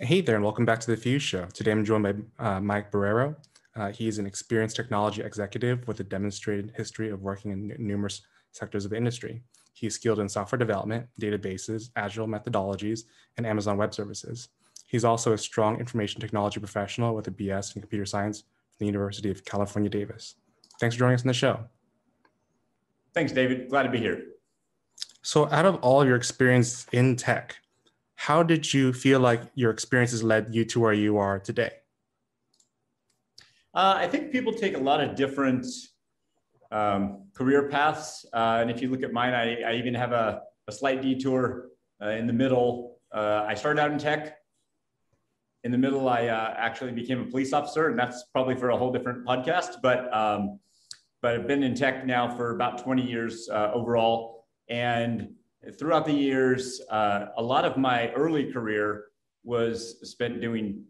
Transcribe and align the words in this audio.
Hey 0.00 0.20
there, 0.20 0.36
and 0.36 0.44
welcome 0.44 0.64
back 0.64 0.78
to 0.78 0.86
the 0.92 0.96
Fuse 0.96 1.24
Show. 1.24 1.46
Today 1.46 1.72
I'm 1.72 1.84
joined 1.84 2.04
by 2.04 2.14
uh, 2.38 2.60
Mike 2.60 2.92
Barrero. 2.92 3.34
Uh, 3.74 3.90
he 3.90 4.06
is 4.06 4.18
an 4.18 4.26
experienced 4.26 4.76
technology 4.76 5.22
executive 5.22 5.88
with 5.88 5.98
a 5.98 6.04
demonstrated 6.04 6.72
history 6.76 7.10
of 7.10 7.20
working 7.20 7.50
in 7.50 7.74
numerous 7.80 8.22
sectors 8.52 8.84
of 8.84 8.92
the 8.92 8.96
industry. 8.96 9.42
He 9.72 9.88
is 9.88 9.96
skilled 9.96 10.20
in 10.20 10.28
software 10.28 10.56
development, 10.56 11.08
databases, 11.20 11.90
agile 11.96 12.28
methodologies, 12.28 13.06
and 13.38 13.44
Amazon 13.44 13.76
Web 13.76 13.92
Services. 13.92 14.50
He's 14.86 15.04
also 15.04 15.32
a 15.32 15.38
strong 15.38 15.80
information 15.80 16.20
technology 16.20 16.60
professional 16.60 17.16
with 17.16 17.26
a 17.26 17.32
BS 17.32 17.74
in 17.74 17.82
computer 17.82 18.06
science 18.06 18.42
from 18.42 18.78
the 18.78 18.86
University 18.86 19.32
of 19.32 19.44
California, 19.44 19.90
Davis. 19.90 20.36
Thanks 20.78 20.94
for 20.94 21.00
joining 21.00 21.16
us 21.16 21.22
on 21.22 21.26
the 21.26 21.34
show. 21.34 21.64
Thanks, 23.14 23.32
David. 23.32 23.68
Glad 23.68 23.82
to 23.82 23.90
be 23.90 23.98
here. 23.98 24.26
So, 25.22 25.50
out 25.50 25.66
of 25.66 25.74
all 25.82 26.06
your 26.06 26.14
experience 26.14 26.86
in 26.92 27.16
tech, 27.16 27.56
how 28.18 28.42
did 28.42 28.74
you 28.74 28.92
feel 28.92 29.20
like 29.20 29.42
your 29.54 29.70
experiences 29.70 30.24
led 30.24 30.52
you 30.52 30.64
to 30.64 30.80
where 30.80 30.92
you 30.92 31.18
are 31.18 31.38
today? 31.38 31.70
Uh, 33.72 33.94
I 33.96 34.08
think 34.08 34.32
people 34.32 34.52
take 34.52 34.76
a 34.76 34.80
lot 34.80 35.00
of 35.00 35.14
different 35.14 35.64
um, 36.72 37.28
career 37.32 37.68
paths. 37.68 38.26
Uh, 38.32 38.58
and 38.60 38.72
if 38.72 38.82
you 38.82 38.90
look 38.90 39.04
at 39.04 39.12
mine, 39.12 39.34
I, 39.34 39.62
I 39.62 39.74
even 39.74 39.94
have 39.94 40.10
a, 40.10 40.42
a 40.66 40.72
slight 40.72 41.00
detour 41.00 41.68
uh, 42.02 42.08
in 42.08 42.26
the 42.26 42.32
middle. 42.32 42.98
Uh, 43.14 43.44
I 43.46 43.54
started 43.54 43.80
out 43.80 43.92
in 43.92 43.98
tech. 43.98 44.36
In 45.62 45.70
the 45.70 45.78
middle, 45.78 46.08
I 46.08 46.26
uh, 46.26 46.54
actually 46.56 46.90
became 46.90 47.20
a 47.20 47.26
police 47.26 47.52
officer, 47.52 47.88
and 47.88 47.96
that's 47.96 48.24
probably 48.32 48.56
for 48.56 48.70
a 48.70 48.76
whole 48.76 48.90
different 48.90 49.24
podcast. 49.24 49.76
But 49.80 50.12
um, 50.12 50.58
but 51.22 51.34
I've 51.34 51.46
been 51.46 51.62
in 51.62 51.76
tech 51.76 52.04
now 52.04 52.36
for 52.36 52.50
about 52.50 52.82
20 52.82 53.08
years 53.08 53.48
uh, 53.48 53.70
overall. 53.72 54.46
And 54.68 55.34
throughout 55.78 56.06
the 56.06 56.12
years, 56.12 56.80
uh, 56.90 57.26
a 57.36 57.42
lot 57.42 57.64
of 57.64 57.76
my 57.76 58.10
early 58.12 58.52
career 58.52 59.06
was 59.44 59.96
spent 60.08 60.40
doing 60.40 60.84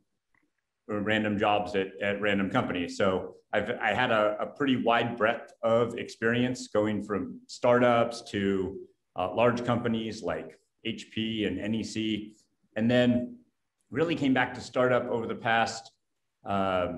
random 0.89 1.39
jobs 1.39 1.75
at, 1.75 1.89
at 2.03 2.21
random 2.21 2.51
companies. 2.51 2.97
So 2.97 3.35
I've, 3.53 3.71
I 3.81 3.93
had 3.93 4.11
a, 4.11 4.37
a 4.41 4.47
pretty 4.47 4.77
wide 4.77 5.17
breadth 5.17 5.53
of 5.63 5.99
experience 5.99 6.69
going 6.69 7.03
from 7.03 7.41
startups 7.47 8.23
to 8.31 8.79
uh, 9.17 9.35
large 9.35 9.65
companies 9.65 10.23
like 10.23 10.59
HP 10.87 11.47
and 11.47 11.57
NEC, 11.73 12.33
and 12.77 12.91
then 12.91 13.37
really 13.91 14.15
came 14.15 14.35
back 14.35 14.55
to 14.55 14.61
startup 14.61 15.09
over 15.09 15.27
the 15.27 15.35
past 15.35 15.91
uh, 16.47 16.89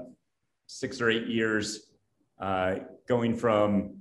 six 0.66 1.00
or 1.00 1.10
eight 1.10 1.26
years, 1.26 1.90
uh, 2.40 2.76
going 3.08 3.34
from 3.34 3.99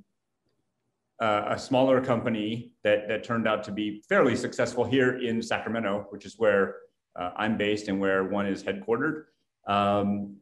uh, 1.22 1.46
a 1.50 1.60
smaller 1.60 2.02
company 2.02 2.72
that, 2.84 3.08
that 3.08 3.24
turned 3.24 3.48
out 3.48 3.64
to 3.66 3.72
be 3.72 4.02
fairly 4.08 4.36
successful 4.36 4.86
here 4.86 5.20
in 5.20 5.42
Sacramento, 5.42 6.08
which 6.10 6.26
is 6.26 6.36
where 6.38 6.76
uh, 7.18 7.32
I'm 7.36 7.58
based 7.58 7.88
and 7.90 8.00
where 8.00 8.24
one 8.24 8.48
is 8.48 8.64
headquartered 8.64 9.26
um, 9.68 10.38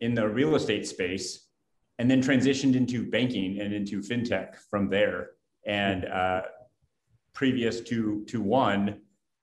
in 0.00 0.14
the 0.14 0.26
real 0.26 0.54
estate 0.54 0.86
space, 0.86 1.46
and 1.98 2.10
then 2.10 2.22
transitioned 2.22 2.74
into 2.74 3.10
banking 3.10 3.60
and 3.60 3.74
into 3.74 4.00
fintech 4.00 4.56
from 4.70 4.88
there. 4.88 5.30
And 5.66 6.06
uh, 6.06 6.42
previous 7.34 7.80
to, 7.82 8.24
to 8.28 8.40
one, 8.40 9.00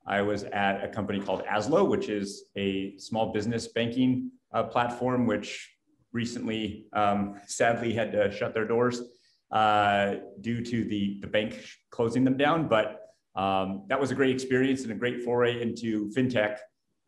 I 0.08 0.22
was 0.22 0.44
at 0.46 0.84
a 0.84 0.88
company 0.88 1.20
called 1.20 1.44
Azlo, 1.46 1.88
which 1.88 2.10
is 2.10 2.46
a 2.56 2.98
small 2.98 3.34
business 3.34 3.68
banking 3.68 4.32
uh, 4.54 4.64
platform, 4.64 5.28
which 5.28 5.72
recently 6.14 6.88
um, 6.94 7.40
sadly 7.46 7.94
had 7.94 8.12
to 8.14 8.32
shut 8.32 8.54
their 8.54 8.66
doors 8.66 9.02
uh, 9.52 10.16
due 10.42 10.64
to 10.64 10.84
the, 10.86 11.18
the 11.22 11.28
bank 11.28 11.64
closing 11.90 12.24
them 12.24 12.38
down. 12.38 12.68
But 12.68 13.02
um, 13.36 13.84
that 13.90 14.00
was 14.00 14.12
a 14.12 14.16
great 14.16 14.34
experience 14.34 14.84
and 14.84 14.92
a 14.92 14.96
great 14.96 15.24
foray 15.24 15.62
into 15.62 16.10
fintech 16.16 16.58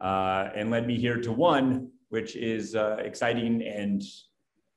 uh, 0.02 0.50
and 0.56 0.70
led 0.70 0.86
me 0.86 0.98
here 0.98 1.20
to 1.22 1.32
one, 1.32 1.90
which 2.10 2.36
is 2.36 2.76
uh, 2.76 2.98
exciting 3.00 3.64
and 3.64 4.04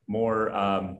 more, 0.07 0.51
um, 0.51 0.99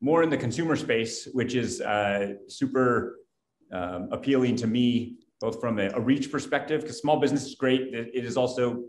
more 0.00 0.22
in 0.22 0.30
the 0.30 0.36
consumer 0.36 0.76
space, 0.76 1.28
which 1.32 1.54
is 1.54 1.80
uh, 1.80 2.34
super 2.48 3.18
um, 3.72 4.08
appealing 4.12 4.56
to 4.56 4.66
me, 4.66 5.16
both 5.40 5.60
from 5.60 5.78
a, 5.78 5.88
a 5.94 6.00
reach 6.00 6.30
perspective, 6.30 6.82
because 6.82 6.98
small 6.98 7.20
business 7.20 7.46
is 7.46 7.54
great. 7.54 7.94
It, 7.94 8.10
it 8.14 8.24
is 8.24 8.36
also, 8.36 8.84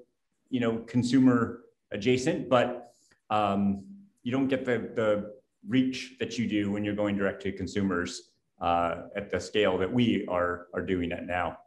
you 0.50 0.60
know, 0.60 0.80
consumer 0.80 1.62
adjacent, 1.92 2.50
but 2.50 2.94
um, 3.30 3.84
you 4.24 4.32
don't 4.32 4.48
get 4.48 4.66
the, 4.66 4.92
the 4.96 5.34
reach 5.68 6.16
that 6.20 6.38
you 6.38 6.48
do 6.48 6.72
when 6.72 6.84
you're 6.84 6.96
going 6.96 7.18
direct 7.18 7.42
to 7.44 7.52
consumers 7.52 8.30
uh, 8.62 9.04
at 9.16 9.32
the 9.32 9.40
scale 9.40 9.78
that 9.78 9.92
we 9.92 10.26
are 10.28 10.68
are 10.74 10.82
doing 10.82 11.12
it 11.12 11.26
now. 11.26 11.58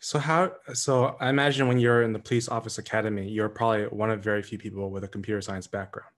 So 0.00 0.18
how? 0.18 0.52
So 0.74 1.16
I 1.20 1.30
imagine 1.30 1.66
when 1.66 1.78
you're 1.78 2.02
in 2.02 2.12
the 2.12 2.18
police 2.18 2.48
office 2.48 2.78
academy, 2.78 3.28
you're 3.28 3.48
probably 3.48 3.84
one 3.86 4.10
of 4.10 4.22
very 4.22 4.42
few 4.42 4.58
people 4.58 4.90
with 4.90 5.04
a 5.04 5.08
computer 5.08 5.40
science 5.40 5.66
background. 5.66 6.10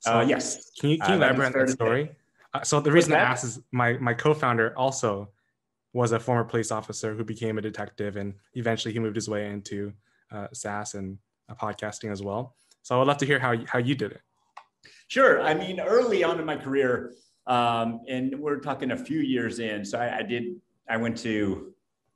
So 0.00 0.20
uh, 0.20 0.22
yes. 0.22 0.70
Can 0.78 0.90
you, 0.90 0.98
can 0.98 1.10
you 1.10 1.14
uh, 1.14 1.18
elaborate 1.18 1.54
on 1.54 1.66
that 1.66 1.70
story? 1.70 2.10
Uh, 2.54 2.62
so 2.62 2.80
the 2.80 2.90
reason 2.90 3.12
I 3.12 3.18
asked 3.18 3.44
is 3.44 3.60
my 3.72 3.94
my 3.94 4.14
co-founder 4.14 4.72
also 4.76 5.28
was 5.92 6.12
a 6.12 6.20
former 6.20 6.44
police 6.44 6.70
officer 6.70 7.14
who 7.14 7.24
became 7.24 7.58
a 7.58 7.60
detective, 7.60 8.16
and 8.16 8.34
eventually 8.54 8.92
he 8.92 8.98
moved 8.98 9.16
his 9.16 9.28
way 9.28 9.50
into 9.50 9.92
uh, 10.30 10.46
SaaS 10.52 10.94
and 10.94 11.18
uh, 11.48 11.54
podcasting 11.54 12.10
as 12.10 12.22
well. 12.22 12.54
So 12.82 12.94
I 12.94 12.98
would 12.98 13.06
love 13.08 13.18
to 13.18 13.26
hear 13.26 13.38
how 13.38 13.54
how 13.66 13.78
you 13.78 13.94
did 13.94 14.12
it. 14.12 14.22
Sure. 15.08 15.40
I 15.40 15.54
mean, 15.54 15.80
early 15.80 16.24
on 16.24 16.38
in 16.38 16.46
my 16.46 16.56
career, 16.56 17.12
um, 17.46 18.00
and 18.08 18.38
we're 18.40 18.58
talking 18.58 18.90
a 18.90 18.96
few 18.96 19.20
years 19.20 19.58
in. 19.60 19.84
So 19.84 19.98
I, 19.98 20.18
I 20.18 20.22
did. 20.22 20.60
I 20.88 20.96
went 20.96 21.16
to 21.18 21.72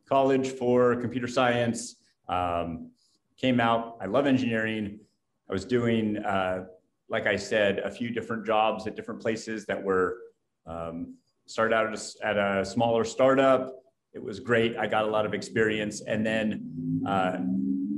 college 0.08 0.48
for 0.48 0.96
computer 0.96 1.28
science. 1.28 1.96
Um, 2.28 2.90
came 3.36 3.60
out. 3.60 3.96
I 4.00 4.06
love 4.06 4.26
engineering. 4.26 5.00
I 5.48 5.52
was 5.52 5.64
doing, 5.64 6.18
uh, 6.18 6.66
like 7.08 7.26
I 7.26 7.36
said, 7.36 7.78
a 7.78 7.90
few 7.90 8.10
different 8.10 8.44
jobs 8.44 8.86
at 8.86 8.94
different 8.94 9.20
places 9.20 9.66
that 9.66 9.82
were 9.82 10.18
um, 10.66 11.14
started 11.46 11.74
out 11.74 11.86
at 12.22 12.36
a 12.36 12.64
smaller 12.64 13.04
startup. 13.04 13.74
It 14.12 14.22
was 14.22 14.40
great. 14.40 14.76
I 14.76 14.86
got 14.86 15.04
a 15.04 15.08
lot 15.08 15.26
of 15.26 15.34
experience, 15.34 16.02
and 16.02 16.24
then 16.26 17.02
uh, 17.06 17.38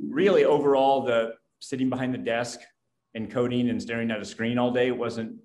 really 0.09 0.45
overall, 0.45 1.05
the 1.05 1.35
sitting 1.61 1.89
behind 1.89 2.13
the 2.15 2.19
desk 2.19 2.61
and 3.15 3.31
coding 3.31 3.71
and 3.71 3.81
staring 3.81 4.11
at 4.11 4.21
a 4.21 4.25
screen 4.25 4.59
all 4.59 4.71
day 4.71 4.91
wasn't 4.91 5.37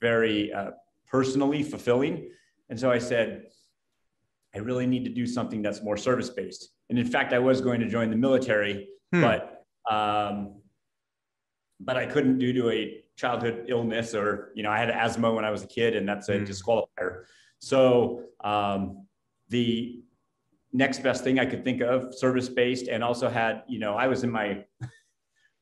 very 0.00 0.52
uh, 0.52 0.72
personally 1.06 1.62
fulfilling. 1.62 2.30
And 2.68 2.78
so 2.78 2.90
I 2.90 2.98
said, 2.98 3.46
I 4.54 4.58
really 4.58 4.86
need 4.86 5.04
to 5.04 5.10
do 5.10 5.26
something 5.26 5.62
that's 5.62 5.82
more 5.82 5.96
service 5.96 6.30
based. 6.30 6.70
And 6.88 6.98
in 6.98 7.06
fact, 7.06 7.32
I 7.32 7.38
was 7.38 7.60
going 7.60 7.80
to 7.80 7.88
join 7.88 8.10
the 8.10 8.16
military, 8.16 8.88
hmm. 9.12 9.20
but 9.20 9.64
um, 9.90 10.60
but 11.78 11.96
I 11.96 12.06
couldn't 12.06 12.38
due 12.38 12.52
to 12.54 12.70
a 12.70 13.04
childhood 13.16 13.66
illness 13.68 14.14
or 14.14 14.52
you 14.54 14.62
know 14.62 14.70
I 14.70 14.78
had 14.78 14.90
asthma 14.90 15.32
when 15.32 15.44
I 15.44 15.50
was 15.50 15.62
a 15.62 15.66
kid, 15.66 15.96
and 15.96 16.08
that's 16.08 16.28
a 16.28 16.38
hmm. 16.38 16.44
disqualifier. 16.44 17.24
So 17.58 18.24
um, 18.42 19.06
the 19.48 20.00
next 20.72 21.02
best 21.02 21.24
thing 21.24 21.38
I 21.38 21.46
could 21.46 21.64
think 21.64 21.80
of, 21.82 22.14
service 22.14 22.48
based, 22.48 22.88
and 22.88 23.04
also 23.04 23.28
had 23.28 23.62
you 23.68 23.78
know 23.78 23.94
I 23.94 24.06
was 24.06 24.24
in 24.24 24.30
my 24.30 24.64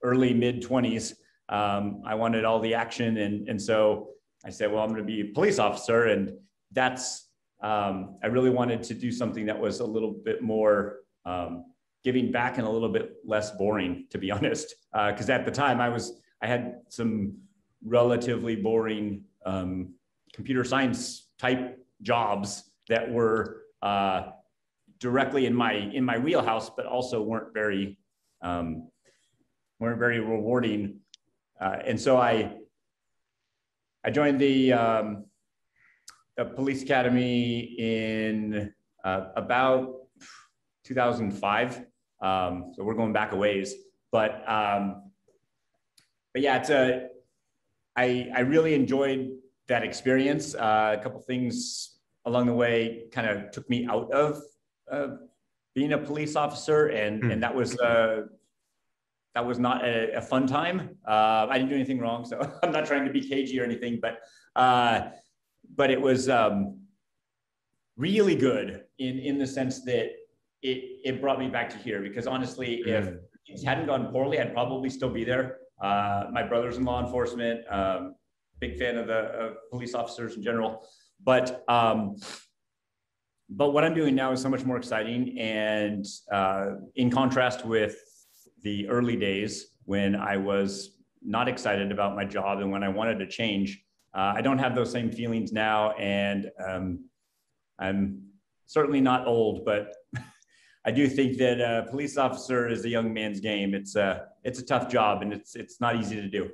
early 0.05 0.33
mid 0.33 0.63
20s. 0.63 1.15
Um, 1.49 2.03
I 2.07 2.15
wanted 2.15 2.45
all 2.45 2.61
the 2.61 2.75
action. 2.75 3.17
And, 3.19 3.49
and 3.49 3.61
so 3.61 4.09
I 4.45 4.51
said, 4.51 4.71
well, 4.71 4.83
I'm 4.83 4.91
going 4.91 5.01
to 5.01 5.07
be 5.07 5.23
a 5.23 5.33
police 5.33 5.59
officer. 5.59 6.05
And 6.05 6.33
that's, 6.73 7.29
um, 7.63 8.19
I 8.23 8.29
really 8.29 8.51
wanted 8.51 8.83
to 8.85 8.95
do 8.95 9.11
something 9.11 9.47
that 9.47 9.59
was 9.59 9.81
a 9.81 9.85
little 9.85 10.13
bit 10.13 10.43
more 10.43 11.01
um, 11.25 11.65
giving 12.05 12.31
back 12.31 12.59
and 12.59 12.67
a 12.67 12.71
little 12.71 12.91
bit 12.91 13.17
less 13.25 13.51
boring, 13.53 14.07
to 14.11 14.19
be 14.19 14.31
honest. 14.37 14.75
Because 14.93 15.29
uh, 15.29 15.33
at 15.33 15.45
the 15.45 15.51
time 15.51 15.81
I 15.81 15.89
was, 15.89 16.21
I 16.43 16.47
had 16.47 16.77
some 16.89 17.39
relatively 17.85 18.57
boring 18.57 19.25
um, 19.45 19.95
computer 20.33 20.65
science 20.65 21.31
type 21.39 21.79
jobs 22.03 22.71
that 22.89 23.11
were 23.11 23.63
uh, 23.83 24.31
directly 24.99 25.47
in 25.47 25.55
my 25.55 25.73
in 25.73 26.05
my 26.05 26.19
wheelhouse, 26.19 26.71
but 26.71 26.87
also 26.87 27.23
weren't 27.23 27.53
very 27.53 27.99
um, 28.43 28.89
weren't 29.85 29.99
very 29.99 30.19
rewarding. 30.19 31.01
Uh, 31.61 31.77
and 31.85 32.01
so 32.01 32.17
I, 32.17 32.57
I 34.05 34.11
joined 34.11 34.41
the, 34.41 34.73
um, 34.73 35.27
the 36.37 36.47
police 36.47 36.83
academy 36.83 37.77
in 37.79 38.73
uh, 39.05 39.27
about 39.37 39.95
2005. 40.85 41.85
Um, 42.21 42.73
so 42.75 42.83
we're 42.83 42.95
going 42.95 43.13
back 43.13 43.33
a 43.33 43.37
ways, 43.37 43.75
but 44.11 44.43
um, 44.49 45.11
but 46.33 46.43
yeah, 46.43 46.57
it's 46.57 46.71
a. 46.71 47.09
I 47.97 48.31
I 48.35 48.41
really 48.41 48.75
enjoyed 48.75 49.33
that 49.69 49.83
experience. 49.85 50.55
Uh, 50.55 50.97
a 50.99 51.03
couple 51.03 51.21
things 51.21 51.99
along 52.25 52.47
the 52.47 52.55
way 52.55 53.05
kind 53.13 53.29
of 53.29 53.51
took 53.51 53.69
me 53.69 53.87
out 53.87 54.11
of 54.11 54.41
uh, 54.91 55.09
being 55.75 55.93
a 55.93 55.99
police 55.99 56.35
officer, 56.35 56.87
and 56.87 57.23
mm. 57.23 57.33
and 57.33 57.43
that 57.43 57.55
was 57.55 57.79
uh, 57.79 58.23
that 59.35 59.45
was 59.45 59.59
not 59.59 59.85
a, 59.85 60.17
a 60.17 60.21
fun 60.21 60.47
time. 60.47 60.97
Uh, 61.07 61.47
I 61.51 61.55
didn't 61.59 61.69
do 61.71 61.75
anything 61.75 61.99
wrong, 61.99 62.25
so 62.25 62.41
I'm 62.63 62.73
not 62.73 62.87
trying 62.87 63.05
to 63.05 63.13
be 63.13 63.21
cagey 63.21 63.61
or 63.61 63.65
anything, 63.65 63.99
but 64.01 64.19
uh, 64.57 65.09
but 65.75 65.91
it 65.91 66.01
was 66.01 66.29
um, 66.29 66.79
really 67.97 68.37
good 68.37 68.85
in 68.99 69.19
in 69.19 69.39
the 69.39 69.47
sense 69.47 69.85
that 69.85 70.11
it, 70.63 71.01
it 71.05 71.21
brought 71.21 71.39
me 71.39 71.49
back 71.49 71.69
to 71.71 71.77
here 71.79 72.01
because 72.01 72.27
honestly, 72.27 72.83
Mm. 72.87 72.89
if 72.99 73.05
things 73.47 73.63
hadn't 73.63 73.87
gone 73.87 74.11
poorly, 74.11 74.39
I'd 74.41 74.55
probably 74.55 74.89
still 74.89 75.11
be 75.11 75.25
there. 75.25 75.59
Uh, 75.83 76.25
my 76.33 76.43
brother's 76.43 76.77
in 76.79 76.85
law 76.85 77.05
enforcement, 77.05 77.61
um, 77.71 78.15
big 78.61 78.79
fan 78.79 78.97
of 78.97 79.07
the 79.09 79.19
of 79.43 79.57
police 79.71 79.95
officers 79.95 80.37
in 80.37 80.43
general. 80.43 80.87
But 81.23 81.65
um, 81.69 82.17
but 83.51 83.73
what 83.73 83.85
I'm 83.85 83.95
doing 83.95 84.15
now 84.15 84.33
is 84.33 84.41
so 84.41 84.49
much 84.49 84.65
more 84.65 84.77
exciting. 84.77 85.39
And 85.39 86.07
uh, 86.33 86.67
in 86.95 87.11
contrast 87.11 87.65
with 87.67 87.97
the 88.65 88.89
early 88.89 89.15
days 89.15 89.69
when 89.85 90.17
I 90.17 90.37
was 90.37 90.97
not 91.23 91.49
excited 91.49 91.93
about 91.93 92.17
my 92.17 92.25
job 92.25 92.59
and 92.61 92.71
when 92.71 92.83
I 92.83 92.89
wanted 92.89 93.19
to 93.21 93.27
change, 93.27 93.85
uh, 94.15 94.33
I 94.35 94.41
don't 94.41 94.59
have 94.59 94.75
those 94.75 94.91
same 94.91 95.11
feelings 95.11 95.53
now. 95.53 95.93
And 95.93 96.51
um, 96.67 97.05
I'm 97.79 98.23
certainly 98.67 99.01
not 99.01 99.27
old, 99.27 99.65
but 99.65 99.95
I 100.87 100.91
do 100.91 101.07
think 101.07 101.39
that 101.39 101.61
a 101.61 101.89
police 101.91 102.17
officer 102.17 102.69
is 102.69 102.85
a 102.85 102.89
young 102.89 103.13
man's 103.13 103.41
game. 103.41 103.75
It's 103.75 103.97
a 103.97 104.27
it's 104.43 104.59
a 104.59 104.65
tough 104.65 104.91
job 104.91 105.23
and 105.23 105.33
it's 105.33 105.57
it's 105.57 105.81
not 105.81 105.97
easy 105.97 106.17
to 106.17 106.29
do. 106.29 106.51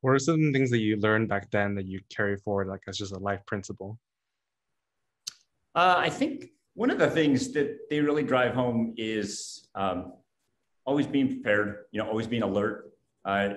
What 0.00 0.12
are 0.12 0.18
some 0.18 0.52
things 0.52 0.70
that 0.70 0.78
you 0.78 0.96
learned 0.96 1.28
back 1.28 1.50
then 1.50 1.76
that 1.76 1.86
you 1.86 2.00
carry 2.08 2.36
forward, 2.36 2.66
like 2.66 2.80
as 2.88 2.98
just 2.98 3.12
a 3.12 3.18
life 3.18 3.40
principle? 3.46 3.98
Uh, 5.74 5.94
I 5.98 6.10
think 6.10 6.46
one 6.74 6.90
of 6.90 6.98
the 6.98 7.08
things 7.08 7.52
that 7.52 7.88
they 7.88 8.00
really 8.00 8.24
drive 8.24 8.52
home 8.52 8.94
is 8.96 9.68
um, 9.74 10.14
always 10.84 11.06
being 11.06 11.28
prepared. 11.28 11.84
You 11.90 12.02
know, 12.02 12.08
always 12.08 12.26
being 12.26 12.42
alert. 12.42 12.92
Uh, 13.24 13.48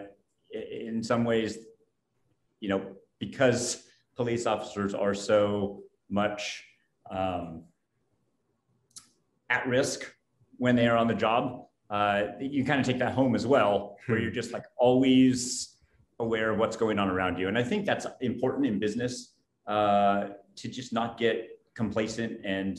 in 0.51 1.03
some 1.03 1.23
ways, 1.23 1.57
you 2.59 2.69
know, 2.69 2.95
because 3.19 3.83
police 4.15 4.45
officers 4.45 4.93
are 4.93 5.13
so 5.13 5.81
much 6.09 6.63
um, 7.09 7.63
at 9.49 9.67
risk 9.67 10.13
when 10.57 10.75
they 10.75 10.87
are 10.87 10.97
on 10.97 11.07
the 11.07 11.15
job, 11.15 11.65
uh, 11.89 12.23
you 12.39 12.63
kind 12.63 12.79
of 12.79 12.85
take 12.85 12.99
that 12.99 13.13
home 13.13 13.35
as 13.35 13.45
well, 13.45 13.97
where 14.05 14.19
you're 14.19 14.31
just 14.31 14.53
like 14.53 14.65
always 14.77 15.75
aware 16.19 16.51
of 16.51 16.57
what's 16.57 16.77
going 16.77 16.97
on 16.97 17.09
around 17.09 17.37
you. 17.37 17.47
And 17.47 17.57
I 17.57 17.63
think 17.63 17.85
that's 17.85 18.07
important 18.21 18.65
in 18.65 18.79
business 18.79 19.33
uh, 19.67 20.29
to 20.55 20.67
just 20.69 20.93
not 20.93 21.17
get 21.17 21.49
complacent 21.73 22.45
and, 22.45 22.77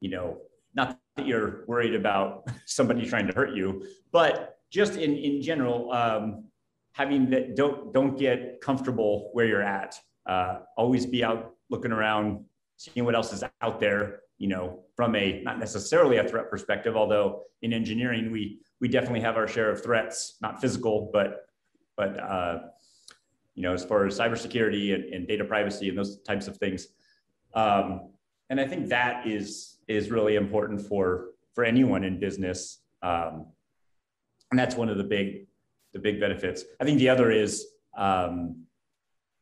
you 0.00 0.10
know, 0.10 0.38
not 0.76 0.98
that 1.16 1.26
you're 1.26 1.64
worried 1.66 1.94
about 1.94 2.46
somebody 2.66 3.06
trying 3.06 3.26
to 3.26 3.32
hurt 3.32 3.54
you, 3.54 3.84
but 4.12 4.58
just 4.70 4.96
in, 4.96 5.16
in 5.16 5.42
general, 5.42 5.90
um, 5.92 6.44
having 6.92 7.30
that 7.30 7.56
don't, 7.56 7.92
don't 7.92 8.18
get 8.18 8.60
comfortable 8.60 9.30
where 9.32 9.46
you're 9.46 9.62
at. 9.62 9.98
Uh, 10.26 10.60
always 10.76 11.06
be 11.06 11.24
out 11.24 11.54
looking 11.70 11.92
around, 11.92 12.44
seeing 12.76 13.04
what 13.06 13.14
else 13.14 13.32
is 13.32 13.42
out 13.62 13.80
there, 13.80 14.20
you 14.38 14.48
know, 14.48 14.80
from 14.94 15.14
a 15.14 15.40
not 15.42 15.58
necessarily 15.58 16.18
a 16.18 16.28
threat 16.28 16.50
perspective, 16.50 16.96
although 16.96 17.42
in 17.62 17.72
engineering 17.72 18.30
we 18.30 18.60
we 18.80 18.88
definitely 18.88 19.20
have 19.20 19.36
our 19.36 19.48
share 19.48 19.70
of 19.70 19.82
threats, 19.82 20.36
not 20.42 20.60
physical, 20.60 21.10
but 21.12 21.46
but 21.96 22.18
uh, 22.20 22.58
you 23.54 23.62
know, 23.62 23.72
as 23.72 23.84
far 23.84 24.04
as 24.06 24.18
cybersecurity 24.18 24.94
and, 24.94 25.04
and 25.14 25.28
data 25.28 25.44
privacy 25.44 25.88
and 25.88 25.96
those 25.96 26.18
types 26.22 26.48
of 26.48 26.56
things. 26.58 26.88
Um, 27.54 28.10
and 28.50 28.60
I 28.60 28.66
think 28.66 28.88
that 28.88 29.26
is 29.26 29.75
is 29.88 30.10
really 30.10 30.36
important 30.36 30.80
for 30.80 31.30
for 31.54 31.64
anyone 31.64 32.04
in 32.04 32.20
business. 32.20 32.82
Um, 33.02 33.46
and 34.50 34.58
that's 34.58 34.76
one 34.76 34.88
of 34.88 34.98
the 34.98 35.04
big 35.04 35.46
the 35.92 35.98
big 35.98 36.20
benefits. 36.20 36.64
I 36.80 36.84
think 36.84 36.98
the 36.98 37.08
other 37.08 37.30
is 37.30 37.66
um, 37.96 38.64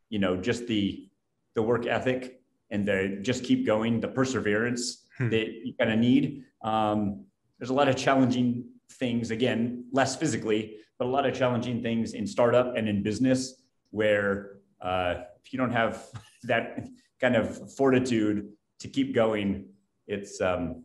you 0.08 0.18
know 0.18 0.36
just 0.36 0.66
the 0.66 1.08
the 1.54 1.62
work 1.62 1.86
ethic 1.86 2.40
and 2.70 2.86
the 2.86 3.18
just 3.22 3.44
keep 3.44 3.66
going, 3.66 4.00
the 4.00 4.08
perseverance 4.08 5.04
Hmm. 5.18 5.28
that 5.30 5.46
you 5.64 5.74
kind 5.78 5.92
of 5.92 5.98
need. 5.98 6.42
Um, 6.62 7.24
there's 7.58 7.70
a 7.70 7.74
lot 7.74 7.88
of 7.88 7.96
challenging 7.96 8.64
things, 8.90 9.30
again, 9.30 9.84
less 9.92 10.16
physically, 10.16 10.78
but 10.98 11.06
a 11.06 11.08
lot 11.10 11.24
of 11.24 11.34
challenging 11.34 11.82
things 11.82 12.14
in 12.14 12.26
startup 12.26 12.76
and 12.76 12.88
in 12.88 13.02
business 13.02 13.62
where 13.90 14.56
uh, 14.80 15.22
if 15.44 15.52
you 15.52 15.58
don't 15.58 15.70
have 15.70 16.04
that 16.44 16.84
kind 17.20 17.36
of 17.36 17.72
fortitude 17.76 18.48
to 18.80 18.88
keep 18.88 19.14
going, 19.14 19.66
it's 20.06 20.40
um, 20.40 20.84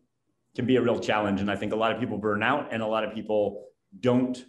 can 0.55 0.65
be 0.65 0.77
a 0.77 0.81
real 0.81 0.99
challenge. 0.99 1.41
And 1.41 1.51
I 1.51 1.55
think 1.55 1.73
a 1.73 1.75
lot 1.75 1.91
of 1.91 1.99
people 1.99 2.17
burn 2.17 2.43
out 2.43 2.69
and 2.71 2.81
a 2.81 2.87
lot 2.87 3.03
of 3.03 3.13
people 3.13 3.65
don't, 3.99 4.45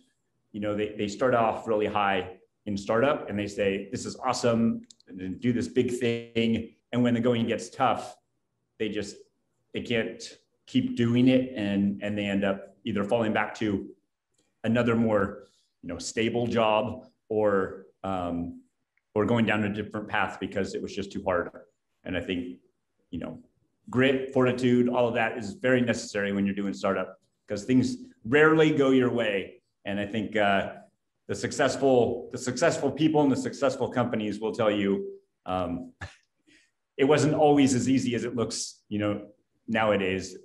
you 0.52 0.60
know, 0.60 0.74
they, 0.74 0.94
they 0.96 1.08
start 1.08 1.34
off 1.34 1.66
really 1.66 1.86
high 1.86 2.36
in 2.66 2.76
startup 2.76 3.28
and 3.28 3.38
they 3.38 3.46
say, 3.46 3.88
this 3.90 4.06
is 4.06 4.16
awesome, 4.16 4.82
and 5.08 5.40
do 5.40 5.52
this 5.52 5.68
big 5.68 5.98
thing. 5.98 6.74
And 6.92 7.02
when 7.02 7.14
the 7.14 7.20
going 7.20 7.46
gets 7.46 7.70
tough, 7.70 8.16
they 8.78 8.88
just 8.88 9.16
they 9.72 9.82
can't 9.82 10.22
keep 10.66 10.96
doing 10.96 11.28
it 11.28 11.52
and 11.56 12.02
and 12.02 12.16
they 12.16 12.24
end 12.24 12.44
up 12.44 12.76
either 12.84 13.04
falling 13.04 13.32
back 13.32 13.54
to 13.54 13.88
another 14.64 14.96
more 14.96 15.44
you 15.82 15.88
know 15.88 15.98
stable 15.98 16.46
job 16.46 17.06
or 17.28 17.86
um, 18.04 18.60
or 19.14 19.24
going 19.26 19.44
down 19.46 19.64
a 19.64 19.72
different 19.72 20.08
path 20.08 20.38
because 20.40 20.74
it 20.74 20.82
was 20.82 20.94
just 20.94 21.12
too 21.12 21.22
hard 21.24 21.50
and 22.04 22.16
i 22.16 22.20
think 22.20 22.58
you 23.10 23.18
know 23.18 23.38
grit 23.90 24.32
fortitude 24.32 24.88
all 24.88 25.08
of 25.08 25.14
that 25.14 25.36
is 25.36 25.54
very 25.54 25.80
necessary 25.80 26.32
when 26.32 26.46
you're 26.46 26.54
doing 26.54 26.72
startup 26.72 27.18
because 27.46 27.64
things 27.64 27.96
rarely 28.24 28.70
go 28.70 28.90
your 28.90 29.10
way. 29.10 29.60
And 29.84 29.98
i 29.98 30.06
think 30.06 30.36
uh, 30.36 30.72
the 31.26 31.34
successful 31.34 32.28
the 32.32 32.38
successful 32.38 32.90
people 32.90 33.22
and 33.22 33.32
the 33.32 33.36
successful 33.36 33.88
companies 33.88 34.40
will 34.40 34.52
tell 34.52 34.70
you 34.70 35.10
um, 35.46 35.92
it 36.96 37.04
wasn't 37.04 37.34
always 37.34 37.74
as 37.74 37.88
easy 37.88 38.14
as 38.14 38.24
it 38.24 38.36
looks 38.36 38.82
you 38.88 38.98
know 38.98 39.26
nowadays 39.66 40.36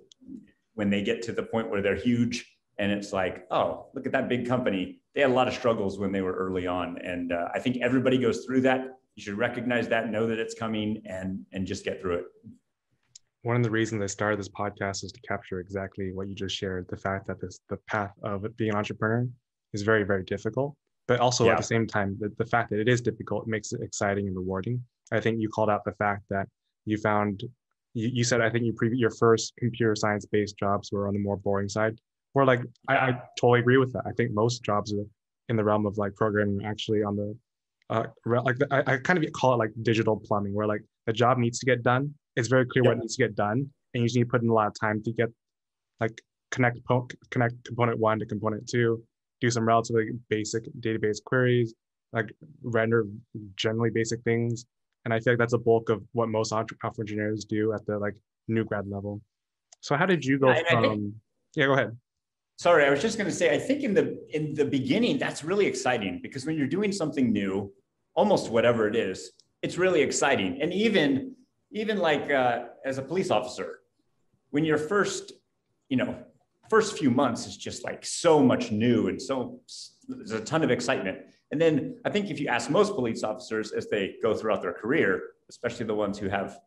when 0.74 0.89
they 0.89 1.01
get 1.01 1.21
to 1.24 1.31
the 1.31 1.44
point 1.44 1.69
where 1.69 1.81
they're 1.81 1.95
huge 1.95 2.57
and 2.77 2.91
it's 2.91 3.12
like 3.13 3.45
oh 3.51 3.88
look 3.94 4.06
at 4.06 4.12
that 4.12 4.30
big 4.30 4.48
company. 4.48 5.00
They 5.13 5.21
had 5.21 5.30
a 5.30 5.33
lot 5.33 5.48
of 5.48 5.53
struggles 5.53 5.98
when 5.98 6.12
they 6.12 6.21
were 6.21 6.33
early 6.33 6.68
on. 6.68 6.98
And 6.98 7.31
uh, 7.31 7.48
i 7.53 7.59
think 7.59 7.77
everybody 7.81 8.18
goes 8.18 8.45
through 8.45 8.62
that. 8.62 8.81
You 9.15 9.24
should 9.24 9.38
recognize 9.38 9.88
that 9.89 10.09
know 10.09 10.27
that 10.27 10.39
it's 10.39 10.53
coming 10.53 11.01
and 11.06 11.45
and 11.51 11.65
just 11.65 11.83
get 11.83 12.01
through 12.01 12.15
it 12.15 12.25
One 13.45 13.56
of 13.56 13.62
the 13.62 13.69
reasons 13.69 14.01
I 14.01 14.07
started 14.07 14.39
this 14.39 14.50
podcast 14.50 15.03
is 15.03 15.12
to 15.12 15.21
capture 15.21 15.59
exactly 15.59 16.12
what 16.12 16.27
you 16.27 16.33
just 16.33 16.56
shared 16.56 16.88
the 16.89 16.97
fact 16.97 17.27
that 17.27 17.39
this, 17.39 17.59
the 17.69 17.77
path 17.88 18.09
of 18.24 18.44
being 18.57 18.71
an 18.71 18.75
entrepreneur 18.75 19.27
is 19.71 19.83
very, 19.83 20.01
very 20.03 20.24
difficult. 20.24 20.75
But 21.07 21.19
also 21.19 21.45
Yeah. 21.45 21.51
at 21.51 21.57
the 21.57 21.63
same 21.63 21.86
time, 21.86 22.18
the, 22.19 22.31
the 22.39 22.45
fact 22.45 22.71
that 22.71 22.80
it 22.80 22.89
is 22.89 23.01
difficult 23.01 23.45
makes 23.45 23.71
it 23.71 23.81
exciting 23.83 24.25
and 24.25 24.36
rewarding. 24.36 24.83
I 25.12 25.19
think 25.19 25.39
you 25.39 25.47
called 25.47 25.69
out 25.69 25.86
the 25.86 25.92
fact 25.92 26.24
that 26.31 26.47
you 26.86 26.97
found, 26.97 27.44
you, 27.94 28.09
you 28.12 28.24
said, 28.24 28.41
I 28.41 28.50
think 28.50 28.65
you 28.65 28.74
pre- 28.74 28.98
your 28.98 29.12
first 29.12 29.53
computer 29.60 29.96
science 29.96 30.25
based 30.25 30.58
jobs 30.58 30.91
were 30.91 31.08
on 31.08 31.13
the 31.13 31.19
more 31.19 31.38
boring 31.38 31.69
side. 31.69 32.00
Where 32.34 32.46
like, 32.46 32.62
I, 32.88 32.98
I 32.98 33.22
totally 33.39 33.60
agree 33.60 33.77
with 33.77 33.93
that. 33.93 34.05
I 34.08 34.12
think 34.13 34.31
most 34.34 34.63
jobs 34.63 34.91
are 34.91 35.05
in 35.50 35.55
the 35.55 35.63
realm 35.63 35.86
of 35.86 36.00
like 36.00 36.15
programming 36.15 36.65
actually 36.65 37.03
on 37.03 37.15
the, 37.15 37.38
uh, 37.91 38.05
like 38.25 38.58
the, 38.58 38.67
I, 38.72 38.93
I 38.93 38.98
kind 38.98 39.24
of 39.24 39.31
call 39.34 39.53
it 39.53 39.58
like 39.58 39.69
digital 39.84 40.17
plumbing, 40.17 40.55
where 40.55 40.65
like 40.65 40.81
the 41.05 41.13
job 41.13 41.38
needs 41.38 41.60
to 41.60 41.67
get 41.67 41.84
done. 41.84 42.15
It's 42.36 42.48
very 42.48 42.65
clear 42.65 42.84
Yeah. 42.84 42.89
what 42.92 42.98
needs 43.00 43.15
to 43.15 43.24
get 43.24 43.36
done, 43.36 43.70
and 43.94 44.01
you 44.01 44.04
just 44.04 44.15
need 44.15 44.24
to 44.24 44.30
put 44.30 44.42
in 44.44 44.50
a 44.50 44.54
lot 44.54 44.68
of 44.68 44.74
time 44.80 45.01
to 45.04 45.12
get 45.12 45.30
like 46.00 46.22
connect 46.51 46.80
connect 47.32 47.63
component 47.65 48.00
one 48.00 48.20
to 48.20 48.25
component 48.25 48.68
two, 48.68 49.04
do 49.42 49.50
some 49.50 49.65
relatively 49.65 50.12
basic 50.30 50.63
database 50.80 51.24
queries, 51.24 51.74
like 52.13 52.32
render 52.63 53.06
generally 53.56 53.89
basic 53.89 54.22
things. 54.24 54.65
And 55.06 55.13
I 55.13 55.20
feel 55.20 55.34
like 55.34 55.39
that's 55.39 55.54
a 55.54 55.58
bulk 55.58 55.89
of 55.89 56.04
what 56.13 56.30
most 56.30 56.50
software 56.50 56.75
engineers 57.00 57.46
do 57.46 57.74
at 57.74 57.86
the 57.86 57.98
like 58.00 58.15
new 58.48 58.63
grad 58.65 58.88
level. 58.88 59.22
So 59.82 59.96
how 59.96 60.06
did 60.06 60.25
you 60.25 60.39
go 60.39 60.50
Yeah, 60.50 60.58
and 60.58 60.68
I 60.68 60.72
from? 60.72 60.84
think- 60.84 61.13
yeah, 61.56 61.65
go 61.68 61.74
ahead. 61.74 61.98
sorry 62.58 62.86
i 62.86 62.89
was 62.89 63.01
just 63.01 63.18
going 63.18 63.30
to 63.30 63.36
say 63.36 63.54
i 63.54 63.60
think 63.68 63.84
in 63.84 63.94
the 63.94 64.06
in 64.38 64.54
the 64.54 64.63
beginning 64.77 65.18
that's 65.18 65.42
really 65.44 65.65
exciting 65.65 66.20
because 66.25 66.46
when 66.46 66.56
you're 66.58 66.74
doing 66.77 66.92
something 67.01 67.32
new 67.42 67.54
almost 68.13 68.50
whatever 68.50 68.88
it 68.88 68.96
is 68.96 69.32
it's 69.62 69.77
really 69.77 70.01
exciting 70.01 70.51
and 70.62 70.72
even 70.74 71.36
even 71.75 71.98
like 72.00 72.32
uh, 72.32 72.65
as 72.84 72.98
a 72.98 73.01
police 73.01 73.29
officer 73.29 73.79
when 74.50 74.65
you're 74.65 74.77
first 74.77 75.34
you 75.89 75.98
know 75.98 76.17
first 76.70 76.98
few 76.98 77.12
months 77.12 77.46
is 77.46 77.55
just 77.55 77.84
like 77.84 78.03
so 78.05 78.41
much 78.41 78.72
new 78.72 79.08
and 79.08 79.22
so 79.22 79.60
there's 80.08 80.32
a 80.32 80.39
ton 80.41 80.63
of 80.63 80.72
excitement 80.72 81.17
and 81.51 81.62
then 81.62 81.96
i 82.05 82.10
think 82.10 82.32
if 82.32 82.39
you 82.39 82.48
ask 82.48 82.72
most 82.72 82.96
police 82.96 83.24
officers 83.24 83.72
as 83.72 83.88
they 83.88 84.15
go 84.24 84.34
throughout 84.34 84.62
their 84.63 84.74
career 84.74 85.22
especially 85.50 85.86
the 85.86 85.94
ones 85.94 86.17
who 86.17 86.27
have 86.27 86.60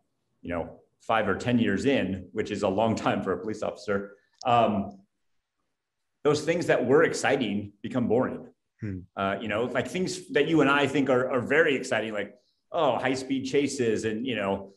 you 0.43 0.50
know 0.55 0.79
five 1.00 1.27
or 1.29 1.35
ten 1.35 1.59
years 1.59 1.85
in 1.85 2.29
which 2.33 2.50
is 2.53 2.62
a 2.62 2.69
long 2.69 2.95
time 2.95 3.21
for 3.23 3.33
a 3.33 3.38
police 3.38 3.62
officer 3.62 4.12
um, 4.47 4.99
those 6.25 6.43
things 6.43 6.67
that 6.67 6.85
were 6.85 7.05
exciting 7.05 7.73
become 7.83 8.09
boring. 8.09 8.47
Hmm. 8.81 8.99
Uh, 9.17 9.37
you 9.41 9.49
know, 9.49 9.65
like 9.65 9.88
things 9.88 10.29
that 10.33 10.47
you 10.47 10.61
and 10.61 10.71
I 10.71 10.87
think 10.87 11.11
are, 11.11 11.31
are 11.31 11.41
very 11.41 11.75
exciting, 11.75 12.12
like, 12.12 12.35
oh, 12.71 12.99
high 12.99 13.15
speed 13.15 13.45
chases 13.45 14.05
and, 14.05 14.27
you 14.27 14.37
know, 14.37 14.75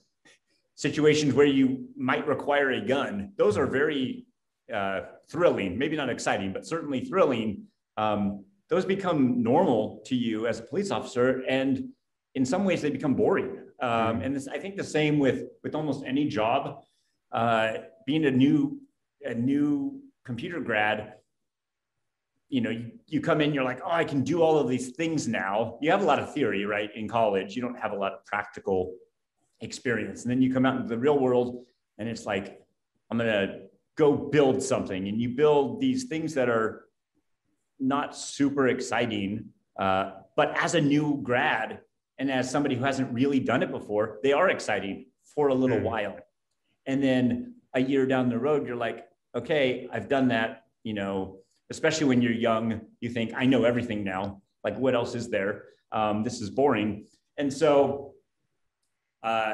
situations 0.76 1.34
where 1.34 1.46
you 1.46 1.88
might 1.96 2.26
require 2.28 2.72
a 2.72 2.82
gun. 2.82 3.32
Those 3.38 3.58
are 3.58 3.68
very 3.68 4.26
uh, 4.74 5.02
thrilling, 5.30 5.78
maybe 5.78 5.96
not 5.96 6.10
exciting, 6.10 6.54
but 6.54 6.66
certainly 6.66 7.02
thrilling. 7.06 7.64
Um, 7.98 8.46
those 8.70 8.86
become 8.86 9.44
normal 9.44 10.02
to 10.06 10.16
you 10.16 10.48
as 10.48 10.60
a 10.60 10.64
police 10.64 10.92
officer. 10.92 11.44
And 11.48 11.90
in 12.36 12.46
some 12.46 12.64
ways, 12.64 12.82
they 12.82 12.90
become 12.90 13.16
boring. 13.16 13.58
Um, 13.82 14.18
Hmm. 14.18 14.22
and 14.24 14.36
this, 14.36 14.48
I 14.48 14.58
think 14.60 14.78
the 14.78 14.84
same 14.84 15.20
with, 15.20 15.44
with 15.64 15.76
almost 15.76 16.06
any 16.06 16.28
job. 16.28 16.84
Uh, 17.32 17.74
being 18.06 18.26
a 18.26 18.32
new 18.32 18.80
a 19.24 19.34
new 19.36 20.02
computer 20.26 20.60
grad, 20.60 21.14
you 22.50 22.60
know, 22.60 22.72
you, 22.72 22.92
you 23.08 23.22
come 23.22 23.40
in, 23.40 23.54
you're 23.54 23.64
like, 23.64 23.80
oh, 23.86 23.92
I 23.92 24.04
can 24.04 24.24
do 24.24 24.42
all 24.42 24.58
of 24.58 24.68
these 24.68 24.90
things 24.96 25.28
now. 25.28 25.78
You 25.82 25.92
have 25.92 26.02
a 26.02 26.06
lot 26.06 26.20
of 26.20 26.34
theory, 26.34 26.66
right? 26.66 26.90
In 26.96 27.08
college, 27.08 27.56
you 27.56 27.62
don't 27.62 27.80
have 27.80 27.92
a 27.92 27.96
lot 27.96 28.14
of 28.14 28.26
practical 28.26 28.94
experience. 29.62 30.24
And 30.24 30.32
then 30.32 30.42
you 30.42 30.54
come 30.54 30.66
out 30.66 30.76
into 30.76 30.88
the 30.88 30.98
real 30.98 31.20
world 31.20 31.66
and 31.98 32.10
it's 32.10 32.26
like, 32.26 32.62
I'm 33.10 33.18
going 33.18 33.32
to 33.32 33.62
go 33.98 34.16
build 34.16 34.62
something. 34.62 35.08
And 35.08 35.20
you 35.20 35.30
build 35.30 35.80
these 35.80 36.06
things 36.06 36.34
that 36.34 36.50
are 36.50 36.86
not 37.80 38.16
super 38.16 38.68
exciting. 38.68 39.46
Uh, 39.80 40.12
but 40.36 40.56
as 40.58 40.76
a 40.76 40.82
new 40.82 41.20
grad 41.24 41.80
and 42.18 42.32
as 42.32 42.50
somebody 42.50 42.76
who 42.76 42.84
hasn't 42.84 43.12
really 43.14 43.40
done 43.40 43.64
it 43.64 43.72
before, 43.72 44.20
they 44.24 44.34
are 44.34 44.50
exciting 44.50 45.08
for 45.36 45.50
a 45.50 45.54
little 45.54 45.78
mm. 45.78 45.84
while. 45.84 46.18
And 46.86 47.04
then 47.04 47.56
a 47.74 47.82
year 47.82 48.06
down 48.06 48.30
the 48.30 48.40
road, 48.40 48.68
you're 48.68 48.76
like, 48.76 49.08
okay, 49.36 49.88
I've 49.92 50.08
done 50.08 50.28
that, 50.30 50.66
you 50.84 50.94
know, 50.94 51.38
especially 51.70 52.08
when 52.08 52.22
you're 52.22 52.34
young, 52.34 52.82
you 53.00 53.10
think, 53.10 53.34
I 53.36 53.46
know 53.46 53.64
everything 53.64 54.04
now. 54.04 54.42
Like, 54.64 54.78
what 54.78 54.94
else 54.94 55.16
is 55.16 55.30
there? 55.30 55.64
Um, 55.92 56.24
this 56.24 56.42
is 56.42 56.50
boring. 56.50 57.06
And 57.38 57.52
so 57.52 58.14
uh, 59.24 59.54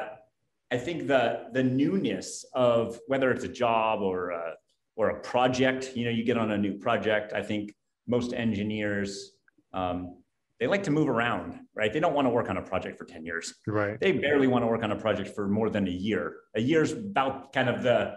I 0.70 0.76
think 0.76 1.06
the, 1.06 1.46
the 1.52 1.62
newness 1.62 2.44
of 2.54 2.98
whether 3.06 3.30
it's 3.30 3.44
a 3.44 3.48
job 3.48 4.02
or 4.02 4.30
a, 4.30 4.54
or 4.96 5.10
a 5.10 5.20
project, 5.20 5.92
you 5.96 6.04
know, 6.04 6.10
you 6.10 6.24
get 6.24 6.36
on 6.36 6.50
a 6.50 6.58
new 6.58 6.74
project. 6.74 7.32
I 7.32 7.42
think 7.42 7.74
most 8.06 8.32
engineers, 8.32 9.32
um, 9.72 10.16
they 10.60 10.66
like 10.66 10.82
to 10.82 10.90
move 10.90 11.08
around, 11.08 11.60
right? 11.74 11.92
They 11.92 12.00
don't 12.00 12.14
want 12.14 12.26
to 12.26 12.30
work 12.30 12.50
on 12.50 12.56
a 12.56 12.62
project 12.62 12.98
for 12.98 13.04
10 13.04 13.24
years. 13.24 13.54
Right. 13.66 13.98
They 14.00 14.12
barely 14.12 14.48
want 14.48 14.64
to 14.64 14.66
work 14.66 14.82
on 14.82 14.90
a 14.90 14.96
project 14.96 15.34
for 15.34 15.48
more 15.48 15.70
than 15.70 15.86
a 15.86 15.90
year. 15.90 16.36
A 16.56 16.60
year's 16.60 16.92
about 16.92 17.52
kind 17.52 17.68
of 17.68 17.82
the, 17.82 18.16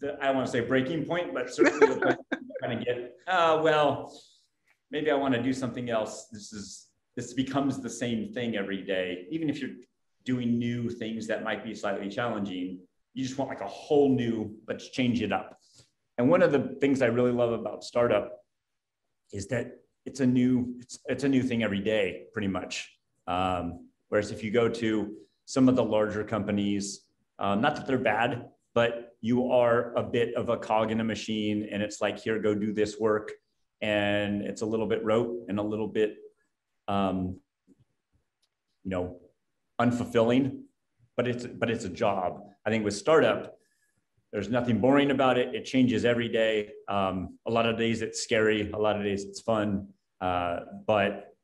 the 0.00 0.16
I 0.20 0.26
don't 0.26 0.36
want 0.36 0.46
to 0.46 0.52
say 0.52 0.60
breaking 0.60 1.04
point, 1.04 1.34
but 1.34 1.52
certainly 1.54 1.86
the 1.86 2.00
point 2.00 2.18
kind 2.62 2.78
of 2.78 2.84
get, 2.84 3.12
uh, 3.28 3.60
well, 3.62 4.12
maybe 4.90 5.10
I 5.10 5.14
want 5.14 5.34
to 5.34 5.42
do 5.42 5.52
something 5.52 5.90
else. 5.90 6.28
This 6.32 6.52
is 6.52 6.88
this 7.14 7.34
becomes 7.34 7.80
the 7.80 7.90
same 7.90 8.32
thing 8.32 8.56
every 8.56 8.82
day. 8.82 9.26
Even 9.30 9.50
if 9.50 9.60
you're 9.60 9.76
doing 10.24 10.58
new 10.58 10.88
things 10.88 11.26
that 11.26 11.42
might 11.42 11.64
be 11.64 11.74
slightly 11.74 12.08
challenging, 12.08 12.80
you 13.14 13.24
just 13.24 13.38
want 13.38 13.50
like 13.50 13.60
a 13.60 13.68
whole 13.68 14.14
new, 14.14 14.54
let's 14.68 14.90
change 14.90 15.22
it 15.22 15.32
up. 15.32 15.58
And 16.18 16.28
one 16.28 16.42
of 16.42 16.52
the 16.52 16.76
things 16.80 17.02
I 17.02 17.06
really 17.06 17.32
love 17.32 17.52
about 17.52 17.84
startup 17.84 18.38
is 19.32 19.48
that 19.48 19.78
it's 20.04 20.20
a 20.20 20.26
new 20.26 20.74
it's, 20.80 20.98
it's 21.06 21.24
a 21.24 21.28
new 21.28 21.42
thing 21.42 21.62
every 21.62 21.80
day, 21.80 22.24
pretty 22.32 22.48
much. 22.48 22.90
Um, 23.26 23.88
whereas 24.08 24.30
if 24.30 24.42
you 24.42 24.50
go 24.50 24.68
to 24.68 25.14
some 25.46 25.68
of 25.68 25.76
the 25.76 25.84
larger 25.84 26.24
companies, 26.24 27.02
um, 27.38 27.60
not 27.60 27.76
that 27.76 27.86
they're 27.86 27.98
bad, 27.98 28.46
but 28.74 29.12
you 29.20 29.50
are 29.52 29.94
a 29.96 30.02
bit 30.02 30.34
of 30.34 30.48
a 30.48 30.56
cog 30.56 30.90
in 30.90 31.00
a 31.00 31.04
machine 31.04 31.68
and 31.70 31.82
it's 31.82 32.00
like 32.00 32.18
here 32.18 32.38
go 32.40 32.54
do 32.54 32.72
this 32.72 32.98
work 32.98 33.30
and 33.80 34.42
it's 34.42 34.62
a 34.62 34.66
little 34.66 34.86
bit 34.86 35.04
rote 35.04 35.36
and 35.48 35.58
a 35.58 35.62
little 35.62 35.88
bit 35.88 36.16
um, 36.88 37.38
you 38.84 38.90
know 38.90 39.16
unfulfilling 39.84 40.62
but 41.16 41.26
it's 41.28 41.46
but 41.46 41.70
it's 41.70 41.84
a 41.84 41.88
job. 41.88 42.40
I 42.66 42.70
think 42.70 42.84
with 42.84 42.94
startup 42.94 43.58
there's 44.32 44.48
nothing 44.48 44.80
boring 44.80 45.10
about 45.10 45.36
it. 45.36 45.54
It 45.54 45.66
changes 45.66 46.06
every 46.06 46.28
day. 46.28 46.70
Um, 46.88 47.38
a 47.46 47.50
lot 47.50 47.66
of 47.66 47.76
days 47.76 48.00
it's 48.00 48.22
scary 48.22 48.70
a 48.70 48.78
lot 48.78 48.96
of 48.96 49.02
days 49.02 49.24
it's 49.24 49.40
fun. 49.40 49.88
Uh, 50.20 50.60
but 50.86 51.34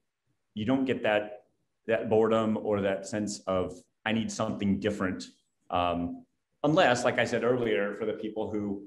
you 0.55 0.65
don't 0.65 0.85
get 0.85 1.03
that 1.03 1.43
that 1.87 2.09
boredom 2.09 2.57
or 2.57 2.81
that 2.83 3.07
sense 3.07 3.41
of 3.47 3.73
i 4.05 4.13
need 4.13 4.31
something 4.31 4.81
different. 4.81 5.25
Um, 5.71 6.25
unless, 6.65 7.05
like 7.05 7.19
I 7.19 7.25
said 7.25 7.45
earlier, 7.45 7.95
for 7.99 8.07
the 8.07 8.15
people 8.15 8.51
who 8.51 8.83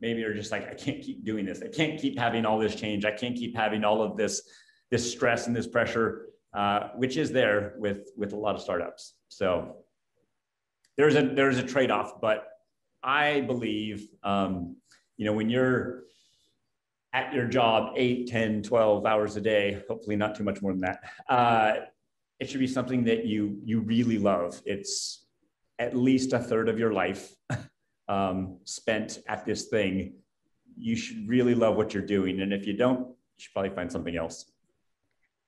maybe 0.00 0.22
are 0.24 0.34
just 0.34 0.52
like, 0.52 0.68
I 0.68 0.74
can't 0.74 1.02
keep 1.02 1.24
doing 1.24 1.44
this. 1.44 1.62
I 1.62 1.68
can't 1.68 1.98
keep 2.00 2.18
having 2.18 2.44
all 2.44 2.58
this 2.58 2.74
change. 2.74 3.04
I 3.04 3.10
can't 3.10 3.34
keep 3.34 3.56
having 3.56 3.82
all 3.82 4.02
of 4.02 4.16
this, 4.16 4.42
this 4.90 5.10
stress 5.10 5.46
and 5.46 5.56
this 5.56 5.66
pressure, 5.66 6.26
uh, 6.58 6.88
which 6.96 7.16
is 7.16 7.30
there 7.30 7.74
with, 7.78 8.10
with 8.16 8.32
a 8.32 8.36
lot 8.36 8.54
of 8.56 8.60
startups. 8.60 9.14
So 9.28 9.76
there's 10.96 11.14
a, 11.14 11.22
there's 11.22 11.58
a 11.58 11.62
trade-off, 11.62 12.20
but 12.20 12.48
I 13.02 13.42
believe, 13.42 14.08
um, 14.24 14.76
you 15.16 15.24
know, 15.24 15.32
when 15.32 15.48
you're 15.48 16.02
at 17.12 17.32
your 17.32 17.46
job 17.46 17.94
8, 17.96 18.26
10, 18.26 18.62
12 18.62 19.06
hours 19.06 19.36
a 19.36 19.40
day, 19.40 19.82
hopefully 19.88 20.16
not 20.16 20.34
too 20.34 20.44
much 20.44 20.60
more 20.60 20.72
than 20.72 20.80
that, 20.80 20.98
uh, 21.28 21.74
it 22.40 22.50
should 22.50 22.60
be 22.60 22.66
something 22.66 23.04
that 23.04 23.24
you, 23.24 23.60
you 23.64 23.80
really 23.80 24.18
love. 24.18 24.60
It's, 24.66 25.26
at 25.78 25.96
least 25.96 26.32
a 26.32 26.38
third 26.38 26.68
of 26.68 26.78
your 26.78 26.92
life 26.92 27.34
um, 28.08 28.58
spent 28.64 29.20
at 29.28 29.44
this 29.44 29.66
thing, 29.66 30.14
you 30.76 30.96
should 30.96 31.28
really 31.28 31.54
love 31.54 31.76
what 31.76 31.94
you're 31.94 32.02
doing. 32.02 32.40
And 32.40 32.52
if 32.52 32.66
you 32.66 32.72
don't, 32.72 33.00
you 33.00 33.14
should 33.38 33.52
probably 33.52 33.70
find 33.70 33.90
something 33.90 34.16
else. 34.16 34.50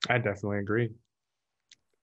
I 0.09 0.17
definitely 0.17 0.59
agree. 0.59 0.89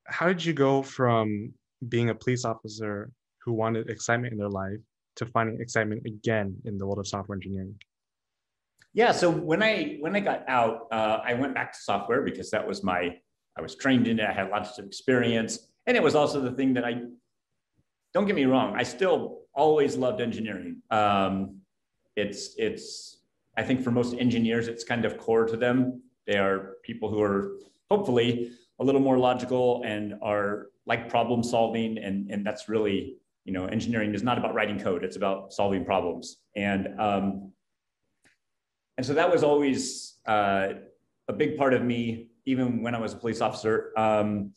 How 0.07 0.27
did 0.29 0.45
you 0.45 0.53
go 0.53 0.83
from 0.83 1.53
being 1.89 2.11
a 2.11 2.15
police 2.15 2.45
officer 2.45 3.11
who 3.45 3.53
wanted 3.53 3.91
excitement 3.91 4.33
in 4.33 4.39
their 4.39 4.49
life 4.49 4.79
to 5.17 5.27
finding 5.27 5.61
excitement 5.61 6.03
again 6.07 6.57
in 6.65 6.79
the 6.79 6.87
world 6.87 6.99
of 6.99 7.07
software 7.07 7.37
engineering? 7.37 7.75
Yeah, 8.95 9.13
so 9.13 9.31
when 9.31 9.63
I 9.63 9.99
when 10.01 10.17
I 10.17 10.21
got 10.21 10.49
out, 10.49 10.87
uh, 10.91 11.19
I 11.25 11.35
went 11.35 11.55
back 11.55 11.73
to 11.73 11.79
software 11.79 12.23
because 12.23 12.51
that 12.51 12.67
was 12.67 12.83
my 12.83 13.17
I 13.57 13.63
was 13.63 13.75
trained 13.75 14.07
in 14.09 14.19
it. 14.19 14.29
I 14.29 14.33
had 14.33 14.51
lots 14.51 14.79
of 14.79 14.87
experience, 14.87 15.69
and 15.87 15.97
it 15.97 16.03
was 16.03 16.15
also 16.15 16.41
the 16.41 16.53
thing 16.53 16.73
that 16.75 16.85
I 16.85 17.03
don't 18.15 18.27
get 18.27 18.35
me 18.35 18.47
wrong, 18.47 18.75
I 18.77 18.83
still 18.83 19.43
always 19.55 19.97
loved 19.97 20.21
engineering. 20.21 20.83
Um, 20.91 21.61
it's 22.17 22.55
it's 22.57 23.19
I 23.57 23.63
think 23.63 23.83
for 23.83 23.91
most 23.91 24.15
engineers, 24.15 24.69
it's 24.69 24.85
kind 24.85 25.05
of 25.05 25.19
core 25.19 25.45
to 25.47 25.57
them. 25.57 26.03
They 26.27 26.39
are 26.39 26.77
people 26.83 27.11
who 27.11 27.21
are 27.23 27.59
hopefully 27.91 28.53
a 28.81 28.85
little 28.85 29.01
more 29.01 29.19
logical 29.19 29.83
and 29.85 30.15
are 30.23 30.69
like 30.87 31.09
problem 31.09 31.43
solving, 31.43 31.99
and 31.99 32.31
and 32.31 32.47
that's 32.47 32.69
really 32.69 33.17
you 33.45 33.53
know 33.53 33.67
engineering 33.67 34.15
is 34.15 34.23
not 34.23 34.39
about 34.39 34.55
writing 34.55 34.79
code; 34.79 35.05
it's 35.05 35.17
about 35.17 35.53
solving 35.53 35.85
problems. 35.85 36.39
And 36.57 36.89
um, 37.01 37.53
and 38.97 39.07
so 39.07 39.15
that 39.15 39.31
was 39.31 39.43
always 39.43 40.19
uh, 40.27 40.71
a 41.29 41.33
big 41.33 41.57
part 41.57 41.73
of 41.73 41.83
me, 41.83 42.31
even 42.47 42.83
when 42.83 42.95
I 42.95 43.01
was 43.01 43.13
a 43.13 43.17
police 43.17 43.41
officer. 43.41 43.93
Um, 43.97 44.53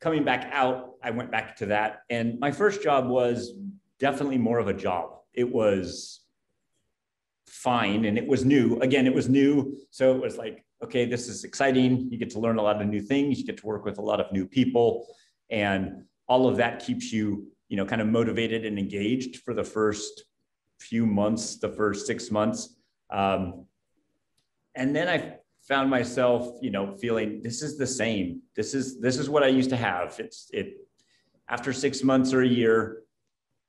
coming 0.00 0.24
back 0.24 0.50
out, 0.52 0.94
I 1.02 1.10
went 1.10 1.30
back 1.30 1.56
to 1.56 1.66
that. 1.66 2.02
And 2.10 2.38
my 2.40 2.52
first 2.52 2.82
job 2.82 3.06
was 3.06 3.52
definitely 3.98 4.38
more 4.38 4.58
of 4.58 4.68
a 4.68 4.74
job. 4.74 5.18
It 5.34 5.50
was 5.50 6.20
fine 7.46 8.04
and 8.04 8.16
it 8.16 8.26
was 8.26 8.44
new. 8.44 8.78
Again, 8.80 9.06
it 9.06 9.14
was 9.14 9.28
new. 9.28 9.76
So 9.90 10.14
it 10.14 10.20
was 10.20 10.36
like, 10.36 10.64
okay, 10.82 11.04
this 11.04 11.28
is 11.28 11.44
exciting. 11.44 12.10
You 12.10 12.18
get 12.18 12.30
to 12.30 12.38
learn 12.38 12.58
a 12.58 12.62
lot 12.62 12.80
of 12.80 12.88
new 12.88 13.00
things. 13.00 13.38
You 13.38 13.44
get 13.44 13.58
to 13.58 13.66
work 13.66 13.84
with 13.84 13.98
a 13.98 14.02
lot 14.02 14.20
of 14.20 14.32
new 14.32 14.46
people. 14.46 15.06
And 15.50 16.04
all 16.26 16.48
of 16.48 16.56
that 16.56 16.84
keeps 16.84 17.12
you, 17.12 17.48
you 17.68 17.76
know, 17.76 17.84
kind 17.84 18.00
of 18.00 18.08
motivated 18.08 18.64
and 18.64 18.78
engaged 18.78 19.38
for 19.38 19.52
the 19.54 19.64
first 19.64 20.24
few 20.78 21.04
months, 21.06 21.56
the 21.56 21.68
first 21.68 22.06
six 22.06 22.30
months. 22.30 22.76
Um, 23.10 23.66
and 24.74 24.94
then 24.94 25.08
I 25.08 25.36
found 25.68 25.90
myself, 25.90 26.58
you 26.62 26.70
know, 26.70 26.96
feeling 26.96 27.42
this 27.42 27.62
is 27.62 27.76
the 27.76 27.86
same. 27.86 28.42
This 28.56 28.74
is 28.74 29.00
this 29.00 29.18
is 29.18 29.28
what 29.28 29.42
I 29.42 29.48
used 29.48 29.70
to 29.70 29.76
have. 29.76 30.16
It's 30.18 30.48
it 30.52 30.78
after 31.48 31.72
six 31.72 32.02
months 32.02 32.32
or 32.32 32.42
a 32.42 32.48
year, 32.48 33.02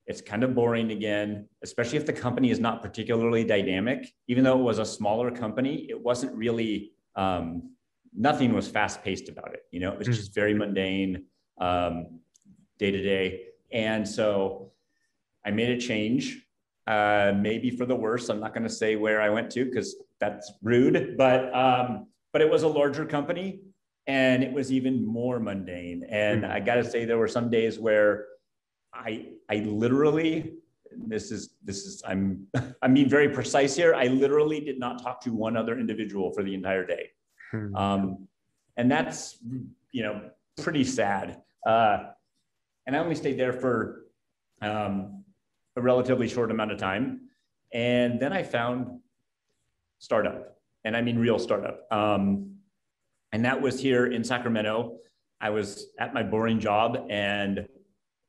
it's 0.06 0.20
kind 0.20 0.42
of 0.44 0.54
boring 0.54 0.90
again, 0.92 1.48
especially 1.62 1.98
if 1.98 2.06
the 2.06 2.12
company 2.12 2.50
is 2.50 2.60
not 2.60 2.82
particularly 2.82 3.44
dynamic. 3.44 4.12
Even 4.28 4.44
though 4.44 4.58
it 4.58 4.62
was 4.62 4.78
a 4.78 4.84
smaller 4.84 5.30
company, 5.30 5.86
it 5.88 6.00
wasn't 6.00 6.34
really 6.34 6.92
um, 7.16 7.74
nothing 8.16 8.52
was 8.52 8.68
fast 8.68 9.02
paced 9.02 9.28
about 9.28 9.52
it. 9.54 9.62
You 9.70 9.80
know, 9.80 9.92
it 9.92 9.98
was 9.98 10.06
hmm. 10.06 10.12
just 10.12 10.34
very 10.34 10.54
mundane, 10.54 11.24
um, 11.58 12.20
day 12.78 12.90
to 12.90 13.02
day. 13.02 13.42
And 13.72 14.06
so 14.06 14.72
I 15.44 15.50
made 15.50 15.70
a 15.70 15.80
change, 15.80 16.46
uh, 16.86 17.32
maybe 17.36 17.70
for 17.70 17.86
the 17.86 17.94
worse. 17.94 18.28
I'm 18.28 18.40
not 18.40 18.54
going 18.54 18.64
to 18.64 18.72
say 18.72 18.96
where 18.96 19.20
I 19.20 19.30
went 19.30 19.50
to 19.52 19.64
because 19.64 19.96
that's 20.20 20.52
rude, 20.62 21.16
but 21.16 21.54
um, 21.54 22.06
but 22.32 22.42
it 22.42 22.50
was 22.50 22.62
a 22.62 22.68
larger 22.68 23.04
company 23.04 23.60
and 24.06 24.42
it 24.42 24.52
was 24.52 24.72
even 24.72 25.04
more 25.04 25.38
mundane. 25.38 26.04
And 26.08 26.42
mm-hmm. 26.42 26.52
I 26.52 26.60
got 26.60 26.76
to 26.76 26.84
say, 26.84 27.04
there 27.04 27.18
were 27.18 27.28
some 27.28 27.50
days 27.50 27.78
where 27.78 28.26
I 28.92 29.26
I 29.48 29.56
literally 29.56 30.54
this 30.96 31.30
is 31.30 31.54
this 31.64 31.84
is 31.84 32.02
I'm 32.06 32.46
I'm 32.82 32.94
being 32.94 33.08
very 33.08 33.28
precise 33.28 33.76
here. 33.76 33.94
I 33.94 34.06
literally 34.06 34.60
did 34.60 34.78
not 34.78 35.02
talk 35.02 35.20
to 35.22 35.32
one 35.32 35.56
other 35.56 35.78
individual 35.78 36.32
for 36.32 36.42
the 36.42 36.54
entire 36.54 36.86
day, 36.86 37.10
mm-hmm. 37.52 37.74
um, 37.76 38.28
and 38.76 38.90
that's 38.90 39.38
you 39.90 40.02
know 40.02 40.30
pretty 40.60 40.84
sad. 40.84 41.42
Uh, 41.66 42.04
and 42.86 42.96
I 42.96 42.98
only 42.98 43.14
stayed 43.14 43.38
there 43.38 43.52
for 43.52 44.06
um, 44.60 45.24
a 45.76 45.80
relatively 45.80 46.28
short 46.28 46.50
amount 46.50 46.72
of 46.72 46.78
time, 46.78 47.28
and 47.72 48.18
then 48.20 48.32
I 48.32 48.42
found 48.42 49.00
startup, 49.98 50.58
and 50.84 50.96
I 50.96 51.02
mean 51.02 51.18
real 51.18 51.38
startup. 51.38 51.86
Um, 51.92 52.56
and 53.32 53.44
that 53.44 53.60
was 53.60 53.80
here 53.80 54.06
in 54.06 54.22
Sacramento. 54.22 54.98
I 55.40 55.50
was 55.50 55.88
at 55.98 56.14
my 56.14 56.22
boring 56.22 56.60
job 56.60 57.06
and 57.10 57.66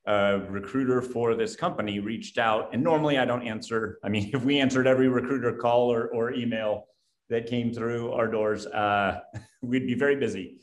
a 0.05 0.39
recruiter 0.50 1.01
for 1.01 1.36
this 1.36 1.55
company 1.55 2.00
reached 2.00 2.38
out, 2.38 2.69
and 2.74 2.83
normally 2.83 3.17
I 3.17 3.25
don't 3.25 3.45
answer. 3.48 4.00
I 4.03 4.10
mean, 4.10 4.29
if 4.33 4.43
we 4.43 4.60
answered 4.60 4.88
every 4.88 5.07
recruiter 5.07 5.53
call 5.53 5.91
or, 5.91 6.07
or 6.07 6.33
email 6.33 6.88
that 7.29 7.48
came 7.48 7.74
through 7.74 8.12
our 8.12 8.27
doors, 8.27 8.65
uh, 8.67 9.22
we'd 9.62 9.88
be 9.88 9.95
very 9.95 10.15
busy. 10.15 10.60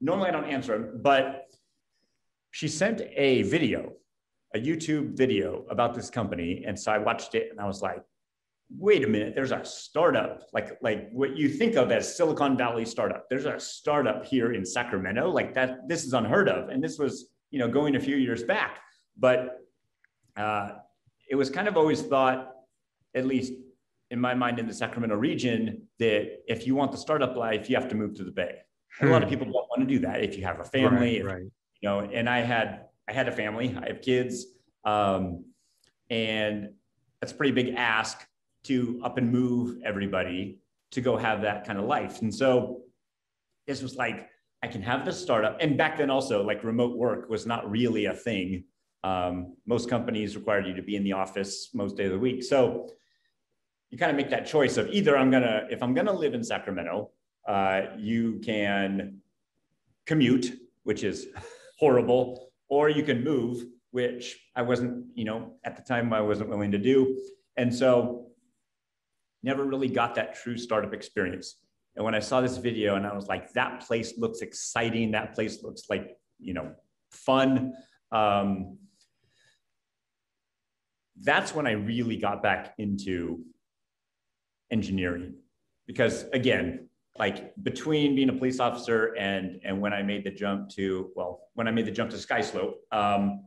Normally 0.00 0.28
I 0.28 0.32
don't 0.32 0.44
answer 0.44 0.78
them, 0.78 1.00
but 1.02 1.46
she 2.50 2.68
sent 2.68 3.00
a 3.16 3.42
video, 3.42 3.94
a 4.54 4.58
YouTube 4.58 5.16
video 5.16 5.64
about 5.70 5.92
this 5.92 6.08
company. 6.08 6.62
And 6.64 6.78
so 6.78 6.92
I 6.92 6.98
watched 6.98 7.34
it 7.34 7.48
and 7.50 7.60
I 7.60 7.66
was 7.66 7.82
like, 7.82 8.00
wait 8.78 9.04
a 9.04 9.08
minute, 9.08 9.34
there's 9.34 9.50
a 9.50 9.64
startup, 9.64 10.44
like, 10.52 10.78
like 10.80 11.10
what 11.12 11.36
you 11.36 11.48
think 11.48 11.74
of 11.74 11.90
as 11.90 12.16
Silicon 12.16 12.56
Valley 12.56 12.84
startup. 12.84 13.28
There's 13.28 13.44
a 13.44 13.58
startup 13.58 14.24
here 14.24 14.52
in 14.52 14.64
Sacramento, 14.64 15.30
like 15.30 15.52
that, 15.54 15.88
this 15.88 16.04
is 16.04 16.12
unheard 16.12 16.48
of. 16.48 16.68
And 16.68 16.82
this 16.82 16.98
was, 16.98 17.30
you 17.50 17.58
know, 17.58 17.68
going 17.68 17.96
a 17.96 18.00
few 18.00 18.16
years 18.16 18.44
back. 18.44 18.80
But 19.16 19.66
uh, 20.36 20.70
it 21.28 21.34
was 21.34 21.50
kind 21.50 21.68
of 21.68 21.76
always 21.76 22.02
thought, 22.02 22.52
at 23.14 23.26
least 23.26 23.52
in 24.10 24.20
my 24.20 24.34
mind 24.34 24.58
in 24.58 24.66
the 24.66 24.74
Sacramento 24.74 25.16
region, 25.16 25.86
that 25.98 26.42
if 26.46 26.66
you 26.66 26.74
want 26.74 26.92
the 26.92 26.98
startup 26.98 27.36
life, 27.36 27.70
you 27.70 27.76
have 27.76 27.88
to 27.88 27.94
move 27.94 28.14
to 28.16 28.24
the 28.24 28.30
Bay. 28.30 28.58
Hmm. 28.98 29.08
A 29.08 29.10
lot 29.10 29.22
of 29.22 29.28
hmm. 29.28 29.34
people 29.34 29.46
don't 29.46 29.54
want 29.54 29.80
to 29.80 29.86
do 29.86 29.98
that 30.00 30.22
if 30.22 30.36
you 30.36 30.44
have 30.44 30.60
a 30.60 30.64
family, 30.64 31.20
right, 31.20 31.20
if, 31.20 31.26
right. 31.26 31.42
you 31.80 31.88
know, 31.88 32.00
and 32.00 32.28
I 32.28 32.40
had, 32.40 32.86
I 33.08 33.12
had 33.12 33.28
a 33.28 33.32
family, 33.32 33.76
I 33.82 33.88
have 33.88 34.02
kids, 34.02 34.46
um, 34.84 35.44
and 36.10 36.70
that's 37.20 37.32
a 37.32 37.34
pretty 37.36 37.52
big 37.52 37.74
ask 37.76 38.26
to 38.64 39.00
up 39.04 39.18
and 39.18 39.30
move 39.30 39.78
everybody 39.84 40.58
to 40.90 41.00
go 41.00 41.16
have 41.16 41.42
that 41.42 41.66
kind 41.66 41.78
of 41.78 41.84
life. 41.84 42.22
And 42.22 42.34
so 42.34 42.82
this 43.66 43.82
was 43.82 43.96
like, 43.96 44.28
I 44.62 44.66
can 44.66 44.82
have 44.82 45.04
this 45.04 45.20
startup. 45.20 45.58
And 45.60 45.76
back 45.76 45.98
then 45.98 46.10
also 46.10 46.42
like 46.42 46.64
remote 46.64 46.96
work 46.96 47.28
was 47.28 47.46
not 47.46 47.70
really 47.70 48.06
a 48.06 48.14
thing. 48.14 48.64
Um, 49.04 49.54
most 49.66 49.90
companies 49.90 50.34
required 50.34 50.66
you 50.66 50.74
to 50.74 50.82
be 50.82 50.96
in 50.96 51.04
the 51.04 51.12
office 51.12 51.68
most 51.74 51.94
days 51.96 52.06
of 52.06 52.12
the 52.12 52.18
week. 52.18 52.42
So 52.42 52.88
you 53.90 53.98
kind 53.98 54.10
of 54.10 54.16
make 54.16 54.30
that 54.30 54.46
choice 54.46 54.78
of 54.78 54.88
either 54.88 55.16
I'm 55.16 55.30
gonna, 55.30 55.66
if 55.70 55.82
I'm 55.82 55.92
gonna 55.92 56.12
live 56.12 56.32
in 56.32 56.42
Sacramento, 56.42 57.10
uh, 57.46 57.82
you 57.98 58.40
can 58.42 59.20
commute, 60.06 60.58
which 60.84 61.04
is 61.04 61.28
horrible, 61.78 62.50
or 62.70 62.88
you 62.88 63.02
can 63.02 63.22
move, 63.22 63.66
which 63.90 64.38
I 64.56 64.62
wasn't, 64.62 65.04
you 65.14 65.26
know, 65.26 65.52
at 65.64 65.76
the 65.76 65.82
time 65.82 66.14
I 66.14 66.22
wasn't 66.22 66.48
willing 66.48 66.72
to 66.72 66.78
do. 66.78 67.20
And 67.58 67.72
so 67.72 68.28
never 69.42 69.64
really 69.64 69.88
got 69.88 70.14
that 70.14 70.34
true 70.34 70.56
startup 70.56 70.94
experience. 70.94 71.56
And 71.94 72.06
when 72.06 72.14
I 72.14 72.20
saw 72.20 72.40
this 72.40 72.56
video 72.56 72.96
and 72.96 73.06
I 73.06 73.14
was 73.14 73.26
like, 73.26 73.52
that 73.52 73.86
place 73.86 74.16
looks 74.16 74.40
exciting. 74.40 75.10
That 75.10 75.34
place 75.34 75.62
looks 75.62 75.82
like, 75.90 76.16
you 76.38 76.54
know, 76.54 76.72
fun. 77.10 77.74
Um, 78.10 78.78
that's 81.22 81.54
when 81.54 81.66
I 81.66 81.72
really 81.72 82.16
got 82.16 82.42
back 82.42 82.74
into 82.78 83.44
engineering. 84.70 85.34
Because 85.86 86.24
again, 86.32 86.88
like 87.18 87.54
between 87.62 88.16
being 88.16 88.28
a 88.28 88.32
police 88.32 88.58
officer 88.58 89.14
and 89.16 89.60
and 89.64 89.80
when 89.80 89.92
I 89.92 90.02
made 90.02 90.24
the 90.24 90.30
jump 90.30 90.70
to 90.70 91.10
well, 91.14 91.48
when 91.54 91.68
I 91.68 91.70
made 91.70 91.86
the 91.86 91.92
jump 91.92 92.10
to 92.10 92.16
SkySlope, 92.16 92.74
um, 92.90 93.44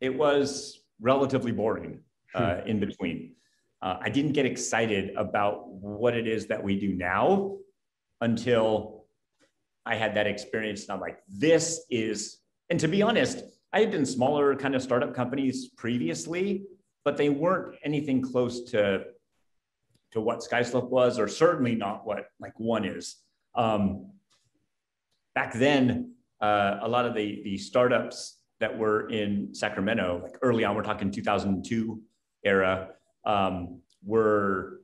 it 0.00 0.14
was 0.14 0.80
relatively 1.00 1.52
boring 1.52 2.00
uh, 2.34 2.56
hmm. 2.56 2.68
in 2.68 2.80
between 2.80 3.34
uh, 3.80 3.96
I 4.00 4.10
didn't 4.10 4.32
get 4.32 4.46
excited 4.46 5.14
about 5.16 5.68
what 5.68 6.16
it 6.16 6.26
is 6.26 6.46
that 6.46 6.62
we 6.62 6.78
do 6.78 6.94
now 6.94 7.56
until 8.20 9.04
I 9.86 9.94
had 9.94 10.14
that 10.16 10.26
experience. 10.26 10.82
And 10.82 10.92
I'm 10.92 11.00
like, 11.00 11.18
this 11.28 11.84
is, 11.90 12.38
and 12.70 12.80
to 12.80 12.88
be 12.88 13.02
honest, 13.02 13.42
I 13.72 13.80
had 13.80 13.90
been 13.90 14.04
smaller 14.04 14.56
kind 14.56 14.74
of 14.74 14.82
startup 14.82 15.14
companies 15.14 15.68
previously, 15.76 16.64
but 17.04 17.16
they 17.16 17.28
weren't 17.28 17.76
anything 17.84 18.20
close 18.22 18.70
to, 18.70 19.04
to 20.12 20.20
what 20.20 20.40
SkySlope 20.40 20.88
was, 20.88 21.18
or 21.18 21.28
certainly 21.28 21.74
not 21.74 22.06
what 22.06 22.26
like 22.40 22.58
one 22.58 22.84
is. 22.84 23.16
Um, 23.54 24.10
back 25.34 25.54
then, 25.54 26.14
uh, 26.40 26.78
a 26.82 26.88
lot 26.88 27.06
of 27.06 27.14
the, 27.14 27.40
the 27.44 27.58
startups 27.58 28.38
that 28.60 28.76
were 28.76 29.08
in 29.08 29.54
Sacramento, 29.54 30.20
like 30.22 30.36
early 30.42 30.64
on, 30.64 30.74
we're 30.74 30.82
talking 30.82 31.10
2002 31.10 32.00
era, 32.44 32.90
um, 33.24 33.80
were 34.04 34.80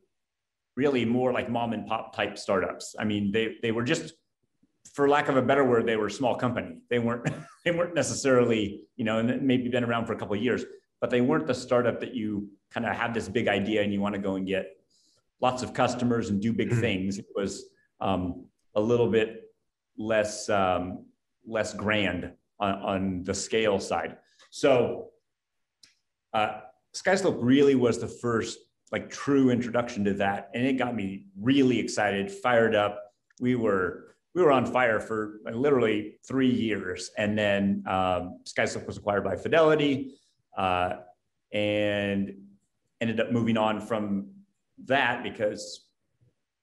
really 0.77 1.05
more 1.05 1.33
like 1.33 1.49
mom 1.49 1.73
and 1.73 1.87
pop 1.87 2.15
type 2.15 2.39
startups. 2.39 2.95
I 2.99 3.05
mean, 3.05 3.33
they 3.33 3.57
they 3.63 3.73
were 3.73 3.85
just, 3.85 4.15
for 4.93 5.09
lack 5.09 5.29
of 5.29 5.37
a 5.37 5.43
better 5.43 5.65
word, 5.65 5.87
they 5.87 5.97
were 5.97 6.09
small 6.09 6.35
company. 6.35 6.79
They 6.91 6.99
weren't 6.99 7.29
they 7.65 7.71
weren't 7.71 7.95
necessarily 7.95 8.85
you 8.97 9.05
know, 9.05 9.19
and 9.19 9.43
maybe 9.43 9.69
been 9.69 9.85
around 9.85 10.07
for 10.07 10.13
a 10.13 10.17
couple 10.17 10.37
of 10.37 10.43
years, 10.43 10.65
but 11.05 11.11
they 11.11 11.21
weren't 11.21 11.47
the 11.47 11.53
startup 11.53 12.01
that 12.01 12.15
you 12.15 12.49
kind 12.73 12.87
of 12.87 12.97
have 12.97 13.13
this 13.13 13.29
big 13.29 13.47
idea 13.47 13.83
and 13.83 13.93
you 13.93 14.01
want 14.01 14.15
to 14.15 14.19
go 14.19 14.37
and 14.37 14.47
get 14.47 14.79
lots 15.43 15.63
of 15.63 15.75
customers 15.75 16.31
and 16.31 16.41
do 16.41 16.51
big 16.51 16.71
mm-hmm. 16.71 16.81
things. 16.81 17.19
It 17.19 17.27
was 17.37 17.67
um, 18.01 18.47
a 18.75 18.81
little 18.81 19.11
bit 19.11 19.53
less 19.99 20.49
um, 20.49 21.05
less 21.47 21.75
grand 21.75 22.33
on, 22.59 22.73
on 22.77 23.23
the 23.25 23.35
scale 23.35 23.79
side. 23.79 24.17
So. 24.51 25.11
Uh, 26.33 26.61
SkySlope 26.97 27.37
really 27.39 27.75
was 27.75 27.99
the 27.99 28.09
first 28.09 28.61
like 28.91 29.11
true 29.11 29.51
introduction 29.51 30.05
to 30.05 30.15
that, 30.15 30.49
and 30.55 30.67
it 30.67 30.79
got 30.79 30.95
me 30.95 31.27
really 31.39 31.79
excited, 31.79 32.31
fired 32.31 32.75
up. 32.75 32.99
We 33.41 33.57
were 33.57 34.17
we 34.35 34.43
were 34.43 34.53
on 34.53 34.65
fire 34.65 35.01
for 35.01 35.41
like, 35.45 35.55
literally 35.55 36.15
three 36.27 36.51
years, 36.51 37.11
and 37.19 37.39
then 37.39 37.85
um, 37.87 38.41
SkySlope 38.45 38.87
was 38.87 38.97
acquired 38.97 39.25
by 39.25 39.37
Fidelity, 39.37 40.15
uh, 40.57 40.95
and 41.53 42.35
ended 43.01 43.21
up 43.21 43.33
moving 43.33 43.57
on 43.57 43.81
from 43.81 44.29
that 44.87 45.23
because 45.23 45.87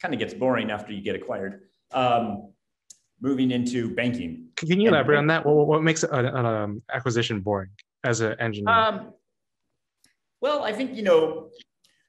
kind 0.02 0.14
of 0.14 0.20
gets 0.20 0.34
boring 0.34 0.72
after 0.72 0.92
you 0.92 1.02
get 1.02 1.16
acquired. 1.16 1.62
Um, 1.92 2.52
moving 3.22 3.52
into 3.52 3.94
banking. 3.94 4.48
Can 4.56 4.82
you 4.82 4.90
elaborate 4.90 5.18
on 5.18 5.28
that? 5.28 5.46
What, 5.46 5.68
what 5.68 5.84
makes 5.84 6.04
an, 6.04 6.26
an 6.26 6.46
um, 6.46 6.82
acquisition 6.92 7.40
boring 7.40 7.70
as 8.04 8.22
an 8.22 8.36
engineer? 8.40 8.74
Um, 8.74 9.14
well, 10.42 10.64
I 10.64 10.74
think, 10.74 10.96
you 10.96 11.04
know, 11.04 11.50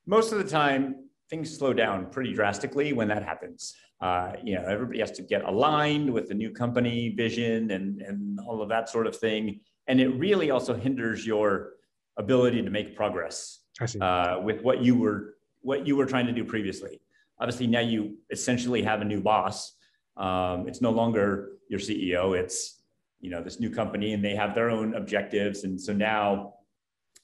most 0.07 0.33
of 0.33 0.39
the 0.39 0.49
time 0.49 1.09
things 1.29 1.57
slow 1.57 1.73
down 1.73 2.11
pretty 2.11 2.33
drastically 2.33 2.93
when 2.93 3.09
that 3.09 3.23
happens. 3.23 3.75
Uh, 4.01 4.33
you 4.43 4.55
know, 4.55 4.65
everybody 4.67 5.01
has 5.01 5.11
to 5.13 5.23
get 5.23 5.45
aligned 5.45 6.11
with 6.13 6.29
the 6.29 6.35
new 6.35 6.51
company 6.51 7.11
vision 7.11 7.71
and, 7.71 8.01
and 8.03 8.41
all 8.41 8.63
of 8.63 8.69
that 8.69 8.89
sort 8.89 9.07
of 9.07 9.15
thing. 9.17 9.61
And 9.89 10.01
it 10.01 10.09
really 10.09 10.51
also 10.51 10.75
hinders 10.75 11.27
your 11.27 11.73
ability 12.17 12.63
to 12.63 12.71
make 12.71 12.95
progress 12.97 13.61
uh, 14.01 14.39
with 14.43 14.63
what 14.63 14.83
you 14.83 14.97
were 14.97 15.35
what 15.63 15.87
you 15.87 15.97
were 15.97 16.07
trying 16.07 16.27
to 16.27 16.33
do 16.33 16.45
previously. 16.45 17.01
Obviously, 17.41 17.67
now 17.67 17.81
you 17.81 18.17
essentially 18.31 18.83
have 18.83 19.01
a 19.01 19.05
new 19.05 19.21
boss. 19.21 19.75
Um, 20.17 20.69
it's 20.69 20.81
no 20.81 20.91
longer 20.91 21.53
your 21.69 21.81
CEO. 21.81 22.39
It's 22.39 22.83
you 23.21 23.31
know 23.31 23.43
this 23.43 23.61
new 23.61 23.71
company, 23.71 24.13
and 24.13 24.25
they 24.25 24.35
have 24.35 24.55
their 24.55 24.71
own 24.71 24.95
objectives. 24.95 25.65
And 25.65 25.81
so 25.81 25.93
now 25.93 26.55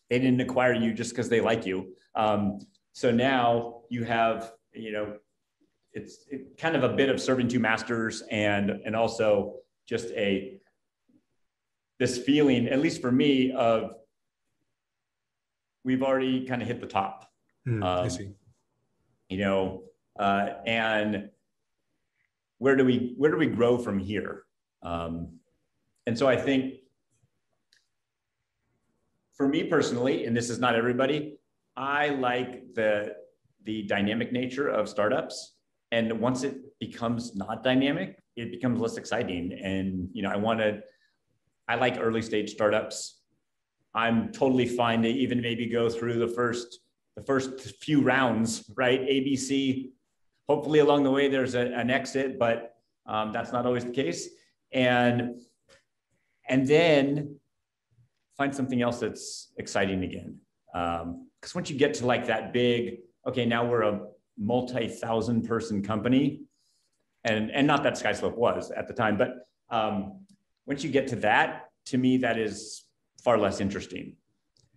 they 0.08 0.18
didn't 0.18 0.40
acquire 0.40 0.72
you 0.72 0.92
just 0.92 1.10
because 1.10 1.28
they 1.28 1.40
like 1.40 1.66
you. 1.66 1.94
Um, 2.14 2.60
so 2.92 3.10
now 3.10 3.82
you 3.90 4.04
have, 4.04 4.52
you 4.72 4.92
know, 4.92 5.16
it's 5.92 6.26
it, 6.30 6.58
kind 6.58 6.76
of 6.76 6.84
a 6.84 6.88
bit 6.88 7.08
of 7.10 7.20
serving 7.20 7.48
two 7.48 7.60
masters 7.60 8.22
and 8.30 8.70
and 8.70 8.96
also 8.96 9.56
just 9.86 10.10
a 10.12 10.58
this 11.98 12.18
feeling, 12.18 12.68
at 12.68 12.80
least 12.80 13.00
for 13.00 13.10
me, 13.10 13.52
of 13.52 13.92
we've 15.84 16.02
already 16.02 16.46
kind 16.46 16.62
of 16.62 16.68
hit 16.68 16.80
the 16.80 16.86
top. 16.86 17.30
Mm, 17.66 17.84
um, 17.84 18.04
I 18.04 18.08
see. 18.08 18.30
You 19.28 19.38
know, 19.38 19.82
uh, 20.18 20.50
and 20.66 21.30
where 22.58 22.76
do 22.76 22.84
we 22.84 23.14
where 23.16 23.30
do 23.30 23.36
we 23.36 23.46
grow 23.46 23.78
from 23.78 23.98
here? 23.98 24.44
Um, 24.82 25.38
and 26.06 26.18
so 26.18 26.28
I 26.28 26.36
think 26.36 26.74
for 29.36 29.48
me 29.48 29.64
personally, 29.64 30.24
and 30.26 30.36
this 30.36 30.50
is 30.50 30.58
not 30.58 30.74
everybody, 30.74 31.38
I 31.76 32.08
like 32.08 32.74
the 32.74 33.16
the 33.64 33.82
dynamic 33.82 34.32
nature 34.32 34.68
of 34.68 34.88
startups. 34.88 35.54
And 35.90 36.20
once 36.20 36.42
it 36.42 36.56
becomes 36.80 37.34
not 37.34 37.62
dynamic, 37.62 38.18
it 38.36 38.50
becomes 38.50 38.80
less 38.80 38.96
exciting. 38.96 39.52
And 39.52 40.08
you 40.12 40.22
know, 40.22 40.30
I 40.30 40.36
want 40.36 40.60
to. 40.60 40.80
I 41.68 41.74
like 41.74 41.98
early 42.00 42.22
stage 42.22 42.50
startups. 42.50 43.20
I'm 43.94 44.32
totally 44.32 44.66
fine 44.66 45.02
to 45.02 45.08
even 45.08 45.40
maybe 45.40 45.66
go 45.66 45.88
through 45.88 46.18
the 46.18 46.28
first 46.28 46.80
the 47.16 47.22
first 47.24 47.60
few 47.82 48.00
rounds, 48.00 48.70
right? 48.76 49.00
ABC. 49.00 49.90
Hopefully, 50.48 50.78
along 50.78 51.02
the 51.02 51.10
way, 51.10 51.28
there's 51.28 51.54
a, 51.54 51.72
an 51.74 51.90
exit, 51.90 52.38
but 52.38 52.76
um, 53.06 53.32
that's 53.32 53.52
not 53.52 53.66
always 53.66 53.84
the 53.84 53.90
case. 53.90 54.28
And 54.72 55.40
and 56.48 56.66
then 56.66 57.38
find 58.36 58.54
something 58.54 58.80
else 58.80 59.00
that's 59.00 59.52
exciting 59.58 60.04
again. 60.04 60.38
Because 60.72 61.02
um, 61.02 61.26
once 61.54 61.68
you 61.68 61.76
get 61.76 61.92
to 61.94 62.06
like 62.06 62.26
that 62.26 62.52
big, 62.52 62.98
okay, 63.26 63.44
now 63.44 63.66
we're 63.66 63.82
a 63.82 64.00
multi-thousand 64.38 65.42
person 65.42 65.82
company, 65.82 66.42
and 67.24 67.50
and 67.50 67.66
not 67.66 67.82
that 67.82 67.94
SkySlope 67.94 68.36
was 68.36 68.70
at 68.70 68.86
the 68.86 68.94
time, 68.94 69.18
but 69.18 69.30
um, 69.70 70.20
once 70.68 70.84
you 70.84 70.90
get 70.90 71.08
to 71.08 71.16
that, 71.16 71.70
to 71.86 71.98
me, 71.98 72.18
that 72.18 72.38
is 72.38 72.84
far 73.24 73.38
less 73.38 73.60
interesting. 73.60 74.14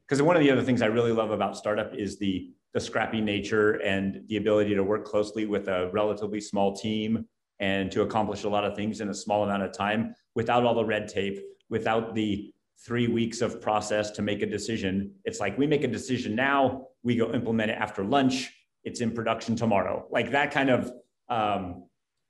Because 0.08 0.22
one 0.22 0.36
of 0.36 0.42
the 0.42 0.50
other 0.50 0.64
things 0.64 0.82
I 0.82 0.88
really 0.88 1.12
love 1.12 1.32
about 1.32 1.56
startup 1.56 1.94
is 1.94 2.18
the 2.18 2.52
the 2.74 2.80
scrappy 2.80 3.20
nature 3.20 3.82
and 3.82 4.22
the 4.30 4.38
ability 4.38 4.74
to 4.74 4.82
work 4.82 5.04
closely 5.04 5.46
with 5.46 5.68
a 5.68 5.92
relatively 5.92 6.40
small 6.40 6.74
team 6.74 7.26
and 7.60 7.92
to 7.92 8.02
accomplish 8.02 8.46
a 8.46 8.50
lot 8.50 8.64
of 8.64 8.78
things 8.78 9.02
in 9.02 9.10
a 9.10 9.14
small 9.14 9.44
amount 9.44 9.62
of 9.62 9.74
time 9.74 10.16
without 10.36 10.64
all 10.64 10.74
the 10.74 10.86
red 10.86 11.10
tape, 11.10 11.38
without 11.70 12.16
the 12.16 12.50
three 12.86 13.10
weeks 13.10 13.42
of 13.42 13.60
process 13.62 14.10
to 14.12 14.22
make 14.22 14.42
a 14.42 14.46
decision. 14.46 15.14
It's 15.26 15.42
like 15.42 15.58
we 15.58 15.68
make 15.68 15.84
a 15.84 15.88
decision 15.90 16.34
now, 16.34 16.88
we 17.04 17.18
go 17.18 17.34
implement 17.34 17.72
it 17.72 17.78
after 17.78 18.06
lunch, 18.06 18.50
it's 18.86 19.02
in 19.02 19.12
production 19.12 19.58
tomorrow. 19.58 20.08
Like 20.10 20.32
that 20.32 20.52
kind 20.52 20.70
of 20.70 20.94
um, 21.28 21.84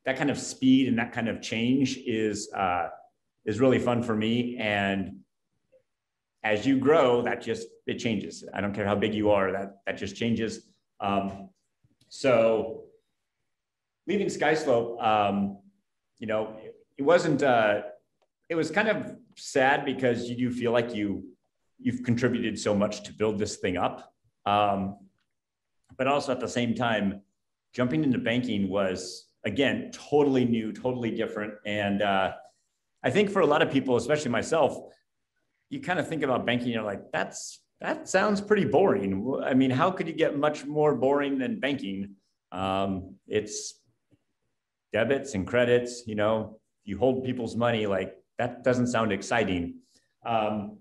that 0.06 0.18
kind 0.18 0.32
of 0.32 0.40
speed 0.40 0.88
and 0.88 0.98
that 0.98 1.12
kind 1.12 1.30
of 1.30 1.40
change 1.40 1.98
is 1.98 2.52
uh, 2.52 2.88
is 3.46 3.60
really 3.60 3.80
fun 3.80 4.04
for 4.04 4.16
me. 4.16 4.58
And 4.58 5.20
as 6.44 6.66
you 6.66 6.78
grow, 6.78 7.22
that 7.24 7.42
just 7.42 7.68
it 7.88 8.00
changes. 8.00 8.44
I 8.54 8.62
don't 8.62 8.74
care 8.74 8.86
how 8.86 8.96
big 8.96 9.14
you 9.14 9.32
are, 9.32 9.52
that 9.52 9.78
that 9.86 9.98
just 9.98 10.16
changes. 10.16 10.70
Um, 11.00 11.50
so 12.10 12.84
leaving 14.08 14.28
Skyslope, 14.28 15.02
um, 15.04 15.60
you 16.20 16.28
know, 16.28 16.56
it, 16.62 16.76
it 16.98 17.04
wasn't. 17.04 17.44
Uh, 17.44 17.82
it 18.50 18.56
was 18.56 18.70
kind 18.70 18.90
of 18.90 19.16
sad 19.38 19.86
because 19.86 20.30
you 20.30 20.36
do 20.36 20.52
feel 20.52 20.72
like 20.72 20.94
you 20.94 21.24
you've 21.80 22.04
contributed 22.04 22.60
so 22.60 22.76
much 22.76 23.04
to 23.04 23.14
build 23.14 23.40
this 23.40 23.58
thing 23.58 23.78
up, 23.78 24.14
um, 24.46 24.98
but 25.98 26.08
also 26.08 26.32
at 26.32 26.40
the 26.40 26.48
same 26.48 26.76
time, 26.76 27.22
jumping 27.74 28.04
into 28.04 28.18
banking 28.18 28.70
was 28.70 29.28
again 29.46 29.92
totally 29.92 30.46
new, 30.46 30.72
totally 30.74 31.12
different, 31.12 31.54
and 31.66 32.02
uh, 32.02 32.34
I 33.04 33.10
think 33.10 33.30
for 33.30 33.42
a 33.42 33.46
lot 33.46 33.62
of 33.62 33.72
people, 33.72 33.96
especially 33.96 34.32
myself, 34.32 34.78
you 35.70 35.80
kind 35.80 36.00
of 36.00 36.08
think 36.08 36.24
about 36.24 36.46
banking, 36.46 36.70
you're 36.70 36.84
like, 36.84 37.12
that's 37.12 37.60
that 37.80 38.08
sounds 38.08 38.42
pretty 38.42 38.66
boring. 38.66 39.42
I 39.44 39.56
mean, 39.56 39.72
how 39.72 39.90
could 39.90 40.08
you 40.08 40.14
get 40.14 40.38
much 40.38 40.66
more 40.66 40.96
boring 40.96 41.40
than 41.40 41.60
banking? 41.60 42.16
Um, 42.52 43.16
it's 43.28 43.74
debits 44.94 45.34
and 45.34 45.48
credits. 45.48 46.04
You 46.06 46.16
know, 46.16 46.60
you 46.84 47.00
hold 47.00 47.24
people's 47.24 47.56
money. 47.56 47.88
Like 47.88 48.16
that 48.38 48.64
doesn't 48.64 48.88
sound 48.88 49.12
exciting 49.12 49.80
um, 50.24 50.78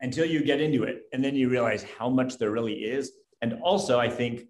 until 0.00 0.26
you 0.26 0.44
get 0.44 0.60
into 0.60 0.84
it, 0.84 1.04
and 1.14 1.24
then 1.24 1.34
you 1.34 1.48
realize 1.48 1.82
how 1.98 2.10
much 2.10 2.36
there 2.36 2.50
really 2.50 2.74
is. 2.74 3.12
And 3.40 3.54
also, 3.62 3.98
I 3.98 4.10
think 4.10 4.44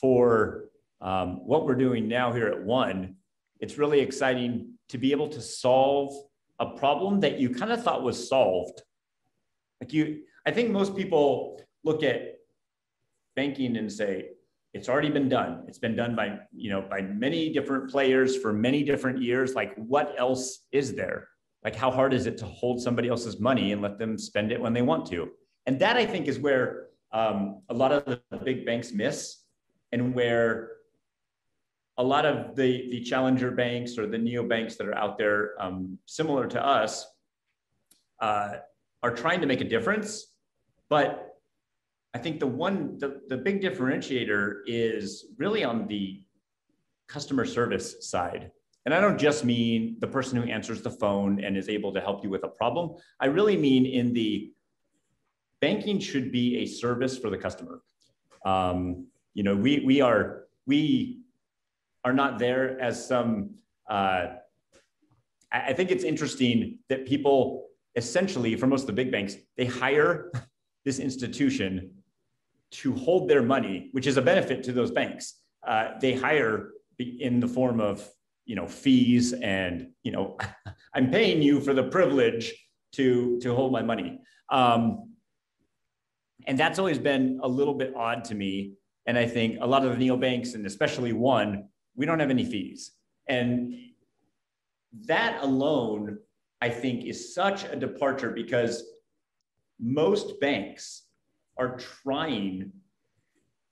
for 0.00 0.66
um, 1.00 1.46
what 1.46 1.66
we're 1.66 1.74
doing 1.74 2.06
now 2.06 2.32
here 2.32 2.46
at 2.46 2.62
One, 2.62 3.16
it's 3.60 3.76
really 3.76 4.00
exciting 4.00 4.74
to 4.90 4.98
be 4.98 5.10
able 5.10 5.28
to 5.28 5.40
solve 5.40 6.14
a 6.58 6.66
problem 6.66 7.20
that 7.20 7.38
you 7.38 7.50
kind 7.50 7.72
of 7.72 7.82
thought 7.82 8.02
was 8.02 8.28
solved. 8.28 8.82
Like 9.80 9.92
you, 9.92 10.22
I 10.46 10.50
think 10.50 10.70
most 10.70 10.96
people 10.96 11.60
look 11.84 12.02
at 12.02 12.34
banking 13.36 13.76
and 13.76 13.90
say, 13.90 14.30
it's 14.74 14.88
already 14.88 15.10
been 15.10 15.28
done. 15.28 15.64
It's 15.66 15.78
been 15.78 15.96
done 15.96 16.14
by, 16.14 16.38
you 16.54 16.70
know, 16.70 16.82
by 16.82 17.00
many 17.00 17.52
different 17.52 17.90
players 17.90 18.36
for 18.36 18.52
many 18.52 18.82
different 18.82 19.22
years. 19.22 19.54
Like 19.54 19.74
what 19.76 20.14
else 20.18 20.66
is 20.72 20.94
there? 20.94 21.28
Like 21.64 21.74
how 21.74 21.90
hard 21.90 22.12
is 22.12 22.26
it 22.26 22.38
to 22.38 22.46
hold 22.46 22.80
somebody 22.80 23.08
else's 23.08 23.40
money 23.40 23.72
and 23.72 23.80
let 23.80 23.98
them 23.98 24.18
spend 24.18 24.52
it 24.52 24.60
when 24.60 24.72
they 24.72 24.82
want 24.82 25.06
to? 25.06 25.30
And 25.66 25.78
that 25.80 25.96
I 25.96 26.06
think 26.06 26.28
is 26.28 26.38
where 26.38 26.88
um, 27.12 27.62
a 27.68 27.74
lot 27.74 27.92
of 27.92 28.20
the 28.30 28.36
big 28.36 28.66
banks 28.66 28.92
miss 28.92 29.42
and 29.92 30.14
where 30.14 30.77
a 31.98 32.02
lot 32.02 32.24
of 32.24 32.54
the, 32.54 32.88
the 32.90 33.00
challenger 33.00 33.50
banks 33.50 33.98
or 33.98 34.06
the 34.06 34.16
neo 34.16 34.46
banks 34.46 34.76
that 34.76 34.86
are 34.86 34.94
out 34.94 35.18
there 35.18 35.60
um, 35.60 35.98
similar 36.06 36.46
to 36.46 36.64
us 36.64 37.06
uh, 38.20 38.54
are 39.02 39.14
trying 39.14 39.40
to 39.40 39.46
make 39.46 39.60
a 39.60 39.64
difference. 39.64 40.32
But 40.88 41.36
I 42.14 42.18
think 42.18 42.38
the 42.38 42.46
one, 42.46 42.98
the, 42.98 43.20
the 43.28 43.36
big 43.36 43.60
differentiator 43.60 44.60
is 44.66 45.26
really 45.38 45.64
on 45.64 45.88
the 45.88 46.22
customer 47.08 47.44
service 47.44 48.08
side. 48.08 48.52
And 48.86 48.94
I 48.94 49.00
don't 49.00 49.18
just 49.18 49.44
mean 49.44 49.96
the 49.98 50.06
person 50.06 50.40
who 50.40 50.48
answers 50.48 50.82
the 50.82 50.90
phone 50.90 51.44
and 51.44 51.56
is 51.56 51.68
able 51.68 51.92
to 51.92 52.00
help 52.00 52.22
you 52.22 52.30
with 52.30 52.44
a 52.44 52.48
problem. 52.48 52.96
I 53.20 53.26
really 53.26 53.56
mean 53.56 53.84
in 53.86 54.12
the 54.12 54.52
banking 55.60 55.98
should 55.98 56.30
be 56.30 56.58
a 56.58 56.66
service 56.66 57.18
for 57.18 57.28
the 57.28 57.36
customer. 57.36 57.82
Um, 58.46 59.08
you 59.34 59.42
know, 59.42 59.56
we, 59.56 59.82
we 59.84 60.00
are, 60.00 60.44
we 60.66 61.20
are 62.08 62.12
not 62.12 62.38
there 62.38 62.80
as 62.80 63.06
some. 63.06 63.50
Uh, 63.88 64.26
I 65.52 65.72
think 65.72 65.90
it's 65.90 66.04
interesting 66.04 66.78
that 66.88 67.06
people 67.06 67.68
essentially, 67.96 68.54
for 68.56 68.66
most 68.66 68.82
of 68.82 68.86
the 68.86 68.92
big 68.92 69.10
banks, 69.10 69.36
they 69.56 69.66
hire 69.66 70.32
this 70.84 70.98
institution 70.98 71.90
to 72.70 72.94
hold 72.94 73.28
their 73.28 73.42
money, 73.42 73.88
which 73.92 74.06
is 74.06 74.16
a 74.16 74.22
benefit 74.22 74.62
to 74.62 74.72
those 74.72 74.90
banks. 74.90 75.40
Uh, 75.66 75.92
they 76.00 76.14
hire 76.14 76.70
in 76.98 77.40
the 77.40 77.48
form 77.48 77.80
of 77.80 78.08
you 78.44 78.56
know 78.56 78.66
fees 78.66 79.34
and 79.34 79.88
you 80.02 80.10
know 80.10 80.38
I'm 80.94 81.10
paying 81.10 81.42
you 81.42 81.60
for 81.60 81.74
the 81.74 81.84
privilege 81.84 82.54
to 82.92 83.38
to 83.40 83.54
hold 83.54 83.72
my 83.72 83.82
money. 83.82 84.20
Um, 84.50 85.10
and 86.46 86.58
that's 86.58 86.78
always 86.78 86.98
been 86.98 87.40
a 87.42 87.48
little 87.48 87.74
bit 87.74 87.94
odd 87.94 88.24
to 88.24 88.34
me. 88.34 88.72
And 89.06 89.18
I 89.18 89.26
think 89.26 89.58
a 89.60 89.66
lot 89.66 89.84
of 89.84 89.98
the 89.98 90.08
neobanks, 90.08 90.54
and 90.54 90.64
especially 90.66 91.12
one, 91.12 91.68
we 91.98 92.06
don't 92.06 92.20
have 92.20 92.30
any 92.30 92.44
fees. 92.44 92.92
And 93.28 93.74
that 95.06 95.42
alone, 95.42 96.18
I 96.62 96.70
think, 96.70 97.04
is 97.04 97.34
such 97.34 97.64
a 97.64 97.76
departure 97.76 98.30
because 98.30 98.84
most 99.78 100.40
banks 100.40 101.08
are 101.58 101.76
trying 101.76 102.72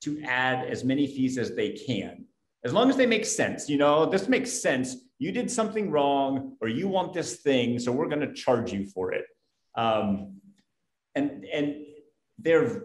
to 0.02 0.20
add 0.22 0.66
as 0.68 0.84
many 0.84 1.06
fees 1.06 1.38
as 1.38 1.54
they 1.54 1.70
can, 1.70 2.26
as 2.64 2.72
long 2.72 2.90
as 2.90 2.96
they 2.96 3.06
make 3.06 3.24
sense. 3.24 3.68
You 3.68 3.78
know, 3.78 4.04
this 4.04 4.28
makes 4.28 4.52
sense. 4.52 4.96
You 5.18 5.32
did 5.32 5.50
something 5.50 5.90
wrong, 5.90 6.56
or 6.60 6.68
you 6.68 6.88
want 6.88 7.14
this 7.14 7.36
thing, 7.36 7.78
so 7.78 7.92
we're 7.92 8.08
going 8.08 8.20
to 8.20 8.34
charge 8.34 8.72
you 8.72 8.84
for 8.86 9.12
it. 9.12 9.24
Um, 9.76 10.40
and 11.14 11.44
and 11.46 11.76
their 12.38 12.82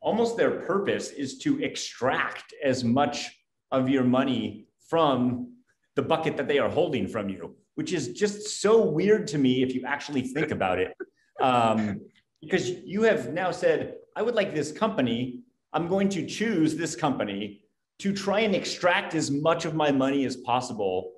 almost 0.00 0.36
their 0.36 0.62
purpose 0.62 1.10
is 1.10 1.38
to 1.38 1.62
extract 1.62 2.54
as 2.64 2.84
much 2.84 3.35
of 3.70 3.88
your 3.88 4.04
money 4.04 4.66
from 4.88 5.52
the 5.94 6.02
bucket 6.02 6.36
that 6.36 6.48
they 6.48 6.58
are 6.58 6.68
holding 6.68 7.08
from 7.08 7.28
you, 7.28 7.56
which 7.74 7.92
is 7.92 8.08
just 8.12 8.60
so 8.60 8.84
weird 8.84 9.26
to 9.28 9.38
me 9.38 9.62
if 9.62 9.74
you 9.74 9.84
actually 9.86 10.22
think 10.22 10.50
about 10.50 10.78
it. 10.78 10.94
Um, 11.40 12.00
because 12.40 12.70
you 12.70 13.02
have 13.02 13.32
now 13.32 13.50
said, 13.50 13.94
I 14.14 14.22
would 14.22 14.34
like 14.34 14.54
this 14.54 14.72
company. 14.72 15.40
I'm 15.72 15.88
going 15.88 16.08
to 16.10 16.26
choose 16.26 16.76
this 16.76 16.94
company 16.94 17.62
to 17.98 18.12
try 18.12 18.40
and 18.40 18.54
extract 18.54 19.14
as 19.14 19.30
much 19.30 19.64
of 19.64 19.74
my 19.74 19.90
money 19.90 20.24
as 20.24 20.36
possible. 20.36 21.12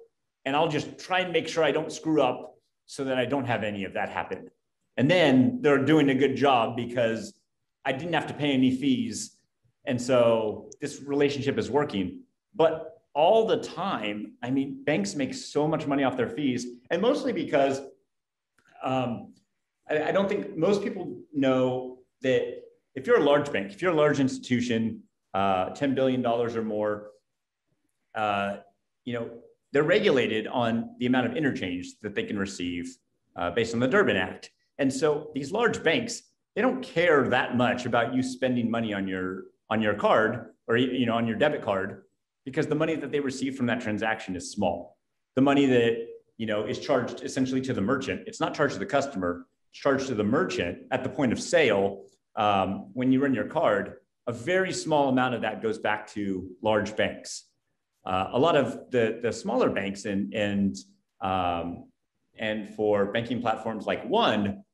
And 0.44 0.54
I'll 0.56 0.68
just 0.68 0.98
try 0.98 1.20
and 1.20 1.32
make 1.32 1.48
sure 1.48 1.64
I 1.64 1.72
don't 1.72 1.92
screw 1.92 2.22
up 2.22 2.54
so 2.86 3.04
that 3.04 3.18
I 3.18 3.24
don't 3.24 3.44
have 3.44 3.64
any 3.64 3.84
of 3.84 3.92
that 3.94 4.08
happen. 4.08 4.48
And 4.96 5.10
then 5.10 5.58
they're 5.60 5.84
doing 5.84 6.10
a 6.10 6.14
good 6.14 6.36
job 6.36 6.76
because 6.76 7.34
I 7.84 7.92
didn't 7.92 8.14
have 8.14 8.26
to 8.28 8.34
pay 8.34 8.52
any 8.52 8.76
fees. 8.76 9.36
And 9.84 10.00
so 10.00 10.70
this 10.80 11.00
relationship 11.02 11.58
is 11.58 11.70
working. 11.70 12.20
But 12.54 13.00
all 13.14 13.46
the 13.46 13.58
time, 13.58 14.34
I 14.42 14.50
mean, 14.50 14.84
banks 14.84 15.14
make 15.14 15.34
so 15.34 15.66
much 15.66 15.86
money 15.86 16.04
off 16.04 16.16
their 16.16 16.28
fees, 16.28 16.66
and 16.90 17.02
mostly 17.02 17.32
because 17.32 17.80
um, 18.82 19.32
I, 19.88 20.04
I 20.08 20.12
don't 20.12 20.28
think 20.28 20.56
most 20.56 20.82
people 20.82 21.20
know 21.32 21.98
that 22.22 22.62
if 22.94 23.06
you're 23.06 23.18
a 23.18 23.24
large 23.24 23.52
bank, 23.52 23.72
if 23.72 23.82
you're 23.82 23.92
a 23.92 23.96
large 23.96 24.20
institution, 24.20 25.02
uh, 25.34 25.70
$10 25.70 25.94
billion 25.94 26.24
or 26.24 26.62
more, 26.62 27.10
uh, 28.14 28.56
you 29.04 29.14
know, 29.14 29.30
they're 29.72 29.82
regulated 29.82 30.46
on 30.46 30.94
the 30.98 31.06
amount 31.06 31.26
of 31.26 31.36
interchange 31.36 31.94
that 32.02 32.14
they 32.14 32.24
can 32.24 32.38
receive 32.38 32.96
uh, 33.36 33.50
based 33.50 33.74
on 33.74 33.80
the 33.80 33.88
Durbin 33.88 34.16
Act. 34.16 34.50
And 34.78 34.92
so 34.92 35.30
these 35.34 35.52
large 35.52 35.82
banks, 35.82 36.22
they 36.54 36.62
don't 36.62 36.82
care 36.82 37.28
that 37.28 37.56
much 37.56 37.86
about 37.86 38.14
you 38.14 38.22
spending 38.22 38.70
money 38.70 38.92
on 38.92 39.06
your 39.06 39.44
on 39.70 39.82
your 39.82 39.94
card 39.94 40.54
or 40.66 40.76
you 40.76 41.04
know 41.04 41.14
on 41.14 41.26
your 41.26 41.36
debit 41.36 41.62
card 41.62 42.04
because 42.48 42.66
the 42.66 42.74
money 42.74 42.96
that 42.96 43.12
they 43.12 43.20
receive 43.20 43.56
from 43.56 43.66
that 43.66 43.78
transaction 43.78 44.34
is 44.34 44.50
small. 44.50 44.96
The 45.36 45.42
money 45.42 45.66
that 45.66 46.06
you 46.38 46.46
know 46.46 46.64
is 46.64 46.78
charged 46.78 47.22
essentially 47.22 47.60
to 47.60 47.74
the 47.74 47.82
merchant. 47.82 48.22
It's 48.26 48.40
not 48.40 48.54
charged 48.54 48.72
to 48.72 48.78
the 48.80 48.86
customer. 48.86 49.46
It's 49.70 49.80
charged 49.80 50.06
to 50.06 50.14
the 50.14 50.24
merchant 50.24 50.78
at 50.90 51.02
the 51.02 51.10
point 51.10 51.32
of 51.32 51.40
sale 51.40 52.04
um, 52.36 52.90
when 52.94 53.12
you 53.12 53.20
run 53.20 53.34
your 53.34 53.44
card. 53.44 53.96
A 54.26 54.32
very 54.32 54.72
small 54.72 55.10
amount 55.10 55.34
of 55.34 55.42
that 55.42 55.62
goes 55.62 55.78
back 55.78 56.08
to 56.14 56.48
large 56.62 56.96
banks. 56.96 57.44
Uh, 58.06 58.30
a 58.32 58.38
lot 58.38 58.56
of 58.56 58.90
the 58.90 59.20
the 59.22 59.32
smaller 59.32 59.68
banks 59.68 60.06
and 60.06 60.32
and 60.32 60.74
um, 61.20 61.84
and 62.38 62.66
for 62.76 63.12
banking 63.12 63.42
platforms 63.42 63.84
like 63.84 64.08
One, 64.08 64.64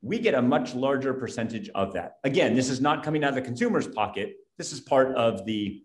we 0.00 0.18
get 0.18 0.32
a 0.32 0.40
much 0.40 0.74
larger 0.74 1.12
percentage 1.12 1.68
of 1.74 1.92
that. 1.92 2.14
Again, 2.24 2.54
this 2.54 2.70
is 2.70 2.80
not 2.80 3.02
coming 3.02 3.22
out 3.22 3.30
of 3.30 3.34
the 3.34 3.42
consumer's 3.42 3.86
pocket. 3.86 4.36
This 4.56 4.72
is 4.72 4.80
part 4.80 5.14
of 5.14 5.44
the 5.44 5.82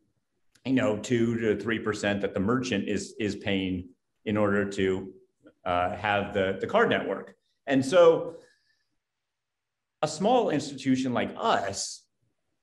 you 0.66 0.74
know, 0.74 0.98
two 0.98 1.40
to 1.40 1.56
three 1.62 1.80
percent 1.80 2.22
that 2.22 2.34
the 2.34 2.40
merchant 2.40 2.88
is 2.88 3.16
is 3.20 3.36
paying 3.36 3.90
in 4.26 4.38
order 4.38 4.70
to 4.70 5.14
uh, 5.66 5.96
have 5.96 6.34
the 6.34 6.58
the 6.62 6.68
card 6.68 6.90
network. 6.90 7.36
And 7.68 7.86
so 7.86 8.38
a 10.02 10.08
small 10.08 10.50
institution 10.50 11.14
like 11.14 11.34
us 11.38 12.04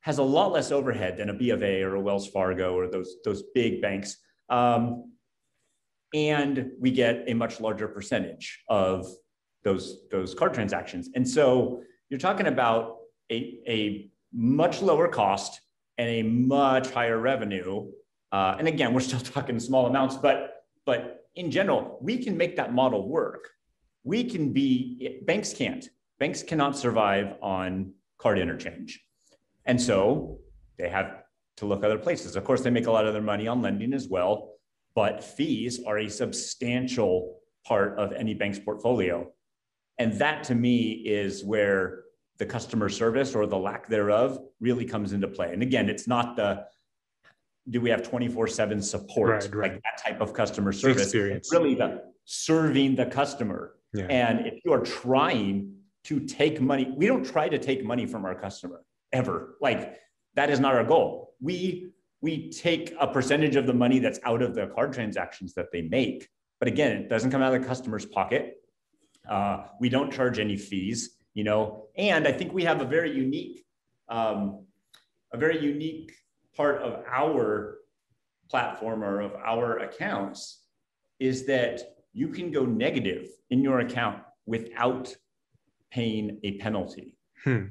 has 0.03 0.19
a 0.19 0.23
lot 0.23 0.53
less 0.53 0.71
overhead 0.71 1.17
than 1.17 1.31
a 1.31 1.35
B 1.35 1.51
of 1.51 1.63
A 1.63 1.83
or 1.83 1.95
a 1.95 2.01
Wells 2.01 2.29
Fargo 2.29 2.75
or 2.75 2.87
those, 2.89 3.17
those 3.25 3.45
big 3.55 3.81
banks. 3.81 4.17
Um, 4.49 5.13
and 6.15 6.71
we 6.79 6.91
get 6.91 7.25
a 7.29 7.35
much 7.35 7.61
larger 7.61 7.89
percentage 7.89 8.63
of 8.69 9.07
those, 9.63 10.09
those 10.11 10.35
card 10.35 10.55
transactions. 10.55 11.11
And 11.15 11.27
so 11.29 11.83
you're 12.09 12.19
talking 12.19 12.47
about 12.47 12.97
a, 13.31 13.61
a 13.69 14.11
much 14.33 14.83
lower 14.83 15.09
cost 15.09 15.61
and 15.99 16.09
a 16.09 16.23
much 16.23 16.91
higher 16.91 17.19
revenue. 17.19 17.91
Uh, 18.33 18.57
and 18.59 18.69
again, 18.69 18.95
we're 18.95 19.01
still 19.01 19.21
talking 19.35 19.59
small 19.61 19.87
amounts, 19.87 20.17
but, 20.17 20.65
but 20.87 21.27
in 21.35 21.51
general, 21.51 21.99
we 22.01 22.19
can 22.23 22.37
make 22.37 22.57
that 22.57 22.73
model 22.73 23.09
work. 23.09 23.49
We 24.05 24.25
can 24.25 24.53
be, 24.53 25.21
banks 25.27 25.53
can't. 25.53 25.87
Banks 26.19 26.43
cannot 26.43 26.77
survive 26.77 27.35
on 27.43 27.93
card 28.19 28.39
interchange. 28.39 29.03
And 29.67 29.81
so 29.81 30.39
they 30.79 30.89
have 30.89 31.23
to 31.59 31.67
look 31.67 31.85
other 31.85 31.99
places. 31.99 32.37
Of 32.37 32.45
course, 32.45 32.63
they 32.63 32.71
make 32.71 32.87
a 32.87 32.91
lot 32.91 33.07
of 33.07 33.13
their 33.13 33.23
money 33.23 33.47
on 33.47 33.63
lending 33.63 33.93
as 33.93 34.09
well, 34.09 34.55
but 34.95 35.23
fees 35.23 35.81
are 35.87 35.99
a 35.99 36.09
substantial 36.09 37.41
part 37.65 37.99
of 37.99 38.13
any 38.13 38.35
bank's 38.35 38.59
portfolio. 38.59 39.31
And 39.99 40.15
that 40.15 40.45
to 40.45 40.55
me 40.55 40.93
is 40.93 41.45
where 41.45 42.05
the 42.41 42.47
customer 42.47 42.89
service 42.89 43.35
or 43.35 43.47
the 43.47 43.57
lack 43.57 43.87
thereof 43.87 44.41
really 44.61 44.87
comes 44.87 45.13
into 45.13 45.29
play. 45.29 45.53
And 45.53 45.63
again, 45.63 45.91
it's 45.91 46.09
not 46.09 46.37
the 46.37 46.65
do 47.69 47.83
we 47.83 47.91
have 47.91 48.03
24-7 48.03 48.83
support 48.83 49.31
right, 49.31 49.55
right. 49.55 49.73
like 49.73 49.83
that 49.83 50.03
type 50.03 50.23
of 50.23 50.33
customer 50.33 50.73
service 50.73 51.03
Experience. 51.03 51.47
it's 51.47 51.53
really 51.53 51.75
the 51.75 52.03
serving 52.25 52.97
the 52.97 53.05
customer 53.05 53.75
yeah. 53.93 54.07
and 54.07 54.47
if 54.47 54.65
you 54.65 54.73
are 54.73 54.81
trying 54.81 55.75
to 56.05 56.21
take 56.21 56.59
money 56.59 56.91
we 56.97 57.07
don't 57.07 57.23
try 57.23 57.51
to 57.51 57.59
take 57.59 57.85
money 57.85 58.07
from 58.07 58.25
our 58.25 58.35
customer 58.35 58.83
ever 59.13 59.57
like 59.61 59.99
that 60.35 60.49
is 60.49 60.59
not 60.59 60.75
our 60.75 60.83
goal 60.83 61.35
we 61.39 61.93
we 62.23 62.51
take 62.51 62.95
a 62.99 63.07
percentage 63.07 63.57
of 63.57 63.67
the 63.67 63.75
money 63.75 63.99
that's 63.99 64.19
out 64.25 64.41
of 64.41 64.55
the 64.55 64.67
card 64.69 64.91
transactions 64.95 65.53
that 65.53 65.67
they 65.71 65.83
make 65.83 66.29
but 66.59 66.67
again 66.67 66.93
it 66.97 67.11
doesn't 67.11 67.31
come 67.31 67.43
out 67.43 67.55
of 67.55 67.61
the 67.61 67.69
customer's 67.69 68.07
pocket 68.07 68.57
uh, 69.29 69.67
we 69.79 69.91
don't 69.91 70.11
charge 70.11 70.39
any 70.39 70.57
fees 70.57 71.20
you 71.35 71.45
know 71.45 71.87
and 71.97 72.27
i 72.27 72.33
think 72.33 72.53
we 72.53 72.65
have 72.65 72.81
a 72.81 72.85
very 72.85 73.13
unique 73.15 73.65
um, 74.09 74.65
a 75.33 75.39
very 75.39 75.61
unique 75.61 76.13
part 76.57 76.83
of 76.83 77.05
our 77.07 77.79
platform 78.51 79.05
or 79.05 79.21
of 79.21 79.35
our 79.35 79.79
accounts 79.79 80.65
is 81.21 81.47
that 81.47 81.81
you 82.13 82.29
can 82.29 82.51
go 82.51 82.65
negative 82.65 83.29
in 83.51 83.63
your 83.63 83.81
account 83.81 84.21
without 84.47 85.15
paying 85.91 86.41
a 86.43 86.59
penalty. 86.59 87.17
Hmm. 87.45 87.67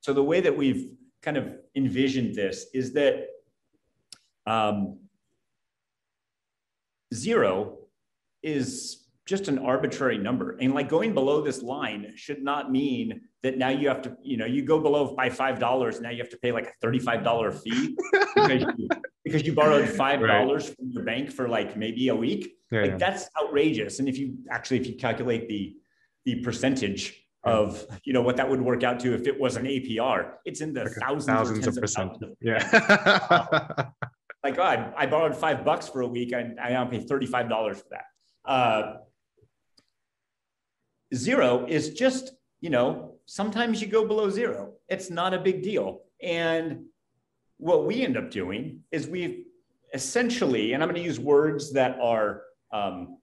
So 0.00 0.12
the 0.12 0.22
way 0.22 0.40
that 0.40 0.56
we've 0.56 0.90
kind 1.20 1.36
of 1.36 1.54
envisioned 1.76 2.34
this 2.34 2.66
is 2.72 2.92
that 2.94 3.26
um, 4.46 4.98
zero 7.14 7.78
is 8.42 9.01
just 9.32 9.48
an 9.48 9.58
arbitrary 9.58 10.18
number. 10.18 10.58
And 10.60 10.74
like 10.74 10.90
going 10.90 11.14
below 11.14 11.40
this 11.40 11.62
line 11.62 12.12
should 12.16 12.42
not 12.42 12.70
mean 12.70 13.22
that 13.42 13.56
now 13.56 13.70
you 13.70 13.88
have 13.88 14.02
to, 14.02 14.14
you 14.22 14.36
know, 14.36 14.44
you 14.44 14.62
go 14.62 14.78
below 14.78 15.16
by 15.16 15.30
five 15.30 15.58
dollars, 15.58 16.02
now 16.02 16.10
you 16.10 16.18
have 16.18 16.28
to 16.36 16.36
pay 16.36 16.52
like 16.52 16.66
a 16.66 16.72
thirty-five 16.82 17.24
dollar 17.24 17.50
fee 17.50 17.96
because, 18.34 18.62
you, 18.76 18.88
because 19.24 19.42
you 19.46 19.54
borrowed 19.54 19.88
five 19.88 20.20
dollars 20.20 20.68
right. 20.68 20.76
from 20.76 20.90
your 20.90 21.04
bank 21.04 21.32
for 21.32 21.48
like 21.48 21.78
maybe 21.78 22.08
a 22.08 22.14
week. 22.14 22.58
Yeah, 22.70 22.82
like 22.82 22.90
yeah. 22.90 22.96
that's 22.98 23.30
outrageous. 23.40 24.00
And 24.00 24.06
if 24.06 24.18
you 24.18 24.36
actually 24.50 24.80
if 24.80 24.86
you 24.86 24.96
calculate 24.96 25.48
the 25.48 25.76
the 26.26 26.42
percentage 26.42 27.18
of 27.44 27.86
you 28.04 28.12
know 28.12 28.20
what 28.20 28.36
that 28.36 28.50
would 28.50 28.60
work 28.60 28.82
out 28.82 29.00
to 29.00 29.14
if 29.14 29.26
it 29.26 29.40
was 29.40 29.56
an 29.56 29.64
APR, 29.64 30.32
it's 30.44 30.60
in 30.60 30.74
the 30.74 30.84
like 30.84 30.92
thousands, 30.92 31.24
thousands 31.24 31.66
of 31.66 31.76
percent. 31.76 32.12
Of 32.22 32.36
yeah. 32.42 32.60
like 34.44 34.56
God, 34.56 34.78
oh, 34.88 34.94
I 34.94 35.06
borrowed 35.06 35.34
five 35.34 35.64
bucks 35.64 35.88
for 35.88 36.02
a 36.02 36.06
week. 36.06 36.34
I, 36.34 36.50
I 36.62 36.72
now 36.72 36.84
pay 36.84 37.00
thirty-five 37.00 37.48
dollars 37.48 37.78
for 37.78 37.88
that. 37.92 38.04
Uh, 38.44 38.96
zero 41.14 41.66
is 41.68 41.90
just, 41.90 42.32
you 42.60 42.70
know, 42.70 43.14
sometimes 43.26 43.80
you 43.80 43.88
go 43.88 44.06
below 44.06 44.30
zero. 44.30 44.74
It's 44.88 45.10
not 45.10 45.34
a 45.34 45.38
big 45.38 45.62
deal. 45.62 46.02
And 46.22 46.86
what 47.58 47.86
we 47.86 48.02
end 48.02 48.16
up 48.16 48.30
doing 48.30 48.80
is 48.90 49.06
we've 49.06 49.44
essentially, 49.94 50.72
and 50.72 50.82
I'm 50.82 50.88
going 50.88 51.00
to 51.00 51.06
use 51.06 51.20
words 51.20 51.72
that 51.74 51.98
are, 52.00 52.42
um, 52.72 53.18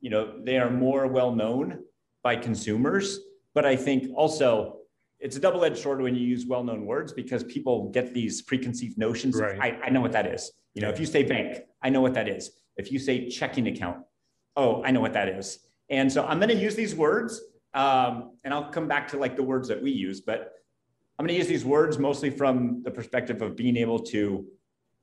you 0.00 0.10
know, 0.10 0.42
they 0.42 0.58
are 0.58 0.70
more 0.70 1.06
well 1.06 1.34
known 1.34 1.80
by 2.22 2.36
consumers, 2.36 3.18
but 3.54 3.64
I 3.64 3.76
think 3.76 4.10
also 4.14 4.78
it's 5.20 5.36
a 5.36 5.40
double-edged 5.40 5.78
sword 5.78 6.02
when 6.02 6.14
you 6.14 6.26
use 6.26 6.44
well-known 6.46 6.84
words 6.84 7.12
because 7.12 7.44
people 7.44 7.90
get 7.90 8.12
these 8.12 8.42
preconceived 8.42 8.98
notions. 8.98 9.40
Right. 9.40 9.58
I, 9.60 9.86
I 9.86 9.90
know 9.90 10.00
what 10.00 10.12
that 10.12 10.26
is. 10.26 10.52
You 10.74 10.82
know, 10.82 10.90
if 10.90 11.00
you 11.00 11.06
say 11.06 11.22
bank, 11.22 11.62
I 11.82 11.88
know 11.88 12.00
what 12.00 12.14
that 12.14 12.28
is. 12.28 12.50
If 12.76 12.92
you 12.92 12.98
say 12.98 13.28
checking 13.28 13.66
account, 13.68 13.98
oh, 14.56 14.82
I 14.82 14.90
know 14.90 15.00
what 15.00 15.14
that 15.14 15.28
is. 15.28 15.60
And 15.90 16.12
so 16.12 16.24
I'm 16.24 16.38
going 16.38 16.48
to 16.48 16.54
use 16.54 16.74
these 16.74 16.94
words, 16.94 17.40
um, 17.74 18.32
and 18.44 18.54
I'll 18.54 18.70
come 18.70 18.88
back 18.88 19.08
to 19.08 19.18
like 19.18 19.36
the 19.36 19.42
words 19.42 19.68
that 19.68 19.82
we 19.82 19.90
use, 19.90 20.20
but 20.20 20.52
I'm 21.18 21.26
going 21.26 21.34
to 21.34 21.38
use 21.38 21.48
these 21.48 21.64
words 21.64 21.98
mostly 21.98 22.30
from 22.30 22.82
the 22.82 22.90
perspective 22.90 23.42
of 23.42 23.54
being 23.54 23.76
able 23.76 23.98
to 24.00 24.46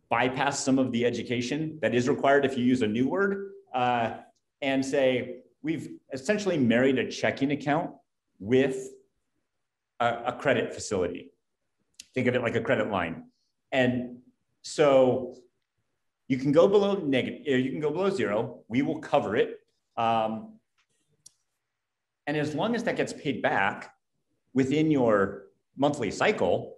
bypass 0.10 0.60
some 0.64 0.78
of 0.78 0.92
the 0.92 1.06
education 1.06 1.80
that 1.82 1.96
is 1.96 2.10
required 2.10 2.46
if 2.46 2.58
you 2.58 2.66
use 2.66 2.82
a 2.82 2.88
new 2.88 3.08
word 3.08 3.52
uh, 3.74 4.18
and 4.62 4.86
say, 4.86 5.38
we've 5.62 5.92
essentially 6.12 6.58
married 6.58 6.98
a 6.98 7.10
checking 7.10 7.52
account 7.52 7.92
with 8.40 8.90
a, 10.00 10.24
a 10.28 10.34
credit 10.34 10.74
facility. 10.74 11.32
Think 12.14 12.28
of 12.28 12.36
it 12.36 12.42
like 12.42 12.56
a 12.56 12.62
credit 12.62 12.90
line. 12.90 13.26
And 13.72 14.18
so 14.64 15.38
you 16.28 16.38
can 16.38 16.52
go 16.52 16.68
below 16.68 16.96
negative, 16.96 17.60
you 17.62 17.72
can 17.72 17.80
go 17.80 17.92
below 17.92 18.10
zero. 18.10 18.64
We 18.68 18.82
will 18.82 19.00
cover 19.00 19.36
it. 19.36 19.60
Um, 19.96 20.56
and 22.32 22.40
as 22.40 22.56
long 22.56 22.76
as 22.76 22.86
that 22.86 22.96
gets 22.96 23.12
paid 23.12 23.42
back 23.42 23.94
within 24.54 24.90
your 24.90 25.48
monthly 25.76 26.10
cycle, 26.10 26.76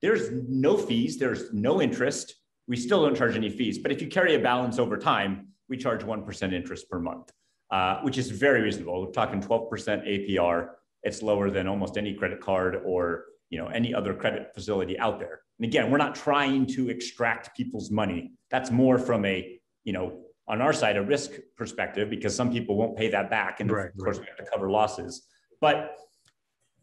there's 0.00 0.30
no 0.48 0.76
fees, 0.76 1.18
there's 1.18 1.52
no 1.52 1.82
interest. 1.82 2.36
We 2.68 2.76
still 2.76 3.02
don't 3.02 3.16
charge 3.16 3.34
any 3.34 3.50
fees. 3.50 3.78
But 3.78 3.90
if 3.90 4.00
you 4.00 4.06
carry 4.06 4.36
a 4.36 4.38
balance 4.38 4.78
over 4.78 4.96
time, 4.96 5.48
we 5.68 5.76
charge 5.78 6.04
1% 6.04 6.52
interest 6.52 6.88
per 6.88 7.00
month, 7.00 7.32
uh, 7.72 8.02
which 8.02 8.18
is 8.18 8.30
very 8.30 8.62
reasonable. 8.62 9.04
We're 9.04 9.10
talking 9.10 9.40
12% 9.40 9.68
APR. 9.68 10.68
It's 11.02 11.22
lower 11.22 11.50
than 11.50 11.66
almost 11.66 11.98
any 11.98 12.14
credit 12.14 12.40
card 12.40 12.80
or 12.84 13.24
you 13.50 13.58
know 13.58 13.66
any 13.66 13.92
other 13.92 14.14
credit 14.14 14.54
facility 14.54 14.96
out 15.00 15.18
there. 15.18 15.40
And 15.58 15.66
again, 15.66 15.90
we're 15.90 15.98
not 15.98 16.14
trying 16.14 16.66
to 16.66 16.88
extract 16.88 17.56
people's 17.56 17.90
money. 17.90 18.34
That's 18.48 18.70
more 18.70 18.98
from 18.98 19.24
a 19.24 19.58
you 19.82 19.92
know 19.92 20.20
on 20.46 20.60
our 20.60 20.72
side 20.72 20.96
a 20.96 21.02
risk 21.02 21.32
perspective 21.56 22.10
because 22.10 22.34
some 22.34 22.52
people 22.52 22.76
won't 22.76 22.96
pay 22.96 23.08
that 23.08 23.30
back 23.30 23.60
and 23.60 23.70
right, 23.70 23.86
of 23.86 23.96
course 23.96 24.18
right. 24.18 24.26
we 24.26 24.28
have 24.28 24.44
to 24.44 24.50
cover 24.52 24.70
losses 24.70 25.26
but 25.60 25.96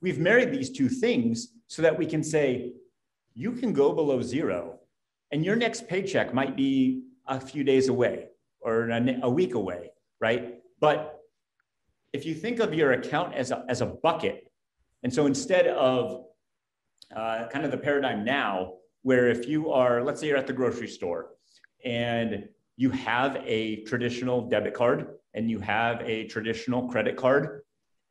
we've 0.01 0.19
married 0.19 0.51
these 0.51 0.71
two 0.71 0.89
things 0.89 1.53
so 1.67 1.81
that 1.81 1.97
we 1.97 2.05
can 2.05 2.23
say 2.23 2.73
you 3.33 3.51
can 3.51 3.71
go 3.71 3.93
below 3.93 4.21
zero 4.21 4.79
and 5.31 5.45
your 5.45 5.55
next 5.55 5.87
paycheck 5.87 6.33
might 6.33 6.55
be 6.55 7.03
a 7.27 7.39
few 7.39 7.63
days 7.63 7.87
away 7.87 8.27
or 8.61 8.89
a, 8.89 9.29
week 9.29 9.53
away 9.53 9.91
right 10.19 10.59
but 10.79 11.19
if 12.13 12.25
you 12.25 12.33
think 12.33 12.59
of 12.59 12.73
your 12.73 12.93
account 12.93 13.33
as 13.33 13.51
a, 13.51 13.63
as 13.69 13.81
a 13.81 13.85
bucket 13.85 14.51
and 15.03 15.13
so 15.13 15.25
instead 15.25 15.67
of 15.67 16.25
uh, 17.15 17.47
kind 17.47 17.65
of 17.65 17.71
the 17.71 17.77
paradigm 17.77 18.23
now 18.23 18.73
where 19.03 19.29
if 19.29 19.47
you 19.47 19.71
are 19.71 20.03
let's 20.03 20.19
say 20.19 20.27
you're 20.27 20.37
at 20.37 20.47
the 20.47 20.53
grocery 20.53 20.87
store 20.87 21.31
and 21.85 22.47
you 22.77 22.89
have 22.91 23.41
a 23.45 23.83
traditional 23.83 24.49
debit 24.49 24.73
card 24.73 25.07
and 25.33 25.49
you 25.49 25.59
have 25.59 26.01
a 26.01 26.27
traditional 26.27 26.87
credit 26.89 27.15
card, 27.15 27.61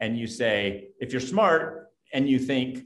and 0.00 0.18
you 0.18 0.26
say, 0.26 0.88
if 1.00 1.12
you're 1.12 1.20
smart 1.20 1.88
and 2.14 2.28
you 2.28 2.38
think, 2.38 2.84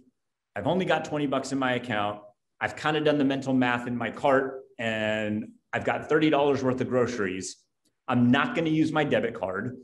I've 0.56 0.66
only 0.66 0.84
got 0.84 1.04
20 1.04 1.26
bucks 1.26 1.52
in 1.52 1.58
my 1.58 1.74
account, 1.74 2.20
I've 2.60 2.76
kind 2.76 2.96
of 2.96 3.04
done 3.04 3.18
the 3.18 3.24
mental 3.24 3.52
math 3.52 3.86
in 3.86 3.96
my 3.96 4.10
cart, 4.10 4.62
and 4.78 5.48
I've 5.72 5.84
got 5.84 6.08
$30 6.08 6.62
worth 6.62 6.80
of 6.80 6.88
groceries. 6.88 7.56
I'm 8.08 8.30
not 8.30 8.54
going 8.54 8.64
to 8.64 8.70
use 8.70 8.92
my 8.92 9.04
debit 9.04 9.34
card 9.34 9.76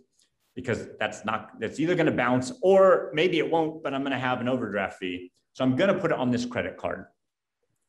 because 0.56 0.88
that's 0.98 1.24
not, 1.24 1.50
that's 1.60 1.78
either 1.78 1.94
going 1.94 2.06
to 2.06 2.12
bounce 2.12 2.52
or 2.62 3.10
maybe 3.14 3.38
it 3.38 3.50
won't, 3.50 3.82
but 3.82 3.94
I'm 3.94 4.02
going 4.02 4.12
to 4.12 4.18
have 4.18 4.40
an 4.40 4.48
overdraft 4.48 4.98
fee. 4.98 5.30
So 5.52 5.64
I'm 5.64 5.76
going 5.76 5.92
to 5.92 6.00
put 6.00 6.10
it 6.10 6.18
on 6.18 6.30
this 6.30 6.44
credit 6.44 6.76
card. 6.76 7.06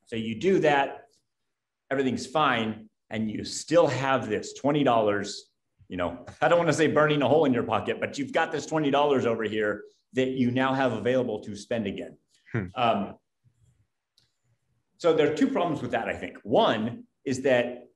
So 0.05 0.15
you 0.15 0.39
do 0.39 0.59
that, 0.59 1.05
everything's 1.89 2.27
fine 2.27 2.89
and 3.11 3.29
you 3.29 3.43
still 3.43 3.87
have 3.87 4.27
this 4.27 4.59
$20, 4.59 5.35
you 5.89 5.97
know, 5.97 6.25
I 6.41 6.47
don't 6.47 6.57
want 6.57 6.69
to 6.69 6.73
say 6.73 6.87
burning 6.87 7.21
a 7.21 7.27
hole 7.27 7.45
in 7.45 7.53
your 7.53 7.63
pocket, 7.63 7.99
but 7.99 8.17
you've 8.17 8.31
got 8.31 8.51
this 8.51 8.65
$20 8.65 9.25
over 9.25 9.43
here 9.43 9.83
that 10.13 10.29
you 10.29 10.49
now 10.49 10.73
have 10.73 10.93
available 10.93 11.39
to 11.41 11.55
spend 11.55 11.85
again. 11.85 12.17
Hmm. 12.53 12.65
Um, 12.75 13.15
so 14.97 15.13
there 15.13 15.31
are 15.31 15.35
two 15.35 15.47
problems 15.47 15.81
with 15.81 15.91
that, 15.91 16.07
I 16.07 16.13
think. 16.13 16.37
One 16.43 17.03
is 17.25 17.41
that 17.41 17.89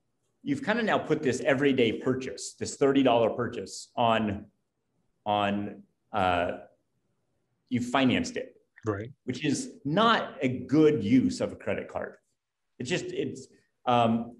you've 0.43 0.61
kind 0.61 0.79
of 0.79 0.85
now 0.85 0.97
put 0.97 1.23
this 1.23 1.39
everyday 1.41 1.93
purchase, 1.93 2.55
this 2.59 2.77
$30 2.77 3.35
purchase 3.37 3.91
on, 3.95 4.45
on 5.25 5.81
uh, 6.11 6.51
you 7.69 7.79
financed 7.79 8.35
it. 8.35 8.53
right? 8.85 9.11
Which 9.23 9.45
is 9.45 9.71
not 9.85 10.35
a 10.41 10.47
good 10.47 11.03
use 11.03 11.39
of 11.39 11.53
a 11.53 11.55
credit 11.55 11.87
card. 11.87 12.15
It's 12.79 12.89
just 12.89 13.05
it's. 13.05 13.47
Um, 13.85 14.35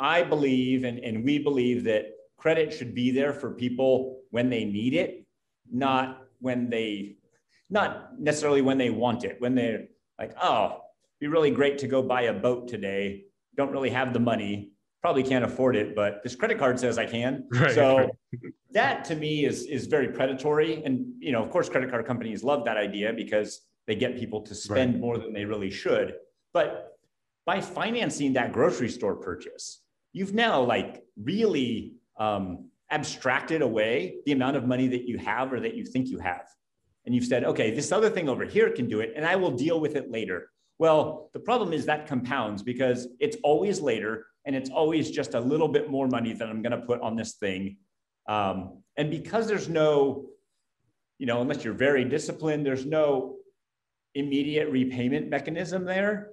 I 0.00 0.22
believe, 0.22 0.84
and, 0.84 0.98
and 0.98 1.24
we 1.24 1.38
believe 1.38 1.84
that 1.84 2.06
credit 2.36 2.72
should 2.72 2.94
be 2.94 3.10
there 3.10 3.32
for 3.32 3.50
people 3.50 4.20
when 4.30 4.48
they 4.50 4.64
need 4.64 4.94
it, 4.94 5.26
not 5.70 6.22
when 6.40 6.70
they, 6.70 7.16
not 7.68 8.18
necessarily 8.18 8.62
when 8.62 8.78
they 8.78 8.90
want 8.90 9.24
it. 9.24 9.36
When 9.40 9.54
they're 9.54 9.84
like, 10.18 10.32
oh, 10.42 10.80
be 11.20 11.28
really 11.28 11.50
great 11.50 11.78
to 11.78 11.86
go 11.86 12.02
buy 12.02 12.22
a 12.22 12.32
boat 12.32 12.66
today. 12.66 13.24
Don't 13.56 13.70
really 13.70 13.90
have 13.90 14.12
the 14.12 14.20
money 14.20 14.72
probably 15.00 15.22
can't 15.22 15.44
afford 15.44 15.76
it, 15.76 15.94
but 15.94 16.22
this 16.22 16.36
credit 16.36 16.58
card 16.58 16.78
says 16.78 16.98
I 16.98 17.06
can. 17.06 17.44
Right. 17.52 17.74
So 17.74 18.10
that 18.72 19.04
to 19.06 19.16
me 19.16 19.44
is 19.44 19.64
is 19.64 19.86
very 19.86 20.08
predatory. 20.08 20.82
And 20.84 21.14
you 21.18 21.32
know, 21.32 21.42
of 21.42 21.50
course, 21.50 21.68
credit 21.68 21.90
card 21.90 22.06
companies 22.06 22.42
love 22.44 22.64
that 22.64 22.76
idea 22.76 23.12
because 23.12 23.62
they 23.86 23.94
get 23.94 24.16
people 24.16 24.42
to 24.42 24.54
spend 24.54 24.94
right. 24.94 25.00
more 25.00 25.18
than 25.18 25.32
they 25.32 25.44
really 25.44 25.70
should. 25.70 26.14
But 26.52 26.98
by 27.46 27.60
financing 27.60 28.34
that 28.34 28.52
grocery 28.52 28.88
store 28.88 29.16
purchase, 29.16 29.82
you've 30.12 30.34
now 30.34 30.62
like 30.62 31.02
really 31.22 31.94
um, 32.18 32.68
abstracted 32.90 33.62
away 33.62 34.16
the 34.26 34.32
amount 34.32 34.56
of 34.56 34.66
money 34.66 34.88
that 34.88 35.08
you 35.08 35.18
have 35.18 35.52
or 35.52 35.60
that 35.60 35.74
you 35.74 35.84
think 35.84 36.08
you 36.08 36.18
have. 36.18 36.46
And 37.06 37.14
you've 37.14 37.24
said, 37.24 37.44
okay, 37.44 37.70
this 37.70 37.92
other 37.92 38.10
thing 38.10 38.28
over 38.28 38.44
here 38.44 38.70
can 38.70 38.86
do 38.88 39.00
it, 39.00 39.12
and 39.16 39.24
I 39.24 39.36
will 39.36 39.52
deal 39.52 39.80
with 39.80 39.96
it 39.96 40.10
later. 40.10 40.50
Well, 40.78 41.30
the 41.32 41.40
problem 41.40 41.72
is 41.72 41.86
that 41.86 42.06
compounds 42.06 42.62
because 42.62 43.08
it's 43.18 43.36
always 43.42 43.80
later 43.80 44.26
and 44.46 44.56
it's 44.56 44.70
always 44.70 45.10
just 45.10 45.34
a 45.34 45.40
little 45.40 45.68
bit 45.68 45.90
more 45.90 46.08
money 46.08 46.32
that 46.32 46.48
I'm 46.48 46.62
going 46.62 46.78
to 46.78 46.86
put 46.86 47.00
on 47.02 47.16
this 47.16 47.34
thing. 47.34 47.76
Um, 48.26 48.82
and 48.96 49.10
because 49.10 49.46
there's 49.46 49.68
no, 49.68 50.26
you 51.18 51.26
know, 51.26 51.42
unless 51.42 51.64
you're 51.64 51.74
very 51.74 52.04
disciplined, 52.04 52.64
there's 52.64 52.86
no 52.86 53.36
immediate 54.14 54.70
repayment 54.70 55.28
mechanism 55.28 55.84
there 55.84 56.30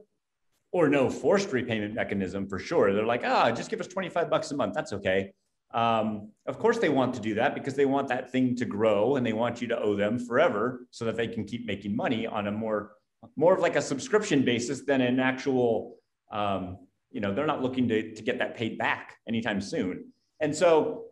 or 0.71 0.89
no 0.89 1.10
forced 1.10 1.51
repayment 1.51 1.93
mechanism 1.93 2.47
for 2.47 2.60
sure. 2.60 2.93
They're 2.93 3.06
like, 3.06 3.23
ah, 3.25 3.51
just 3.51 3.69
give 3.69 3.80
us 3.80 3.88
25 3.88 4.30
bucks 4.30 4.51
a 4.51 4.56
month. 4.56 4.73
That's 4.73 4.93
okay. 4.93 5.32
Um, 5.73 6.32
of 6.45 6.60
course, 6.60 6.80
they 6.80 6.89
want 6.89 7.13
to 7.15 7.19
do 7.19 7.36
that 7.36 7.53
because 7.53 7.75
they 7.75 7.86
want 7.86 8.08
that 8.10 8.32
thing 8.32 8.56
to 8.56 8.65
grow 8.65 9.15
and 9.15 9.25
they 9.25 9.34
want 9.34 9.62
you 9.62 9.67
to 9.69 9.80
owe 9.80 9.95
them 9.95 10.17
forever 10.17 10.88
so 10.91 11.06
that 11.06 11.15
they 11.15 11.27
can 11.27 11.45
keep 11.45 11.65
making 11.65 11.95
money 11.95 12.25
on 12.25 12.47
a 12.47 12.51
more, 12.51 12.91
more 13.36 13.53
of 13.53 13.60
like 13.60 13.75
a 13.75 13.82
subscription 13.82 14.43
basis 14.43 14.86
than 14.86 15.01
an 15.01 15.19
actual, 15.19 15.97
um, 16.32 16.77
you 17.12 17.21
know, 17.21 17.34
they're 17.34 17.45
not 17.45 17.62
looking 17.62 17.88
to, 17.89 18.13
to 18.13 18.21
get 18.21 18.39
that 18.39 18.56
paid 18.56 18.77
back 18.77 19.17
anytime 19.27 19.60
soon. 19.60 20.06
And 20.39 20.56
so 20.56 21.06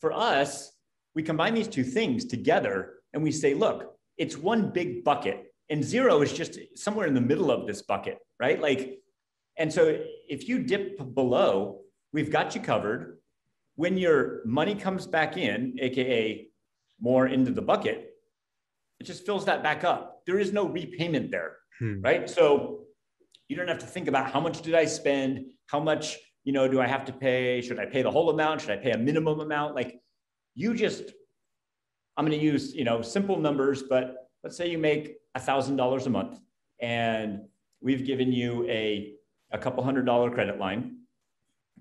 for 0.00 0.12
us, 0.12 0.72
we 1.14 1.22
combine 1.22 1.54
these 1.54 1.68
two 1.68 1.84
things 1.84 2.24
together 2.24 2.94
and 3.12 3.22
we 3.22 3.32
say, 3.32 3.54
look, 3.54 3.96
it's 4.18 4.36
one 4.36 4.70
big 4.70 5.04
bucket 5.04 5.45
and 5.70 5.84
zero 5.84 6.22
is 6.22 6.32
just 6.32 6.58
somewhere 6.74 7.06
in 7.06 7.14
the 7.14 7.20
middle 7.20 7.50
of 7.50 7.66
this 7.66 7.82
bucket, 7.82 8.18
right? 8.38 8.60
Like, 8.60 8.98
and 9.58 9.72
so 9.72 9.98
if 10.28 10.48
you 10.48 10.62
dip 10.62 11.14
below, 11.14 11.80
we've 12.12 12.30
got 12.30 12.54
you 12.54 12.60
covered. 12.60 13.18
When 13.74 13.96
your 13.96 14.42
money 14.46 14.74
comes 14.74 15.06
back 15.06 15.36
in, 15.36 15.76
AKA 15.80 16.48
more 17.00 17.26
into 17.26 17.50
the 17.50 17.62
bucket, 17.62 18.14
it 19.00 19.04
just 19.04 19.26
fills 19.26 19.44
that 19.46 19.62
back 19.62 19.84
up. 19.84 20.22
There 20.26 20.38
is 20.38 20.52
no 20.52 20.66
repayment 20.66 21.30
there, 21.30 21.56
hmm. 21.78 22.00
right? 22.00 22.28
So 22.30 22.86
you 23.48 23.56
don't 23.56 23.68
have 23.68 23.78
to 23.78 23.86
think 23.86 24.08
about 24.08 24.30
how 24.30 24.40
much 24.40 24.62
did 24.62 24.74
I 24.74 24.84
spend, 24.86 25.46
how 25.66 25.80
much 25.80 26.16
you 26.44 26.52
know 26.52 26.68
do 26.68 26.80
I 26.80 26.86
have 26.86 27.04
to 27.06 27.12
pay? 27.12 27.60
Should 27.60 27.78
I 27.78 27.86
pay 27.86 28.02
the 28.02 28.10
whole 28.10 28.30
amount? 28.30 28.62
Should 28.62 28.70
I 28.70 28.76
pay 28.76 28.92
a 28.92 28.98
minimum 28.98 29.40
amount? 29.40 29.74
Like 29.74 30.00
you 30.54 30.74
just, 30.74 31.12
I'm 32.16 32.24
going 32.24 32.38
to 32.38 32.44
use 32.44 32.74
you 32.74 32.84
know 32.84 33.02
simple 33.02 33.38
numbers, 33.38 33.82
but 33.82 34.28
let's 34.42 34.56
say 34.56 34.70
you 34.70 34.78
make 34.78 35.16
a 35.36 35.38
thousand 35.38 35.76
dollars 35.76 36.06
a 36.06 36.10
month, 36.10 36.40
and 36.80 37.42
we've 37.80 38.04
given 38.04 38.32
you 38.32 38.66
a 38.68 39.12
a 39.52 39.58
couple 39.58 39.84
hundred 39.84 40.06
dollar 40.06 40.30
credit 40.30 40.58
line 40.58 40.96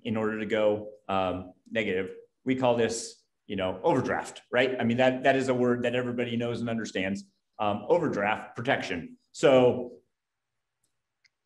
in 0.03 0.17
order 0.17 0.39
to 0.39 0.45
go 0.45 0.89
um, 1.09 1.53
negative. 1.71 2.11
We 2.43 2.55
call 2.55 2.75
this 2.75 3.23
you 3.47 3.55
know 3.55 3.79
overdraft, 3.81 4.41
right? 4.51 4.75
I 4.79 4.83
mean 4.83 4.97
that 4.97 5.23
that 5.23 5.35
is 5.37 5.47
a 5.47 5.53
word 5.53 5.83
that 5.83 5.95
everybody 5.95 6.35
knows 6.35 6.59
and 6.59 6.69
understands. 6.69 7.23
Um, 7.57 7.85
overdraft 7.87 8.57
protection. 8.57 9.15
So 9.31 9.93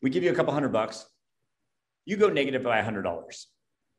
we 0.02 0.10
give 0.10 0.24
you 0.24 0.32
a 0.32 0.34
couple 0.34 0.52
hundred 0.52 0.72
bucks. 0.72 1.06
You 2.04 2.16
go 2.16 2.28
negative 2.28 2.64
by 2.64 2.78
a 2.78 2.84
hundred 2.84 3.02
dollars. 3.02 3.46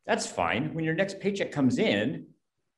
That's 0.06 0.28
fine. 0.28 0.74
When 0.74 0.84
your 0.84 0.94
next 0.94 1.22
paycheck 1.22 1.54
comes 1.54 1.78
in, 1.78 2.28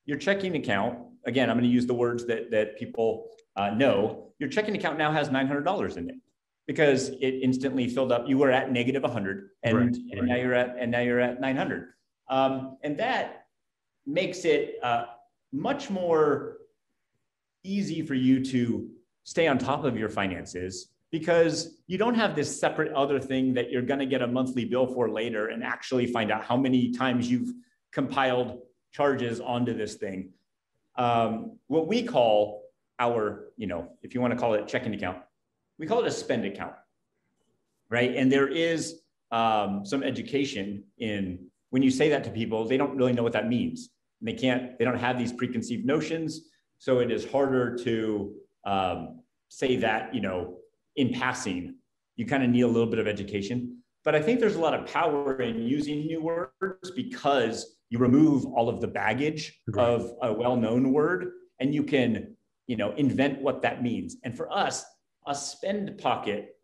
your 0.05 0.19
checking 0.19 0.55
account, 0.55 0.99
again, 1.25 1.49
I'm 1.49 1.57
going 1.57 1.67
to 1.67 1.73
use 1.73 1.87
the 1.87 1.95
words 1.95 2.27
that, 2.27 2.51
that 2.51 2.77
people 2.77 3.31
uh, 3.55 3.69
know, 3.71 4.31
your 4.39 4.49
checking 4.49 4.75
account 4.75 4.97
now 4.97 5.11
has 5.11 5.29
$900 5.29 5.97
in 5.97 6.09
it 6.09 6.15
because 6.67 7.09
it 7.09 7.39
instantly 7.41 7.87
filled 7.87 8.11
up. 8.11 8.27
You 8.27 8.37
were 8.37 8.51
at 8.51 8.71
negative 8.71 9.03
100 9.03 9.49
and, 9.63 9.77
right, 9.77 9.85
and 9.85 10.21
right. 10.21 10.23
now 10.23 10.35
you're 10.35 10.53
at, 10.53 10.75
and 10.79 10.91
now 10.91 11.01
you're 11.01 11.19
at 11.19 11.41
900. 11.41 11.89
Um, 12.29 12.77
and 12.83 12.97
that 12.97 13.47
makes 14.05 14.45
it 14.45 14.75
uh, 14.81 15.05
much 15.51 15.89
more 15.89 16.57
easy 17.63 18.01
for 18.01 18.15
you 18.15 18.43
to 18.45 18.89
stay 19.23 19.47
on 19.47 19.57
top 19.57 19.85
of 19.85 19.97
your 19.97 20.09
finances 20.09 20.89
because 21.11 21.77
you 21.87 21.97
don't 21.97 22.15
have 22.15 22.35
this 22.35 22.59
separate 22.59 22.91
other 22.93 23.19
thing 23.19 23.53
that 23.53 23.69
you're 23.69 23.83
going 23.83 23.99
to 23.99 24.05
get 24.05 24.21
a 24.21 24.27
monthly 24.27 24.65
bill 24.65 24.87
for 24.87 25.09
later 25.09 25.49
and 25.49 25.63
actually 25.63 26.07
find 26.07 26.31
out 26.31 26.43
how 26.43 26.57
many 26.57 26.91
times 26.91 27.29
you've 27.29 27.53
compiled 27.91 28.59
charges 28.91 29.39
onto 29.39 29.73
this 29.73 29.95
thing. 29.95 30.29
Um, 30.95 31.57
what 31.67 31.87
we 31.87 32.03
call 32.03 32.62
our, 32.99 33.51
you 33.57 33.67
know, 33.67 33.89
if 34.01 34.13
you 34.13 34.21
want 34.21 34.33
to 34.33 34.39
call 34.39 34.53
it 34.53 34.67
checking 34.67 34.93
account, 34.93 35.17
we 35.77 35.87
call 35.87 35.99
it 36.01 36.07
a 36.07 36.11
spend 36.11 36.45
account, 36.45 36.75
right? 37.89 38.15
And 38.15 38.31
there 38.31 38.47
is 38.47 39.01
um, 39.31 39.85
some 39.85 40.03
education 40.03 40.83
in 40.97 41.47
when 41.71 41.81
you 41.81 41.89
say 41.89 42.07
that 42.09 42.23
to 42.23 42.29
people, 42.29 42.67
they 42.67 42.77
don't 42.77 42.95
really 42.95 43.13
know 43.13 43.23
what 43.23 43.33
that 43.33 43.47
means. 43.47 43.89
And 44.21 44.27
they 44.27 44.39
can't, 44.39 44.77
they 44.77 44.85
don't 44.85 44.99
have 44.99 45.17
these 45.17 45.33
preconceived 45.33 45.85
notions. 45.85 46.49
So 46.77 46.99
it 46.99 47.11
is 47.11 47.25
harder 47.25 47.75
to 47.79 48.35
um, 48.63 49.21
say 49.49 49.77
that, 49.77 50.13
you 50.13 50.21
know, 50.21 50.57
in 50.95 51.11
passing, 51.11 51.75
you 52.15 52.27
kind 52.27 52.43
of 52.43 52.51
need 52.51 52.61
a 52.61 52.67
little 52.67 52.89
bit 52.89 52.99
of 52.99 53.07
education. 53.07 53.79
But 54.03 54.13
I 54.13 54.21
think 54.21 54.39
there's 54.39 54.55
a 54.55 54.59
lot 54.59 54.75
of 54.75 54.85
power 54.85 55.41
in 55.41 55.63
using 55.63 56.05
new 56.05 56.21
words 56.21 56.91
because 56.95 57.77
you 57.89 57.97
remove 57.97 58.45
all 58.45 58.69
of 58.69 58.79
the 58.79 58.87
baggage 58.87 59.59
right. 59.69 59.83
of 59.83 60.11
a 60.21 60.31
well-known 60.31 60.93
word 60.93 61.31
and 61.59 61.73
you 61.73 61.83
can, 61.83 62.35
you 62.67 62.77
know, 62.77 62.93
invent 62.93 63.41
what 63.41 63.61
that 63.61 63.83
means. 63.83 64.17
And 64.23 64.35
for 64.35 64.51
us, 64.51 64.85
a 65.27 65.35
spend 65.35 65.97
pocket, 65.97 66.55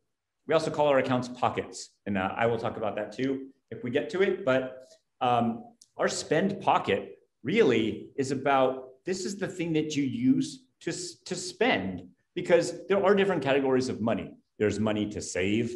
we 0.48 0.54
also 0.54 0.72
call 0.72 0.88
our 0.88 1.00
accounts 1.00 1.28
pockets. 1.28 1.92
And 2.06 2.18
uh, 2.18 2.34
I 2.36 2.46
will 2.46 2.58
talk 2.58 2.78
about 2.78 2.96
that 2.96 3.12
too 3.12 3.48
if 3.72 3.84
we 3.84 3.92
get 3.92 4.10
to 4.12 4.22
it. 4.22 4.46
But 4.46 4.90
um, 5.22 5.64
our 5.98 6.08
spend 6.08 6.62
pocket 6.62 7.20
really 7.44 8.10
is 8.16 8.32
about 8.32 8.90
this 9.06 9.26
is 9.26 9.38
the 9.38 9.48
thing 9.48 9.74
that 9.74 9.96
you 9.96 10.04
use 10.04 10.66
to, 10.82 10.92
to 11.26 11.36
spend 11.36 12.08
because 12.36 12.88
there 12.88 13.04
are 13.04 13.16
different 13.16 13.44
categories 13.44 13.90
of 13.90 14.02
money. 14.02 14.32
There's 14.58 14.80
money 14.80 15.10
to 15.10 15.22
save, 15.22 15.74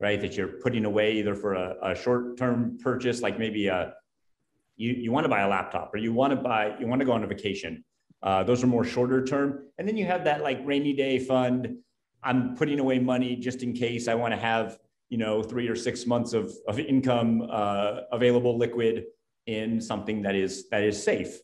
right? 0.00 0.20
That 0.20 0.36
you're 0.36 0.60
putting 0.62 0.84
away 0.84 1.12
either 1.18 1.34
for 1.34 1.54
a, 1.54 1.74
a 1.82 1.94
short-term 1.94 2.78
purchase, 2.82 3.20
like 3.20 3.38
maybe 3.38 3.68
a, 3.68 3.94
you, 4.76 4.92
you 4.92 5.12
want 5.12 5.24
to 5.24 5.28
buy 5.28 5.40
a 5.40 5.48
laptop 5.48 5.92
or 5.94 5.98
you 5.98 6.12
want 6.12 6.32
to 6.32 6.36
buy, 6.36 6.76
you 6.78 6.86
want 6.86 7.00
to 7.00 7.04
go 7.04 7.12
on 7.12 7.24
a 7.24 7.26
vacation. 7.26 7.84
Uh, 8.22 8.42
those 8.42 8.62
are 8.62 8.66
more 8.66 8.84
shorter 8.84 9.24
term. 9.24 9.64
And 9.78 9.86
then 9.86 9.96
you 9.96 10.06
have 10.06 10.24
that 10.24 10.42
like 10.42 10.60
rainy 10.64 10.92
day 10.92 11.18
fund. 11.18 11.76
I'm 12.22 12.56
putting 12.56 12.80
away 12.80 12.98
money 12.98 13.36
just 13.36 13.62
in 13.62 13.72
case 13.72 14.08
I 14.08 14.14
want 14.14 14.34
to 14.34 14.40
have, 14.40 14.78
you 15.08 15.18
know, 15.18 15.42
three 15.42 15.68
or 15.68 15.76
six 15.76 16.06
months 16.06 16.32
of, 16.32 16.52
of 16.66 16.78
income 16.78 17.48
uh, 17.50 18.00
available 18.12 18.58
liquid 18.58 19.04
in 19.46 19.80
something 19.80 20.22
that 20.22 20.34
is 20.34 20.68
that 20.70 20.82
is 20.82 21.02
safe. 21.02 21.38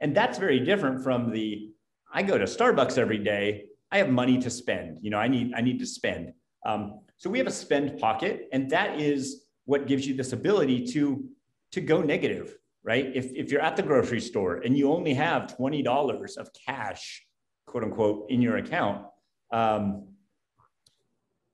And 0.00 0.16
that's 0.16 0.38
very 0.38 0.60
different 0.60 1.02
from 1.02 1.30
the 1.30 1.70
I 2.12 2.22
go 2.22 2.38
to 2.38 2.44
Starbucks 2.44 2.96
every 2.96 3.18
day 3.18 3.66
I 3.92 3.98
have 3.98 4.08
money 4.08 4.38
to 4.38 4.50
spend. 4.50 4.98
You 5.00 5.10
know, 5.10 5.18
I 5.18 5.28
need 5.28 5.52
I 5.54 5.60
need 5.60 5.78
to 5.80 5.86
spend. 5.86 6.32
Um, 6.64 7.00
so 7.16 7.28
we 7.28 7.38
have 7.38 7.46
a 7.46 7.52
spend 7.52 7.98
pocket, 7.98 8.48
and 8.52 8.70
that 8.70 9.00
is 9.00 9.44
what 9.64 9.86
gives 9.86 10.06
you 10.06 10.14
this 10.14 10.32
ability 10.32 10.86
to 10.88 11.24
to 11.72 11.80
go 11.80 12.02
negative, 12.02 12.56
right? 12.82 13.10
If 13.14 13.32
if 13.34 13.50
you're 13.50 13.60
at 13.60 13.76
the 13.76 13.82
grocery 13.82 14.20
store 14.20 14.56
and 14.58 14.76
you 14.76 14.92
only 14.92 15.14
have 15.14 15.56
twenty 15.56 15.82
dollars 15.82 16.36
of 16.36 16.50
cash, 16.66 17.24
quote 17.66 17.84
unquote, 17.84 18.30
in 18.30 18.40
your 18.42 18.56
account, 18.56 19.06
um, 19.52 20.08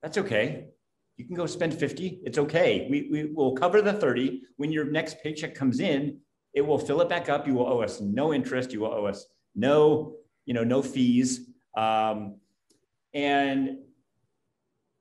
that's 0.01 0.17
okay. 0.17 0.67
You 1.17 1.25
can 1.25 1.35
go 1.35 1.47
spend 1.47 1.73
50. 1.73 2.21
It's 2.23 2.37
okay. 2.37 2.87
We, 2.91 3.09
we 3.11 3.25
will 3.33 3.53
cover 3.53 3.81
the 3.81 3.93
30. 3.93 4.43
When 4.57 4.71
your 4.71 4.85
next 4.85 5.17
paycheck 5.23 5.55
comes 5.55 5.79
in, 5.79 6.19
it 6.53 6.61
will 6.61 6.77
fill 6.77 7.01
it 7.01 7.09
back 7.09 7.27
up. 7.27 7.47
You 7.47 7.55
will 7.55 7.67
owe 7.67 7.81
us 7.81 7.99
no 7.99 8.33
interest. 8.33 8.71
You 8.71 8.81
will 8.81 8.93
owe 8.93 9.05
us 9.05 9.25
no, 9.55 10.13
you 10.45 10.53
know, 10.53 10.63
no 10.63 10.83
fees. 10.83 11.49
Um, 11.75 12.35
and 13.13 13.79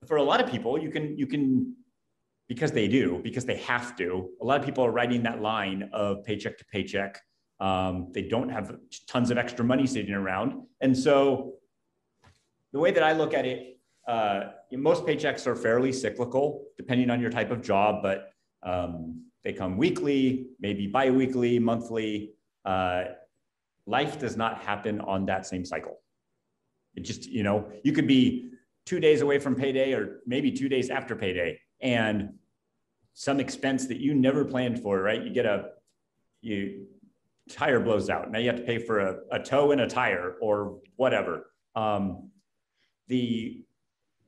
for 0.07 0.17
a 0.17 0.23
lot 0.23 0.43
of 0.43 0.51
people, 0.51 0.79
you 0.79 0.91
can 0.91 1.19
you 1.19 1.27
can 1.27 1.76
because 2.49 2.73
they 2.73 2.89
do 2.89 3.21
because 3.23 3.45
they 3.45 3.57
have 3.59 3.97
to. 3.97 4.31
A 4.41 4.45
lot 4.45 4.59
of 4.59 4.65
people 4.65 4.85
are 4.85 4.93
writing 4.93 5.23
that 5.25 5.41
line 5.41 5.91
of 5.93 6.25
paycheck 6.25 6.59
to 6.59 6.65
paycheck. 6.67 7.21
Um, 7.59 8.11
they 8.13 8.23
don't 8.23 8.51
have 8.51 8.77
tons 9.09 9.31
of 9.31 9.39
extra 9.39 9.65
money 9.65 9.87
sitting 9.87 10.15
around, 10.15 10.63
and 10.81 10.97
so 10.97 11.55
the 12.73 12.79
way 12.79 12.91
that 12.91 13.03
I 13.03 13.13
look 13.13 13.33
at 13.33 13.47
it 13.47 13.77
uh, 14.07 14.51
most 14.73 15.05
paychecks 15.05 15.47
are 15.47 15.57
fairly 15.57 15.93
cyclical, 15.93 16.67
depending 16.77 17.11
on 17.11 17.21
your 17.21 17.31
type 17.31 17.51
of 17.51 17.63
job, 17.63 18.03
but 18.03 18.31
um, 18.63 19.25
they 19.43 19.53
come 19.53 19.77
weekly, 19.77 20.49
maybe 20.61 20.87
biweekly, 20.87 21.59
monthly. 21.59 22.33
Uh, 22.65 23.05
life 23.87 24.19
does 24.19 24.37
not 24.37 24.61
happen 24.61 25.01
on 25.01 25.27
that 25.27 25.47
same 25.47 25.65
cycle. 25.65 25.99
It 26.95 27.03
just, 27.03 27.27
you 27.27 27.43
know, 27.43 27.71
you 27.83 27.93
could 27.93 28.07
be 28.07 28.51
two 28.87 29.01
days 29.01 29.21
away 29.21 29.39
from 29.39 29.55
payday 29.55 29.93
or 29.93 30.21
maybe 30.27 30.53
two 30.53 30.69
days 30.69 30.89
after 30.91 31.17
payday 31.17 31.59
and 31.81 32.35
some 33.15 33.41
expense 33.41 33.87
that 33.87 33.99
you 33.99 34.15
never 34.15 34.45
planned 34.45 34.83
for, 34.83 35.01
right? 35.01 35.23
You 35.23 35.31
get 35.31 35.47
a, 35.47 35.71
you 36.43 36.87
tire 37.51 37.81
blows 37.81 38.11
out. 38.11 38.31
Now 38.31 38.39
you 38.39 38.49
have 38.49 38.57
to 38.57 38.63
pay 38.63 38.79
for 38.79 39.01
a, 39.01 39.17
a 39.33 39.39
tow 39.39 39.71
and 39.71 39.81
a 39.81 39.87
tire 39.87 40.35
or 40.41 40.79
whatever. 40.97 41.47
Um, 41.75 42.31
the 43.09 43.65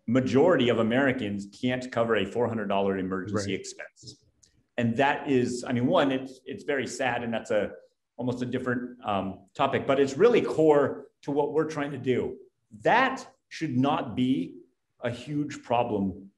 majority 0.07 0.69
of 0.71 0.79
Americans 0.79 1.47
can't 1.61 1.91
cover 1.93 2.17
a 2.17 2.25
$400 2.25 2.99
emergency 2.99 3.53
right. 3.53 3.61
expense. 3.61 4.17
And 4.79 4.97
that 4.97 5.29
is, 5.29 5.65
I 5.67 5.73
mean, 5.73 5.87
one, 5.87 6.13
it's, 6.13 6.41
it's 6.47 6.65
very 6.65 6.87
sad 6.87 7.23
and 7.23 7.33
that's 7.35 7.51
a, 7.51 7.73
almost 8.17 8.43
a 8.43 8.47
different 8.47 8.97
um, 9.05 9.41
topic, 9.55 9.87
but 9.87 10.01
it's 10.01 10.17
really 10.17 10.41
core 10.41 11.07
to 11.23 11.31
what 11.31 11.53
we're 11.53 11.69
trying 11.69 11.91
to 11.91 11.99
do. 11.99 12.37
That 12.83 13.27
should 13.49 13.77
not 13.77 14.17
be 14.17 14.55
a 15.03 15.11
huge 15.11 15.63
problem 15.63 16.31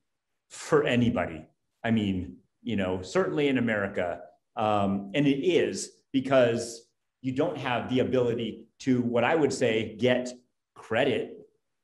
for 0.51 0.85
anybody. 0.85 1.47
I 1.85 1.91
mean, 1.91 2.37
you 2.63 2.77
know, 2.77 3.03
certainly 3.03 3.49
in 3.49 3.59
America, 3.59 4.21
um, 4.57 5.11
and 5.15 5.27
it 5.27 5.41
is 5.41 5.91
because 6.13 6.87
you 7.23 7.33
don't 7.33 7.57
have 7.57 7.89
the 7.89 8.01
ability 8.01 8.67
to 8.81 9.01
what 9.03 9.25
I 9.25 9.35
would 9.35 9.53
say 9.53 9.97
get 9.99 10.29
credit 10.75 11.39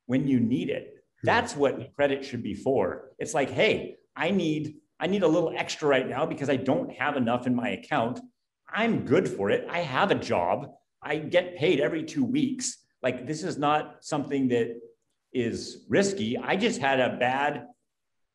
when 0.07 0.27
you 0.27 0.41
need 0.41 0.71
it. 0.71 0.95
That's 1.23 1.57
what 1.57 1.95
credit 1.97 2.25
should 2.25 2.43
be 2.43 2.55
for. 2.55 3.11
It's 3.19 3.35
like, 3.35 3.51
hey, 3.51 3.97
I 4.14 4.31
need 4.31 4.77
I 4.99 5.07
need 5.07 5.23
a 5.23 5.29
little 5.29 5.53
extra 5.55 5.89
right 5.89 6.09
now 6.09 6.25
because 6.25 6.49
I 6.49 6.57
don't 6.57 6.91
have 6.93 7.17
enough 7.17 7.47
in 7.47 7.55
my 7.55 7.71
account. 7.71 8.21
I'm 8.69 9.05
good 9.05 9.29
for 9.29 9.51
it. 9.51 9.67
I 9.71 9.81
have 9.81 10.11
a 10.11 10.14
job. 10.14 10.71
I 11.03 11.17
get 11.17 11.57
paid 11.57 11.81
every 11.81 12.03
2 12.03 12.25
weeks. 12.25 12.79
Like 13.03 13.27
this 13.27 13.43
is 13.43 13.59
not 13.59 13.99
something 14.01 14.49
that 14.49 14.81
is 15.33 15.85
risky. 15.89 16.39
I 16.39 16.57
just 16.57 16.81
had 16.81 16.99
a 16.99 17.17
bad 17.19 17.67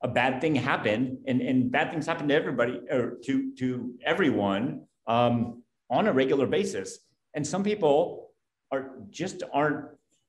a 0.04 0.08
bad 0.08 0.42
thing 0.42 0.56
happened, 0.56 1.18
and, 1.28 1.42
and 1.42 1.72
bad 1.72 1.92
things 1.92 2.06
happen 2.06 2.28
to 2.28 2.34
everybody 2.34 2.80
or 2.90 3.18
to 3.26 3.54
to 3.56 3.94
everyone 4.06 4.84
um, 5.08 5.62
on 5.90 6.08
a 6.08 6.14
regular 6.14 6.48
basis. 6.48 7.00
And 7.34 7.46
some 7.46 7.64
people 7.64 8.32
are 8.72 8.92
just 9.10 9.44
aren't 9.54 9.86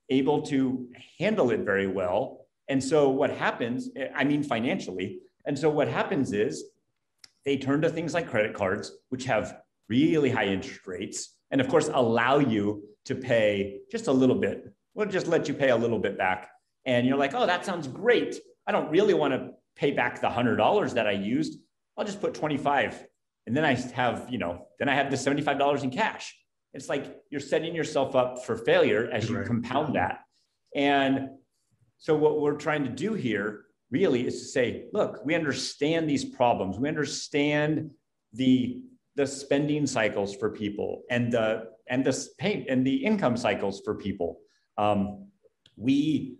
able 0.08 0.42
to 0.42 0.88
handle 1.18 1.50
it 1.50 1.60
very 1.60 1.86
well. 1.86 2.46
And 2.68 2.82
so 2.82 3.08
what 3.08 3.30
happens, 3.30 3.90
I 4.14 4.24
mean, 4.24 4.42
financially. 4.42 5.20
And 5.46 5.58
so 5.58 5.68
what 5.70 5.88
happens 5.88 6.32
is 6.32 6.64
they 7.44 7.56
turn 7.56 7.80
to 7.82 7.90
things 7.90 8.14
like 8.14 8.28
credit 8.28 8.54
cards, 8.54 8.92
which 9.08 9.24
have 9.24 9.58
really 9.88 10.30
high 10.30 10.46
interest 10.46 10.86
rates, 10.86 11.36
and 11.50 11.60
of 11.60 11.68
course, 11.68 11.90
allow 11.92 12.38
you 12.38 12.82
to 13.04 13.14
pay 13.14 13.80
just 13.90 14.06
a 14.06 14.12
little 14.12 14.36
bit. 14.36 14.72
We'll 14.94 15.08
just 15.08 15.26
let 15.26 15.48
you 15.48 15.54
pay 15.54 15.70
a 15.70 15.76
little 15.76 15.98
bit 15.98 16.16
back. 16.16 16.50
And 16.84 17.06
you're 17.06 17.16
like, 17.16 17.34
oh, 17.34 17.46
that 17.46 17.64
sounds 17.64 17.88
great. 17.88 18.36
I 18.66 18.72
don't 18.72 18.90
really 18.90 19.14
want 19.14 19.34
to 19.34 19.50
pay 19.76 19.92
back 19.92 20.20
the 20.20 20.30
hundred 20.30 20.56
dollars 20.56 20.94
that 20.94 21.06
I 21.06 21.12
used. 21.12 21.58
I'll 21.96 22.04
just 22.04 22.20
put 22.20 22.34
25. 22.34 23.06
And 23.46 23.56
then 23.56 23.64
I 23.64 23.74
have, 23.74 24.26
you 24.30 24.38
know, 24.38 24.66
then 24.78 24.88
I 24.88 24.94
have 24.94 25.10
the 25.10 25.16
$75 25.16 25.82
in 25.82 25.90
cash. 25.90 26.36
It's 26.74 26.88
like 26.88 27.16
you're 27.30 27.40
setting 27.40 27.74
yourself 27.74 28.14
up 28.14 28.44
for 28.44 28.56
failure 28.56 29.10
as 29.12 29.28
you 29.28 29.38
right. 29.38 29.46
compound 29.46 29.96
that. 29.96 30.20
And 30.74 31.30
so, 31.98 32.16
what 32.16 32.40
we're 32.40 32.56
trying 32.56 32.84
to 32.84 32.90
do 32.90 33.14
here 33.14 33.66
really 33.90 34.26
is 34.26 34.40
to 34.40 34.44
say, 34.46 34.86
look, 34.92 35.24
we 35.24 35.34
understand 35.34 36.08
these 36.08 36.24
problems. 36.24 36.78
We 36.78 36.88
understand 36.88 37.90
the 38.32 38.82
the 39.14 39.26
spending 39.26 39.86
cycles 39.86 40.34
for 40.34 40.50
people 40.50 41.02
and 41.10 41.30
the 41.30 41.68
and 41.88 42.04
the 42.04 42.26
pay 42.38 42.64
and 42.68 42.86
the 42.86 43.04
income 43.04 43.36
cycles 43.36 43.82
for 43.84 43.94
people. 43.94 44.38
Um, 44.78 45.26
we 45.76 46.38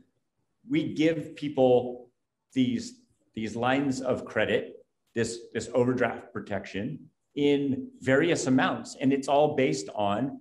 we 0.68 0.94
give 0.94 1.36
people 1.36 2.10
these 2.54 3.01
these 3.34 3.56
lines 3.56 4.00
of 4.00 4.24
credit, 4.24 4.84
this 5.14 5.38
this 5.52 5.68
overdraft 5.74 6.32
protection, 6.32 7.10
in 7.34 7.88
various 8.00 8.46
amounts 8.46 8.96
and 9.00 9.12
it's 9.12 9.28
all 9.28 9.56
based 9.56 9.88
on 9.94 10.40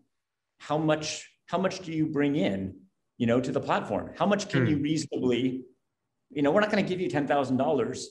how 0.59 0.77
much 0.77 1.29
how 1.45 1.57
much 1.57 1.79
do 1.79 1.91
you 1.91 2.05
bring 2.05 2.35
in 2.35 2.75
you 3.17 3.25
know 3.25 3.39
to 3.39 3.51
the 3.51 3.59
platform 3.59 4.11
how 4.17 4.25
much 4.25 4.49
can 4.49 4.67
you 4.67 4.75
hmm. 4.75 4.83
reasonably 4.83 5.63
you 6.29 6.41
know 6.41 6.51
we're 6.51 6.59
not 6.59 6.69
going 6.69 6.83
to 6.83 6.89
give 6.89 6.99
you 6.99 7.09
$10000 7.09 8.05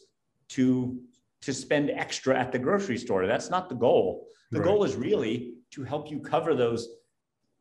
to 0.51 1.01
to 1.43 1.55
spend 1.55 1.91
extra 1.91 2.39
at 2.39 2.53
the 2.53 2.59
grocery 2.59 2.97
store 2.97 3.27
that's 3.27 3.51
not 3.51 3.69
the 3.69 3.75
goal 3.75 4.27
the 4.51 4.59
right. 4.59 4.67
goal 4.67 4.83
is 4.83 4.97
really 4.97 5.55
to 5.71 5.85
help 5.85 6.11
you 6.11 6.19
cover 6.19 6.55
those 6.55 6.89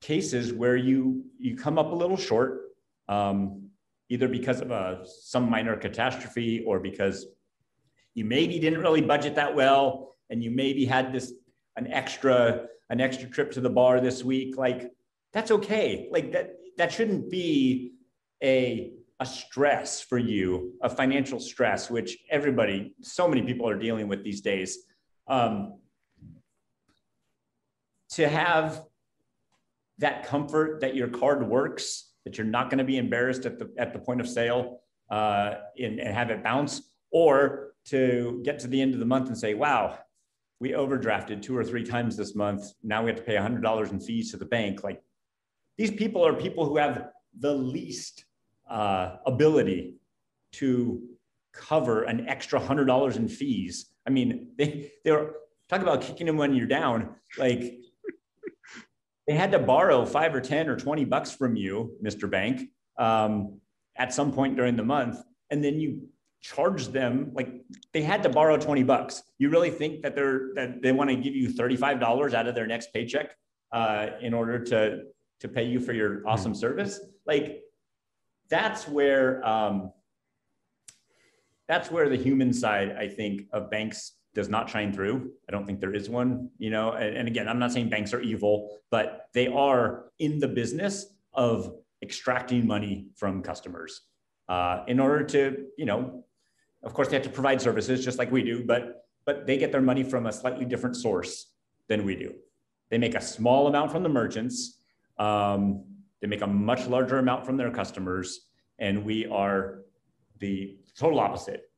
cases 0.02 0.54
where 0.54 0.78
you 0.78 1.26
you 1.38 1.58
come 1.58 1.78
up 1.78 1.92
a 1.92 1.96
little 1.96 2.18
short 2.18 2.62
um, 3.10 3.69
either 4.10 4.28
because 4.28 4.60
of 4.62 4.72
a, 4.72 5.06
some 5.22 5.50
minor 5.50 5.76
catastrophe 5.78 6.64
or 6.66 6.80
because 6.80 7.28
you 8.16 8.26
maybe 8.26 8.60
didn't 8.60 8.82
really 8.82 9.02
budget 9.02 9.36
that 9.36 9.56
well 9.56 10.16
and 10.30 10.44
you 10.44 10.52
maybe 10.52 10.86
had 10.86 11.14
this 11.14 11.34
an 11.78 11.88
extra 11.88 12.66
an 12.90 13.00
extra 13.00 13.30
trip 13.30 13.52
to 13.52 13.62
the 13.62 13.70
bar 13.70 14.02
this 14.02 14.24
week 14.24 14.58
like 14.58 14.92
that's 15.32 15.52
okay. 15.52 16.08
Like 16.12 16.32
that 16.32 16.56
that 16.78 16.92
shouldn't 16.92 17.30
be 17.30 17.94
a 18.44 18.94
a 19.20 19.26
stress 19.26 20.02
for 20.02 20.18
you 20.18 20.74
a 20.82 20.90
financial 20.90 21.42
stress 21.42 21.90
which 21.90 22.18
everybody 22.30 22.94
so 23.02 23.28
many 23.28 23.42
people 23.42 23.70
are 23.70 23.78
dealing 23.78 24.08
with 24.08 24.24
these 24.24 24.42
days. 24.42 24.80
Um, 25.28 25.80
to 28.12 28.28
have 28.28 28.82
that 30.00 30.26
comfort 30.26 30.82
that 30.82 30.96
your 30.96 31.10
card 31.10 31.48
works 31.48 32.09
that 32.26 32.38
you're 32.38 32.48
not 32.48 32.70
going 32.70 32.78
to 32.80 32.84
be 32.84 32.98
embarrassed 32.98 33.46
at 33.46 33.60
the 33.60 33.72
at 33.78 33.94
the 33.94 34.00
point 34.00 34.22
of 34.22 34.28
sale 34.28 34.82
uh, 35.10 35.56
and, 35.78 36.00
and 36.00 36.14
have 36.14 36.30
it 36.30 36.44
bounce 36.44 36.82
or 37.12 37.74
to 37.86 38.42
get 38.44 38.60
to 38.60 38.68
the 38.68 38.82
end 38.82 38.94
of 38.94 39.00
the 39.00 39.06
month 39.06 39.28
and 39.28 39.38
say 39.38 39.54
wow 39.54 39.98
we 40.60 40.72
overdrafted 40.72 41.42
two 41.42 41.56
or 41.56 41.64
three 41.64 41.84
times 41.84 42.18
this 42.18 42.36
month. 42.36 42.74
Now 42.84 43.04
we 43.04 43.10
have 43.10 43.18
to 43.18 43.24
pay 43.24 43.36
$100 43.36 43.92
in 43.92 44.00
fees 44.00 44.32
to 44.32 44.38
the 44.38 44.46
bank. 44.46 44.84
Like 44.84 45.02
these 45.78 45.92
people 45.92 46.26
are 46.26 46.34
people 46.34 46.66
who 46.66 46.78
have 46.78 47.10
the 47.38 47.54
least 47.54 48.26
uh, 48.70 49.18
ability 49.26 49.96
to 50.54 51.02
cover 51.54 52.04
an 52.04 52.28
extra 52.28 52.60
$100 52.60 53.16
in 53.16 53.28
fees. 53.28 53.92
I 54.06 54.10
mean, 54.10 54.52
they, 54.58 54.92
they're 55.06 55.32
talking 55.70 55.88
about 55.88 56.02
kicking 56.02 56.28
them 56.28 56.38
when 56.38 56.54
you're 56.54 56.68
down. 56.68 57.16
Like 57.38 57.80
they 59.30 59.36
had 59.36 59.52
to 59.52 59.60
borrow 59.60 60.08
five 60.08 60.34
or 60.34 60.42
10 60.42 60.68
or 60.68 60.76
20 60.76 61.06
bucks 61.06 61.32
from 61.32 61.56
you, 61.56 61.96
Mr. 62.04 62.28
Bank, 62.28 62.68
um, 62.98 63.60
at 63.96 64.12
some 64.12 64.32
point 64.32 64.56
during 64.56 64.76
the 64.76 64.84
month. 64.84 65.20
And 65.52 65.64
then 65.64 65.80
you 65.80 66.10
charge 66.42 66.88
them 66.88 67.30
like 67.36 67.62
they 67.94 68.02
had 68.02 68.24
to 68.24 68.30
borrow 68.30 68.56
20 68.56 68.82
bucks 68.84 69.24
you 69.40 69.50
really 69.50 69.70
think 69.70 70.02
that 70.02 70.16
they're 70.16 70.54
that 70.56 70.82
they 70.82 70.94
want 70.94 71.10
to 71.10 71.16
give 71.18 71.36
you 71.36 71.50
$35 71.50 72.34
out 72.34 72.48
of 72.48 72.56
their 72.56 72.66
next 72.66 72.94
paycheck 72.94 73.36
uh, 73.74 74.08
in 74.22 74.34
order 74.34 74.58
to 74.58 75.02
to 75.42 75.48
pay 75.50 75.66
you 75.66 75.82
for 75.82 75.92
your 75.92 76.26
awesome 76.26 76.54
mm-hmm. 76.54 76.60
service 76.60 77.02
like 77.28 77.60
that's 78.50 78.88
where 78.88 79.46
um, 79.46 79.92
that's 81.68 81.92
where 81.92 82.08
the 82.08 82.16
human 82.16 82.54
side 82.54 82.96
i 82.98 83.06
think 83.06 83.42
of 83.52 83.70
banks 83.70 84.14
does 84.36 84.50
not 84.50 84.70
shine 84.70 84.94
through 84.94 85.32
i 85.48 85.52
don't 85.52 85.66
think 85.66 85.80
there 85.80 85.94
is 85.94 86.10
one 86.10 86.50
you 86.58 86.70
know 86.70 86.92
and, 86.92 87.18
and 87.18 87.28
again 87.28 87.48
i'm 87.48 87.60
not 87.60 87.72
saying 87.72 87.90
banks 87.90 88.14
are 88.14 88.22
evil 88.22 88.80
but 88.92 89.28
they 89.34 89.48
are 89.48 90.06
in 90.20 90.40
the 90.40 90.48
business 90.48 91.14
of 91.34 91.74
extracting 92.02 92.66
money 92.66 93.08
from 93.16 93.42
customers 93.42 94.02
uh, 94.48 94.84
in 94.88 95.00
order 95.00 95.24
to 95.24 95.66
you 95.78 95.86
know 95.86 96.24
of 96.84 96.94
course, 96.94 97.10
they 97.10 97.16
have 97.16 97.24
to 97.24 97.30
provide 97.30 97.62
services 97.62 98.04
just 98.04 98.18
like 98.18 98.32
we 98.32 98.44
do, 98.44 98.64
but 98.66 99.06
but 99.26 99.46
they 99.46 99.58
get 99.58 99.72
their 99.72 99.82
money 99.82 100.04
from 100.04 100.26
a 100.26 100.32
slightly 100.32 100.66
different 100.66 100.96
source 100.96 101.52
than 101.88 102.06
we 102.06 102.16
do. 102.16 102.34
They 102.90 102.98
make 102.98 103.16
a 103.16 103.22
small 103.22 103.68
amount 103.68 103.92
from 103.92 104.02
the 104.02 104.10
merchants. 104.10 104.80
Um, 105.18 105.84
they 106.22 106.28
make 106.28 106.42
a 106.42 106.48
much 106.48 106.88
larger 106.88 107.20
amount 107.20 107.46
from 107.46 107.58
their 107.58 107.70
customers, 107.70 108.48
and 108.80 109.06
we 109.06 109.28
are 109.28 109.82
the 110.40 110.78
total 110.98 111.20
opposite. 111.20 111.69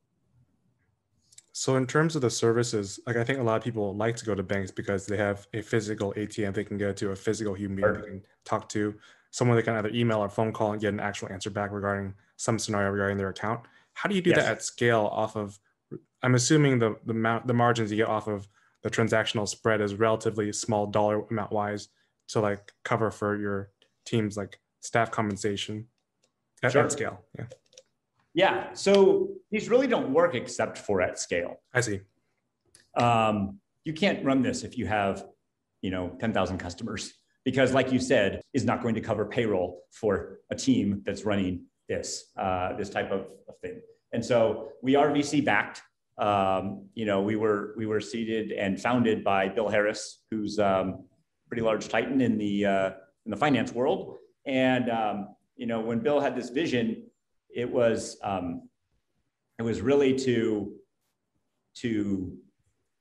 So 1.52 1.76
in 1.76 1.86
terms 1.86 2.16
of 2.16 2.22
the 2.22 2.30
services, 2.30 2.98
like 3.06 3.16
I 3.16 3.24
think 3.24 3.38
a 3.38 3.42
lot 3.42 3.56
of 3.56 3.62
people 3.62 3.94
like 3.94 4.16
to 4.16 4.24
go 4.24 4.34
to 4.34 4.42
banks 4.42 4.70
because 4.70 5.06
they 5.06 5.18
have 5.18 5.46
a 5.52 5.60
physical 5.60 6.14
ATM 6.16 6.54
they 6.54 6.64
can 6.64 6.78
go 6.78 6.92
to, 6.92 7.10
a 7.10 7.16
physical 7.16 7.52
human 7.52 7.76
being 7.76 7.94
they 7.94 8.00
can 8.00 8.22
talk 8.44 8.68
to, 8.70 8.94
someone 9.30 9.56
they 9.56 9.62
can 9.62 9.76
either 9.76 9.90
email 9.90 10.18
or 10.18 10.30
phone 10.30 10.52
call 10.52 10.72
and 10.72 10.80
get 10.80 10.94
an 10.94 11.00
actual 11.00 11.30
answer 11.30 11.50
back 11.50 11.70
regarding 11.70 12.14
some 12.36 12.58
scenario 12.58 12.90
regarding 12.90 13.18
their 13.18 13.28
account. 13.28 13.60
How 13.92 14.08
do 14.08 14.14
you 14.14 14.22
do 14.22 14.30
yes. 14.30 14.38
that 14.38 14.50
at 14.50 14.62
scale 14.62 15.10
off 15.12 15.36
of? 15.36 15.58
I'm 16.22 16.34
assuming 16.34 16.78
the 16.78 16.96
the 17.04 17.12
amount 17.12 17.46
the 17.46 17.54
margins 17.54 17.90
you 17.90 17.98
get 17.98 18.08
off 18.08 18.28
of 18.28 18.48
the 18.82 18.90
transactional 18.90 19.46
spread 19.46 19.82
is 19.82 19.94
relatively 19.94 20.52
small 20.52 20.86
dollar 20.86 21.26
amount 21.30 21.52
wise 21.52 21.88
to 22.28 22.40
like 22.40 22.72
cover 22.82 23.10
for 23.10 23.36
your 23.36 23.70
team's 24.06 24.36
like 24.36 24.58
staff 24.80 25.10
compensation 25.10 25.86
at, 26.62 26.72
sure. 26.72 26.84
at 26.84 26.92
scale. 26.92 27.20
Yeah. 27.38 27.44
Yeah. 28.34 28.72
So 28.72 29.28
these 29.50 29.68
really 29.68 29.86
don't 29.86 30.12
work 30.12 30.34
except 30.34 30.78
for 30.78 31.02
at 31.02 31.18
scale. 31.18 31.60
I 31.74 31.80
see. 31.80 32.00
Um, 32.96 33.58
you 33.84 33.92
can't 33.92 34.24
run 34.24 34.42
this 34.42 34.62
if 34.62 34.78
you 34.78 34.86
have, 34.86 35.24
you 35.82 35.90
know, 35.90 36.16
10,000 36.20 36.58
customers 36.58 37.12
because 37.44 37.72
like 37.72 37.92
you 37.92 37.98
said, 37.98 38.40
is 38.52 38.64
not 38.64 38.82
going 38.82 38.94
to 38.94 39.00
cover 39.00 39.24
payroll 39.26 39.82
for 39.90 40.40
a 40.50 40.54
team 40.54 41.02
that's 41.04 41.24
running 41.24 41.64
this, 41.88 42.30
uh, 42.36 42.74
this 42.76 42.88
type 42.88 43.10
of, 43.10 43.26
of 43.48 43.58
thing. 43.60 43.80
And 44.12 44.24
so 44.24 44.68
we 44.82 44.94
are 44.94 45.10
VC 45.10 45.44
backed. 45.44 45.82
Um, 46.18 46.86
you 46.94 47.04
know, 47.04 47.20
we 47.20 47.36
were, 47.36 47.74
we 47.76 47.86
were 47.86 48.00
seeded 48.00 48.52
and 48.52 48.80
founded 48.80 49.24
by 49.24 49.48
Bill 49.48 49.68
Harris, 49.68 50.22
who's 50.30 50.58
um, 50.58 51.04
pretty 51.48 51.62
large 51.62 51.88
titan 51.88 52.20
in 52.20 52.38
the, 52.38 52.66
uh, 52.66 52.90
in 53.24 53.30
the 53.30 53.36
finance 53.36 53.72
world. 53.72 54.16
And, 54.46 54.90
um, 54.90 55.28
you 55.56 55.66
know, 55.66 55.80
when 55.80 56.00
Bill 56.00 56.20
had 56.20 56.36
this 56.36 56.50
vision, 56.50 57.04
it 57.54 57.70
was, 57.70 58.18
um, 58.22 58.68
it 59.58 59.62
was 59.62 59.80
really 59.80 60.16
to, 60.20 60.72
to 61.76 62.36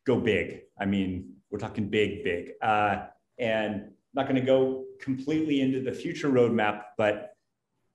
go 0.05 0.19
big. 0.19 0.61
I 0.79 0.85
mean, 0.85 1.33
we're 1.49 1.59
talking 1.59 1.89
big, 1.89 2.23
big. 2.23 2.51
Uh, 2.61 3.05
and 3.37 3.75
I'm 3.75 3.91
not 4.13 4.27
going 4.27 4.39
to 4.39 4.45
go 4.45 4.85
completely 4.99 5.61
into 5.61 5.81
the 5.81 5.91
future 5.91 6.29
roadmap, 6.29 6.83
but 6.97 7.33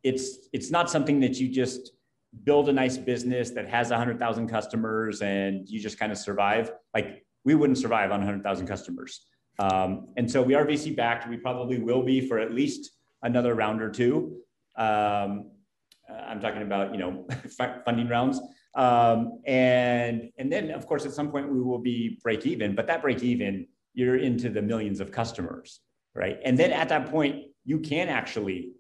it's 0.02 0.48
it's 0.52 0.70
not 0.70 0.90
something 0.90 1.20
that 1.20 1.38
you 1.38 1.48
just 1.48 1.92
build 2.44 2.68
a 2.68 2.72
nice 2.72 2.96
business 2.98 3.50
that 3.50 3.66
has 3.68 3.90
100,000 3.90 4.48
customers 4.48 5.22
and 5.22 5.68
you 5.68 5.80
just 5.80 5.98
kind 5.98 6.12
of 6.12 6.18
survive. 6.18 6.70
Like 6.94 7.24
we 7.44 7.54
wouldn't 7.54 7.78
survive 7.78 8.10
on 8.10 8.20
100,000 8.20 8.66
customers. 8.66 9.26
Um, 9.58 10.08
and 10.16 10.30
so 10.30 10.42
we 10.42 10.54
are 10.54 10.66
VC 10.66 10.94
backed. 10.94 11.28
We 11.28 11.38
probably 11.38 11.78
will 11.78 12.02
be 12.02 12.20
for 12.20 12.38
at 12.38 12.52
least 12.52 12.90
another 13.22 13.54
round 13.54 13.80
or 13.80 13.90
two. 13.90 14.38
Um, 14.76 15.50
I'm 16.08 16.40
talking 16.40 16.62
about 16.62 16.92
you 16.92 16.98
know 16.98 17.26
funding 17.84 18.08
rounds. 18.08 18.40
Um, 18.74 19.40
and 19.46 20.30
and 20.38 20.52
then 20.52 20.70
of 20.70 20.86
course 20.86 21.06
at 21.06 21.12
some 21.12 21.30
point 21.30 21.50
we 21.52 21.60
will 21.60 21.78
be 21.78 22.18
break 22.22 22.46
even, 22.46 22.74
but 22.74 22.86
that 22.86 23.02
break 23.02 23.22
even 23.22 23.66
you're 23.94 24.16
into 24.16 24.50
the 24.50 24.62
millions 24.62 25.00
of 25.00 25.10
customers, 25.10 25.80
right? 26.14 26.38
And 26.44 26.58
then 26.58 26.72
at 26.72 26.88
that 26.90 27.10
point 27.10 27.46
you 27.64 27.80
can 27.80 28.08
actually 28.08 28.72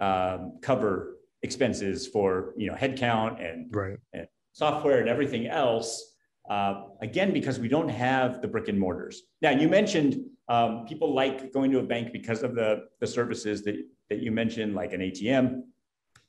um, 0.00 0.58
cover 0.62 1.16
expenses 1.42 2.06
for 2.06 2.54
you 2.56 2.68
know 2.68 2.76
headcount 2.76 3.44
and, 3.44 3.74
right. 3.74 3.98
and 4.12 4.26
software 4.52 5.00
and 5.00 5.08
everything 5.08 5.46
else. 5.46 6.14
Uh, 6.48 6.84
again, 7.02 7.30
because 7.32 7.58
we 7.58 7.68
don't 7.68 7.90
have 7.90 8.40
the 8.40 8.48
brick 8.48 8.68
and 8.68 8.80
mortars. 8.80 9.22
Now 9.42 9.50
you 9.50 9.68
mentioned 9.68 10.24
um, 10.48 10.86
people 10.86 11.14
like 11.14 11.52
going 11.52 11.70
to 11.72 11.78
a 11.78 11.82
bank 11.82 12.12
because 12.12 12.42
of 12.42 12.54
the 12.54 12.86
the 13.00 13.06
services 13.06 13.62
that 13.64 13.76
that 14.10 14.20
you 14.20 14.32
mentioned, 14.32 14.74
like 14.74 14.92
an 14.92 15.00
ATM. 15.00 15.62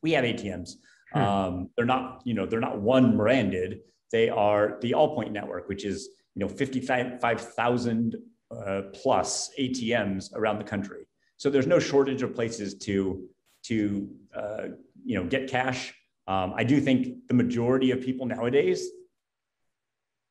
We 0.01 0.11
have 0.11 0.23
ATMs. 0.23 0.71
Hmm. 1.13 1.19
Um, 1.19 1.69
they're 1.75 1.85
not, 1.85 2.21
you 2.25 2.33
know, 2.33 2.45
they're 2.45 2.59
not 2.59 2.79
one 2.79 3.17
branded. 3.17 3.79
They 4.11 4.29
are 4.29 4.77
the 4.81 4.91
Allpoint 4.91 5.31
network, 5.31 5.67
which 5.67 5.85
is, 5.85 6.09
you 6.35 6.39
know, 6.41 6.47
55,000 6.47 8.15
uh, 8.51 8.81
plus 8.93 9.51
ATMs 9.59 10.33
around 10.33 10.59
the 10.59 10.63
country. 10.63 11.07
So 11.37 11.49
there's 11.49 11.67
no 11.67 11.79
shortage 11.79 12.21
of 12.21 12.35
places 12.35 12.75
to, 12.79 13.27
to, 13.63 14.09
uh, 14.35 14.67
you 15.03 15.15
know, 15.15 15.25
get 15.25 15.49
cash. 15.49 15.93
Um, 16.27 16.53
I 16.55 16.63
do 16.63 16.79
think 16.79 17.27
the 17.27 17.33
majority 17.33 17.91
of 17.91 18.01
people 18.01 18.25
nowadays 18.25 18.87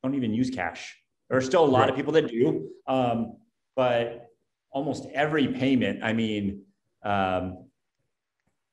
don't 0.03 0.15
even 0.15 0.35
use 0.35 0.51
cash. 0.51 0.97
There 1.29 1.39
are 1.39 1.43
still 1.43 1.65
a 1.65 1.67
lot 1.67 1.81
right. 1.81 1.91
of 1.91 1.97
people 1.97 2.13
that 2.13 2.29
do, 2.29 2.69
um, 2.87 3.37
but 3.77 4.29
almost 4.71 5.07
every 5.13 5.49
payment, 5.49 6.03
I 6.03 6.13
mean, 6.13 6.63
um, 7.03 7.68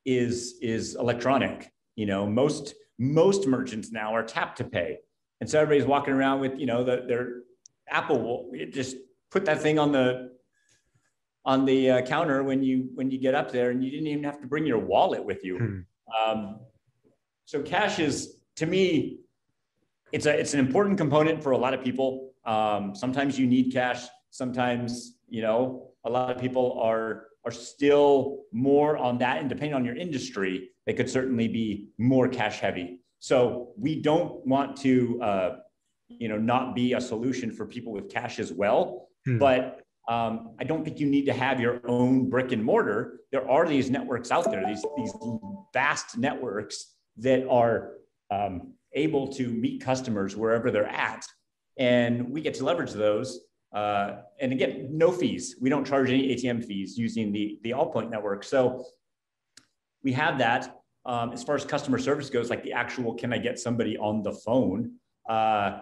is 0.06 0.54
is 0.62 0.94
electronic. 0.94 1.70
You 1.96 2.06
know, 2.06 2.26
most 2.26 2.74
most 2.98 3.46
merchants 3.46 3.92
now 3.92 4.14
are 4.14 4.22
tap 4.22 4.56
to 4.56 4.64
pay, 4.64 4.98
and 5.40 5.50
so 5.50 5.60
everybody's 5.60 5.86
walking 5.86 6.14
around 6.14 6.40
with 6.40 6.58
you 6.58 6.66
know 6.66 6.84
the, 6.84 7.04
their 7.06 7.42
Apple. 7.88 8.50
Just 8.70 8.96
put 9.30 9.44
that 9.44 9.60
thing 9.60 9.78
on 9.78 9.92
the 9.92 10.30
on 11.44 11.64
the 11.64 11.90
uh, 11.90 12.02
counter 12.02 12.42
when 12.42 12.62
you 12.62 12.88
when 12.94 13.10
you 13.10 13.18
get 13.18 13.34
up 13.34 13.50
there, 13.50 13.70
and 13.70 13.84
you 13.84 13.90
didn't 13.90 14.06
even 14.06 14.24
have 14.24 14.40
to 14.40 14.46
bring 14.46 14.64
your 14.64 14.78
wallet 14.78 15.24
with 15.24 15.44
you. 15.44 15.58
Hmm. 15.58 16.30
Um, 16.30 16.60
so 17.44 17.62
cash 17.62 17.98
is 17.98 18.38
to 18.56 18.66
me, 18.66 19.20
it's 20.12 20.26
a 20.26 20.38
it's 20.38 20.54
an 20.54 20.60
important 20.60 20.98
component 20.98 21.42
for 21.42 21.50
a 21.50 21.58
lot 21.58 21.74
of 21.74 21.82
people. 21.82 22.32
Um, 22.44 22.94
sometimes 22.94 23.38
you 23.38 23.46
need 23.46 23.72
cash. 23.72 24.06
Sometimes 24.30 25.18
you 25.28 25.42
know 25.42 25.90
a 26.04 26.10
lot 26.10 26.34
of 26.34 26.40
people 26.40 26.78
are 26.80 27.26
are 27.46 27.52
still 27.52 28.40
more 28.52 28.98
on 28.98 29.18
that. 29.18 29.38
And 29.38 29.48
depending 29.48 29.74
on 29.74 29.84
your 29.84 29.94
industry, 29.94 30.70
they 30.84 30.92
could 30.92 31.08
certainly 31.08 31.46
be 31.46 31.88
more 31.96 32.28
cash 32.28 32.58
heavy. 32.58 33.00
So 33.20 33.72
we 33.78 34.02
don't 34.02 34.44
want 34.44 34.76
to, 34.78 35.22
uh, 35.22 35.56
you 36.08 36.28
know, 36.28 36.38
not 36.38 36.74
be 36.74 36.94
a 36.94 37.00
solution 37.00 37.52
for 37.52 37.64
people 37.64 37.92
with 37.92 38.10
cash 38.10 38.40
as 38.40 38.52
well. 38.52 39.08
Hmm. 39.24 39.38
But 39.38 39.80
um, 40.08 40.54
I 40.60 40.64
don't 40.64 40.84
think 40.84 40.98
you 40.98 41.06
need 41.06 41.26
to 41.26 41.32
have 41.32 41.60
your 41.60 41.80
own 41.86 42.28
brick 42.28 42.52
and 42.52 42.62
mortar. 42.62 43.20
There 43.32 43.48
are 43.48 43.66
these 43.66 43.90
networks 43.90 44.30
out 44.30 44.50
there, 44.50 44.64
these, 44.66 44.84
these 44.96 45.12
vast 45.72 46.18
networks 46.18 46.94
that 47.18 47.46
are 47.48 47.92
um, 48.30 48.74
able 48.92 49.28
to 49.34 49.48
meet 49.48 49.82
customers 49.82 50.36
wherever 50.36 50.70
they're 50.70 50.86
at. 50.86 51.24
And 51.78 52.30
we 52.30 52.40
get 52.40 52.54
to 52.54 52.64
leverage 52.64 52.92
those 52.92 53.40
uh, 53.76 54.22
and 54.40 54.52
again, 54.52 54.88
no 54.90 55.12
fees. 55.12 55.56
We 55.60 55.68
don't 55.68 55.86
charge 55.86 56.08
any 56.08 56.34
ATM 56.34 56.64
fees 56.64 56.96
using 56.96 57.30
the, 57.30 57.58
the 57.62 57.72
Allpoint 57.72 58.08
network. 58.10 58.42
So 58.42 58.86
we 60.02 60.12
have 60.12 60.38
that. 60.38 60.80
Um, 61.04 61.32
as 61.32 61.44
far 61.44 61.54
as 61.54 61.64
customer 61.64 61.98
service 61.98 62.30
goes, 62.30 62.48
like 62.48 62.62
the 62.64 62.72
actual 62.72 63.12
can 63.14 63.34
I 63.34 63.38
get 63.38 63.58
somebody 63.58 63.98
on 63.98 64.22
the 64.22 64.32
phone? 64.32 64.94
Uh, 65.28 65.80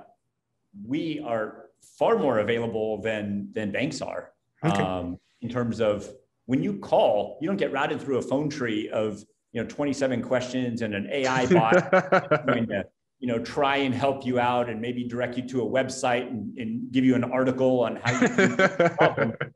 we 0.84 1.20
are 1.20 1.66
far 1.96 2.18
more 2.18 2.40
available 2.40 3.00
than 3.00 3.48
than 3.52 3.70
banks 3.70 4.02
are 4.02 4.32
okay. 4.64 4.82
um, 4.82 5.18
in 5.42 5.48
terms 5.48 5.80
of 5.80 6.10
when 6.46 6.62
you 6.62 6.78
call, 6.78 7.38
you 7.40 7.46
don't 7.46 7.56
get 7.56 7.72
routed 7.72 8.00
through 8.00 8.18
a 8.18 8.22
phone 8.22 8.50
tree 8.50 8.88
of 8.90 9.24
you 9.52 9.62
know 9.62 9.68
27 9.68 10.20
questions 10.20 10.82
and 10.82 10.94
an 10.94 11.08
AI 11.10 11.46
bot 11.46 11.90
going 12.46 12.66
to 12.66 12.84
you 13.20 13.28
know, 13.28 13.38
try 13.38 13.78
and 13.78 13.94
help 13.94 14.26
you 14.26 14.38
out 14.38 14.68
and 14.68 14.80
maybe 14.80 15.04
direct 15.04 15.36
you 15.36 15.48
to 15.48 15.62
a 15.62 15.66
website 15.66 16.28
and, 16.28 16.56
and 16.58 16.92
give 16.92 17.04
you 17.04 17.14
an 17.14 17.24
article 17.24 17.80
on 17.80 17.96
how 17.96 18.20
you 18.20 18.28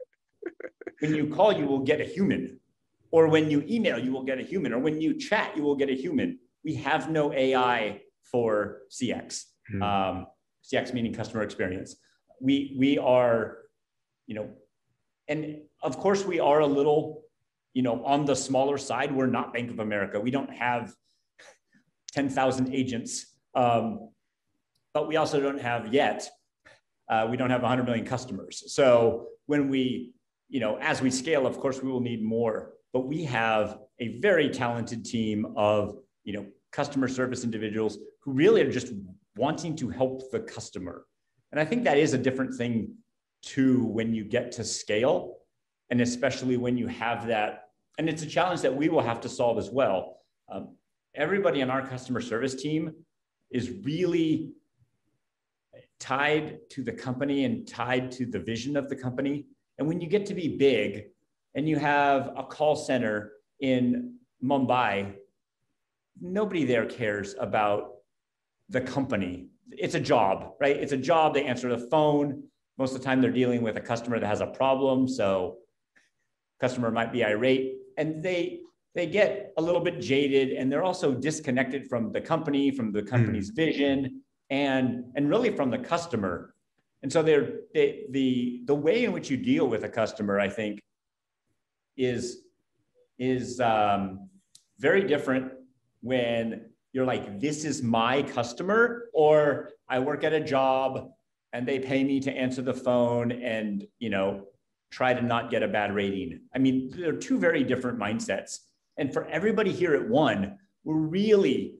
when 1.00 1.14
you 1.14 1.28
call, 1.28 1.52
you 1.52 1.66
will 1.66 1.80
get 1.80 2.00
a 2.00 2.04
human. 2.04 2.58
Or 3.10 3.28
when 3.28 3.50
you 3.50 3.64
email, 3.68 3.98
you 3.98 4.12
will 4.12 4.24
get 4.24 4.38
a 4.38 4.42
human. 4.42 4.72
Or 4.72 4.78
when 4.78 5.00
you 5.00 5.18
chat, 5.18 5.56
you 5.56 5.62
will 5.62 5.76
get 5.76 5.88
a 5.88 5.94
human. 5.94 6.38
We 6.64 6.74
have 6.74 7.10
no 7.10 7.32
AI 7.32 8.02
for 8.22 8.82
CX. 8.90 9.44
Hmm. 9.70 9.82
Um, 9.82 10.26
CX 10.64 10.92
meaning 10.92 11.14
customer 11.14 11.42
experience. 11.42 11.96
We 12.40 12.76
we 12.78 12.98
are, 12.98 13.58
you 14.26 14.34
know, 14.34 14.50
and 15.28 15.60
of 15.82 15.98
course 15.98 16.24
we 16.24 16.38
are 16.40 16.60
a 16.60 16.66
little, 16.66 17.22
you 17.72 17.82
know, 17.82 18.04
on 18.04 18.26
the 18.26 18.36
smaller 18.36 18.76
side. 18.76 19.10
We're 19.14 19.26
not 19.26 19.52
Bank 19.54 19.70
of 19.70 19.78
America. 19.78 20.20
We 20.20 20.30
don't 20.30 20.52
have 20.52 20.94
10,000 22.12 22.74
agents 22.74 23.37
um, 23.58 24.10
but 24.94 25.08
we 25.08 25.16
also 25.16 25.40
don't 25.40 25.60
have 25.60 25.92
yet, 25.92 26.28
uh, 27.08 27.26
we 27.28 27.36
don't 27.36 27.50
have 27.50 27.62
100 27.62 27.84
million 27.84 28.06
customers. 28.06 28.62
So 28.72 29.26
when 29.46 29.68
we, 29.68 30.12
you 30.48 30.60
know, 30.60 30.78
as 30.78 31.02
we 31.02 31.10
scale, 31.10 31.44
of 31.44 31.58
course, 31.58 31.82
we 31.82 31.90
will 31.90 32.00
need 32.00 32.22
more. 32.22 32.74
But 32.92 33.06
we 33.08 33.24
have 33.24 33.78
a 33.98 34.18
very 34.18 34.48
talented 34.48 35.04
team 35.04 35.54
of, 35.56 35.96
you 36.22 36.34
know, 36.34 36.46
customer 36.70 37.08
service 37.08 37.42
individuals 37.42 37.98
who 38.20 38.32
really 38.32 38.62
are 38.62 38.70
just 38.70 38.92
wanting 39.36 39.74
to 39.76 39.88
help 39.88 40.30
the 40.30 40.40
customer. 40.40 41.06
And 41.50 41.60
I 41.60 41.64
think 41.64 41.82
that 41.84 41.98
is 41.98 42.14
a 42.14 42.18
different 42.18 42.54
thing 42.54 42.94
too 43.42 43.84
when 43.86 44.14
you 44.14 44.24
get 44.24 44.52
to 44.52 44.64
scale, 44.64 45.38
and 45.90 46.00
especially 46.00 46.56
when 46.56 46.78
you 46.78 46.86
have 46.86 47.26
that. 47.26 47.70
And 47.98 48.08
it's 48.08 48.22
a 48.22 48.26
challenge 48.26 48.60
that 48.60 48.76
we 48.76 48.88
will 48.88 49.02
have 49.02 49.20
to 49.22 49.28
solve 49.28 49.58
as 49.58 49.68
well. 49.70 50.18
Um, 50.48 50.76
everybody 51.14 51.60
on 51.62 51.70
our 51.70 51.84
customer 51.84 52.20
service 52.20 52.54
team 52.54 52.92
is 53.50 53.70
really 53.82 54.52
tied 55.98 56.58
to 56.70 56.82
the 56.82 56.92
company 56.92 57.44
and 57.44 57.66
tied 57.66 58.10
to 58.12 58.26
the 58.26 58.38
vision 58.38 58.76
of 58.76 58.88
the 58.88 58.96
company. 58.96 59.46
And 59.78 59.86
when 59.86 60.00
you 60.00 60.08
get 60.08 60.26
to 60.26 60.34
be 60.34 60.56
big 60.56 61.06
and 61.54 61.68
you 61.68 61.78
have 61.78 62.32
a 62.36 62.44
call 62.44 62.76
center 62.76 63.32
in 63.60 64.14
Mumbai, 64.42 65.14
nobody 66.20 66.64
there 66.64 66.86
cares 66.86 67.34
about 67.38 67.94
the 68.68 68.80
company. 68.80 69.48
It's 69.70 69.94
a 69.94 70.00
job, 70.00 70.52
right? 70.60 70.76
It's 70.76 70.92
a 70.92 70.96
job. 70.96 71.34
They 71.34 71.44
answer 71.44 71.68
the 71.68 71.88
phone. 71.88 72.42
Most 72.76 72.94
of 72.94 72.98
the 72.98 73.04
time, 73.04 73.20
they're 73.20 73.30
dealing 73.30 73.62
with 73.62 73.76
a 73.76 73.80
customer 73.80 74.18
that 74.18 74.26
has 74.26 74.40
a 74.40 74.46
problem. 74.46 75.08
So, 75.08 75.58
customer 76.60 76.90
might 76.90 77.12
be 77.12 77.24
irate, 77.24 77.74
and 77.96 78.22
they 78.22 78.60
they 78.98 79.06
get 79.06 79.52
a 79.58 79.62
little 79.62 79.80
bit 79.80 80.00
jaded 80.00 80.50
and 80.58 80.72
they're 80.72 80.82
also 80.82 81.14
disconnected 81.14 81.88
from 81.88 82.10
the 82.10 82.20
company, 82.20 82.68
from 82.72 82.90
the 82.90 83.00
company's 83.00 83.52
mm. 83.52 83.54
vision, 83.54 84.22
and, 84.50 85.04
and 85.14 85.30
really 85.30 85.50
from 85.54 85.70
the 85.70 85.78
customer. 85.78 86.52
And 87.04 87.12
so 87.12 87.22
they're, 87.22 87.60
they, 87.72 88.06
the, 88.10 88.62
the 88.64 88.74
way 88.74 89.04
in 89.04 89.12
which 89.12 89.30
you 89.30 89.36
deal 89.36 89.68
with 89.68 89.84
a 89.84 89.88
customer, 89.88 90.40
I 90.40 90.48
think, 90.48 90.80
is, 91.96 92.38
is 93.20 93.60
um, 93.60 94.28
very 94.80 95.04
different 95.04 95.52
when 96.00 96.66
you're 96.92 97.06
like, 97.06 97.38
this 97.38 97.64
is 97.64 97.84
my 97.84 98.24
customer, 98.24 99.10
or 99.14 99.70
I 99.88 100.00
work 100.00 100.24
at 100.24 100.32
a 100.32 100.40
job 100.40 101.12
and 101.52 101.68
they 101.68 101.78
pay 101.78 102.02
me 102.02 102.18
to 102.18 102.32
answer 102.32 102.62
the 102.62 102.74
phone 102.74 103.30
and, 103.30 103.86
you 104.00 104.10
know, 104.10 104.48
try 104.90 105.14
to 105.14 105.22
not 105.22 105.52
get 105.52 105.62
a 105.62 105.68
bad 105.68 105.94
rating. 105.94 106.40
I 106.52 106.58
mean, 106.58 106.90
they're 106.92 107.12
two 107.12 107.38
very 107.38 107.62
different 107.62 107.96
mindsets. 107.96 108.58
And 108.98 109.12
for 109.12 109.26
everybody 109.28 109.72
here 109.72 109.94
at 109.94 110.08
One, 110.08 110.58
we're 110.84 110.96
really 110.96 111.76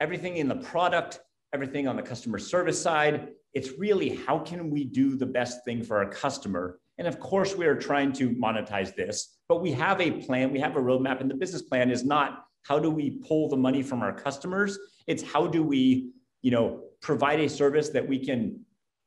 everything 0.00 0.36
in 0.36 0.48
the 0.48 0.56
product, 0.56 1.20
everything 1.52 1.88
on 1.88 1.96
the 1.96 2.02
customer 2.02 2.38
service 2.38 2.80
side. 2.80 3.28
It's 3.52 3.78
really 3.78 4.16
how 4.26 4.38
can 4.38 4.70
we 4.70 4.84
do 4.84 5.16
the 5.16 5.26
best 5.26 5.64
thing 5.64 5.82
for 5.82 5.98
our 5.98 6.08
customer? 6.08 6.78
And 6.98 7.06
of 7.06 7.18
course, 7.18 7.56
we 7.56 7.66
are 7.66 7.74
trying 7.74 8.12
to 8.14 8.30
monetize 8.30 8.94
this, 8.94 9.38
but 9.48 9.60
we 9.60 9.72
have 9.72 10.00
a 10.00 10.12
plan, 10.12 10.52
we 10.52 10.60
have 10.60 10.76
a 10.76 10.80
roadmap, 10.80 11.20
and 11.20 11.30
the 11.30 11.34
business 11.34 11.62
plan 11.62 11.90
is 11.90 12.04
not 12.04 12.44
how 12.62 12.78
do 12.78 12.90
we 12.90 13.22
pull 13.26 13.48
the 13.48 13.56
money 13.56 13.82
from 13.82 14.02
our 14.02 14.12
customers? 14.12 14.78
It's 15.06 15.22
how 15.22 15.48
do 15.48 15.64
we, 15.64 16.12
you 16.42 16.52
know, 16.52 16.84
provide 17.00 17.40
a 17.40 17.48
service 17.48 17.88
that 17.90 18.08
we 18.08 18.24
can 18.24 18.60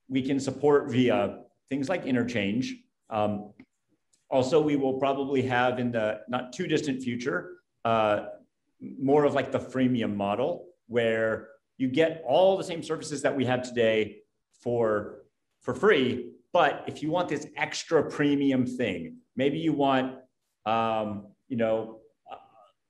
we 0.07 0.21
can 0.21 0.39
support 0.39 0.91
via 0.91 1.39
things 1.69 1.89
like 1.89 2.05
interchange. 2.05 2.75
Um, 3.09 3.53
also, 4.35 4.61
we 4.61 4.75
will 4.75 4.95
probably 4.95 5.41
have 5.43 5.79
in 5.79 5.91
the 5.91 6.19
not 6.27 6.51
too 6.51 6.67
distant 6.67 7.01
future 7.01 7.53
uh, 7.85 8.25
more 9.01 9.23
of 9.23 9.33
like 9.33 9.51
the 9.51 9.59
freemium 9.59 10.13
model 10.15 10.67
where 10.87 11.47
you 11.77 11.87
get 11.87 12.21
all 12.27 12.57
the 12.57 12.63
same 12.63 12.83
services 12.83 13.21
that 13.21 13.35
we 13.35 13.45
have 13.45 13.61
today 13.61 14.17
for 14.61 15.23
for 15.61 15.73
free. 15.73 16.31
But 16.51 16.83
if 16.87 17.01
you 17.01 17.11
want 17.11 17.29
this 17.29 17.47
extra 17.55 18.09
premium 18.09 18.65
thing, 18.65 19.17
maybe 19.35 19.57
you 19.57 19.71
want 19.71 20.15
um, 20.65 21.27
you 21.47 21.57
know 21.57 21.99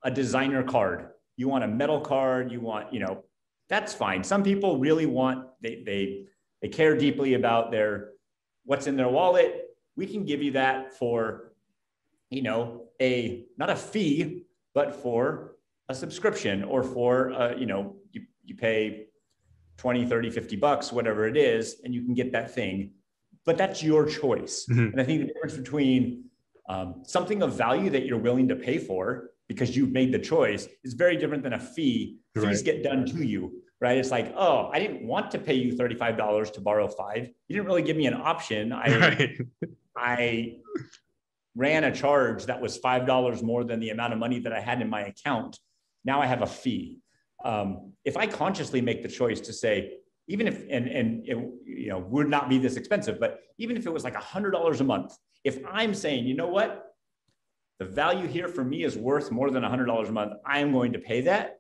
a 0.03 0.09
designer 0.09 0.63
card, 0.63 1.09
you 1.37 1.47
want 1.47 1.63
a 1.63 1.67
metal 1.67 2.01
card, 2.01 2.51
you 2.51 2.59
want 2.59 2.91
you 2.91 2.99
know 2.99 3.23
that's 3.69 3.93
fine. 3.93 4.23
Some 4.23 4.43
people 4.43 4.79
really 4.79 5.05
want 5.05 5.47
they 5.61 5.83
they 5.85 6.25
they 6.61 6.69
care 6.69 6.97
deeply 6.97 7.35
about 7.35 7.71
their 7.71 8.11
what's 8.63 8.87
in 8.87 8.97
their 8.97 9.09
wallet. 9.09 9.64
We 9.95 10.07
can 10.07 10.25
give 10.25 10.41
you 10.41 10.51
that 10.51 10.93
for 10.93 11.53
you 12.29 12.41
know 12.41 12.85
a 13.01 13.45
not 13.57 13.69
a 13.69 13.75
fee, 13.75 14.45
but 14.73 14.95
for 14.95 15.55
a 15.89 15.95
subscription 15.95 16.63
or 16.63 16.83
for 16.83 17.31
uh, 17.33 17.55
you 17.55 17.65
know 17.65 17.95
you, 18.11 18.21
you 18.43 18.55
pay 18.55 19.07
20 19.77 20.05
30 20.05 20.29
50 20.29 20.55
bucks 20.55 20.91
whatever 20.91 21.27
it 21.27 21.37
is 21.37 21.81
and 21.83 21.93
you 21.93 22.03
can 22.03 22.13
get 22.13 22.31
that 22.31 22.53
thing 22.53 22.91
but 23.45 23.57
that's 23.57 23.83
your 23.83 24.05
choice 24.05 24.65
mm-hmm. 24.69 24.91
and 24.91 25.01
i 25.01 25.03
think 25.03 25.21
the 25.21 25.27
difference 25.27 25.55
between 25.55 26.23
um, 26.67 27.03
something 27.05 27.43
of 27.43 27.53
value 27.53 27.89
that 27.89 28.05
you're 28.05 28.17
willing 28.17 28.47
to 28.47 28.55
pay 28.55 28.77
for 28.77 29.31
because 29.47 29.75
you've 29.77 29.91
made 29.91 30.11
the 30.11 30.19
choice 30.19 30.67
is 30.83 30.93
very 30.93 31.17
different 31.17 31.43
than 31.43 31.53
a 31.53 31.59
fee 31.59 32.17
right. 32.35 32.47
fees 32.47 32.61
get 32.63 32.83
done 32.83 33.05
to 33.05 33.23
you 33.23 33.61
right 33.81 33.97
it's 33.97 34.11
like 34.11 34.33
oh 34.35 34.69
i 34.73 34.79
didn't 34.79 35.05
want 35.05 35.31
to 35.31 35.37
pay 35.37 35.53
you 35.53 35.73
$35 35.73 36.53
to 36.53 36.61
borrow 36.61 36.87
five 36.87 37.29
you 37.47 37.55
didn't 37.55 37.67
really 37.67 37.81
give 37.81 37.97
me 37.97 38.05
an 38.05 38.13
option 38.13 38.71
i 38.71 38.97
right. 38.99 39.37
i 39.97 40.55
ran 41.55 41.85
a 41.85 41.95
charge 41.95 42.45
that 42.47 42.61
was 42.61 42.77
$5 42.77 43.41
more 43.41 43.63
than 43.63 43.79
the 43.79 43.91
amount 43.91 44.11
of 44.13 44.19
money 44.19 44.39
that 44.39 44.53
i 44.53 44.59
had 44.59 44.81
in 44.81 44.89
my 44.89 45.01
account 45.05 45.57
now 46.05 46.21
I 46.21 46.27
have 46.27 46.43
a 46.43 46.47
fee. 46.47 46.99
Um, 47.43 47.93
if 48.05 48.15
I 48.15 48.27
consciously 48.27 48.79
make 48.79 49.01
the 49.03 49.09
choice 49.09 49.41
to 49.41 49.53
say, 49.53 49.97
even 50.27 50.47
if, 50.47 50.63
and, 50.69 50.87
and 50.87 51.27
it, 51.27 51.37
you 51.65 51.89
know, 51.89 51.99
would 51.99 52.29
not 52.29 52.47
be 52.47 52.57
this 52.57 52.77
expensive, 52.77 53.19
but 53.19 53.41
even 53.57 53.75
if 53.75 53.85
it 53.85 53.93
was 53.93 54.03
like 54.03 54.15
a 54.15 54.19
hundred 54.19 54.51
dollars 54.51 54.81
a 54.81 54.83
month, 54.83 55.13
if 55.43 55.59
I'm 55.69 55.93
saying, 55.93 56.25
you 56.25 56.35
know 56.35 56.47
what, 56.47 56.83
the 57.79 57.85
value 57.85 58.27
here 58.27 58.47
for 58.47 58.63
me 58.63 58.83
is 58.83 58.97
worth 58.97 59.31
more 59.31 59.51
than 59.51 59.63
a 59.63 59.69
hundred 59.69 59.85
dollars 59.85 60.09
a 60.09 60.13
month, 60.13 60.33
I 60.45 60.59
am 60.59 60.71
going 60.71 60.93
to 60.93 60.99
pay 60.99 61.21
that. 61.21 61.54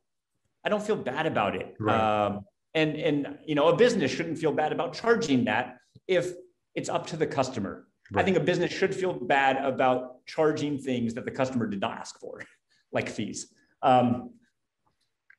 I 0.65 0.69
don't 0.69 0.83
feel 0.83 0.95
bad 0.95 1.27
about 1.27 1.55
it. 1.55 1.75
Right. 1.79 2.25
Um, 2.25 2.41
and, 2.73 2.95
and, 2.95 3.37
you 3.45 3.55
know, 3.55 3.67
a 3.69 3.75
business 3.75 4.11
shouldn't 4.11 4.37
feel 4.37 4.51
bad 4.51 4.73
about 4.73 4.93
charging 4.93 5.45
that 5.45 5.77
if 6.07 6.33
it's 6.73 6.89
up 6.89 7.07
to 7.07 7.17
the 7.17 7.27
customer. 7.27 7.87
Right. 8.11 8.21
I 8.21 8.25
think 8.25 8.35
a 8.35 8.41
business 8.41 8.73
should 8.73 8.93
feel 8.93 9.13
bad 9.13 9.63
about 9.63 10.25
charging 10.25 10.77
things 10.77 11.13
that 11.13 11.23
the 11.23 11.31
customer 11.31 11.67
did 11.67 11.79
not 11.79 11.97
ask 11.97 12.19
for, 12.19 12.41
like 12.91 13.07
fees. 13.07 13.53
Um, 13.81 14.31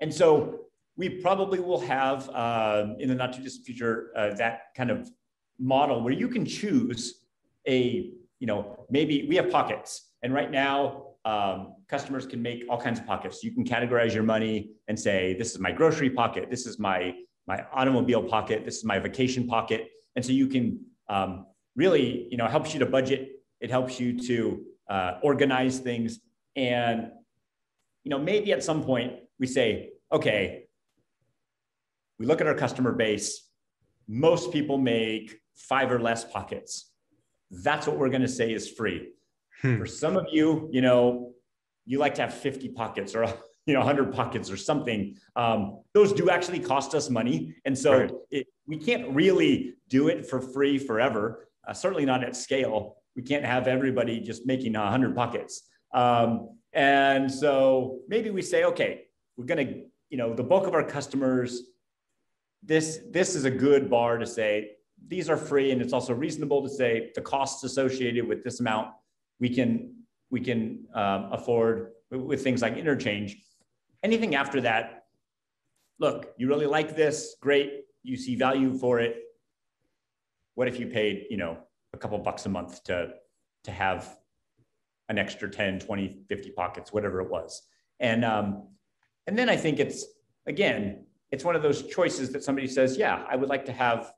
and 0.01 0.15
so 0.15 0.61
we 0.97 1.09
probably 1.09 1.61
will 1.61 1.81
have 1.81 2.31
uh, 2.31 2.87
in 2.99 3.09
the 3.09 3.15
not 3.15 3.35
too 3.35 3.43
distant 3.43 3.67
future 3.67 4.13
uh, 4.17 4.35
that 4.35 4.75
kind 4.77 4.91
of 4.91 5.11
model 5.59 6.03
where 6.03 6.13
you 6.13 6.29
can 6.29 6.45
choose 6.45 7.25
a, 7.67 8.13
you 8.39 8.47
know, 8.47 8.87
maybe 8.89 9.27
we 9.29 9.37
have 9.37 9.51
pockets. 9.51 10.13
And 10.23 10.33
right 10.33 10.51
now, 10.51 11.06
um, 11.27 11.75
customers 11.89 12.25
can 12.25 12.41
make 12.41 12.65
all 12.71 12.81
kinds 12.81 13.01
of 13.01 13.07
pockets. 13.07 13.43
You 13.43 13.51
can 13.51 13.65
categorize 13.65 14.15
your 14.15 14.23
money 14.23 14.71
and 14.87 14.99
say, 14.99 15.35
this 15.37 15.51
is 15.51 15.59
my 15.59 15.73
grocery 15.73 16.09
pocket, 16.09 16.47
this 16.49 16.67
is 16.67 16.79
my, 16.79 17.15
my 17.49 17.65
automobile 17.73 18.23
pocket, 18.23 18.65
this 18.65 18.77
is 18.77 18.85
my 18.85 19.01
vacation 19.01 19.49
pocket. 19.49 19.89
And 20.15 20.25
so 20.25 20.31
you 20.31 20.47
can 20.47 20.81
um, 21.09 21.47
really, 21.75 22.29
you 22.31 22.37
know, 22.37 22.47
helps 22.47 22.73
you 22.73 22.79
to 22.79 22.87
budget. 22.87 23.33
It 23.61 23.71
helps 23.71 23.99
you 23.99 24.17
to 24.21 24.65
uh, 24.89 25.13
organize 25.21 25.81
things. 25.81 26.21
And 26.55 27.11
you 28.05 28.11
know, 28.11 28.19
maybe 28.19 28.53
at 28.53 28.63
some 28.63 28.85
point 28.85 29.15
we 29.41 29.49
say, 29.49 29.91
okay, 30.13 30.67
we 32.21 32.27
look 32.27 32.41
at 32.41 32.47
our 32.47 32.55
customer 32.55 32.93
base. 32.93 33.51
Most 34.07 34.53
people 34.53 34.79
make 34.79 35.41
five 35.57 35.91
or 35.91 35.99
less 35.99 36.25
pockets. 36.25 36.93
That's 37.51 37.89
what 37.89 37.99
we're 37.99 38.11
going 38.11 38.23
to 38.23 38.29
say 38.29 38.53
is 38.53 38.71
free. 38.71 39.09
Hmm. 39.67 39.79
For 39.79 39.87
some 39.87 40.17
of 40.17 40.27
you, 40.31 40.69
you 40.73 40.81
know, 40.81 41.33
you 41.85 41.99
like 41.99 42.15
to 42.17 42.23
have 42.23 42.35
50 42.35 42.69
pockets 42.71 43.15
or 43.15 43.25
you 43.67 43.75
know 43.75 43.81
100 43.81 44.13
pockets 44.13 44.51
or 44.51 44.57
something. 44.57 45.17
Um, 45.35 45.81
those 45.93 46.13
do 46.13 46.31
actually 46.31 46.61
cost 46.61 46.95
us 46.95 47.11
money, 47.11 47.55
and 47.65 47.77
so 47.77 47.93
right. 47.93 48.11
it, 48.31 48.47
we 48.67 48.77
can't 48.77 49.15
really 49.15 49.75
do 49.89 50.09
it 50.09 50.27
for 50.27 50.41
free 50.41 50.79
forever. 50.79 51.49
Uh, 51.67 51.73
certainly 51.73 52.05
not 52.05 52.23
at 52.23 52.37
scale. 52.37 52.97
We 53.17 53.23
can't 53.23 53.45
have 53.45 53.67
everybody 53.67 54.21
just 54.21 54.47
making 54.47 54.75
100 54.75 55.17
pockets. 55.17 55.63
Um, 55.93 56.59
and 56.73 57.33
so 57.33 58.01
maybe 58.09 58.31
we 58.31 58.43
say, 58.43 58.65
okay, 58.65 59.07
we're 59.37 59.47
going 59.47 59.67
to, 59.67 59.83
you 60.11 60.19
know, 60.19 60.35
the 60.35 60.43
bulk 60.43 60.67
of 60.67 60.75
our 60.75 60.85
customers, 60.85 61.63
this, 62.63 63.01
this 63.11 63.35
is 63.35 63.45
a 63.45 63.51
good 63.51 63.89
bar 63.89 64.19
to 64.19 64.27
say, 64.27 64.73
these 65.09 65.31
are 65.31 65.37
free. 65.37 65.73
And 65.73 65.81
it's 65.81 65.93
also 65.93 66.13
reasonable 66.13 66.63
to 66.63 66.69
say 66.69 67.11
the 67.15 67.23
costs 67.23 67.65
associated 67.65 68.29
with 68.29 68.45
this 68.45 68.61
amount, 68.61 68.89
we 69.41 69.49
can, 69.49 69.95
we 70.31 70.41
can 70.41 70.87
um, 70.95 71.31
afford 71.33 71.93
with 72.11 72.43
things 72.43 72.63
like 72.63 72.77
interchange. 72.77 73.37
Anything 74.03 74.35
after 74.35 74.61
that, 74.63 75.05
look, 75.99 76.33
you 76.37 76.49
really 76.49 76.67
like 76.67 76.97
this, 76.97 77.37
great. 77.41 77.85
You 78.03 78.17
see 78.17 78.37
value 78.37 78.77
for 78.79 79.01
it. 79.01 79.17
What 80.55 80.69
if 80.69 80.79
you 80.79 80.87
paid, 80.87 81.27
you 81.31 81.37
know, 81.37 81.59
a 81.93 81.99
couple 81.99 82.19
bucks 82.19 82.47
a 82.47 82.49
month 82.49 82.83
to, 82.85 83.11
to 83.65 83.71
have 83.71 84.17
an 85.09 85.19
extra 85.19 85.51
10, 85.51 85.81
20, 85.81 86.23
50 86.29 86.51
pockets, 86.51 86.93
whatever 86.93 87.21
it 87.21 87.31
was. 87.31 87.63
And, 88.01 88.25
um, 88.25 88.69
and 89.27 89.39
then 89.39 89.49
I 89.49 89.57
think 89.57 89.79
it's, 89.79 90.05
again, 90.47 91.05
it's 91.31 91.45
one 91.45 91.57
of 91.57 91.63
those 91.63 91.83
choices 91.87 92.31
that 92.33 92.45
somebody 92.45 92.67
says, 92.67 92.97
yeah, 92.97 93.25
I 93.29 93.37
would 93.37 93.49
like 93.49 93.65
to 93.67 93.73
have, 93.73 94.13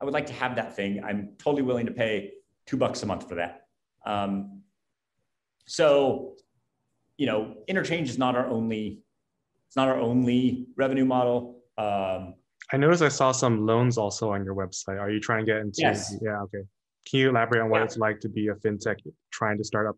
I 0.00 0.04
would 0.04 0.14
like 0.14 0.26
to 0.26 0.32
have 0.32 0.56
that 0.56 0.74
thing. 0.74 1.02
I'm 1.04 1.30
totally 1.38 1.62
willing 1.62 1.86
to 1.86 1.92
pay 1.92 2.32
two 2.66 2.76
bucks 2.76 3.02
a 3.02 3.06
month 3.06 3.28
for 3.28 3.34
that. 3.36 3.66
Um, 4.06 4.62
so, 5.66 6.34
you 7.16 7.26
know, 7.26 7.54
interchange 7.68 8.10
is 8.10 8.18
not 8.18 8.36
our 8.36 8.46
only, 8.46 9.00
it's 9.66 9.76
not 9.76 9.88
our 9.88 9.98
only 9.98 10.66
revenue 10.76 11.04
model. 11.04 11.62
Um, 11.78 12.34
I 12.72 12.76
noticed 12.76 13.02
I 13.02 13.08
saw 13.08 13.32
some 13.32 13.66
loans 13.66 13.98
also 13.98 14.32
on 14.32 14.44
your 14.44 14.54
website. 14.54 15.00
Are 15.00 15.10
you 15.10 15.20
trying 15.20 15.44
to 15.44 15.52
get 15.52 15.60
into? 15.60 15.76
Yes. 15.78 16.14
Yeah. 16.22 16.40
Okay. 16.42 16.62
Can 17.08 17.20
you 17.20 17.30
elaborate 17.30 17.62
on 17.62 17.68
what 17.68 17.78
yeah. 17.78 17.84
it's 17.84 17.98
like 17.98 18.20
to 18.20 18.28
be 18.28 18.48
a 18.48 18.54
fintech 18.54 18.96
trying 19.30 19.58
to 19.58 19.64
start 19.64 19.86
up 19.86 19.96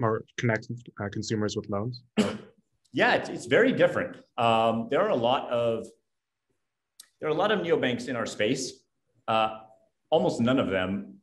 or 0.00 0.24
connect 0.38 0.68
uh, 1.00 1.08
consumers 1.12 1.56
with 1.56 1.68
loans? 1.68 2.02
Yeah, 2.92 3.14
it's, 3.14 3.28
it's 3.28 3.46
very 3.46 3.72
different. 3.72 4.16
Um, 4.36 4.88
there 4.90 5.00
are 5.00 5.10
a 5.10 5.16
lot 5.16 5.48
of 5.50 5.86
there 7.20 7.28
are 7.28 7.32
a 7.32 7.36
lot 7.36 7.52
of 7.52 7.60
neobanks 7.60 8.08
in 8.08 8.16
our 8.16 8.26
space. 8.26 8.72
Uh, 9.28 9.58
almost 10.08 10.40
none 10.40 10.58
of 10.58 10.70
them 10.70 11.16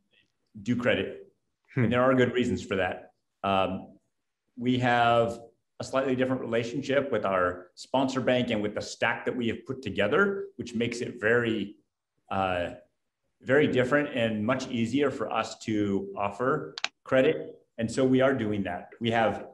do 0.62 0.76
credit, 0.76 1.32
hmm. 1.74 1.84
and 1.84 1.92
there 1.92 2.02
are 2.02 2.14
good 2.14 2.32
reasons 2.32 2.62
for 2.62 2.76
that. 2.76 3.07
Um, 3.44 3.88
we 4.56 4.78
have 4.78 5.38
a 5.80 5.84
slightly 5.84 6.16
different 6.16 6.40
relationship 6.40 7.12
with 7.12 7.24
our 7.24 7.68
sponsor 7.74 8.20
bank 8.20 8.50
and 8.50 8.62
with 8.62 8.74
the 8.74 8.80
stack 8.80 9.24
that 9.24 9.36
we 9.36 9.48
have 9.48 9.64
put 9.64 9.82
together, 9.82 10.46
which 10.56 10.74
makes 10.74 11.00
it 11.00 11.20
very, 11.20 11.76
uh, 12.30 12.70
very 13.42 13.68
different 13.68 14.16
and 14.16 14.44
much 14.44 14.66
easier 14.68 15.10
for 15.10 15.32
us 15.32 15.58
to 15.60 16.12
offer 16.16 16.74
credit 17.04 17.58
and 17.78 17.90
so 17.90 18.04
we 18.04 18.20
are 18.20 18.34
doing 18.34 18.64
that. 18.64 18.90
We 19.00 19.12
have 19.12 19.46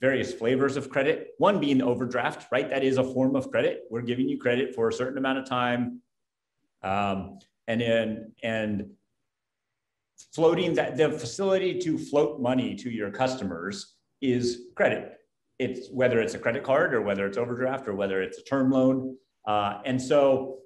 various 0.00 0.32
flavors 0.32 0.76
of 0.76 0.88
credit, 0.88 1.34
one 1.38 1.60
being 1.60 1.80
overdraft, 1.82 2.50
right? 2.50 2.68
That 2.68 2.82
is 2.82 2.96
a 2.96 3.04
form 3.04 3.36
of 3.36 3.50
credit. 3.50 3.84
We're 3.90 4.02
giving 4.02 4.28
you 4.28 4.38
credit 4.38 4.74
for 4.74 4.88
a 4.88 4.92
certain 4.92 5.18
amount 5.18 5.38
of 5.38 5.44
time. 5.44 6.00
Um, 6.82 7.38
and 7.68 7.80
then, 7.80 8.32
and 8.42 8.90
floating 10.32 10.74
that 10.74 10.96
the 10.96 11.10
facility 11.10 11.78
to 11.80 11.98
float 11.98 12.40
money 12.40 12.74
to 12.76 12.90
your 12.90 13.10
customers 13.10 13.96
is 14.20 14.66
credit. 14.76 15.18
it's 15.58 15.88
whether 15.90 16.20
it's 16.20 16.34
a 16.34 16.38
credit 16.38 16.64
card 16.64 16.94
or 16.94 17.02
whether 17.02 17.26
it's 17.26 17.36
overdraft 17.36 17.86
or 17.86 17.94
whether 17.94 18.22
it's 18.22 18.38
a 18.38 18.42
term 18.42 18.70
loan. 18.70 19.16
Uh, 19.46 19.80
and 19.84 20.00
so 20.00 20.58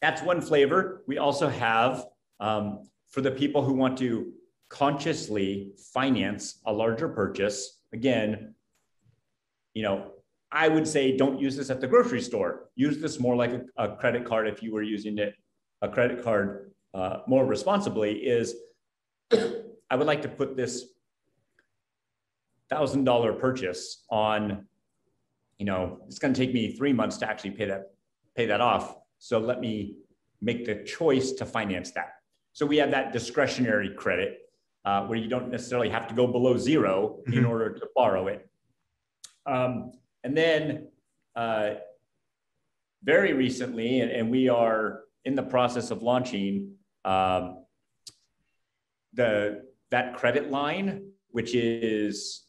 that's 0.00 0.22
one 0.22 0.40
flavor. 0.40 1.02
We 1.06 1.18
also 1.18 1.48
have 1.48 2.06
um, 2.40 2.88
for 3.10 3.20
the 3.20 3.30
people 3.30 3.62
who 3.62 3.74
want 3.74 3.98
to 3.98 4.32
consciously 4.68 5.72
finance 5.92 6.60
a 6.66 6.72
larger 6.72 7.08
purchase. 7.08 7.80
Again, 7.92 8.54
you 9.74 9.82
know, 9.82 10.12
I 10.52 10.68
would 10.68 10.86
say 10.86 11.16
don't 11.16 11.40
use 11.40 11.56
this 11.56 11.70
at 11.70 11.80
the 11.80 11.86
grocery 11.86 12.22
store. 12.22 12.70
Use 12.74 12.98
this 12.98 13.18
more 13.18 13.36
like 13.36 13.52
a, 13.52 13.62
a 13.76 13.96
credit 13.96 14.24
card 14.24 14.48
if 14.48 14.62
you 14.62 14.72
were 14.72 14.82
using 14.82 15.18
it, 15.18 15.34
a 15.82 15.88
credit 15.88 16.22
card 16.22 16.72
uh, 16.98 17.22
more 17.26 17.46
responsibly. 17.46 18.12
Is 18.26 18.54
I 19.32 19.96
would 19.96 20.06
like 20.06 20.22
to 20.22 20.28
put 20.28 20.56
this 20.56 20.84
thousand 22.68 23.04
dollar 23.04 23.32
purchase 23.32 24.04
on, 24.10 24.66
you 25.58 25.64
know, 25.64 26.00
it's 26.06 26.18
going 26.18 26.34
to 26.34 26.40
take 26.40 26.52
me 26.52 26.76
three 26.76 26.92
months 26.92 27.16
to 27.18 27.30
actually 27.30 27.52
pay 27.52 27.66
that 27.66 27.92
pay 28.36 28.46
that 28.46 28.60
off. 28.60 28.96
So 29.18 29.38
let 29.38 29.60
me 29.60 29.96
make 30.40 30.64
the 30.64 30.84
choice 30.84 31.32
to 31.32 31.46
finance 31.46 31.92
that. 31.92 32.10
So 32.52 32.66
we 32.66 32.76
have 32.78 32.90
that 32.90 33.12
discretionary 33.12 33.90
credit 33.94 34.38
uh, 34.84 35.06
where 35.06 35.18
you 35.18 35.28
don't 35.28 35.50
necessarily 35.50 35.88
have 35.88 36.06
to 36.08 36.14
go 36.14 36.26
below 36.26 36.56
0 36.56 37.20
in 37.26 37.32
mm-hmm. 37.32 37.46
order 37.46 37.74
to 37.74 37.86
borrow 37.94 38.28
it. 38.28 38.48
Um, 39.46 39.92
and 40.24 40.36
then 40.36 40.88
uh, 41.34 41.74
very 43.02 43.32
recently, 43.32 44.00
and, 44.00 44.10
and, 44.10 44.30
we 44.30 44.48
are 44.48 45.00
in 45.24 45.34
the 45.34 45.42
process 45.42 45.90
of 45.90 46.02
launching 46.02 46.77
um, 47.08 47.64
the 49.14 49.62
that 49.90 50.16
credit 50.16 50.50
line, 50.50 51.10
which 51.30 51.54
is 51.54 52.44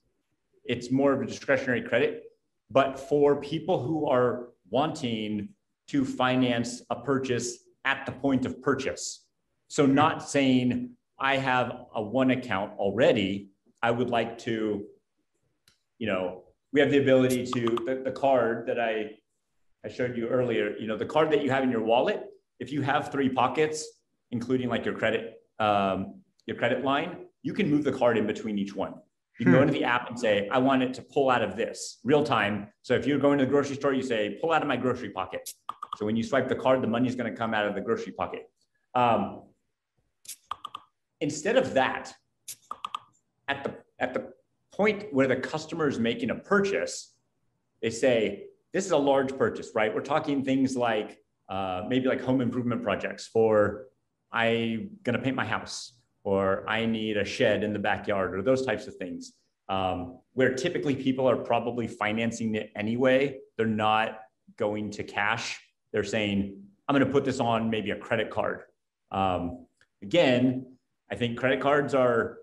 it's 0.65 0.91
more 0.91 1.13
of 1.13 1.21
a 1.21 1.25
discretionary 1.25 1.81
credit, 1.81 2.23
but 2.69 2.99
for 2.99 3.37
people 3.37 3.81
who 3.81 4.07
are 4.07 4.49
wanting 4.69 5.49
to 5.87 6.03
finance 6.03 6.81
a 6.89 6.95
purchase 6.95 7.63
at 7.85 8.05
the 8.05 8.11
point 8.11 8.45
of 8.45 8.61
purchase. 8.61 9.25
So 9.69 9.85
not 9.85 10.29
saying 10.29 10.91
I 11.17 11.37
have 11.37 11.85
a 11.95 12.01
one 12.01 12.31
account 12.31 12.73
already, 12.77 13.49
I 13.81 13.91
would 13.91 14.09
like 14.09 14.37
to, 14.39 14.83
you 15.99 16.07
know, 16.07 16.43
we 16.73 16.81
have 16.81 16.91
the 16.91 16.99
ability 16.99 17.45
to 17.53 17.61
the, 17.85 18.01
the 18.03 18.11
card 18.11 18.67
that 18.67 18.79
I 18.79 19.11
I 19.85 19.87
showed 19.87 20.17
you 20.17 20.27
earlier, 20.27 20.75
you 20.77 20.87
know, 20.87 20.97
the 20.97 21.05
card 21.05 21.31
that 21.31 21.41
you 21.41 21.49
have 21.49 21.63
in 21.63 21.71
your 21.71 21.83
wallet, 21.83 22.25
if 22.59 22.73
you 22.73 22.81
have 22.81 23.13
three 23.13 23.29
pockets, 23.29 23.98
including 24.31 24.69
like 24.69 24.85
your 24.85 24.95
credit, 24.95 25.41
um, 25.59 26.21
your 26.45 26.57
credit 26.57 26.83
line, 26.83 27.25
you 27.43 27.53
can 27.53 27.69
move 27.69 27.83
the 27.83 27.91
card 27.91 28.17
in 28.17 28.27
between 28.27 28.57
each 28.57 28.75
one. 28.75 28.93
You 29.39 29.45
can 29.45 29.53
go 29.53 29.59
hmm. 29.59 29.69
into 29.69 29.73
the 29.73 29.85
app 29.85 30.09
and 30.09 30.19
say, 30.19 30.49
I 30.49 30.57
want 30.57 30.83
it 30.83 30.93
to 30.95 31.01
pull 31.01 31.29
out 31.29 31.41
of 31.41 31.55
this 31.55 31.99
real 32.03 32.23
time. 32.23 32.67
So 32.81 32.93
if 32.93 33.07
you're 33.07 33.19
going 33.19 33.39
to 33.39 33.45
the 33.45 33.49
grocery 33.49 33.77
store, 33.77 33.93
you 33.93 34.01
say, 34.01 34.37
pull 34.41 34.51
out 34.51 34.61
of 34.61 34.67
my 34.67 34.75
grocery 34.75 35.11
pocket. 35.11 35.49
So 35.97 36.05
when 36.05 36.17
you 36.17 36.23
swipe 36.23 36.49
the 36.49 36.55
card, 36.55 36.81
the 36.81 36.87
money 36.87 37.07
is 37.07 37.15
going 37.15 37.31
to 37.31 37.37
come 37.37 37.53
out 37.53 37.65
of 37.65 37.73
the 37.73 37.81
grocery 37.81 38.11
pocket. 38.11 38.49
Um, 38.95 39.43
instead 41.21 41.55
of 41.55 41.73
that, 41.75 42.13
at 43.47 43.63
the, 43.63 43.75
at 43.97 44.13
the 44.13 44.33
point 44.73 45.05
where 45.13 45.27
the 45.27 45.37
customer 45.37 45.87
is 45.87 45.99
making 45.99 46.31
a 46.31 46.35
purchase, 46.35 47.13
they 47.81 47.89
say, 47.89 48.43
this 48.73 48.85
is 48.85 48.91
a 48.91 48.97
large 48.97 49.37
purchase, 49.37 49.71
right? 49.73 49.93
We're 49.93 50.01
talking 50.01 50.43
things 50.43 50.75
like 50.75 51.17
uh, 51.47 51.83
maybe 51.87 52.07
like 52.07 52.21
home 52.21 52.41
improvement 52.41 52.83
projects 52.83 53.27
for 53.27 53.85
I'm 54.31 54.91
going 55.03 55.17
to 55.17 55.21
paint 55.21 55.35
my 55.35 55.45
house 55.45 55.93
or 56.23 56.67
I 56.67 56.85
need 56.85 57.17
a 57.17 57.25
shed 57.25 57.63
in 57.63 57.73
the 57.73 57.79
backyard 57.79 58.35
or 58.35 58.41
those 58.41 58.65
types 58.65 58.87
of 58.87 58.95
things. 58.95 59.33
Um, 59.67 60.19
where 60.33 60.55
typically 60.55 60.95
people 60.95 61.29
are 61.29 61.37
probably 61.37 61.87
financing 61.87 62.55
it 62.55 62.71
anyway. 62.75 63.37
They're 63.55 63.67
not 63.67 64.19
going 64.57 64.89
to 64.91 65.03
cash. 65.03 65.59
They're 65.93 66.03
saying, 66.03 66.59
I'm 66.87 66.95
going 66.95 67.05
to 67.05 67.11
put 67.11 67.23
this 67.23 67.39
on 67.39 67.69
maybe 67.69 67.91
a 67.91 67.95
credit 67.95 68.31
card. 68.31 68.63
Um, 69.11 69.67
again, 70.01 70.65
I 71.11 71.15
think 71.15 71.37
credit 71.37 71.61
cards 71.61 71.93
are 71.93 72.37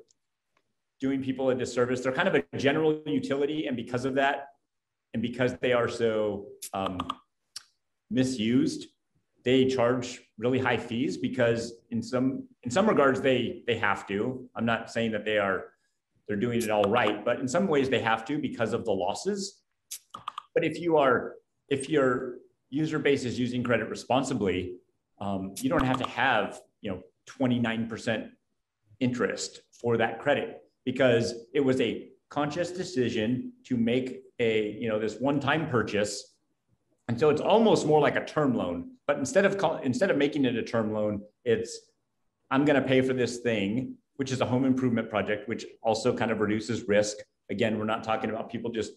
doing 1.01 1.23
people 1.23 1.51
a 1.51 1.55
disservice. 1.55 2.01
They're 2.01 2.13
kind 2.13 2.29
of 2.29 2.35
a 2.37 2.45
general 2.57 3.03
utility. 3.07 3.67
And 3.67 3.77
because 3.77 4.05
of 4.05 4.15
that, 4.15 4.47
and 5.15 5.23
because 5.23 5.57
they 5.61 5.73
are 5.73 5.89
so 5.89 6.47
um, 6.75 6.99
misused, 8.11 8.87
they 9.47 9.65
charge 9.65 10.21
really 10.39 10.59
high 10.59 10.77
fees 10.77 11.17
because 11.17 11.75
in 11.91 12.03
some 12.03 12.49
in 12.65 12.71
some 12.71 12.87
regards 12.87 13.21
they 13.21 13.63
they 13.69 13.79
have 13.79 14.05
to. 14.09 14.47
I'm 14.57 14.67
not 14.67 14.91
saying 14.91 15.13
that 15.13 15.25
they 15.25 15.39
are 15.39 15.67
they're 16.27 16.37
doing 16.37 16.61
it 16.61 16.69
all 16.69 16.91
right, 16.91 17.25
but 17.25 17.39
in 17.39 17.47
some 17.47 17.69
ways 17.69 17.89
they 17.89 18.01
have 18.01 18.25
to 18.25 18.39
because 18.39 18.73
of 18.73 18.85
the 18.85 18.91
losses. 18.91 19.63
But 20.53 20.65
if 20.65 20.81
you 20.81 20.97
are 20.97 21.35
if 21.69 21.89
your 21.89 22.39
user 22.71 22.99
base 22.99 23.25
is 23.25 23.39
using 23.39 23.63
credit 23.63 23.89
responsibly, 23.89 24.79
um, 25.21 25.55
you 25.63 25.71
don't 25.71 25.85
have 25.85 25.99
to 25.99 26.09
have 26.09 26.61
you 26.81 26.91
know 26.91 27.03
29% 27.29 28.29
interest 28.99 29.61
for 29.81 29.97
that 29.97 30.19
credit 30.19 30.63
because 30.85 31.35
it 31.55 31.61
was 31.61 31.81
a 31.81 32.09
conscious 32.31 32.73
decision 32.73 33.53
to 33.67 33.77
make 33.77 34.23
a 34.41 34.73
you 34.73 34.89
know 34.89 34.99
this 34.99 35.21
one-time 35.21 35.69
purchase 35.69 36.36
and 37.09 37.19
so 37.19 37.31
it's 37.31 37.41
almost 37.41 37.87
more 37.87 38.01
like 38.01 38.17
a 38.17 38.25
term 38.25 38.55
loan 38.55 38.91
but 39.07 39.19
instead 39.19 39.45
of 39.45 39.57
call, 39.59 39.77
instead 39.79 40.11
of 40.11 40.17
making 40.17 40.45
it 40.45 40.57
a 40.57 40.63
term 40.63 40.93
loan 40.93 41.21
it's 41.45 41.79
i'm 42.51 42.65
going 42.65 42.81
to 42.81 42.87
pay 42.87 43.01
for 43.01 43.13
this 43.13 43.39
thing 43.39 43.97
which 44.17 44.33
is 44.33 44.41
a 44.41 44.47
home 44.47 44.65
improvement 44.65 45.09
project 45.09 45.49
which 45.49 45.65
also 45.83 46.15
kind 46.15 46.31
of 46.31 46.41
reduces 46.41 46.89
risk. 46.89 47.19
Again 47.51 47.79
we're 47.79 47.85
not 47.85 48.03
talking 48.03 48.31
about 48.31 48.51
people 48.51 48.71
just 48.71 48.93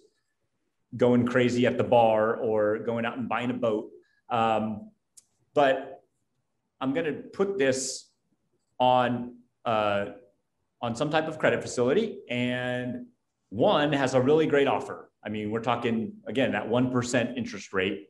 going 0.97 1.25
crazy 1.25 1.67
at 1.67 1.77
the 1.77 1.83
bar 1.83 2.35
or 2.37 2.79
going 2.79 3.05
out 3.05 3.17
and 3.17 3.29
buying 3.29 3.51
a 3.51 3.53
boat. 3.53 3.91
Um, 4.29 4.91
but 5.53 6.03
i'm 6.81 6.93
going 6.93 7.05
to 7.05 7.13
put 7.13 7.57
this 7.57 8.09
on 8.79 9.35
uh, 9.65 10.05
on 10.81 10.95
some 10.95 11.09
type 11.09 11.27
of 11.27 11.37
credit 11.37 11.61
facility 11.61 12.19
and 12.29 13.07
one 13.49 13.91
has 13.93 14.13
a 14.13 14.21
really 14.21 14.45
great 14.45 14.67
offer. 14.67 15.11
I 15.23 15.29
mean, 15.29 15.51
we're 15.51 15.61
talking 15.61 16.13
again 16.27 16.51
that 16.53 16.67
1% 16.67 17.37
interest 17.37 17.73
rate 17.73 18.09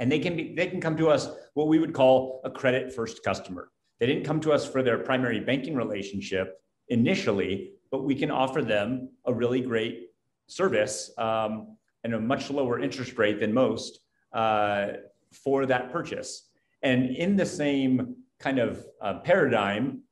and 0.00 0.10
they 0.10 0.18
can 0.18 0.34
be 0.34 0.54
they 0.54 0.66
can 0.66 0.80
come 0.80 0.96
to 0.96 1.08
us 1.08 1.28
what 1.54 1.68
we 1.68 1.78
would 1.78 1.92
call 1.92 2.40
a 2.42 2.50
credit 2.50 2.92
first 2.92 3.22
customer. 3.22 3.70
They 4.00 4.06
didn't 4.06 4.24
come 4.24 4.40
to 4.40 4.52
us 4.52 4.66
for 4.66 4.82
their 4.82 4.98
primary 4.98 5.40
banking 5.40 5.76
relationship 5.76 6.58
initially, 6.88 7.72
but 7.90 8.02
we 8.04 8.14
can 8.14 8.30
offer 8.30 8.62
them 8.62 9.10
a 9.26 9.32
really 9.32 9.60
great 9.60 10.08
service 10.48 11.12
um, 11.18 11.76
and 12.02 12.14
a 12.14 12.20
much 12.20 12.50
lower 12.50 12.80
interest 12.80 13.18
rate 13.18 13.38
than 13.40 13.52
most 13.52 14.00
uh, 14.32 14.88
for 15.32 15.66
that 15.66 15.92
purchase. 15.92 16.48
And 16.82 17.14
in 17.14 17.36
the 17.36 17.44
same 17.44 18.16
kind 18.38 18.58
of 18.58 18.84
uh, 19.02 19.18
paradigm, 19.18 20.02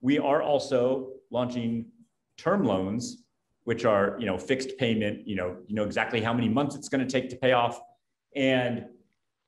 we 0.00 0.18
are 0.18 0.42
also 0.42 1.12
launching 1.30 1.86
term 2.36 2.64
loans, 2.64 3.22
which 3.66 3.84
are 3.84 4.16
you 4.18 4.26
know 4.26 4.38
fixed 4.38 4.78
payment. 4.78 5.26
You 5.26 5.36
know 5.36 5.56
you 5.66 5.74
know 5.74 5.84
exactly 5.84 6.20
how 6.20 6.32
many 6.32 6.48
months 6.48 6.76
it's 6.76 6.88
going 6.88 7.06
to 7.06 7.10
take 7.10 7.28
to 7.30 7.36
pay 7.36 7.52
off, 7.52 7.80
and 8.34 8.86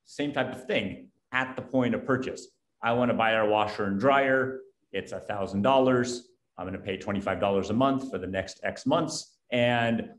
same 0.05 0.33
type 0.33 0.53
of 0.53 0.65
thing 0.65 1.07
at 1.31 1.55
the 1.55 1.61
point 1.61 1.95
of 1.95 2.05
purchase. 2.05 2.47
I 2.83 2.91
want 2.93 3.09
to 3.11 3.15
buy 3.15 3.33
our 3.33 3.47
washer 3.47 3.85
and 3.85 3.99
dryer. 3.99 4.59
It's 4.91 5.13
a 5.13 5.19
thousand 5.19 5.61
dollars. 5.61 6.27
I'm 6.57 6.65
going 6.65 6.77
to 6.77 6.85
pay 6.85 6.97
$25 6.97 7.69
a 7.69 7.73
month 7.73 8.11
for 8.11 8.17
the 8.17 8.27
next 8.27 8.59
X 8.63 8.85
months 8.85 9.37
and 9.49 10.09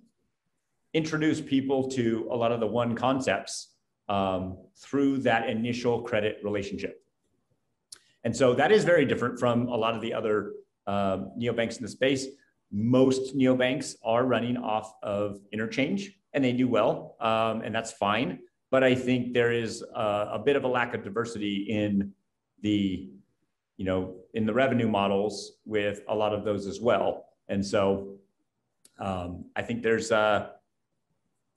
introduce 0.94 1.38
people 1.38 1.90
to 1.90 2.26
a 2.30 2.36
lot 2.36 2.53
of 2.53 2.61
the 2.61 2.66
one 2.66 2.94
concepts 2.94 3.74
um, 4.09 4.57
through 4.82 5.18
that 5.18 5.51
initial 5.51 6.01
credit 6.01 6.38
relationship. 6.42 7.03
And 8.24 8.34
so 8.34 8.55
that 8.55 8.72
is 8.72 8.84
very 8.84 9.05
different 9.05 9.38
from 9.38 9.68
a 9.68 9.76
lot 9.76 9.94
of 9.94 10.01
the 10.01 10.14
other 10.14 10.53
uh, 10.86 11.18
neobanks 11.38 11.76
in 11.76 11.82
the 11.82 11.88
space. 11.88 12.26
Most 12.73 13.37
neobanks 13.37 13.97
are 14.05 14.25
running 14.25 14.57
off 14.57 14.95
of 15.03 15.41
interchange 15.53 16.12
and 16.33 16.45
they 16.45 16.53
do 16.53 16.68
well, 16.68 17.16
um, 17.21 17.62
and 17.62 17.75
that's 17.75 17.93
fine. 17.93 18.39
But 18.71 18.85
I 18.85 18.95
think 18.95 19.35
there 19.35 19.53
is 19.53 19.83
a, 19.95 20.31
a 20.35 20.43
bit 20.45 20.55
of 20.55 20.64
a 20.64 20.68
lack 20.68 20.95
of 20.95 21.03
diversity 21.03 21.66
in 21.68 22.12
the, 22.62 23.11
you 23.77 23.85
know, 23.85 24.14
in 24.35 24.47
the 24.47 24.55
revenue 24.55 24.89
models 24.89 25.59
with 25.64 26.03
a 26.09 26.14
lot 26.14 26.33
of 26.33 26.45
those 26.45 26.66
as 26.68 26.81
well. 26.81 27.27
And 27.49 27.66
so 27.66 28.14
um, 29.01 29.47
I 29.57 29.62
think 29.62 29.83
there's 29.83 30.12
a, 30.12 30.53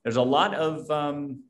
there's 0.04 0.16
a 0.16 0.24
lot 0.24 0.56
of 0.56 0.90
um, 0.90 1.44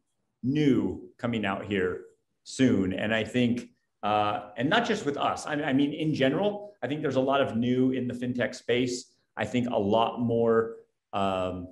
new 0.43 1.09
coming 1.18 1.45
out 1.45 1.64
here 1.64 2.01
soon. 2.43 2.91
And 2.91 3.16
I 3.16 3.24
think 3.24 3.70
uh, 4.03 4.49
and 4.57 4.70
not 4.70 4.86
just 4.86 5.05
with 5.05 5.18
us. 5.18 5.47
I 5.47 5.53
I 5.53 5.74
mean, 5.74 5.93
in 5.93 6.14
general, 6.14 6.74
I 6.84 6.88
think 6.88 7.01
there's 7.01 7.16
a 7.16 7.22
lot 7.22 7.41
of 7.41 7.55
new 7.55 7.91
in 7.91 8.07
the 8.07 8.14
fintech 8.14 8.53
space. 8.53 9.12
I 9.36 9.45
think 9.45 9.69
a 9.69 9.77
lot 9.77 10.19
more 10.19 10.75
um, 11.11 11.67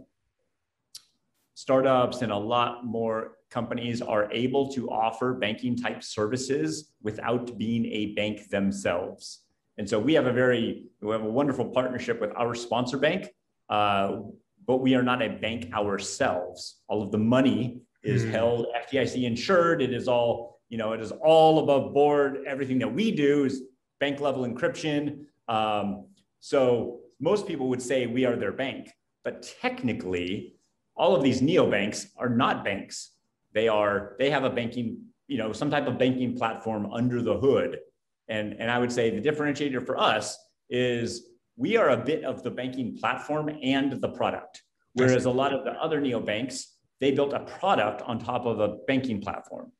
startups 1.53 2.22
and 2.22 2.32
a 2.32 2.38
lot 2.38 2.86
more 2.86 3.38
companies 3.49 4.01
are 4.01 4.32
able 4.32 4.72
to 4.72 4.89
offer 4.89 5.34
banking 5.34 5.76
type 5.76 6.03
services 6.03 6.93
without 7.01 7.57
being 7.57 7.86
a 7.86 8.14
bank 8.14 8.49
themselves. 8.49 9.43
And 9.78 9.89
so 9.89 9.99
we 9.99 10.14
have 10.14 10.28
a 10.28 10.34
very, 10.34 10.86
we 11.01 11.12
have 11.12 11.24
a 11.24 11.30
wonderful 11.30 11.66
partnership 11.66 12.20
with 12.22 12.32
our 12.36 12.55
sponsor 12.55 12.97
bank. 12.97 13.28
Uh, 13.70 14.22
but 14.68 14.78
we 14.78 14.95
are 14.95 15.03
not 15.03 15.22
a 15.22 15.30
bank 15.30 15.74
ourselves. 15.74 16.82
All 16.88 17.01
of 17.01 17.12
the 17.12 17.18
money 17.18 17.82
is 18.03 18.24
mm. 18.24 18.32
held 18.32 18.68
FDIC 18.88 19.24
insured. 19.24 19.82
It 19.82 19.93
is 19.93 20.07
all, 20.07 20.62
you 20.70 20.78
know, 20.78 20.93
it 20.93 21.01
is 21.01 21.12
all 21.12 21.59
above 21.59 21.93
board. 21.93 22.43
Everything 22.47 22.80
that 22.80 22.93
we 22.93 23.12
do 23.12 23.45
is 23.45 23.64
bank 23.99 24.20
level 24.20 24.45
encryption. 24.45 25.26
Um, 25.47 26.05
so 26.39 27.01
most 27.22 27.47
people 27.47 27.69
would 27.69 27.82
say 27.82 28.07
we 28.07 28.26
are 28.26 28.36
their 28.36 28.51
bank, 28.51 28.91
but 29.24 29.53
technically, 29.61 30.55
all 30.95 31.15
of 31.15 31.24
these 31.24 31.41
neobanks 31.41 32.07
are 32.17 32.30
not 32.30 32.65
banks. 32.65 33.11
They 33.53 33.67
are 33.67 34.15
they 34.19 34.30
have 34.32 34.43
a 34.43 34.49
banking, 34.49 35.03
you 35.28 35.38
know, 35.38 35.53
some 35.53 35.69
type 35.69 35.88
of 35.88 35.97
banking 35.97 36.36
platform 36.36 36.91
under 36.91 37.22
the 37.22 37.38
hood. 37.38 37.80
And, 38.28 38.53
and 38.59 38.72
I 38.72 38.80
would 38.80 38.91
say 38.91 39.09
the 39.09 39.22
differentiator 39.22 39.86
for 39.86 39.97
us 39.97 40.38
is 40.69 41.28
we 41.57 41.78
are 41.78 41.89
a 41.89 41.97
bit 41.97 42.24
of 42.24 42.43
the 42.43 42.49
banking 42.49 42.97
platform 42.97 43.51
and 43.61 44.01
the 44.01 44.09
product. 44.09 44.63
Whereas 44.93 45.26
a 45.26 45.32
lot 45.32 45.53
of 45.53 45.63
the 45.63 45.72
other 45.72 46.01
neobanks, 46.01 46.63
they 46.99 47.11
built 47.11 47.34
a 47.34 47.41
product 47.41 48.01
on 48.03 48.19
top 48.19 48.45
of 48.45 48.59
a 48.59 48.78
banking 48.88 49.22
platform. 49.22 49.72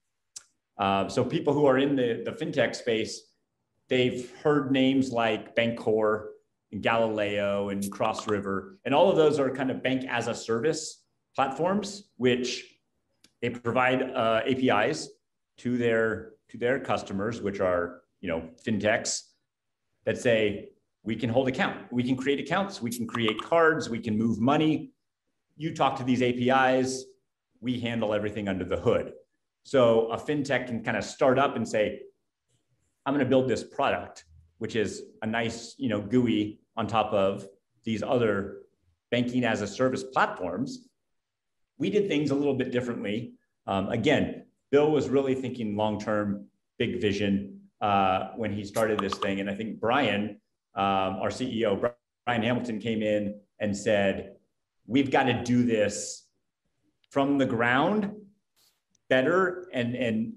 Uh, 0.78 1.08
so 1.08 1.24
people 1.24 1.54
who 1.54 1.66
are 1.66 1.78
in 1.78 1.96
the, 1.96 2.24
the 2.26 2.32
fintech 2.32 2.76
space, 2.76 3.22
they've 3.90 4.32
heard 4.42 4.72
names 4.72 5.12
like 5.12 5.56
Bancorp 5.56 6.31
Galileo 6.80 7.70
and 7.70 7.92
Cross 7.92 8.28
River, 8.28 8.78
and 8.86 8.96
all 8.96 9.10
of 9.10 9.18
those 9.18 9.40
are 9.40 9.50
kind 9.50 9.72
of 9.72 9.84
bank 9.84 10.06
as 10.10 10.28
a 10.28 10.34
service 10.34 11.04
platforms, 11.36 12.10
which 12.18 12.64
they 13.42 13.50
provide 13.50 14.04
uh, 14.04 14.42
APIs 14.48 15.10
to 15.58 15.78
their 15.78 16.34
to 16.50 16.58
their 16.58 16.80
customers, 16.80 17.42
which 17.42 17.60
are 17.60 18.02
you 18.22 18.30
know 18.30 18.50
fintechs 18.66 19.22
that 20.06 20.18
say 20.18 20.70
we 21.04 21.16
can 21.16 21.30
hold 21.30 21.48
account, 21.48 21.92
we 21.92 22.04
can 22.04 22.16
create 22.16 22.40
accounts, 22.40 22.82
we 22.82 22.92
can 22.92 23.08
create 23.08 23.42
cards, 23.42 23.90
we 23.90 24.00
can 24.00 24.18
move 24.18 24.40
money. 24.40 24.92
You 25.58 25.74
talk 25.74 25.96
to 25.98 26.04
these 26.04 26.22
APIs, 26.22 27.06
we 27.60 27.80
handle 27.80 28.14
everything 28.14 28.48
under 28.48 28.66
the 28.66 28.78
hood. 28.78 29.14
So 29.64 30.08
a 30.12 30.18
fintech 30.18 30.68
can 30.68 30.84
kind 30.84 30.98
of 30.98 31.04
start 31.04 31.38
up 31.38 31.56
and 31.56 31.68
say, 31.68 32.02
I'm 33.06 33.14
going 33.14 33.26
to 33.26 33.30
build 33.30 33.48
this 33.48 33.64
product, 33.64 34.26
which 34.60 34.76
is 34.76 35.04
a 35.22 35.28
nice, 35.28 35.76
you 35.78 35.90
know, 35.90 36.02
GUI 36.02 36.60
on 36.78 36.88
top 36.88 37.14
of 37.14 37.46
these 37.84 38.04
other 38.04 38.62
banking 39.10 39.44
as 39.44 39.62
a 39.62 39.68
service 39.68 40.04
platforms. 40.04 40.88
We 41.78 41.90
did 41.90 42.08
things 42.08 42.32
a 42.32 42.36
little 42.36 42.54
bit 42.54 42.72
differently. 42.72 43.34
Um, 43.68 43.90
again, 43.90 44.46
Bill 44.72 44.92
was 44.92 45.10
really 45.10 45.36
thinking 45.36 45.76
long 45.76 46.00
term, 46.00 46.46
big 46.78 47.02
vision 47.02 47.60
uh, 47.82 48.30
when 48.36 48.54
he 48.54 48.64
started 48.64 49.00
this 49.00 49.14
thing. 49.16 49.40
And 49.40 49.50
I 49.50 49.56
think 49.56 49.80
Brian, 49.80 50.40
um, 50.76 51.18
our 51.20 51.30
CEO, 51.30 51.80
Brian 52.26 52.44
Hamilton, 52.44 52.80
came 52.80 53.02
in 53.02 53.40
and 53.60 53.76
said, 53.76 54.36
We've 54.88 55.12
got 55.12 55.24
to 55.24 55.44
do 55.44 55.64
this 55.64 56.26
from 57.12 57.38
the 57.38 57.46
ground 57.46 58.12
better 59.10 59.70
and, 59.74 59.96
and 59.96 60.34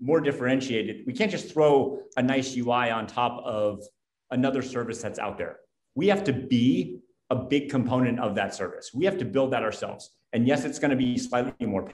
more 0.00 0.20
differentiated. 0.20 1.06
We 1.06 1.12
can't 1.12 1.30
just 1.30 1.52
throw 1.52 2.00
a 2.16 2.22
nice 2.22 2.56
UI 2.56 2.90
on 2.90 3.06
top 3.06 3.42
of 3.44 3.82
another 4.30 4.62
service 4.62 5.00
that's 5.00 5.18
out 5.18 5.38
there 5.38 5.58
we 5.98 6.06
have 6.06 6.22
to 6.22 6.32
be 6.32 7.00
a 7.28 7.34
big 7.34 7.68
component 7.68 8.20
of 8.20 8.36
that 8.36 8.54
service. 8.54 8.92
We 8.94 9.04
have 9.04 9.18
to 9.18 9.24
build 9.24 9.52
that 9.52 9.64
ourselves. 9.64 10.10
And 10.32 10.46
yes, 10.46 10.64
it's 10.64 10.78
going 10.78 10.92
to 10.92 10.96
be 10.96 11.18
slightly 11.18 11.66
more 11.66 11.90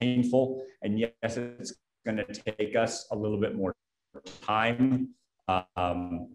painful. 0.00 0.64
And 0.82 0.98
yes, 0.98 1.36
it's 1.36 1.72
going 2.04 2.16
to 2.16 2.24
take 2.24 2.74
us 2.74 3.06
a 3.12 3.16
little 3.16 3.38
bit 3.38 3.54
more 3.54 3.72
time. 4.42 5.10
Um, 5.46 6.34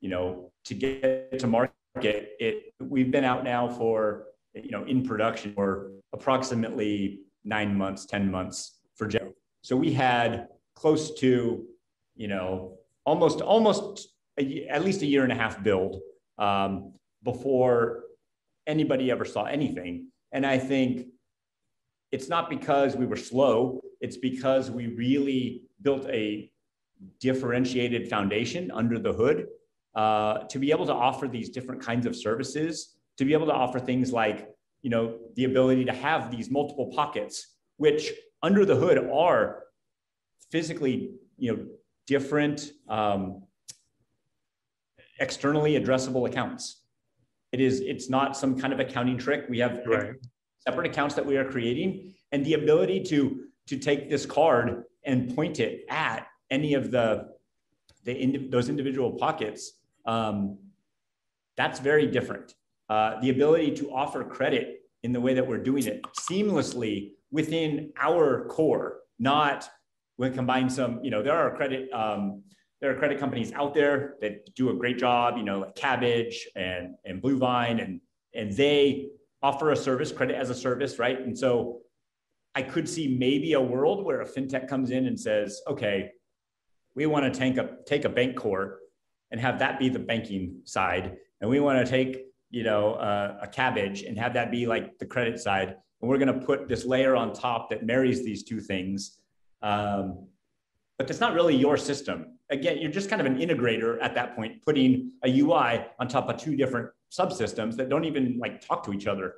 you 0.00 0.10
know, 0.10 0.50
to 0.64 0.74
get 0.74 1.38
to 1.38 1.46
market, 1.46 2.30
it 2.40 2.74
we've 2.80 3.12
been 3.12 3.24
out 3.24 3.44
now 3.44 3.68
for 3.68 4.24
you 4.52 4.72
know 4.72 4.84
in 4.84 5.06
production 5.06 5.54
for 5.54 5.92
approximately 6.12 7.20
nine 7.44 7.72
months, 7.78 8.04
ten 8.04 8.28
months 8.28 8.80
for 8.96 9.06
Joe. 9.06 9.32
So 9.62 9.76
we 9.76 9.92
had 9.92 10.48
close 10.74 11.14
to 11.20 11.64
you 12.16 12.28
know 12.28 12.78
almost 13.04 13.40
almost 13.40 14.08
a, 14.40 14.66
at 14.66 14.84
least 14.84 15.02
a 15.02 15.06
year 15.06 15.22
and 15.22 15.30
a 15.30 15.36
half 15.36 15.62
build 15.62 16.00
um, 16.38 16.92
before 17.22 18.04
anybody 18.66 19.10
ever 19.10 19.24
saw 19.24 19.44
anything. 19.44 20.08
And 20.32 20.44
I 20.46 20.58
think 20.58 21.06
it's 22.12 22.28
not 22.28 22.48
because 22.48 22.96
we 22.96 23.06
were 23.06 23.16
slow, 23.16 23.80
it's 24.00 24.16
because 24.16 24.70
we 24.70 24.88
really 24.88 25.62
built 25.82 26.06
a 26.08 26.50
differentiated 27.20 28.08
foundation 28.08 28.70
under 28.70 28.98
the 28.98 29.12
hood 29.12 29.46
uh, 29.94 30.38
to 30.48 30.58
be 30.58 30.70
able 30.70 30.86
to 30.86 30.94
offer 30.94 31.28
these 31.28 31.50
different 31.50 31.80
kinds 31.80 32.06
of 32.06 32.14
services, 32.14 32.96
to 33.16 33.24
be 33.24 33.32
able 33.32 33.46
to 33.46 33.52
offer 33.52 33.78
things 33.78 34.12
like, 34.12 34.48
you 34.82 34.90
know, 34.90 35.18
the 35.34 35.44
ability 35.44 35.84
to 35.84 35.92
have 35.92 36.30
these 36.30 36.50
multiple 36.50 36.92
pockets, 36.94 37.56
which 37.76 38.12
under 38.42 38.64
the 38.64 38.76
hood 38.76 38.98
are 39.10 39.64
physically, 40.50 41.10
you 41.36 41.52
know, 41.52 41.66
different 42.06 42.72
um, 42.88 43.42
externally 45.18 45.78
addressable 45.78 46.28
accounts. 46.28 46.82
It 47.52 47.60
is, 47.60 47.80
it's 47.80 48.08
not 48.10 48.36
some 48.36 48.58
kind 48.58 48.72
of 48.72 48.80
accounting 48.80 49.18
trick. 49.18 49.46
We 49.48 49.58
have 49.58 49.80
right. 49.86 50.12
separate 50.60 50.86
accounts 50.86 51.14
that 51.14 51.24
we 51.24 51.36
are 51.36 51.44
creating 51.44 52.14
and 52.32 52.44
the 52.44 52.54
ability 52.54 53.04
to, 53.04 53.44
to 53.68 53.78
take 53.78 54.10
this 54.10 54.26
card 54.26 54.84
and 55.04 55.34
point 55.34 55.60
it 55.60 55.84
at 55.88 56.26
any 56.50 56.74
of 56.74 56.90
the, 56.90 57.28
the 58.04 58.48
those 58.50 58.68
individual 58.68 59.12
pockets. 59.12 59.72
Um, 60.04 60.58
that's 61.56 61.80
very 61.80 62.06
different. 62.06 62.54
Uh, 62.88 63.20
the 63.20 63.30
ability 63.30 63.74
to 63.76 63.92
offer 63.92 64.24
credit 64.24 64.82
in 65.02 65.12
the 65.12 65.20
way 65.20 65.34
that 65.34 65.46
we're 65.46 65.62
doing 65.62 65.84
it 65.86 66.02
seamlessly 66.18 67.12
within 67.30 67.92
our 68.00 68.46
core, 68.46 69.00
not 69.18 69.68
when 70.16 70.32
combine 70.32 70.70
some, 70.70 71.00
you 71.02 71.10
know, 71.10 71.22
there 71.22 71.36
are 71.36 71.54
credit 71.54 71.92
um, 71.92 72.42
there 72.80 72.90
are 72.90 72.94
credit 72.94 73.18
companies 73.18 73.52
out 73.52 73.74
there 73.74 74.14
that 74.20 74.54
do 74.54 74.70
a 74.70 74.74
great 74.74 74.98
job, 74.98 75.36
you 75.36 75.42
know, 75.42 75.60
like 75.60 75.74
Kabbage 75.74 76.36
and, 76.54 76.94
and 77.04 77.20
Bluevine, 77.20 77.82
and, 77.82 78.00
and 78.34 78.52
they 78.52 79.08
offer 79.42 79.72
a 79.72 79.76
service, 79.76 80.12
credit 80.12 80.36
as 80.36 80.50
a 80.50 80.54
service, 80.54 80.98
right? 80.98 81.20
And 81.20 81.36
so 81.36 81.80
I 82.54 82.62
could 82.62 82.88
see 82.88 83.16
maybe 83.18 83.54
a 83.54 83.60
world 83.60 84.04
where 84.04 84.20
a 84.20 84.26
fintech 84.26 84.68
comes 84.68 84.90
in 84.90 85.06
and 85.06 85.18
says, 85.18 85.60
okay, 85.66 86.10
we 86.94 87.06
want 87.06 87.32
to 87.32 87.36
take 87.36 87.56
a, 87.56 87.76
take 87.86 88.04
a 88.04 88.08
bank 88.08 88.36
core 88.36 88.78
and 89.30 89.40
have 89.40 89.58
that 89.58 89.78
be 89.78 89.88
the 89.88 89.98
banking 89.98 90.60
side. 90.64 91.16
And 91.40 91.50
we 91.50 91.60
want 91.60 91.84
to 91.84 91.90
take, 91.90 92.26
you 92.50 92.62
know, 92.62 92.94
uh, 92.94 93.38
a 93.42 93.48
Kabbage 93.48 94.08
and 94.08 94.18
have 94.18 94.34
that 94.34 94.50
be 94.50 94.66
like 94.66 94.98
the 94.98 95.06
credit 95.06 95.40
side. 95.40 95.76
And 96.00 96.08
we're 96.08 96.18
going 96.18 96.32
to 96.32 96.46
put 96.46 96.68
this 96.68 96.84
layer 96.84 97.16
on 97.16 97.32
top 97.32 97.70
that 97.70 97.84
marries 97.84 98.24
these 98.24 98.44
two 98.44 98.60
things. 98.60 99.18
Um, 99.62 100.26
but 100.96 101.06
that's 101.06 101.20
not 101.20 101.34
really 101.34 101.56
your 101.56 101.76
system 101.76 102.37
again, 102.50 102.78
you're 102.78 102.90
just 102.90 103.10
kind 103.10 103.20
of 103.20 103.26
an 103.26 103.38
integrator 103.38 103.98
at 104.02 104.14
that 104.14 104.34
point, 104.34 104.62
putting 104.64 105.12
a 105.24 105.40
UI 105.40 105.84
on 105.98 106.08
top 106.08 106.28
of 106.28 106.36
two 106.38 106.56
different 106.56 106.88
subsystems 107.12 107.76
that 107.76 107.88
don't 107.88 108.04
even 108.04 108.38
like 108.38 108.60
talk 108.66 108.84
to 108.84 108.92
each 108.92 109.06
other. 109.06 109.34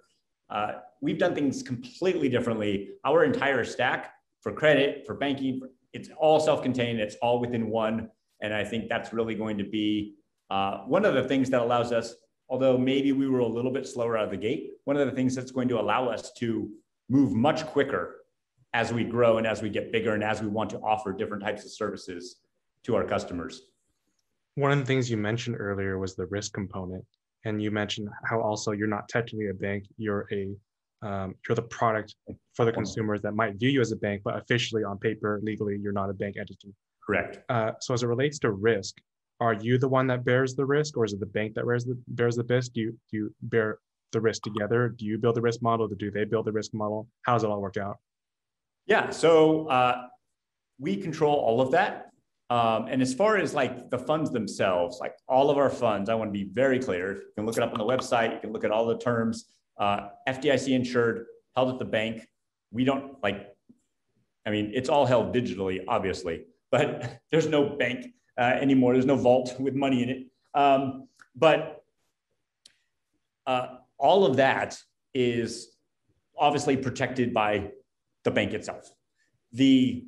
Uh, 0.49 0.73
we've 1.01 1.19
done 1.19 1.35
things 1.35 1.63
completely 1.63 2.29
differently. 2.29 2.91
Our 3.05 3.25
entire 3.25 3.65
stack 3.65 4.13
for 4.41 4.53
credit, 4.53 5.07
for 5.07 5.15
banking, 5.15 5.61
it's 5.93 6.09
all 6.17 6.41
self-contained. 6.41 7.01
It's 7.01 7.17
all 7.17 7.41
within 7.41 7.69
one. 7.69 8.11
And 8.43 8.55
I 8.55 8.65
think 8.65 8.89
that's 8.89 9.13
really 9.13 9.35
going 9.35 9.59
to 9.59 9.65
be 9.65 10.15
uh, 10.51 10.79
one 10.79 11.05
of 11.05 11.15
the 11.15 11.25
things 11.25 11.51
that 11.51 11.61
allows 11.61 11.93
us, 11.93 12.15
although 12.49 12.77
maybe 12.77 13.13
we 13.13 13.29
were 13.29 13.41
a 13.41 13.47
little 13.47 13.73
bit 13.73 13.87
slower 13.87 14.17
out 14.17 14.25
of 14.25 14.31
the 14.31 14.37
gate, 14.37 14.73
one 14.85 14.97
of 14.97 15.07
the 15.07 15.15
things 15.15 15.35
that's 15.35 15.51
going 15.51 15.69
to 15.69 15.81
allow 15.81 16.09
us 16.09 16.33
to 16.39 16.69
move 17.09 17.33
much 17.33 17.67
quicker 17.67 18.17
as 18.73 18.93
we 18.93 19.05
grow 19.05 19.39
and 19.39 19.47
as 19.47 19.63
we 19.63 19.69
get 19.69 19.93
bigger 19.93 20.15
and 20.15 20.23
as 20.23 20.41
we 20.41 20.49
want 20.49 20.71
to 20.71 20.79
offer 20.79 21.13
different 21.13 21.43
types 21.43 21.65
of 21.65 21.71
services 21.73 22.37
to 22.85 22.97
our 22.97 23.05
customers. 23.05 23.63
One 24.55 24.73
of 24.73 24.79
the 24.79 24.85
things 24.85 25.11
you 25.11 25.17
mentioned 25.17 25.57
earlier 25.59 25.99
was 25.99 26.17
the 26.17 26.27
risk 26.27 26.53
component, 26.53 27.05
and 27.45 27.63
you 27.63 27.71
mentioned 27.71 28.09
how 28.25 28.41
also 28.41 28.73
you're 28.73 28.89
not 28.89 29.09
technically 29.09 29.49
a 29.49 29.55
bank; 29.55 29.85
you're 29.97 30.27
a 30.33 30.55
um, 31.03 31.35
you're 31.49 31.57
the 31.57 31.63
product 31.63 32.15
for 32.55 32.65
the 32.65 32.73
consumers 32.73 33.23
that 33.23 33.33
might 33.33 33.59
view 33.59 33.71
you 33.71 33.81
as 33.81 33.91
a 33.91 33.97
bank, 33.97 34.21
but 34.23 34.37
officially 34.37 34.85
on 34.85 34.99
paper, 34.99 35.41
legally, 35.43 35.79
you're 35.81 35.93
not 35.93 36.11
a 36.11 36.13
bank 36.13 36.37
entity. 36.39 36.75
Correct. 37.07 37.39
Uh, 37.49 37.73
so 37.81 37.95
as 37.95 38.03
it 38.03 38.07
relates 38.07 38.39
to 38.41 38.51
risk, 38.51 38.97
are 39.41 39.55
you 39.55 39.79
the 39.79 39.89
one 39.89 40.07
that 40.09 40.25
bears 40.25 40.55
the 40.55 40.67
risk, 40.67 40.97
or 40.99 41.05
is 41.05 41.15
it 41.15 41.21
the 41.21 41.27
bank 41.27 41.55
that 41.55 41.65
bears 41.65 41.85
the 41.85 41.99
bears 42.09 42.37
the 42.37 42.45
risk? 42.45 42.73
Do 42.73 42.81
you 42.81 42.91
do 43.11 43.17
you 43.17 43.35
bear 43.43 43.79
the 44.13 44.21
risk 44.21 44.43
together? 44.43 44.91
Do 44.91 45.07
you 45.07 45.17
build 45.19 45.37
the 45.37 45.41
risk 45.41 45.63
model? 45.63 45.89
Do 45.89 46.11
they 46.11 46.25
build 46.25 46.47
the 46.47 46.53
risk 46.53 46.75
model? 46.75 47.09
How 47.23 47.35
does 47.35 47.45
it 47.45 47.51
all 47.51 47.61
work 47.61 47.79
out? 47.79 47.97
Yeah. 48.87 49.11
So 49.11 49.67
uh, 49.69 50.03
we 50.79 50.97
control 50.97 51.37
all 51.37 51.61
of 51.61 51.71
that. 51.71 52.10
Um, 52.51 52.89
and 52.89 53.01
as 53.01 53.15
far 53.15 53.37
as 53.37 53.55
like 53.55 53.91
the 53.91 53.99
funds 53.99 54.33
themselves, 54.33 54.99
like 55.01 55.15
all 55.29 55.51
of 55.51 55.57
our 55.57 55.71
funds, 55.71 56.11
I 56.11 56.17
want 56.17 56.29
to 56.29 56.33
be 56.33 56.51
very 56.53 56.81
clear. 56.81 57.15
You 57.15 57.33
can 57.37 57.47
look 57.47 57.57
it 57.57 57.63
up 57.63 57.73
on 57.73 57.79
the 57.79 57.85
website. 57.85 58.35
You 58.35 58.41
can 58.41 58.53
look 58.53 58.65
at 58.65 58.73
all 58.73 58.87
the 58.87 58.99
terms. 58.99 59.47
Uh, 59.79 60.09
FDIC 60.29 60.75
insured, 60.75 61.27
held 61.55 61.73
at 61.73 61.79
the 61.79 61.85
bank. 61.85 62.29
We 62.73 62.85
don't 62.85 63.23
like. 63.23 63.55
I 64.45 64.51
mean, 64.51 64.73
it's 64.75 64.89
all 64.89 65.07
held 65.07 65.33
digitally, 65.33 65.85
obviously, 65.87 66.47
but 66.73 67.21
there's 67.31 67.47
no 67.47 67.69
bank 67.77 68.07
uh, 68.37 68.43
anymore. 68.61 68.95
There's 68.95 69.07
no 69.07 69.17
vault 69.17 69.55
with 69.61 69.75
money 69.77 70.03
in 70.03 70.09
it. 70.11 70.27
Um, 70.53 71.07
but 71.37 71.85
uh, 73.47 73.77
all 73.97 74.27
of 74.27 74.37
that 74.37 74.77
is 75.15 75.77
obviously 76.37 76.77
protected 76.77 77.33
by 77.33 77.71
the 78.25 78.33
bank 78.33 78.55
itself. 78.55 78.93
The 79.53 80.05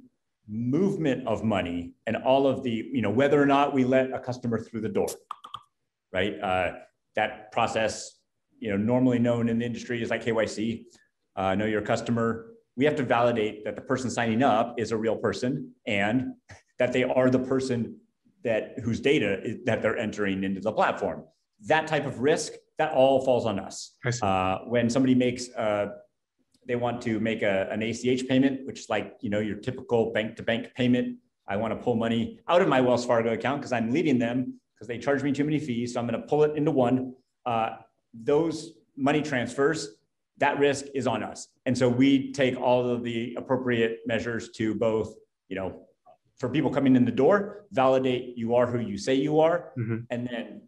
movement 0.53 1.26
of 1.26 1.42
money 1.42 1.94
and 2.07 2.16
all 2.16 2.46
of 2.46 2.62
the, 2.62 2.70
you 2.92 3.00
know, 3.00 3.11
whether 3.11 3.40
or 3.40 3.46
not 3.46 3.72
we 3.72 3.84
let 3.84 4.12
a 4.12 4.18
customer 4.18 4.59
through 4.59 4.82
the 4.82 4.88
door, 4.88 5.07
right? 6.12 6.38
Uh, 6.40 6.72
that 7.16 7.50
process, 7.53 8.18
you 8.59 8.70
know, 8.70 8.76
normally 8.76 9.18
known 9.18 9.48
in 9.48 9.59
the 9.59 9.64
industry 9.64 10.03
is 10.03 10.11
like 10.11 10.22
KYC, 10.22 10.84
uh, 11.36 11.55
know 11.55 11.64
your 11.64 11.80
customer. 11.80 12.53
We 12.76 12.84
have 12.84 12.96
to 12.96 13.03
validate 13.03 13.64
that 13.64 13.76
the 13.76 13.80
person 13.80 14.11
signing 14.11 14.42
up 14.42 14.74
is 14.78 14.92
a 14.92 14.96
real 14.96 15.16
person 15.16 15.72
and 15.86 16.34
that 16.78 16.92
they 16.92 17.05
are 17.05 17.30
the 17.30 17.38
person 17.38 17.96
that 18.44 18.78
whose 18.80 19.00
data 19.00 19.40
is, 19.42 19.64
that 19.64 19.80
they're 19.80 19.96
entering 19.96 20.44
into 20.44 20.61
the 20.61 20.72
platform. 20.72 21.24
That 21.66 21.86
type 21.86 22.05
of 22.05 22.20
risk, 22.20 22.53
that 22.76 22.92
all 22.92 23.24
falls 23.24 23.46
on 23.46 23.59
us. 23.59 23.96
Uh, 24.20 24.59
when 24.66 24.90
somebody 24.90 25.14
makes 25.14 25.48
a 25.50 25.92
they 26.66 26.76
want 26.76 27.02
to 27.02 27.20
make 27.20 27.42
a, 27.42 27.68
an 27.70 27.82
ACH 27.82 28.26
payment, 28.28 28.66
which 28.66 28.80
is 28.80 28.88
like, 28.88 29.16
you 29.20 29.30
know, 29.30 29.40
your 29.40 29.56
typical 29.56 30.12
bank 30.12 30.36
to 30.36 30.42
bank 30.42 30.74
payment. 30.74 31.18
I 31.48 31.56
want 31.56 31.72
to 31.72 31.76
pull 31.82 31.96
money 31.96 32.38
out 32.48 32.62
of 32.62 32.68
my 32.68 32.80
Wells 32.80 33.04
Fargo 33.04 33.32
account 33.32 33.60
because 33.60 33.72
I'm 33.72 33.90
leaving 33.90 34.18
them 34.18 34.60
because 34.74 34.86
they 34.86 34.98
charge 34.98 35.22
me 35.22 35.32
too 35.32 35.44
many 35.44 35.58
fees. 35.58 35.94
So 35.94 36.00
I'm 36.00 36.06
going 36.06 36.20
to 36.20 36.26
pull 36.26 36.44
it 36.44 36.56
into 36.56 36.70
one. 36.70 37.14
Uh, 37.44 37.76
those 38.14 38.74
money 38.96 39.22
transfers, 39.22 39.96
that 40.38 40.58
risk 40.58 40.86
is 40.94 41.06
on 41.06 41.22
us. 41.22 41.48
And 41.66 41.76
so 41.76 41.88
we 41.88 42.32
take 42.32 42.58
all 42.58 42.88
of 42.88 43.02
the 43.02 43.34
appropriate 43.36 44.00
measures 44.06 44.50
to 44.52 44.74
both, 44.74 45.14
you 45.48 45.56
know, 45.56 45.82
for 46.38 46.48
people 46.48 46.70
coming 46.70 46.96
in 46.96 47.04
the 47.04 47.12
door, 47.12 47.66
validate 47.70 48.36
you 48.36 48.54
are 48.54 48.66
who 48.66 48.80
you 48.80 48.98
say 48.98 49.14
you 49.14 49.40
are. 49.40 49.72
Mm-hmm. 49.78 49.98
And 50.10 50.26
then 50.26 50.62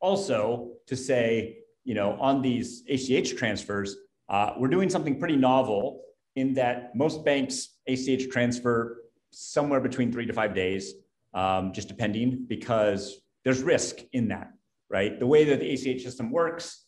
also 0.00 0.72
to 0.86 0.96
say, 0.96 1.58
you 1.84 1.94
know, 1.94 2.12
on 2.20 2.42
these 2.42 2.84
ACH 2.88 3.36
transfers, 3.36 3.96
uh, 4.28 4.52
we're 4.58 4.68
doing 4.68 4.88
something 4.88 5.18
pretty 5.18 5.36
novel 5.36 6.02
in 6.36 6.54
that 6.54 6.94
most 6.94 7.24
banks 7.24 7.76
ACH 7.86 8.28
transfer 8.30 9.02
somewhere 9.30 9.80
between 9.80 10.12
three 10.12 10.26
to 10.26 10.32
five 10.32 10.54
days, 10.54 10.94
um, 11.34 11.72
just 11.72 11.88
depending, 11.88 12.44
because 12.48 13.20
there's 13.44 13.62
risk 13.62 13.98
in 14.12 14.28
that, 14.28 14.52
right? 14.88 15.18
The 15.18 15.26
way 15.26 15.44
that 15.44 15.60
the 15.60 15.72
ACH 15.72 16.02
system 16.02 16.30
works, 16.30 16.86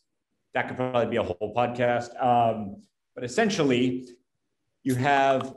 that 0.55 0.69
could 0.69 0.77
probably 0.77 1.07
be 1.07 1.17
a 1.17 1.23
whole 1.23 1.53
podcast. 1.55 2.11
Um, 2.23 2.83
but 3.15 3.25
essentially, 3.25 4.09
you 4.83 4.95
have 4.95 5.55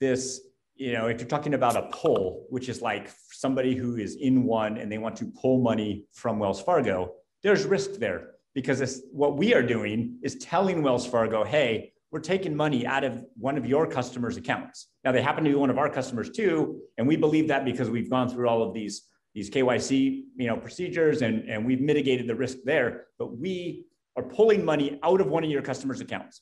this, 0.00 0.40
you 0.74 0.92
know, 0.92 1.06
if 1.06 1.20
you're 1.20 1.28
talking 1.28 1.54
about 1.54 1.76
a 1.76 1.82
pull, 1.92 2.46
which 2.48 2.68
is 2.68 2.80
like 2.80 3.10
somebody 3.30 3.74
who 3.74 3.96
is 3.96 4.16
in 4.16 4.44
one 4.44 4.78
and 4.78 4.90
they 4.90 4.98
want 4.98 5.16
to 5.16 5.26
pull 5.40 5.60
money 5.60 6.06
from 6.12 6.38
Wells 6.38 6.62
Fargo, 6.62 7.14
there's 7.42 7.64
risk 7.64 7.94
there 7.94 8.35
because 8.56 9.02
what 9.12 9.36
we 9.36 9.52
are 9.52 9.62
doing 9.62 10.18
is 10.22 10.36
telling 10.36 10.82
Wells 10.82 11.06
Fargo, 11.06 11.44
hey, 11.44 11.92
we're 12.10 12.20
taking 12.20 12.56
money 12.56 12.86
out 12.86 13.04
of 13.04 13.22
one 13.36 13.58
of 13.58 13.66
your 13.66 13.86
customers' 13.86 14.38
accounts. 14.38 14.86
Now 15.04 15.12
they 15.12 15.20
happen 15.20 15.44
to 15.44 15.50
be 15.50 15.54
one 15.54 15.68
of 15.68 15.76
our 15.76 15.90
customers 15.90 16.30
too, 16.30 16.80
and 16.96 17.06
we 17.06 17.16
believe 17.16 17.48
that 17.48 17.66
because 17.66 17.90
we've 17.90 18.08
gone 18.08 18.30
through 18.30 18.48
all 18.48 18.62
of 18.62 18.72
these 18.72 19.02
these 19.34 19.50
KYC 19.50 20.22
you 20.38 20.46
know 20.46 20.56
procedures 20.56 21.20
and 21.20 21.46
and 21.50 21.66
we've 21.66 21.82
mitigated 21.82 22.26
the 22.26 22.34
risk 22.34 22.56
there. 22.64 23.08
But 23.18 23.36
we 23.36 23.84
are 24.16 24.22
pulling 24.22 24.64
money 24.64 24.98
out 25.02 25.20
of 25.20 25.26
one 25.26 25.44
of 25.44 25.50
your 25.50 25.60
customers' 25.60 26.00
accounts, 26.00 26.40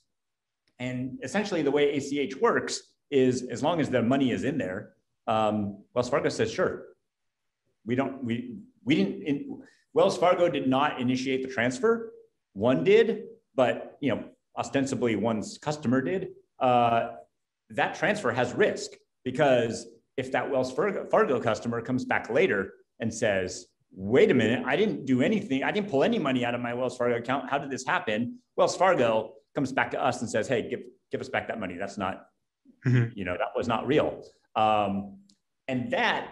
and 0.78 1.18
essentially 1.24 1.62
the 1.62 1.72
way 1.72 1.96
ACH 1.96 2.36
works 2.36 2.80
is 3.10 3.42
as 3.50 3.60
long 3.60 3.80
as 3.80 3.90
the 3.90 4.02
money 4.02 4.30
is 4.30 4.44
in 4.44 4.56
there, 4.56 4.92
um, 5.26 5.82
Wells 5.94 6.08
Fargo 6.08 6.28
says 6.28 6.52
sure. 6.52 6.84
We 7.84 7.96
don't 7.96 8.22
we 8.22 8.58
we 8.84 8.94
didn't. 8.94 9.22
In, 9.24 9.62
Wells 9.94 10.18
Fargo 10.18 10.48
did 10.48 10.68
not 10.68 11.00
initiate 11.00 11.42
the 11.42 11.48
transfer. 11.48 12.12
One 12.52 12.84
did, 12.84 13.24
but 13.54 13.96
you 14.00 14.14
know, 14.14 14.24
ostensibly 14.58 15.16
one's 15.16 15.58
customer 15.58 16.02
did. 16.02 16.30
Uh, 16.58 17.12
that 17.70 17.94
transfer 17.94 18.30
has 18.32 18.52
risk 18.52 18.90
because 19.24 19.86
if 20.16 20.30
that 20.32 20.50
Wells 20.50 20.72
Fargo, 20.72 21.06
Fargo 21.06 21.40
customer 21.40 21.80
comes 21.80 22.04
back 22.04 22.28
later 22.28 22.74
and 23.00 23.12
says, 23.12 23.66
wait 23.92 24.30
a 24.30 24.34
minute, 24.34 24.64
I 24.66 24.76
didn't 24.76 25.06
do 25.06 25.22
anything. 25.22 25.62
I 25.62 25.70
didn't 25.70 25.88
pull 25.88 26.04
any 26.04 26.18
money 26.18 26.44
out 26.44 26.54
of 26.54 26.60
my 26.60 26.74
Wells 26.74 26.96
Fargo 26.96 27.16
account. 27.16 27.48
How 27.48 27.58
did 27.58 27.70
this 27.70 27.86
happen? 27.86 28.38
Wells 28.56 28.76
Fargo 28.76 29.34
comes 29.54 29.72
back 29.72 29.90
to 29.92 30.04
us 30.04 30.20
and 30.20 30.30
says, 30.30 30.48
hey, 30.48 30.68
give, 30.68 30.80
give 31.10 31.20
us 31.20 31.28
back 31.28 31.48
that 31.48 31.60
money. 31.60 31.76
That's 31.78 31.98
not, 31.98 32.26
mm-hmm. 32.86 33.16
you 33.16 33.24
know, 33.24 33.36
that 33.38 33.48
was 33.56 33.68
not 33.68 33.86
real. 33.86 34.24
Um, 34.56 35.18
and 35.68 35.90
that, 35.92 36.28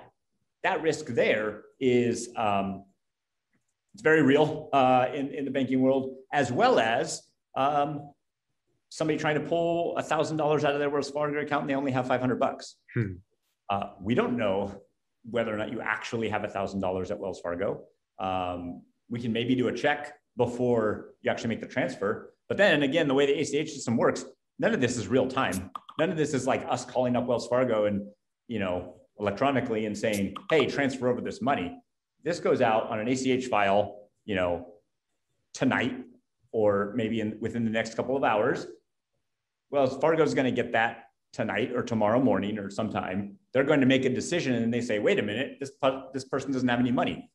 that 0.65 0.83
risk 0.83 1.07
there 1.07 1.63
is, 1.81 2.31
um, 2.37 2.85
it's 3.95 4.03
very 4.03 4.23
real 4.23 4.69
uh, 4.73 5.07
in, 5.13 5.31
in 5.31 5.45
the 5.45 5.51
banking 5.51 5.81
world, 5.81 6.15
as 6.33 6.51
well 6.51 6.79
as 6.79 7.23
um, 7.57 8.13
somebody 8.89 9.19
trying 9.19 9.35
to 9.35 9.41
pull 9.41 9.95
$1,000 9.97 10.41
out 10.41 10.73
of 10.73 10.79
their 10.79 10.91
Wells 10.91 11.11
Fargo 11.11 11.41
account 11.41 11.63
and 11.63 11.71
they 11.71 11.75
only 11.75 11.93
have 11.93 12.07
500 12.07 12.39
bucks. 12.39 12.77
Hmm. 12.95 13.15
Uh, 13.69 13.91
we 14.01 14.15
don't 14.15 14.37
know 14.37 14.83
whether 15.31 15.53
or 15.53 15.57
not 15.57 15.71
you 15.71 15.81
actually 15.81 16.29
have 16.29 16.43
$1,000 16.43 17.11
at 17.11 17.19
Wells 17.19 17.41
Fargo. 17.41 17.83
Um, 18.19 18.83
we 19.09 19.21
can 19.21 19.33
maybe 19.33 19.55
do 19.55 19.69
a 19.69 19.73
check 19.73 20.15
before 20.37 21.11
you 21.23 21.31
actually 21.31 21.49
make 21.49 21.61
the 21.61 21.67
transfer. 21.67 22.35
But 22.49 22.57
then 22.57 22.83
again, 22.83 23.09
the 23.09 23.15
way 23.15 23.27
the 23.27 23.39
ACH 23.39 23.71
system 23.71 23.97
works, 23.97 24.25
none 24.59 24.75
of 24.75 24.81
this 24.81 24.97
is 24.97 25.09
real 25.09 25.27
time. 25.27 25.71
None 25.99 26.11
of 26.11 26.17
this 26.17 26.33
is 26.35 26.47
like 26.47 26.65
us 26.69 26.85
calling 26.85 27.17
up 27.17 27.27
Wells 27.27 27.47
Fargo 27.47 27.85
and, 27.85 28.07
you 28.49 28.59
know, 28.59 28.95
electronically 29.19 29.87
and 29.87 29.97
saying, 29.97 30.35
hey, 30.51 30.67
transfer 30.67 31.09
over 31.09 31.21
this 31.21 31.43
money 31.43 31.82
this 32.25 32.41
goes 32.41 32.61
out 32.61 32.89
on 32.89 33.01
an 33.01 33.09
ACH 33.09 33.47
file, 33.47 34.09
you 34.25 34.35
know, 34.35 34.67
tonight 35.55 35.97
or 36.53 36.93
maybe 36.95 37.21
in, 37.21 37.39
within 37.41 37.65
the 37.65 37.71
next 37.71 37.95
couple 37.95 38.17
of 38.17 38.25
hours. 38.25 38.67
Wells 39.71 39.97
Fargo 40.01 40.23
is 40.23 40.35
going 40.35 40.45
to 40.45 40.63
get 40.63 40.73
that 40.73 41.05
tonight 41.33 41.73
or 41.75 41.83
tomorrow 41.83 42.21
morning 42.21 42.59
or 42.59 42.71
sometime. 42.71 43.37
They're 43.53 43.65
going 43.65 43.81
to 43.81 43.87
make 43.87 44.05
a 44.05 44.11
decision 44.11 44.55
and 44.55 44.73
they 44.73 44.81
say, 44.81 44.99
wait 44.99 45.19
a 45.19 45.23
minute, 45.23 45.57
this, 45.61 45.73
this 46.13 46.25
person 46.25 46.53
doesn't 46.53 46.69
have 46.69 46.81
any 46.81 46.93
money. 46.93 47.31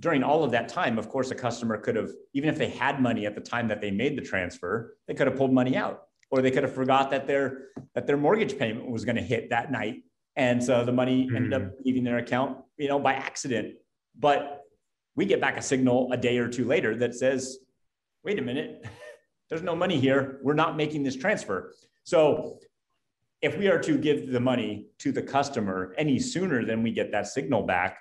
During 0.00 0.22
all 0.22 0.42
of 0.42 0.50
that 0.52 0.68
time, 0.68 0.98
of 0.98 1.08
course, 1.08 1.30
a 1.30 1.34
customer 1.34 1.76
could 1.76 1.94
have, 1.96 2.10
even 2.32 2.48
if 2.48 2.58
they 2.58 2.68
had 2.68 3.00
money 3.00 3.26
at 3.26 3.34
the 3.34 3.40
time 3.40 3.68
that 3.68 3.80
they 3.80 3.90
made 3.90 4.16
the 4.16 4.22
transfer, 4.22 4.96
they 5.06 5.14
could 5.14 5.26
have 5.26 5.36
pulled 5.36 5.52
money 5.52 5.76
out 5.76 6.04
or 6.30 6.40
they 6.40 6.50
could 6.50 6.62
have 6.62 6.74
forgot 6.74 7.10
that 7.10 7.26
their, 7.26 7.66
that 7.94 8.06
their 8.06 8.16
mortgage 8.16 8.58
payment 8.58 8.90
was 8.90 9.04
going 9.04 9.16
to 9.16 9.22
hit 9.22 9.50
that 9.50 9.70
night. 9.70 10.02
And 10.34 10.64
so 10.64 10.82
the 10.84 10.92
money 10.92 11.26
mm-hmm. 11.26 11.36
ended 11.36 11.52
up 11.52 11.62
hmm. 11.62 11.68
leaving 11.84 12.04
their 12.04 12.18
account, 12.18 12.56
you 12.78 12.88
know, 12.88 12.98
by 12.98 13.12
accident 13.12 13.74
but 14.18 14.62
we 15.14 15.26
get 15.26 15.40
back 15.40 15.56
a 15.56 15.62
signal 15.62 16.10
a 16.12 16.16
day 16.16 16.38
or 16.38 16.48
two 16.48 16.66
later 16.66 16.96
that 16.96 17.14
says, 17.14 17.58
wait 18.24 18.38
a 18.38 18.42
minute, 18.42 18.84
there's 19.48 19.62
no 19.62 19.76
money 19.76 19.98
here. 19.98 20.40
We're 20.42 20.54
not 20.54 20.76
making 20.76 21.02
this 21.02 21.16
transfer. 21.16 21.74
So 22.04 22.58
if 23.42 23.58
we 23.58 23.68
are 23.68 23.78
to 23.80 23.98
give 23.98 24.30
the 24.30 24.40
money 24.40 24.86
to 24.98 25.12
the 25.12 25.22
customer 25.22 25.94
any 25.98 26.18
sooner 26.18 26.64
than 26.64 26.82
we 26.82 26.92
get 26.92 27.12
that 27.12 27.26
signal 27.26 27.62
back 27.62 27.98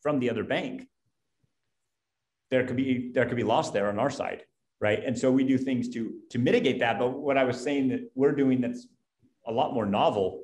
from 0.00 0.20
the 0.20 0.30
other 0.30 0.44
bank, 0.44 0.86
there 2.50 2.66
could 2.66 2.76
be 2.76 3.10
there 3.14 3.26
could 3.26 3.36
be 3.36 3.44
loss 3.44 3.70
there 3.70 3.88
on 3.88 3.98
our 3.98 4.10
side, 4.10 4.44
right? 4.80 5.02
And 5.04 5.16
so 5.18 5.30
we 5.30 5.44
do 5.44 5.56
things 5.56 5.88
to 5.90 6.14
to 6.30 6.38
mitigate 6.38 6.80
that. 6.80 6.98
But 6.98 7.18
what 7.18 7.38
I 7.38 7.44
was 7.44 7.60
saying 7.60 7.88
that 7.88 8.10
we're 8.14 8.32
doing 8.32 8.60
that's 8.60 8.86
a 9.46 9.52
lot 9.52 9.72
more 9.72 9.86
novel 9.86 10.42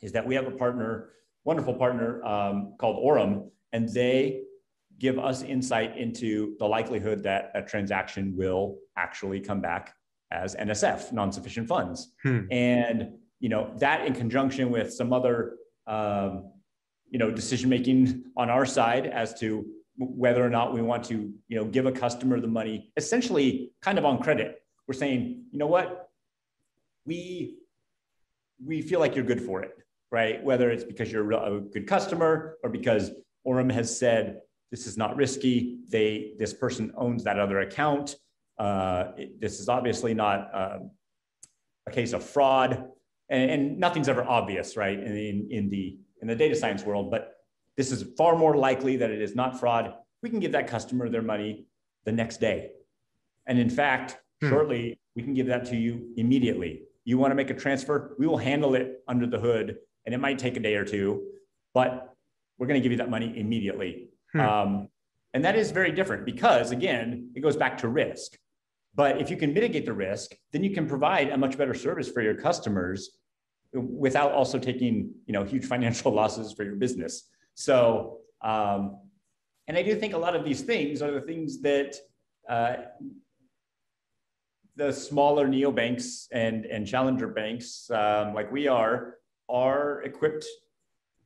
is 0.00 0.12
that 0.12 0.26
we 0.26 0.34
have 0.34 0.46
a 0.46 0.52
partner, 0.52 1.10
wonderful 1.44 1.74
partner 1.74 2.24
um, 2.24 2.74
called 2.78 2.96
Aurum, 2.96 3.50
and 3.72 3.88
they 3.88 4.42
give 4.98 5.18
us 5.18 5.42
insight 5.42 5.96
into 5.96 6.56
the 6.58 6.66
likelihood 6.66 7.22
that 7.22 7.50
a 7.54 7.62
transaction 7.62 8.34
will 8.36 8.76
actually 8.96 9.40
come 9.40 9.60
back 9.60 9.94
as 10.30 10.54
NSF, 10.54 11.12
non-sufficient 11.12 11.66
funds. 11.66 12.12
Hmm. 12.22 12.40
And 12.50 13.12
you 13.40 13.48
know 13.48 13.72
that 13.78 14.06
in 14.06 14.14
conjunction 14.14 14.70
with 14.70 14.92
some 14.92 15.12
other 15.12 15.56
um, 15.86 16.52
you 17.08 17.18
know 17.18 17.30
decision 17.30 17.68
making 17.68 18.24
on 18.36 18.50
our 18.50 18.64
side 18.64 19.06
as 19.06 19.38
to 19.40 19.66
whether 19.96 20.44
or 20.44 20.50
not 20.50 20.72
we 20.72 20.82
want 20.82 21.04
to 21.04 21.32
you 21.48 21.56
know 21.56 21.64
give 21.64 21.86
a 21.86 21.92
customer 21.92 22.40
the 22.40 22.46
money 22.46 22.92
essentially 22.96 23.72
kind 23.82 23.98
of 23.98 24.04
on 24.04 24.22
credit 24.22 24.62
we're 24.86 24.94
saying 24.94 25.44
you 25.50 25.58
know 25.58 25.66
what 25.66 26.10
we 27.04 27.56
we 28.64 28.80
feel 28.80 29.00
like 29.00 29.14
you're 29.14 29.24
good 29.24 29.42
for 29.42 29.62
it 29.62 29.72
right 30.10 30.42
whether 30.44 30.70
it's 30.70 30.84
because 30.84 31.10
you're 31.10 31.30
a 31.32 31.60
good 31.60 31.86
customer 31.86 32.56
or 32.62 32.70
because 32.70 33.10
Aurum 33.44 33.70
has 33.70 33.98
said 33.98 34.40
this 34.70 34.86
is 34.86 34.96
not 34.96 35.16
risky. 35.16 35.78
They 35.88 36.34
this 36.38 36.54
person 36.54 36.92
owns 36.96 37.24
that 37.24 37.38
other 37.38 37.60
account. 37.60 38.16
Uh, 38.58 39.12
it, 39.16 39.40
this 39.40 39.58
is 39.58 39.68
obviously 39.68 40.14
not 40.14 40.54
uh, 40.54 40.78
a 41.86 41.90
case 41.90 42.12
of 42.12 42.22
fraud, 42.22 42.84
and, 43.28 43.50
and, 43.50 43.78
nothing's 43.78 44.08
ever 44.08 44.22
obvious, 44.22 44.76
right? 44.76 44.98
In, 44.98 45.16
in, 45.16 45.48
in 45.50 45.70
the 45.70 45.98
in 46.20 46.28
the 46.28 46.36
data 46.36 46.54
science 46.54 46.84
world, 46.84 47.10
but 47.10 47.36
this 47.76 47.90
is 47.90 48.04
far 48.18 48.36
more 48.36 48.56
likely 48.56 48.96
that 48.96 49.10
it 49.10 49.22
is 49.22 49.34
not 49.34 49.58
fraud. 49.58 49.94
We 50.22 50.28
can 50.28 50.40
give 50.40 50.52
that 50.52 50.66
customer 50.66 51.08
their 51.08 51.22
money 51.22 51.64
the 52.04 52.12
next 52.12 52.38
day, 52.38 52.70
and 53.46 53.58
in 53.58 53.70
fact, 53.70 54.18
hmm. 54.40 54.50
shortly 54.50 55.00
we 55.16 55.22
can 55.22 55.34
give 55.34 55.46
that 55.46 55.64
to 55.66 55.76
you 55.76 56.12
immediately. 56.16 56.82
You 57.04 57.18
want 57.18 57.30
to 57.30 57.34
make 57.34 57.50
a 57.50 57.54
transfer? 57.54 58.14
We 58.18 58.26
will 58.26 58.36
handle 58.36 58.74
it 58.74 59.02
under 59.08 59.26
the 59.26 59.40
hood, 59.40 59.76
and 60.04 60.14
it 60.14 60.18
might 60.18 60.38
take 60.38 60.56
a 60.56 60.60
day 60.60 60.74
or 60.74 60.84
two, 60.84 61.26
but 61.74 62.14
we're 62.60 62.66
going 62.66 62.78
to 62.78 62.82
give 62.82 62.92
you 62.92 62.98
that 62.98 63.10
money 63.10 63.32
immediately. 63.36 64.10
Hmm. 64.32 64.40
Um, 64.40 64.88
and 65.32 65.44
that 65.44 65.56
is 65.56 65.70
very 65.70 65.92
different 65.92 66.26
because, 66.26 66.70
again, 66.70 67.30
it 67.34 67.40
goes 67.40 67.56
back 67.56 67.78
to 67.78 67.88
risk. 67.88 68.36
But 68.94 69.20
if 69.20 69.30
you 69.30 69.36
can 69.36 69.54
mitigate 69.54 69.86
the 69.86 69.94
risk, 69.94 70.32
then 70.52 70.62
you 70.62 70.74
can 70.74 70.86
provide 70.86 71.30
a 71.30 71.38
much 71.38 71.56
better 71.56 71.74
service 71.74 72.10
for 72.10 72.20
your 72.20 72.34
customers 72.34 73.18
without 73.72 74.32
also 74.32 74.58
taking 74.58 75.12
you 75.26 75.32
know 75.32 75.44
huge 75.44 75.64
financial 75.74 76.12
losses 76.12 76.52
for 76.52 76.64
your 76.64 76.74
business. 76.74 77.28
So, 77.54 78.18
um, 78.42 78.98
and 79.68 79.78
I 79.78 79.82
do 79.82 79.94
think 79.94 80.12
a 80.12 80.18
lot 80.18 80.36
of 80.36 80.44
these 80.44 80.60
things 80.60 81.02
are 81.02 81.12
the 81.12 81.20
things 81.20 81.62
that 81.62 81.96
uh, 82.48 82.74
the 84.76 84.92
smaller 84.92 85.48
neobanks 85.48 86.26
and 86.32 86.66
and 86.66 86.86
challenger 86.86 87.28
banks 87.28 87.88
um, 87.90 88.34
like 88.34 88.50
we 88.50 88.66
are 88.66 89.14
are 89.48 90.02
equipped 90.02 90.44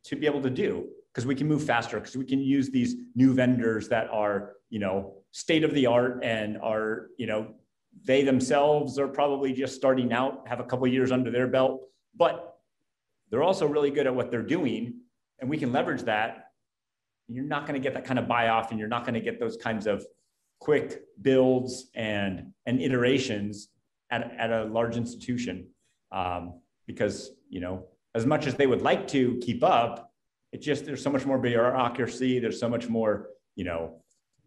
to 0.05 0.17
be 0.17 0.27
able 0.27 0.43
to 0.43 0.51
do 0.51 0.87
because 1.15 1.27
we 1.27 1.35
can 1.35 1.47
move 1.47 1.63
faster 1.63 2.01
because 2.01 2.17
we 2.17 2.25
can 2.25 2.41
use 2.41 2.71
these 2.71 2.97
new 3.15 3.33
vendors 3.33 3.89
that 3.89 4.09
are 4.11 4.55
you 4.71 4.81
know 4.81 5.15
state 5.31 5.63
of 5.63 5.73
the 5.75 5.87
art 5.87 6.21
and 6.25 6.59
are 6.59 7.07
you 7.19 7.27
know 7.27 7.55
they 8.05 8.25
themselves 8.25 8.99
are 8.99 9.07
probably 9.07 9.53
just 9.53 9.77
starting 9.77 10.13
out 10.13 10.47
have 10.49 10.59
a 10.59 10.65
couple 10.65 10.87
years 10.89 11.13
under 11.13 11.31
their 11.31 11.47
belt 11.47 11.83
but 12.17 12.59
they're 13.31 13.43
also 13.43 13.67
really 13.67 13.91
good 13.91 14.07
at 14.07 14.15
what 14.15 14.31
they're 14.31 14.43
doing 14.43 14.95
and 15.41 15.51
we 15.51 15.59
can 15.59 15.73
leverage 15.73 16.03
that. 16.03 16.53
You're 17.29 17.45
not 17.45 17.67
going 17.67 17.75
to 17.75 17.83
get 17.83 17.95
that 17.95 18.05
kind 18.05 18.19
of 18.19 18.29
buy 18.29 18.49
off 18.49 18.71
and 18.71 18.79
you're 18.79 18.89
not 18.89 19.05
going 19.05 19.15
to 19.15 19.21
get 19.21 19.41
those 19.41 19.57
kinds 19.57 19.87
of 19.87 20.07
quick 20.61 21.03
builds 21.21 21.91
and 21.95 22.53
and 22.67 22.81
iterations 22.81 23.69
at, 24.11 24.33
at 24.39 24.51
a 24.51 24.65
large 24.65 24.97
institution 24.97 25.67
um, 26.13 26.61
because 26.87 27.33
you 27.49 27.61
know 27.61 27.87
as 28.15 28.25
much 28.25 28.47
as 28.47 28.55
they 28.55 28.67
would 28.67 28.83
like 28.83 29.09
to 29.09 29.39
keep 29.43 29.65
up 29.65 30.13
it 30.55 30.63
just 30.63 30.87
there's 30.87 31.03
so 31.03 31.11
much 31.11 31.27
more 31.27 31.39
bureaucracy. 31.39 32.39
There's 32.39 32.61
so 32.61 32.69
much 32.69 32.89
more 32.89 33.29
you 33.57 33.65
know 33.65 34.03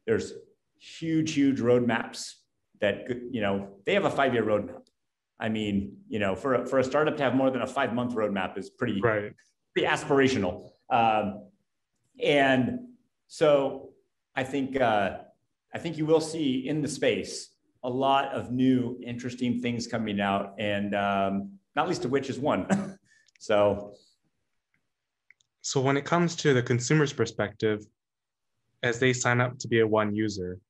there's 0.06 0.34
huge 0.80 1.34
huge 1.34 1.60
roadmaps 1.60 2.32
that 2.82 3.08
you 3.32 3.42
know 3.42 3.76
they 3.86 3.94
have 3.94 4.06
a 4.06 4.10
five 4.10 4.34
year 4.34 4.44
roadmap. 4.44 4.84
I 5.40 5.50
mean 5.50 5.98
you 6.08 6.20
know 6.20 6.34
for 6.36 6.56
a, 6.56 6.66
for 6.66 6.80
a 6.80 6.84
startup 6.84 7.18
to 7.18 7.24
have 7.24 7.36
more 7.36 7.52
than 7.52 7.62
a 7.62 7.68
five 7.68 7.94
month 7.94 8.16
roadmap 8.16 8.58
is 8.58 8.70
pretty 8.70 9.02
right. 9.02 9.34
pretty 9.74 9.88
aspirational. 9.88 10.70
Um, 10.90 11.50
and 12.24 12.80
so 13.28 13.90
i 14.36 14.44
think 14.44 14.80
uh, 14.80 15.18
i 15.76 15.78
think 15.78 15.98
you 15.98 16.06
will 16.06 16.22
see 16.22 16.68
in 16.68 16.82
the 16.82 16.88
space 16.88 17.58
a 17.84 17.90
lot 17.90 18.34
of 18.34 18.52
new 18.52 19.00
interesting 19.06 19.62
things 19.62 19.88
coming 19.88 20.20
out. 20.20 20.56
And 20.60 20.96
um, 20.96 21.52
not 21.76 21.88
least 21.88 22.06
of 22.06 22.12
which 22.12 22.30
is 22.30 22.40
one. 22.40 22.98
So 23.40 23.94
so 25.68 25.82
when 25.82 25.98
it 25.98 26.06
comes 26.06 26.34
to 26.38 26.54
the 26.54 26.64
consumer's 26.64 27.12
perspective, 27.12 27.86
as 28.84 29.00
they 29.00 29.12
sign 29.12 29.42
up 29.42 29.60
to 29.60 29.68
be 29.68 29.82
a 29.82 29.88
one 29.88 30.16
user, 30.16 30.62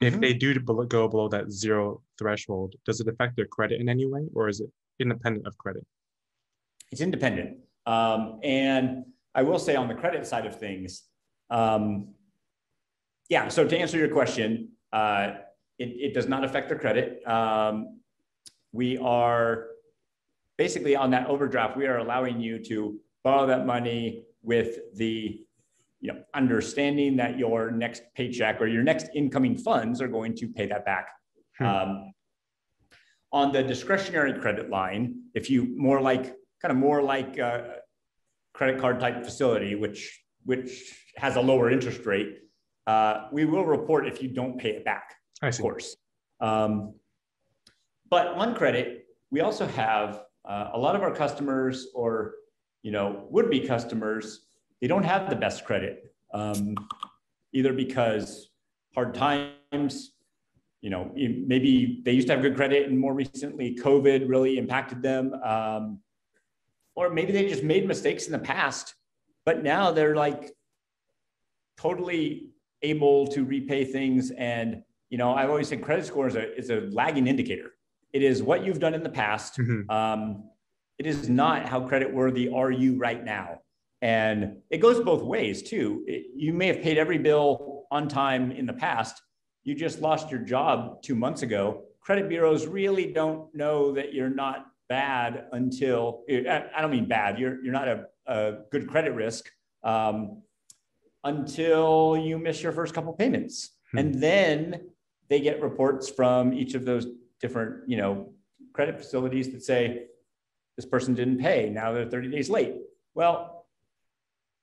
mm-hmm. 0.00 0.06
if 0.06 0.20
they 0.20 0.34
do 0.34 0.54
go 0.54 1.08
below 1.08 1.26
that 1.28 1.50
zero 1.50 2.00
threshold, 2.16 2.76
does 2.84 3.00
it 3.00 3.08
affect 3.08 3.34
their 3.34 3.46
credit 3.46 3.80
in 3.80 3.88
any 3.88 4.06
way, 4.06 4.28
or 4.36 4.48
is 4.48 4.60
it 4.60 4.70
independent 5.00 5.48
of 5.48 5.58
credit? 5.58 5.84
It's 6.92 7.00
independent, 7.00 7.56
um, 7.86 8.38
and 8.44 9.06
I 9.34 9.42
will 9.42 9.58
say 9.58 9.74
on 9.74 9.88
the 9.88 9.96
credit 9.96 10.24
side 10.24 10.46
of 10.46 10.56
things, 10.60 11.02
um, 11.50 12.14
yeah. 13.28 13.48
So 13.48 13.66
to 13.66 13.76
answer 13.76 13.98
your 13.98 14.10
question, 14.10 14.68
uh, 14.92 15.38
it, 15.80 15.88
it, 15.88 16.14
does 16.14 16.28
not 16.28 16.44
affect 16.44 16.68
their 16.68 16.78
credit. 16.78 17.26
Um, 17.26 17.98
we 18.70 18.96
are 18.98 19.66
basically 20.56 20.94
on 20.94 21.10
that 21.10 21.26
overdraft. 21.26 21.76
We 21.76 21.88
are 21.88 21.98
allowing 21.98 22.40
you 22.40 22.62
to 22.66 23.00
borrow 23.24 23.44
that 23.48 23.66
money 23.66 24.25
with 24.46 24.78
the 24.94 25.46
you 26.00 26.12
know, 26.12 26.20
understanding 26.34 27.16
that 27.16 27.38
your 27.38 27.70
next 27.70 28.02
paycheck 28.14 28.60
or 28.60 28.66
your 28.66 28.82
next 28.82 29.08
incoming 29.14 29.56
funds 29.58 30.00
are 30.00 30.08
going 30.08 30.34
to 30.36 30.48
pay 30.48 30.66
that 30.66 30.84
back. 30.84 31.08
Hmm. 31.58 31.66
Um, 31.66 32.12
on 33.32 33.52
the 33.52 33.62
discretionary 33.62 34.32
credit 34.34 34.70
line, 34.70 35.22
if 35.34 35.50
you 35.50 35.74
more 35.76 36.00
like 36.00 36.36
kind 36.62 36.70
of 36.70 36.76
more 36.76 37.02
like 37.02 37.38
a 37.38 37.78
credit 38.54 38.80
card 38.80 39.00
type 39.00 39.24
facility, 39.24 39.74
which 39.74 40.22
which 40.44 40.70
has 41.16 41.34
a 41.36 41.40
lower 41.40 41.70
interest 41.70 42.06
rate, 42.06 42.38
uh, 42.86 43.26
we 43.32 43.44
will 43.44 43.64
report 43.64 44.06
if 44.06 44.22
you 44.22 44.28
don't 44.28 44.58
pay 44.58 44.70
it 44.70 44.84
back. 44.84 45.14
Of 45.42 45.58
course. 45.58 45.96
Um, 46.40 46.94
but 48.08 48.28
on 48.28 48.54
credit, 48.54 49.06
we 49.30 49.40
also 49.40 49.66
have 49.66 50.22
uh, 50.48 50.70
a 50.72 50.78
lot 50.78 50.94
of 50.94 51.02
our 51.02 51.10
customers 51.10 51.88
or 51.94 52.34
you 52.86 52.92
know, 52.92 53.26
would-be 53.30 53.58
customers, 53.58 54.46
they 54.80 54.86
don't 54.86 55.02
have 55.02 55.28
the 55.28 55.34
best 55.34 55.64
credit, 55.64 56.14
um, 56.32 56.76
either 57.52 57.72
because 57.72 58.52
hard 58.94 59.12
times, 59.12 60.12
you 60.82 60.90
know, 60.90 61.10
maybe 61.16 62.00
they 62.04 62.12
used 62.12 62.28
to 62.28 62.34
have 62.34 62.42
good 62.42 62.54
credit 62.54 62.88
and 62.88 62.96
more 62.96 63.12
recently 63.12 63.74
COVID 63.74 64.28
really 64.28 64.56
impacted 64.56 65.02
them. 65.02 65.34
Um, 65.42 65.98
or 66.94 67.10
maybe 67.10 67.32
they 67.32 67.48
just 67.48 67.64
made 67.64 67.88
mistakes 67.88 68.26
in 68.26 68.32
the 68.32 68.38
past, 68.38 68.94
but 69.44 69.64
now 69.64 69.90
they're 69.90 70.14
like 70.14 70.52
totally 71.76 72.50
able 72.82 73.26
to 73.26 73.44
repay 73.44 73.84
things. 73.84 74.30
And, 74.30 74.84
you 75.10 75.18
know, 75.18 75.34
I've 75.34 75.50
always 75.50 75.66
said 75.66 75.82
credit 75.82 76.06
score 76.06 76.28
is 76.28 76.36
a, 76.36 76.56
is 76.56 76.70
a 76.70 76.82
lagging 76.92 77.26
indicator. 77.26 77.72
It 78.12 78.22
is 78.22 78.44
what 78.44 78.64
you've 78.64 78.78
done 78.78 78.94
in 78.94 79.02
the 79.02 79.10
past. 79.10 79.58
Mm-hmm. 79.58 79.90
Um, 79.90 80.50
it 80.98 81.06
is 81.06 81.28
not 81.28 81.68
how 81.68 81.80
credit 81.80 82.12
worthy 82.12 82.48
are 82.48 82.70
you 82.70 82.96
right 82.96 83.22
now. 83.24 83.60
And 84.02 84.58
it 84.70 84.78
goes 84.78 85.00
both 85.00 85.22
ways 85.22 85.62
too. 85.62 86.04
It, 86.06 86.26
you 86.34 86.52
may 86.52 86.68
have 86.68 86.82
paid 86.82 86.98
every 86.98 87.18
bill 87.18 87.84
on 87.90 88.08
time 88.08 88.50
in 88.52 88.66
the 88.66 88.72
past. 88.72 89.20
You 89.64 89.74
just 89.74 90.00
lost 90.00 90.30
your 90.30 90.40
job 90.40 91.02
two 91.02 91.14
months 91.14 91.42
ago. 91.42 91.84
Credit 92.00 92.28
bureaus 92.28 92.66
really 92.66 93.12
don't 93.12 93.52
know 93.54 93.92
that 93.92 94.14
you're 94.14 94.30
not 94.30 94.66
bad 94.88 95.46
until 95.52 96.22
I 96.30 96.80
don't 96.80 96.90
mean 96.90 97.08
bad. 97.08 97.38
You're 97.38 97.62
you're 97.64 97.72
not 97.72 97.88
a, 97.88 98.04
a 98.26 98.54
good 98.70 98.86
credit 98.86 99.12
risk 99.14 99.50
um, 99.82 100.42
until 101.24 102.16
you 102.16 102.38
miss 102.38 102.62
your 102.62 102.72
first 102.72 102.94
couple 102.94 103.12
payments, 103.12 103.70
hmm. 103.90 103.98
and 103.98 104.22
then 104.22 104.88
they 105.28 105.40
get 105.40 105.60
reports 105.60 106.08
from 106.08 106.52
each 106.52 106.74
of 106.74 106.84
those 106.84 107.06
different 107.40 107.88
you 107.88 107.96
know 107.96 108.32
credit 108.72 108.98
facilities 108.98 109.50
that 109.50 109.64
say 109.64 110.04
this 110.76 110.86
person 110.86 111.14
didn't 111.14 111.38
pay. 111.38 111.70
Now 111.70 111.92
they're 111.92 112.08
30 112.08 112.30
days 112.30 112.50
late. 112.50 112.74
Well, 113.14 113.66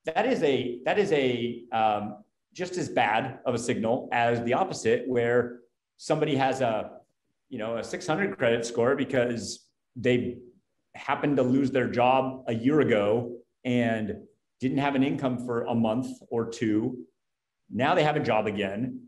that 0.06 0.26
is 0.26 0.44
a 0.44 0.80
that 0.86 1.00
is 1.00 1.12
a 1.12 1.64
um, 1.72 2.18
just 2.54 2.78
as 2.78 2.90
bad 2.90 3.40
of 3.46 3.56
a 3.56 3.58
signal 3.58 4.10
as 4.12 4.44
the 4.44 4.54
opposite, 4.54 5.08
where 5.08 5.60
somebody 5.98 6.36
has 6.36 6.62
a 6.62 7.00
you 7.50 7.58
know 7.58 7.78
a 7.78 7.84
600 7.84 8.38
credit 8.38 8.66
score 8.66 8.96
because 8.96 9.68
they 9.96 10.38
happened 10.96 11.38
to 11.38 11.44
lose 11.44 11.72
their 11.72 11.88
job 11.88 12.44
a 12.48 12.54
year 12.54 12.82
ago 12.82 13.38
and 13.64 14.16
didn't 14.60 14.78
have 14.78 14.96
an 14.96 15.04
income 15.04 15.46
for 15.46 15.64
a 15.64 15.76
month 15.76 16.08
or 16.30 16.50
two. 16.50 17.06
Now 17.72 17.96
they 17.96 18.04
have 18.04 18.16
a 18.16 18.20
job 18.20 18.46
again. 18.46 19.08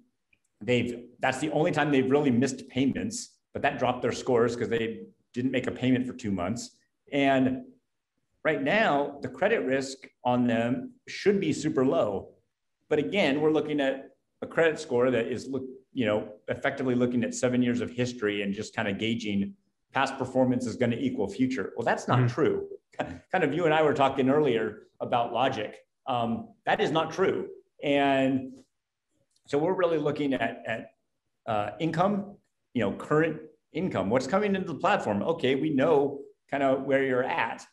They've 0.61 1.03
that's 1.19 1.40
the 1.40 1.52
only 1.52 1.72
time 1.72 1.91
they've 1.91 2.10
really 2.10 2.32
missed 2.32 2.68
payments, 2.69 3.38
but 3.53 3.61
that 3.61 3.77
dropped 3.77 4.02
their 4.02 4.11
scores 4.11 4.56
because 4.56 4.69
they 4.69 5.02
didn't 5.34 5.52
make 5.52 5.68
a 5.68 5.72
payment 5.72 6.07
for 6.07 6.14
two 6.14 6.32
months. 6.32 6.77
And 7.15 7.63
right 8.43 8.61
now, 8.61 9.19
the 9.21 9.29
credit 9.29 9.59
risk 9.59 9.99
on 10.25 10.47
them 10.47 10.91
should 11.07 11.39
be 11.39 11.53
super 11.53 11.85
low. 11.85 12.31
But 12.89 12.99
again, 12.99 13.39
we're 13.39 13.53
looking 13.53 13.79
at 13.79 14.09
a 14.41 14.47
credit 14.47 14.81
score 14.81 15.09
that 15.09 15.27
is 15.27 15.47
look, 15.47 15.63
you 15.93 16.05
know, 16.05 16.27
effectively 16.49 16.93
looking 16.93 17.23
at 17.23 17.33
seven 17.33 17.63
years 17.63 17.79
of 17.79 17.89
history 17.89 18.41
and 18.41 18.53
just 18.53 18.75
kind 18.75 18.89
of 18.89 18.97
gauging 18.97 19.53
past 19.93 20.17
performance 20.17 20.65
is 20.65 20.75
going 20.75 20.91
to 20.91 20.99
equal 20.99 21.29
future. 21.29 21.71
Well, 21.77 21.85
that's 21.85 22.05
not 22.09 22.19
mm-hmm. 22.19 22.27
true. 22.27 22.67
Kind 23.31 23.45
of 23.45 23.53
you 23.53 23.63
and 23.63 23.73
I 23.73 23.81
were 23.81 23.93
talking 23.93 24.29
earlier 24.29 24.87
about 24.99 25.31
logic. 25.31 25.77
Um, 26.07 26.49
that 26.65 26.81
is 26.81 26.91
not 26.91 27.11
true. 27.11 27.47
And 27.81 28.51
so 29.47 29.57
we're 29.57 29.73
really 29.73 29.99
looking 29.99 30.33
at, 30.33 30.63
at 30.67 30.91
uh, 31.47 31.69
income, 31.79 32.35
you 32.73 32.81
know, 32.81 32.91
current 32.91 33.39
income, 33.71 34.09
what's 34.09 34.27
coming 34.27 34.53
into 34.53 34.67
the 34.67 34.79
platform. 34.79 35.23
Okay, 35.23 35.55
we 35.55 35.69
know 35.69 36.19
kind 36.49 36.63
of 36.63 36.84
where 36.84 37.03
you're 37.03 37.23
at. 37.23 37.65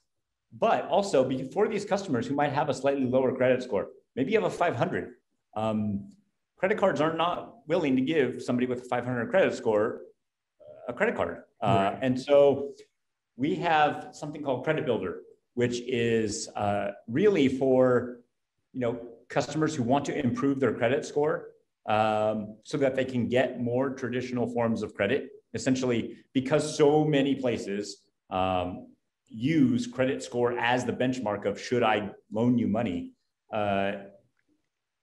But 0.52 0.86
also 0.86 1.28
for 1.52 1.68
these 1.68 1.84
customers 1.84 2.26
who 2.26 2.34
might 2.34 2.52
have 2.52 2.68
a 2.68 2.74
slightly 2.74 3.04
lower 3.04 3.34
credit 3.34 3.62
score, 3.62 3.88
maybe 4.16 4.32
you 4.32 4.40
have 4.40 4.52
a 4.52 4.54
500. 4.54 5.14
Um, 5.56 6.10
credit 6.56 6.78
cards 6.78 7.00
are 7.00 7.14
not 7.14 7.54
willing 7.66 7.96
to 7.96 8.02
give 8.02 8.42
somebody 8.42 8.66
with 8.66 8.82
a 8.82 8.84
500 8.84 9.30
credit 9.30 9.54
score 9.54 10.02
a 10.88 10.92
credit 10.92 11.14
card. 11.14 11.42
Uh, 11.60 11.96
And 12.00 12.20
so 12.20 12.72
we 13.36 13.54
have 13.56 14.08
something 14.12 14.42
called 14.42 14.64
Credit 14.64 14.84
Builder, 14.84 15.20
which 15.54 15.80
is 15.86 16.48
uh, 16.56 16.90
really 17.08 17.48
for 17.48 18.20
you 18.72 18.80
know 18.80 18.98
customers 19.28 19.74
who 19.74 19.82
want 19.82 20.04
to 20.06 20.18
improve 20.18 20.60
their 20.60 20.72
credit 20.72 21.04
score 21.04 21.50
um, 21.88 22.56
so 22.64 22.76
that 22.78 22.94
they 22.94 23.04
can 23.04 23.28
get 23.28 23.60
more 23.60 23.90
traditional 23.90 24.46
forms 24.46 24.82
of 24.82 24.94
credit. 24.94 25.30
Essentially, 25.54 26.16
because 26.32 26.76
so 26.76 27.04
many 27.04 27.34
places 27.34 28.02
um, 28.32 28.88
use 29.28 29.86
credit 29.86 30.22
score 30.22 30.58
as 30.58 30.84
the 30.84 30.92
benchmark 30.92 31.44
of 31.44 31.60
should 31.60 31.82
I 31.82 32.10
loan 32.32 32.58
you 32.58 32.66
money. 32.66 33.12
Uh, 33.52 33.92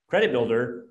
credit 0.08 0.32
Builder 0.32 0.86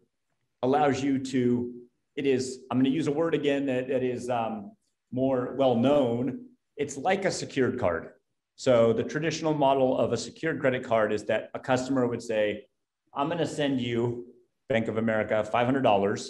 allows 0.64 1.04
you 1.04 1.20
to 1.26 1.74
it 2.20 2.26
is, 2.26 2.60
I'm 2.70 2.78
going 2.78 2.84
to 2.84 2.92
use 2.92 3.08
a 3.08 3.14
word 3.14 3.34
again 3.34 3.66
that, 3.68 3.88
that 3.88 4.04
is 4.04 4.30
um, 4.30 4.72
more 5.10 5.54
well 5.58 5.76
known. 5.76 6.48
It's 6.76 6.98
like 6.98 7.24
a 7.24 7.32
secured 7.32 7.80
card. 7.80 8.10
So 8.56 8.92
the 8.92 9.04
traditional 9.04 9.54
model 9.54 9.98
of 9.98 10.12
a 10.12 10.18
secured 10.18 10.60
credit 10.60 10.84
card 10.84 11.14
is 11.14 11.24
that 11.28 11.50
a 11.54 11.60
customer 11.60 12.08
would 12.08 12.22
say, 12.22 12.66
I'm 13.14 13.28
going 13.28 13.38
to 13.38 13.48
send 13.48 13.80
you, 13.80 14.26
Bank 14.68 14.90
of 14.90 14.98
America, 14.98 15.50
$500, 15.50 16.28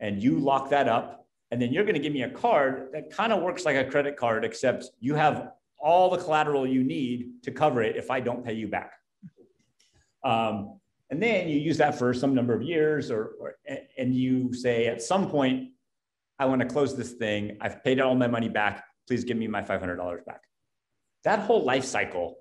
and 0.00 0.22
you 0.22 0.38
lock 0.38 0.68
that 0.68 0.88
up. 0.88 1.23
And 1.50 1.60
then 1.60 1.72
you're 1.72 1.84
going 1.84 1.94
to 1.94 2.00
give 2.00 2.12
me 2.12 2.22
a 2.22 2.30
card 2.30 2.88
that 2.92 3.10
kind 3.10 3.32
of 3.32 3.42
works 3.42 3.64
like 3.64 3.76
a 3.76 3.84
credit 3.84 4.16
card, 4.16 4.44
except 4.44 4.90
you 5.00 5.14
have 5.14 5.50
all 5.78 6.10
the 6.10 6.16
collateral 6.16 6.66
you 6.66 6.82
need 6.82 7.42
to 7.42 7.50
cover 7.50 7.82
it 7.82 7.96
if 7.96 8.10
I 8.10 8.20
don't 8.20 8.44
pay 8.44 8.54
you 8.54 8.68
back. 8.68 8.92
Um, 10.24 10.80
and 11.10 11.22
then 11.22 11.48
you 11.48 11.60
use 11.60 11.76
that 11.78 11.98
for 11.98 12.14
some 12.14 12.34
number 12.34 12.54
of 12.54 12.62
years, 12.62 13.10
or, 13.10 13.34
or 13.38 13.54
and 13.98 14.14
you 14.14 14.52
say 14.54 14.86
at 14.86 15.02
some 15.02 15.30
point, 15.30 15.70
I 16.38 16.46
want 16.46 16.62
to 16.62 16.66
close 16.66 16.96
this 16.96 17.12
thing. 17.12 17.58
I've 17.60 17.84
paid 17.84 18.00
all 18.00 18.14
my 18.14 18.26
money 18.26 18.48
back. 18.48 18.84
Please 19.06 19.22
give 19.22 19.36
me 19.36 19.46
my 19.46 19.62
$500 19.62 20.24
back. 20.24 20.40
That 21.24 21.40
whole 21.40 21.64
life 21.64 21.84
cycle 21.84 22.36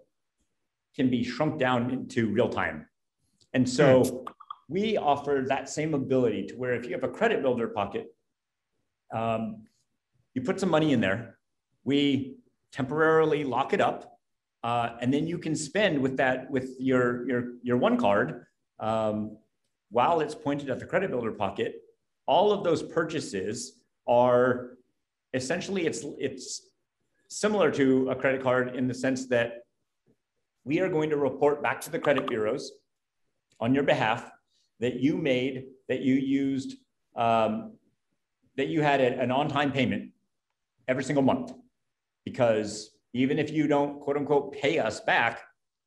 can 0.96 1.10
be 1.10 1.24
shrunk 1.24 1.60
down 1.60 1.92
into 1.92 2.32
real 2.32 2.50
time. 2.50 2.88
And 3.54 3.70
so 3.70 4.04
hmm. 4.04 4.18
we 4.70 4.98
offer 4.98 5.46
that 5.48 5.70
same 5.70 5.94
ability 5.94 6.48
to 6.48 6.56
where 6.56 6.74
if 6.74 6.86
you 6.86 6.94
have 6.94 7.04
a 7.04 7.10
credit 7.10 7.42
builder 7.42 7.68
pocket, 7.68 8.08
um, 9.14 9.64
you 10.34 10.42
put 10.42 10.60
some 10.60 10.70
money 10.70 10.92
in 10.92 11.00
there, 11.00 11.38
we 11.84 12.38
temporarily 12.72 13.44
lock 13.44 13.72
it 13.74 13.80
up, 13.80 14.18
uh, 14.64 14.96
and 15.02 15.14
then 15.14 15.28
you 15.28 15.38
can 15.38 15.56
spend 15.56 16.02
with 16.02 16.18
that 16.18 16.50
with 16.50 16.76
your 16.80 17.28
your 17.28 17.44
your 17.62 17.78
one 17.78 17.98
card 17.98 18.46
um, 18.80 19.38
while 19.92 20.20
it's 20.20 20.36
pointed 20.36 20.70
at 20.70 20.80
the 20.80 20.86
credit 20.86 21.12
builder 21.12 21.32
pocket. 21.32 21.82
All 22.26 22.52
of 22.52 22.64
those 22.64 22.82
purchases 22.82 23.84
are 24.08 24.78
essentially 25.34 25.86
it's 25.86 26.04
it's 26.18 26.70
similar 27.30 27.72
to 27.72 28.10
a 28.10 28.16
credit 28.16 28.42
card 28.42 28.76
in 28.76 28.88
the 28.88 28.94
sense 28.94 29.28
that 29.28 29.64
we 30.66 30.80
are 30.80 30.90
going 30.90 31.10
to 31.10 31.18
report 31.18 31.62
back 31.62 31.82
to 31.82 31.92
the 31.92 32.00
credit 32.00 32.28
bureaus 32.28 32.72
on 33.60 33.74
your 33.74 33.84
behalf 33.84 34.32
that 34.80 35.00
you 35.00 35.18
made, 35.18 35.66
that 35.88 36.02
you 36.02 36.16
used, 36.16 36.76
um, 37.16 37.74
that 38.58 38.68
you 38.68 38.82
had 38.82 39.02
an 39.02 39.32
on 39.32 39.48
time 39.50 39.72
payment 39.72 40.12
every 40.88 41.04
single 41.04 41.24
month. 41.24 41.54
Because 42.26 42.92
even 43.14 43.40
if 43.40 43.52
you 43.52 43.68
don't 43.68 44.00
quote 44.00 44.18
unquote 44.18 44.54
pay 44.54 44.80
us 44.80 45.00
back, 45.02 45.42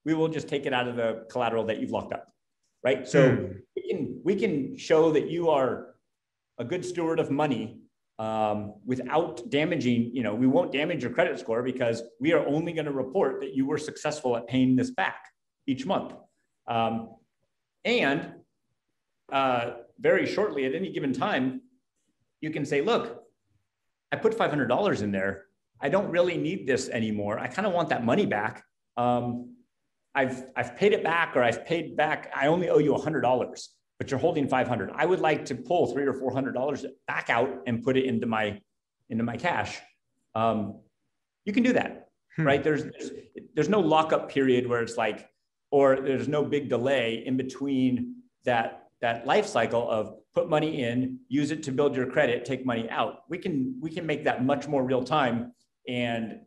we 0.05 0.15
will 0.15 0.29
just 0.29 0.49
take 0.49 0.67
it 0.67 0.73
out 0.73 0.87
of 0.87 0.97
the 0.97 1.27
collateral 1.31 1.65
that 1.65 1.81
you've 1.81 1.91
locked 1.91 2.13
up. 2.13 2.31
Right. 2.85 3.07
So 3.09 3.31
mm. 3.31 3.57
we, 3.75 3.89
can, 3.89 4.21
we 4.25 4.37
can 4.37 4.77
show 4.77 5.11
that 5.13 5.29
you 5.29 5.51
are 5.51 5.95
a 6.59 6.65
good 6.65 6.85
steward 6.85 7.19
of 7.19 7.31
money 7.31 7.81
um, 8.19 8.75
without 8.85 9.49
damaging, 9.51 10.11
you 10.15 10.23
know, 10.23 10.35
we 10.35 10.47
won't 10.47 10.73
damage 10.73 11.03
your 11.03 11.13
credit 11.13 11.39
score 11.39 11.63
because 11.63 12.03
we 12.21 12.33
are 12.33 12.47
only 12.47 12.73
going 12.73 12.87
to 12.87 12.93
report 12.93 13.41
that 13.41 13.55
you 13.55 13.67
were 13.67 13.77
successful 13.77 14.37
at 14.37 14.47
paying 14.47 14.75
this 14.75 14.91
back 14.91 15.19
each 15.67 15.85
month. 15.85 16.15
Um, 16.67 17.11
and 17.85 18.33
uh, 19.31 19.73
very 19.99 20.27
shortly, 20.27 20.65
at 20.65 20.75
any 20.75 20.93
given 20.93 21.13
time, 21.13 21.61
you 22.41 22.51
can 22.51 22.65
say, 22.65 22.81
look, 22.81 23.23
I 24.13 24.17
put 24.17 24.37
$500 24.37 25.03
in 25.03 25.11
there. 25.11 25.45
I 25.81 25.89
don't 25.89 26.11
really 26.11 26.37
need 26.37 26.67
this 26.67 26.89
anymore. 26.89 27.39
I 27.39 27.49
kind 27.49 27.67
of 27.67 27.73
want 27.73 27.91
that 27.91 28.05
money 28.05 28.27
back. 28.27 28.65
Um, 28.97 29.57
I've, 30.15 30.45
I've 30.57 30.77
paid 30.77 30.93
it 30.93 31.05
back 31.05 31.37
or 31.37 31.43
I've 31.43 31.67
paid 31.67 31.97
back, 31.97 32.33
I 32.35 32.47
only 32.47 32.71
owe 32.71 32.79
you 32.79 32.93
$100, 32.93 33.69
but 33.99 34.11
you're 34.11 34.21
holding 34.21 34.49
500. 34.49 34.91
I 34.95 35.05
would 35.05 35.21
like 35.21 35.45
to 35.47 35.55
pull 35.55 35.93
three 35.93 36.05
or 36.05 36.15
$400 36.15 36.87
back 37.07 37.29
out 37.29 37.51
and 37.67 37.83
put 37.83 37.99
it 37.99 38.07
into 38.07 38.27
my, 38.27 38.61
into 39.11 39.25
my 39.25 39.37
cash. 39.37 39.79
Um, 40.35 40.81
you 41.45 41.53
can 41.53 41.63
do 41.63 41.75
that, 41.75 42.09
hmm. 42.37 42.47
right? 42.47 42.65
There's, 42.65 42.85
there's, 42.85 43.11
there's 43.55 43.69
no 43.69 43.81
lockup 43.81 44.31
period 44.31 44.67
where 44.67 44.81
it's 44.81 44.97
like, 44.97 45.29
or 45.71 45.97
there's 45.97 46.29
no 46.29 46.45
big 46.45 46.71
delay 46.71 47.23
in 47.27 47.37
between 47.37 48.23
that 48.45 48.86
that 49.01 49.27
life 49.27 49.47
cycle 49.47 49.89
of 49.91 50.15
put 50.35 50.49
money 50.49 50.83
in, 50.83 51.19
use 51.29 51.51
it 51.51 51.63
to 51.65 51.73
build 51.73 51.95
your 51.95 52.07
credit, 52.07 52.45
take 52.45 52.65
money 52.65 52.89
out. 52.91 53.21
We 53.29 53.39
can 53.39 53.79
we 53.81 53.91
can 53.91 54.07
make 54.07 54.25
that 54.25 54.45
much 54.45 54.69
more 54.69 54.85
real 54.85 55.05
time 55.05 55.53
and 55.89 56.41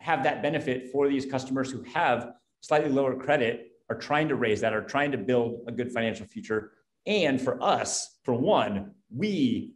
have 0.00 0.22
that 0.24 0.42
benefit 0.42 0.90
for 0.92 1.08
these 1.08 1.26
customers 1.26 1.70
who 1.70 1.82
have 1.82 2.32
slightly 2.60 2.90
lower 2.90 3.14
credit, 3.14 3.72
are 3.88 3.96
trying 3.96 4.28
to 4.28 4.34
raise 4.34 4.60
that, 4.60 4.72
are 4.72 4.82
trying 4.82 5.12
to 5.12 5.18
build 5.18 5.60
a 5.66 5.72
good 5.72 5.92
financial 5.92 6.26
future. 6.26 6.72
And 7.06 7.40
for 7.40 7.62
us, 7.62 8.18
for 8.24 8.34
one, 8.34 8.92
we, 9.14 9.74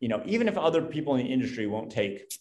you 0.00 0.08
know, 0.08 0.22
even 0.24 0.48
if 0.48 0.56
other 0.56 0.82
people 0.82 1.14
in 1.16 1.26
the 1.26 1.32
industry 1.32 1.66
won't 1.66 1.90
take 1.90 2.32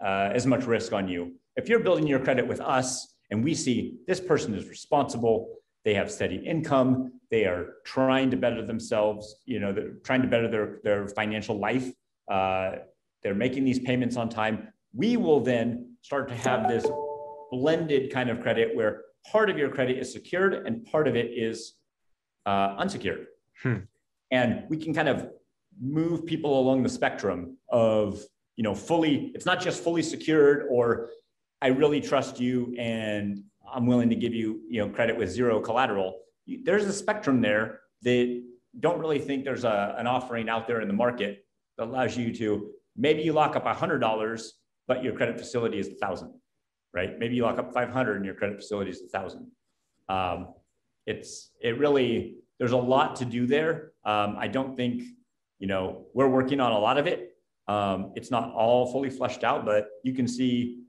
uh, 0.00 0.30
as 0.32 0.46
much 0.46 0.64
risk 0.64 0.92
on 0.92 1.08
you, 1.08 1.34
if 1.56 1.68
you're 1.68 1.80
building 1.80 2.06
your 2.06 2.20
credit 2.20 2.46
with 2.46 2.60
us, 2.60 3.16
and 3.30 3.44
we 3.44 3.54
see 3.54 3.98
this 4.06 4.20
person 4.20 4.54
is 4.54 4.68
responsible, 4.68 5.59
they 5.84 5.94
have 5.94 6.10
steady 6.10 6.36
income, 6.36 7.12
they 7.30 7.44
are 7.44 7.74
trying 7.84 8.30
to 8.30 8.36
better 8.36 8.64
themselves, 8.64 9.36
you 9.46 9.58
know, 9.60 9.72
they're 9.72 9.94
trying 10.04 10.22
to 10.22 10.28
better 10.28 10.48
their, 10.48 10.78
their 10.84 11.08
financial 11.08 11.58
life. 11.58 11.90
Uh, 12.30 12.72
they're 13.22 13.34
making 13.34 13.64
these 13.64 13.78
payments 13.78 14.16
on 14.16 14.28
time. 14.28 14.68
We 14.94 15.16
will 15.16 15.40
then 15.40 15.94
start 16.02 16.28
to 16.28 16.34
have 16.34 16.68
this 16.68 16.86
blended 17.50 18.12
kind 18.12 18.30
of 18.30 18.40
credit 18.40 18.74
where 18.74 19.02
part 19.30 19.50
of 19.50 19.58
your 19.58 19.68
credit 19.70 19.98
is 19.98 20.12
secured 20.12 20.54
and 20.66 20.84
part 20.84 21.06
of 21.06 21.16
it 21.16 21.30
is 21.34 21.74
uh, 22.46 22.74
unsecured. 22.78 23.26
Hmm. 23.62 23.76
And 24.30 24.64
we 24.68 24.76
can 24.76 24.94
kind 24.94 25.08
of 25.08 25.28
move 25.80 26.26
people 26.26 26.58
along 26.58 26.82
the 26.82 26.88
spectrum 26.88 27.56
of, 27.70 28.22
you 28.56 28.64
know, 28.64 28.74
fully, 28.74 29.32
it's 29.34 29.46
not 29.46 29.60
just 29.60 29.82
fully 29.82 30.02
secured 30.02 30.66
or 30.70 31.10
I 31.62 31.68
really 31.68 32.00
trust 32.00 32.40
you 32.40 32.74
and 32.78 33.44
I'm 33.72 33.86
willing 33.86 34.10
to 34.10 34.16
give 34.16 34.34
you, 34.34 34.60
you 34.68 34.80
know, 34.80 34.92
credit 34.92 35.16
with 35.16 35.30
zero 35.30 35.60
collateral. 35.60 36.20
There's 36.64 36.84
a 36.84 36.92
spectrum 36.92 37.40
there 37.40 37.80
that 38.02 38.42
don't 38.78 38.98
really 38.98 39.18
think 39.18 39.44
there's 39.44 39.64
a, 39.64 39.94
an 39.98 40.06
offering 40.06 40.48
out 40.48 40.66
there 40.66 40.80
in 40.80 40.88
the 40.88 40.94
market 40.94 41.44
that 41.76 41.84
allows 41.86 42.16
you 42.16 42.32
to 42.34 42.70
maybe 42.96 43.22
you 43.22 43.32
lock 43.32 43.56
up 43.56 43.66
a 43.66 43.74
hundred 43.74 43.98
dollars, 43.98 44.54
but 44.86 45.02
your 45.02 45.14
credit 45.14 45.38
facility 45.38 45.78
is 45.78 45.88
a 45.88 45.94
thousand, 45.94 46.32
right? 46.92 47.18
Maybe 47.18 47.34
you 47.34 47.42
lock 47.42 47.58
up 47.58 47.72
500 47.72 48.16
and 48.16 48.24
your 48.24 48.34
credit 48.34 48.56
facility 48.56 48.90
is 48.90 49.02
a 49.02 49.08
thousand. 49.08 49.50
Um, 50.08 50.54
it's, 51.06 51.50
it 51.60 51.78
really, 51.78 52.36
there's 52.58 52.72
a 52.72 52.76
lot 52.76 53.16
to 53.16 53.24
do 53.24 53.46
there. 53.46 53.92
Um, 54.04 54.36
I 54.38 54.48
don't 54.48 54.76
think, 54.76 55.02
you 55.58 55.66
know, 55.66 56.06
we're 56.14 56.28
working 56.28 56.60
on 56.60 56.72
a 56.72 56.78
lot 56.78 56.98
of 56.98 57.06
it. 57.06 57.36
Um, 57.68 58.12
it's 58.16 58.30
not 58.30 58.52
all 58.52 58.90
fully 58.90 59.10
fleshed 59.10 59.44
out, 59.44 59.64
but 59.64 59.88
you 60.02 60.12
can 60.12 60.26
see 60.26 60.82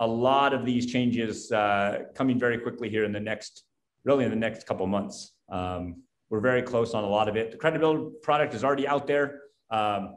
a 0.00 0.06
lot 0.06 0.52
of 0.52 0.64
these 0.64 0.86
changes 0.86 1.50
uh, 1.50 2.04
coming 2.14 2.38
very 2.38 2.58
quickly 2.58 2.88
here 2.88 3.04
in 3.04 3.12
the 3.12 3.20
next, 3.20 3.64
really 4.04 4.24
in 4.24 4.30
the 4.30 4.36
next 4.36 4.66
couple 4.66 4.86
months. 4.86 5.32
Um, 5.50 6.02
we're 6.30 6.40
very 6.40 6.62
close 6.62 6.94
on 6.94 7.04
a 7.04 7.08
lot 7.08 7.28
of 7.28 7.36
it. 7.36 7.50
The 7.50 7.56
credit 7.56 7.80
build 7.80 8.20
product 8.22 8.54
is 8.54 8.62
already 8.62 8.86
out 8.86 9.06
there. 9.06 9.40
Um, 9.70 10.14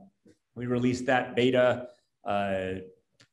we 0.55 0.65
released 0.65 1.05
that 1.05 1.35
beta 1.35 1.87
uh, 2.27 2.31
a 2.31 2.81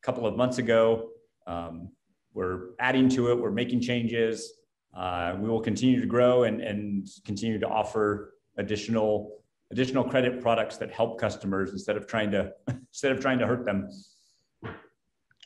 couple 0.02 0.26
of 0.26 0.36
months 0.36 0.58
ago. 0.58 1.10
Um, 1.46 1.90
we're 2.32 2.70
adding 2.78 3.08
to 3.10 3.32
it. 3.32 3.40
We're 3.40 3.50
making 3.50 3.80
changes. 3.80 4.52
Uh, 4.96 5.36
we 5.38 5.48
will 5.48 5.60
continue 5.60 6.00
to 6.00 6.06
grow 6.06 6.44
and, 6.44 6.60
and 6.60 7.08
continue 7.24 7.58
to 7.58 7.68
offer 7.68 8.34
additional 8.56 9.34
additional 9.70 10.02
credit 10.02 10.40
products 10.40 10.78
that 10.78 10.90
help 10.90 11.20
customers 11.20 11.72
instead 11.72 11.96
of 11.96 12.06
trying 12.06 12.30
to 12.30 12.52
instead 12.68 13.12
of 13.12 13.20
trying 13.20 13.38
to 13.38 13.46
hurt 13.46 13.64
them. 13.64 13.88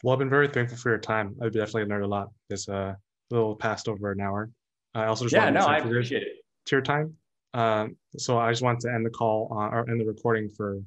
Well, 0.03 0.12
I've 0.12 0.19
been 0.19 0.31
very 0.31 0.49
thankful 0.49 0.79
for 0.79 0.91
your 0.91 0.99
time. 0.99 1.37
I've 1.41 1.53
definitely 1.53 1.85
learned 1.85 2.05
a 2.05 2.09
lot. 2.09 2.29
It's 2.51 2.69
a 2.69 2.74
uh, 2.74 2.95
little 3.31 3.55
past 3.55 3.89
over 3.89 4.11
an 4.11 4.20
hour. 4.20 4.51
I 4.95 5.07
also 5.07 5.24
just 5.24 5.35
yeah, 5.35 5.49
no, 5.51 5.61
I 5.61 5.79
appreciate 5.79 6.23
it. 6.23 6.45
To 6.66 6.77
your 6.77 6.83
time. 6.83 7.15
Um, 7.55 7.97
so 8.16 8.39
I 8.39 8.51
just 8.51 8.62
want 8.62 8.81
to 8.81 8.93
end 8.93 9.07
the 9.07 9.11
call 9.11 9.49
uh, 9.53 9.69
or 9.69 9.89
end 9.89 10.01
the 10.01 10.05
recording 10.05 10.49
for 10.49 10.81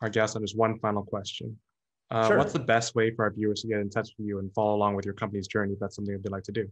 our 0.00 0.08
guest 0.08 0.36
on 0.36 0.42
just 0.42 0.56
one 0.56 0.78
final 0.78 1.02
question. 1.02 1.56
Uh, 2.10 2.28
sure. 2.28 2.38
What's 2.38 2.52
the 2.52 2.58
best 2.58 2.94
way 2.94 3.14
for 3.14 3.24
our 3.24 3.30
viewers 3.30 3.62
to 3.62 3.68
get 3.68 3.78
in 3.78 3.90
touch 3.90 4.10
with 4.18 4.26
you 4.26 4.38
and 4.38 4.52
follow 4.52 4.74
along 4.74 4.96
with 4.96 5.04
your 5.04 5.14
company's 5.14 5.46
journey 5.46 5.74
if 5.74 5.78
that's 5.78 5.96
something 5.96 6.18
they'd 6.22 6.30
like 6.30 6.42
to 6.44 6.52
do? 6.52 6.68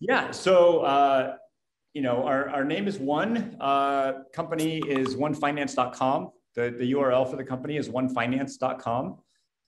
Yeah, 0.00 0.30
so 0.30 0.80
uh, 0.80 1.36
you 1.94 2.02
know 2.02 2.24
our, 2.24 2.48
our 2.50 2.64
name 2.64 2.88
is 2.88 2.98
one. 2.98 3.56
Uh, 3.60 4.24
company 4.32 4.78
is 4.88 5.14
onefinance.com. 5.14 6.30
The, 6.54 6.74
the 6.76 6.92
URL 6.92 7.28
for 7.30 7.36
the 7.36 7.44
company 7.44 7.76
is 7.76 7.88
onefinance.com. 7.88 9.18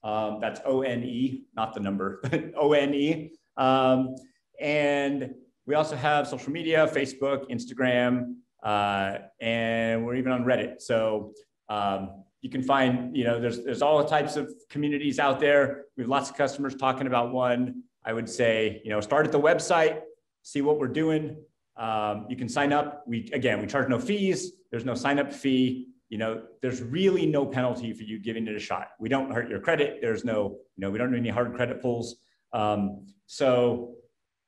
Um, 0.05 0.39
that's 0.41 0.61
O 0.67 0.83
N 0.83 1.03
E, 1.03 1.45
not 1.57 1.73
the 1.73 1.81
number, 1.81 2.21
O 2.57 2.75
N 2.75 2.95
E. 2.95 3.33
Um, 3.57 4.15
and 4.61 5.35
we 5.67 5.75
also 5.75 5.97
have 5.97 6.29
social 6.29 6.53
media 6.53 6.87
Facebook, 6.87 7.51
Instagram, 7.51 8.35
uh, 8.63 9.19
and 9.41 10.05
we're 10.05 10.17
even 10.17 10.31
on 10.31 10.45
Reddit. 10.45 10.83
So 10.83 11.33
um, 11.71 12.25
you 12.43 12.51
can 12.51 12.63
find, 12.63 13.17
you 13.17 13.25
know, 13.25 13.41
there's, 13.41 13.65
there's 13.65 13.81
all 13.81 14.05
types 14.05 14.37
of 14.37 14.53
communities 14.69 15.19
out 15.19 15.41
there. 15.41 15.87
We 15.97 16.03
have 16.03 16.11
lots 16.11 16.29
of 16.29 16.37
customers 16.37 16.75
talking 16.75 17.07
about 17.07 17.33
one. 17.33 17.83
I 18.05 18.13
would 18.13 18.29
say, 18.29 18.83
you 18.85 18.91
know, 18.91 19.01
start 19.01 19.25
at 19.25 19.33
the 19.33 19.41
website, 19.41 20.01
see 20.43 20.61
what 20.61 20.79
we're 20.79 20.89
doing. 20.89 21.37
Um, 21.79 22.27
you 22.29 22.37
can 22.37 22.51
sign 22.51 22.75
up. 22.75 23.03
We, 23.07 23.31
again, 23.33 23.61
we 23.61 23.67
charge 23.67 23.89
no 23.89 23.99
fees. 23.99 24.53
There's 24.71 24.85
no 24.85 24.95
sign 24.95 25.19
up 25.19 25.33
fee 25.33 25.89
you 26.15 26.19
know, 26.19 26.43
there's 26.63 26.81
really 26.81 27.27
no 27.27 27.45
penalty 27.45 27.93
for 27.93 28.05
you 28.05 28.21
giving 28.21 28.47
it 28.47 28.55
a 28.55 28.61
shot. 28.61 28.91
We 29.01 29.09
don't 29.09 29.33
hurt 29.33 29.51
your 29.51 29.59
credit. 29.59 29.99
There's 30.01 30.25
no, 30.25 30.59
you 30.77 30.81
know, 30.81 30.89
we 30.89 30.97
don't 30.97 31.11
do 31.11 31.17
any 31.17 31.29
hard 31.29 31.53
credit 31.57 31.83
pulls. 31.83 32.19
Um, 32.53 33.07
so 33.27 33.97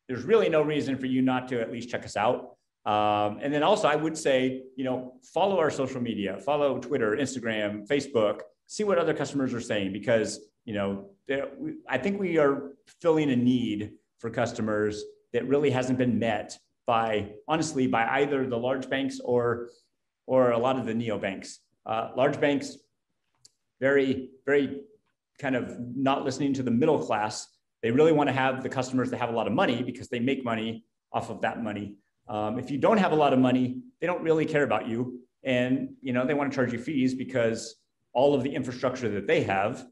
there's 0.07 0.23
really 0.23 0.49
no 0.49 0.63
reason 0.63 0.97
for 0.97 1.07
you 1.07 1.23
not 1.23 1.49
to 1.49 1.61
at 1.61 1.73
least 1.73 1.91
check 1.91 2.05
us 2.05 2.17
out. 2.17 2.53
Um, 2.89 3.41
and 3.43 3.53
then 3.53 3.65
also, 3.65 3.89
I 3.89 3.97
would 3.97 4.17
say, 4.17 4.63
you 4.77 4.85
know, 4.85 5.15
follow 5.35 5.59
our 5.59 5.73
social 5.73 6.01
media, 6.01 6.39
follow 6.39 6.79
Twitter, 6.79 7.17
Instagram, 7.17 7.85
Facebook, 7.89 8.43
see 8.69 8.85
what 8.85 8.99
other 8.99 9.13
customers 9.13 9.53
are 9.53 9.61
saying 9.61 9.93
because, 9.93 10.39
you 10.67 10.75
know, 10.75 11.07
I 11.89 11.99
think 11.99 12.21
we 12.21 12.39
are 12.39 12.75
filling 13.01 13.29
a 13.33 13.37
need 13.37 13.91
for 14.21 14.31
customers 14.31 15.03
that 15.33 15.49
really 15.49 15.71
hasn't 15.71 15.99
been 15.99 16.17
met 16.17 16.57
by, 16.87 17.33
honestly, 17.49 17.89
by 17.89 18.07
either 18.21 18.47
the 18.47 18.57
large 18.57 18.89
banks 18.89 19.19
or, 19.19 19.71
or 20.27 20.51
a 20.51 20.59
lot 20.59 20.79
of 20.79 20.87
the 20.87 20.93
neobanks. 20.93 21.57
Uh, 21.85 22.11
large 22.17 22.41
banks, 22.41 22.77
very, 23.81 24.31
very 24.45 24.83
kind 25.39 25.55
of 25.55 25.77
not 25.95 26.25
listening 26.25 26.53
to 26.55 26.63
the 26.63 26.71
middle 26.71 26.99
class. 26.99 27.47
They 27.83 27.91
really 27.91 28.13
want 28.13 28.29
to 28.29 28.33
have 28.33 28.63
the 28.63 28.69
customers 28.69 29.11
that 29.11 29.19
have 29.19 29.29
a 29.29 29.33
lot 29.33 29.47
of 29.47 29.53
money 29.53 29.83
because 29.83 30.09
they 30.09 30.19
make 30.19 30.45
money 30.45 30.85
off 31.13 31.31
of 31.31 31.41
that 31.43 31.63
money. 31.63 31.97
Um, 32.29 32.59
if 32.59 32.71
you 32.71 32.79
don't 32.79 32.99
have 32.99 33.13
a 33.13 33.17
lot 33.17 33.33
of 33.33 33.39
money, 33.39 33.83
they 34.01 34.07
don't 34.07 34.23
really 34.23 34.45
care 34.45 34.65
about 34.65 34.89
you. 34.89 35.21
And 35.45 35.91
you 36.01 36.13
know, 36.13 36.27
they 36.27 36.35
want 36.35 36.51
to 36.51 36.55
charge 36.55 36.73
you 36.73 36.79
fees 36.79 37.15
because 37.15 37.77
all 38.13 38.35
of 38.35 38.43
the 38.43 38.53
infrastructure 38.53 39.09
that 39.11 39.27
they 39.27 39.43
have, 39.45 39.87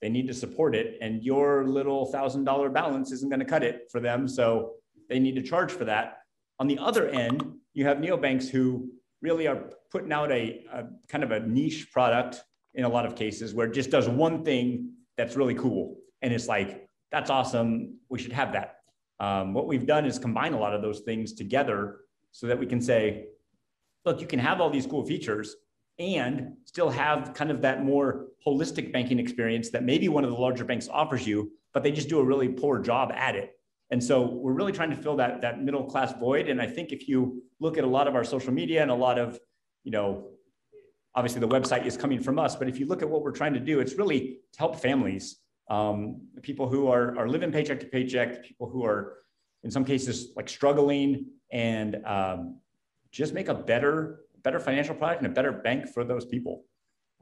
they 0.00 0.08
need 0.08 0.28
to 0.28 0.34
support 0.34 0.76
it. 0.76 0.98
And 1.00 1.22
your 1.22 1.66
little 1.66 2.06
thousand 2.06 2.44
dollar 2.44 2.68
balance 2.68 3.10
isn't 3.10 3.28
going 3.28 3.40
to 3.40 3.46
cut 3.46 3.64
it 3.64 3.88
for 3.90 4.00
them. 4.00 4.28
So 4.28 4.74
they 5.08 5.18
need 5.18 5.34
to 5.34 5.42
charge 5.42 5.72
for 5.72 5.84
that. 5.86 6.18
On 6.58 6.68
the 6.68 6.78
other 6.78 7.08
end, 7.08 7.42
you 7.72 7.84
have 7.86 7.98
neobanks 7.98 8.48
who 8.48 8.90
really 9.22 9.46
are 9.46 9.70
putting 9.90 10.12
out 10.12 10.30
a, 10.30 10.64
a 10.72 10.84
kind 11.08 11.24
of 11.24 11.30
a 11.30 11.40
niche 11.40 11.90
product 11.92 12.42
in 12.74 12.84
a 12.84 12.88
lot 12.88 13.04
of 13.06 13.14
cases 13.16 13.54
where 13.54 13.66
it 13.66 13.74
just 13.74 13.90
does 13.90 14.08
one 14.08 14.44
thing 14.44 14.92
that's 15.16 15.36
really 15.36 15.54
cool. 15.54 15.96
And 16.22 16.32
it's 16.32 16.48
like, 16.48 16.88
that's 17.10 17.30
awesome. 17.30 17.98
We 18.08 18.18
should 18.18 18.32
have 18.32 18.52
that. 18.52 18.76
Um, 19.18 19.52
what 19.52 19.66
we've 19.66 19.86
done 19.86 20.06
is 20.06 20.18
combine 20.18 20.54
a 20.54 20.58
lot 20.58 20.74
of 20.74 20.80
those 20.80 21.00
things 21.00 21.32
together 21.34 21.98
so 22.32 22.46
that 22.46 22.58
we 22.58 22.66
can 22.66 22.80
say, 22.80 23.26
look, 24.04 24.20
you 24.20 24.26
can 24.26 24.38
have 24.38 24.60
all 24.60 24.70
these 24.70 24.86
cool 24.86 25.04
features 25.04 25.56
and 25.98 26.54
still 26.64 26.88
have 26.88 27.34
kind 27.34 27.50
of 27.50 27.60
that 27.60 27.84
more 27.84 28.28
holistic 28.46 28.92
banking 28.92 29.18
experience 29.18 29.68
that 29.70 29.84
maybe 29.84 30.08
one 30.08 30.24
of 30.24 30.30
the 30.30 30.36
larger 30.36 30.64
banks 30.64 30.88
offers 30.90 31.26
you, 31.26 31.52
but 31.74 31.82
they 31.82 31.92
just 31.92 32.08
do 32.08 32.18
a 32.20 32.24
really 32.24 32.48
poor 32.48 32.78
job 32.78 33.12
at 33.14 33.34
it. 33.34 33.58
And 33.90 34.02
so 34.02 34.22
we're 34.22 34.52
really 34.52 34.72
trying 34.72 34.90
to 34.90 34.96
fill 34.96 35.16
that, 35.16 35.42
that 35.42 35.62
middle 35.62 35.84
class 35.84 36.14
void. 36.18 36.48
And 36.48 36.62
I 36.62 36.66
think 36.66 36.92
if 36.92 37.08
you 37.08 37.42
look 37.60 37.78
at 37.78 37.84
a 37.84 37.86
lot 37.86 38.08
of 38.08 38.14
our 38.14 38.24
social 38.24 38.52
media 38.52 38.82
and 38.82 38.90
a 38.90 38.94
lot 38.94 39.18
of, 39.18 39.38
you 39.84 39.90
know, 39.90 40.28
obviously 41.14 41.40
the 41.40 41.48
website 41.48 41.86
is 41.86 41.96
coming 41.96 42.20
from 42.20 42.38
us, 42.38 42.56
but 42.56 42.68
if 42.68 42.78
you 42.78 42.86
look 42.86 43.02
at 43.02 43.08
what 43.08 43.22
we're 43.22 43.32
trying 43.32 43.54
to 43.54 43.60
do, 43.60 43.80
it's 43.80 43.94
really 43.94 44.38
to 44.52 44.58
help 44.58 44.76
families 44.76 45.40
um, 45.70 46.22
people 46.42 46.68
who 46.68 46.88
are, 46.88 47.16
are 47.16 47.28
living 47.28 47.52
paycheck 47.52 47.78
to 47.80 47.86
paycheck, 47.86 48.44
people 48.44 48.68
who 48.68 48.84
are 48.84 49.18
in 49.62 49.70
some 49.70 49.84
cases 49.84 50.32
like 50.36 50.48
struggling 50.48 51.26
and 51.52 52.04
um, 52.04 52.58
just 53.12 53.32
make 53.32 53.48
a 53.48 53.54
better, 53.54 54.20
better 54.42 54.58
financial 54.58 54.94
product 54.94 55.22
and 55.22 55.30
a 55.30 55.34
better 55.34 55.52
bank 55.52 55.88
for 55.88 56.04
those 56.04 56.24
people. 56.24 56.64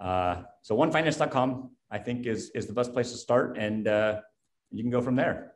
Uh, 0.00 0.42
so 0.62 0.76
onefinance.com, 0.76 1.70
I 1.90 1.98
think 1.98 2.26
is, 2.26 2.50
is 2.54 2.66
the 2.66 2.72
best 2.72 2.92
place 2.92 3.10
to 3.12 3.18
start 3.18 3.58
and 3.58 3.86
uh, 3.86 4.20
you 4.70 4.82
can 4.82 4.90
go 4.90 5.02
from 5.02 5.16
there. 5.16 5.54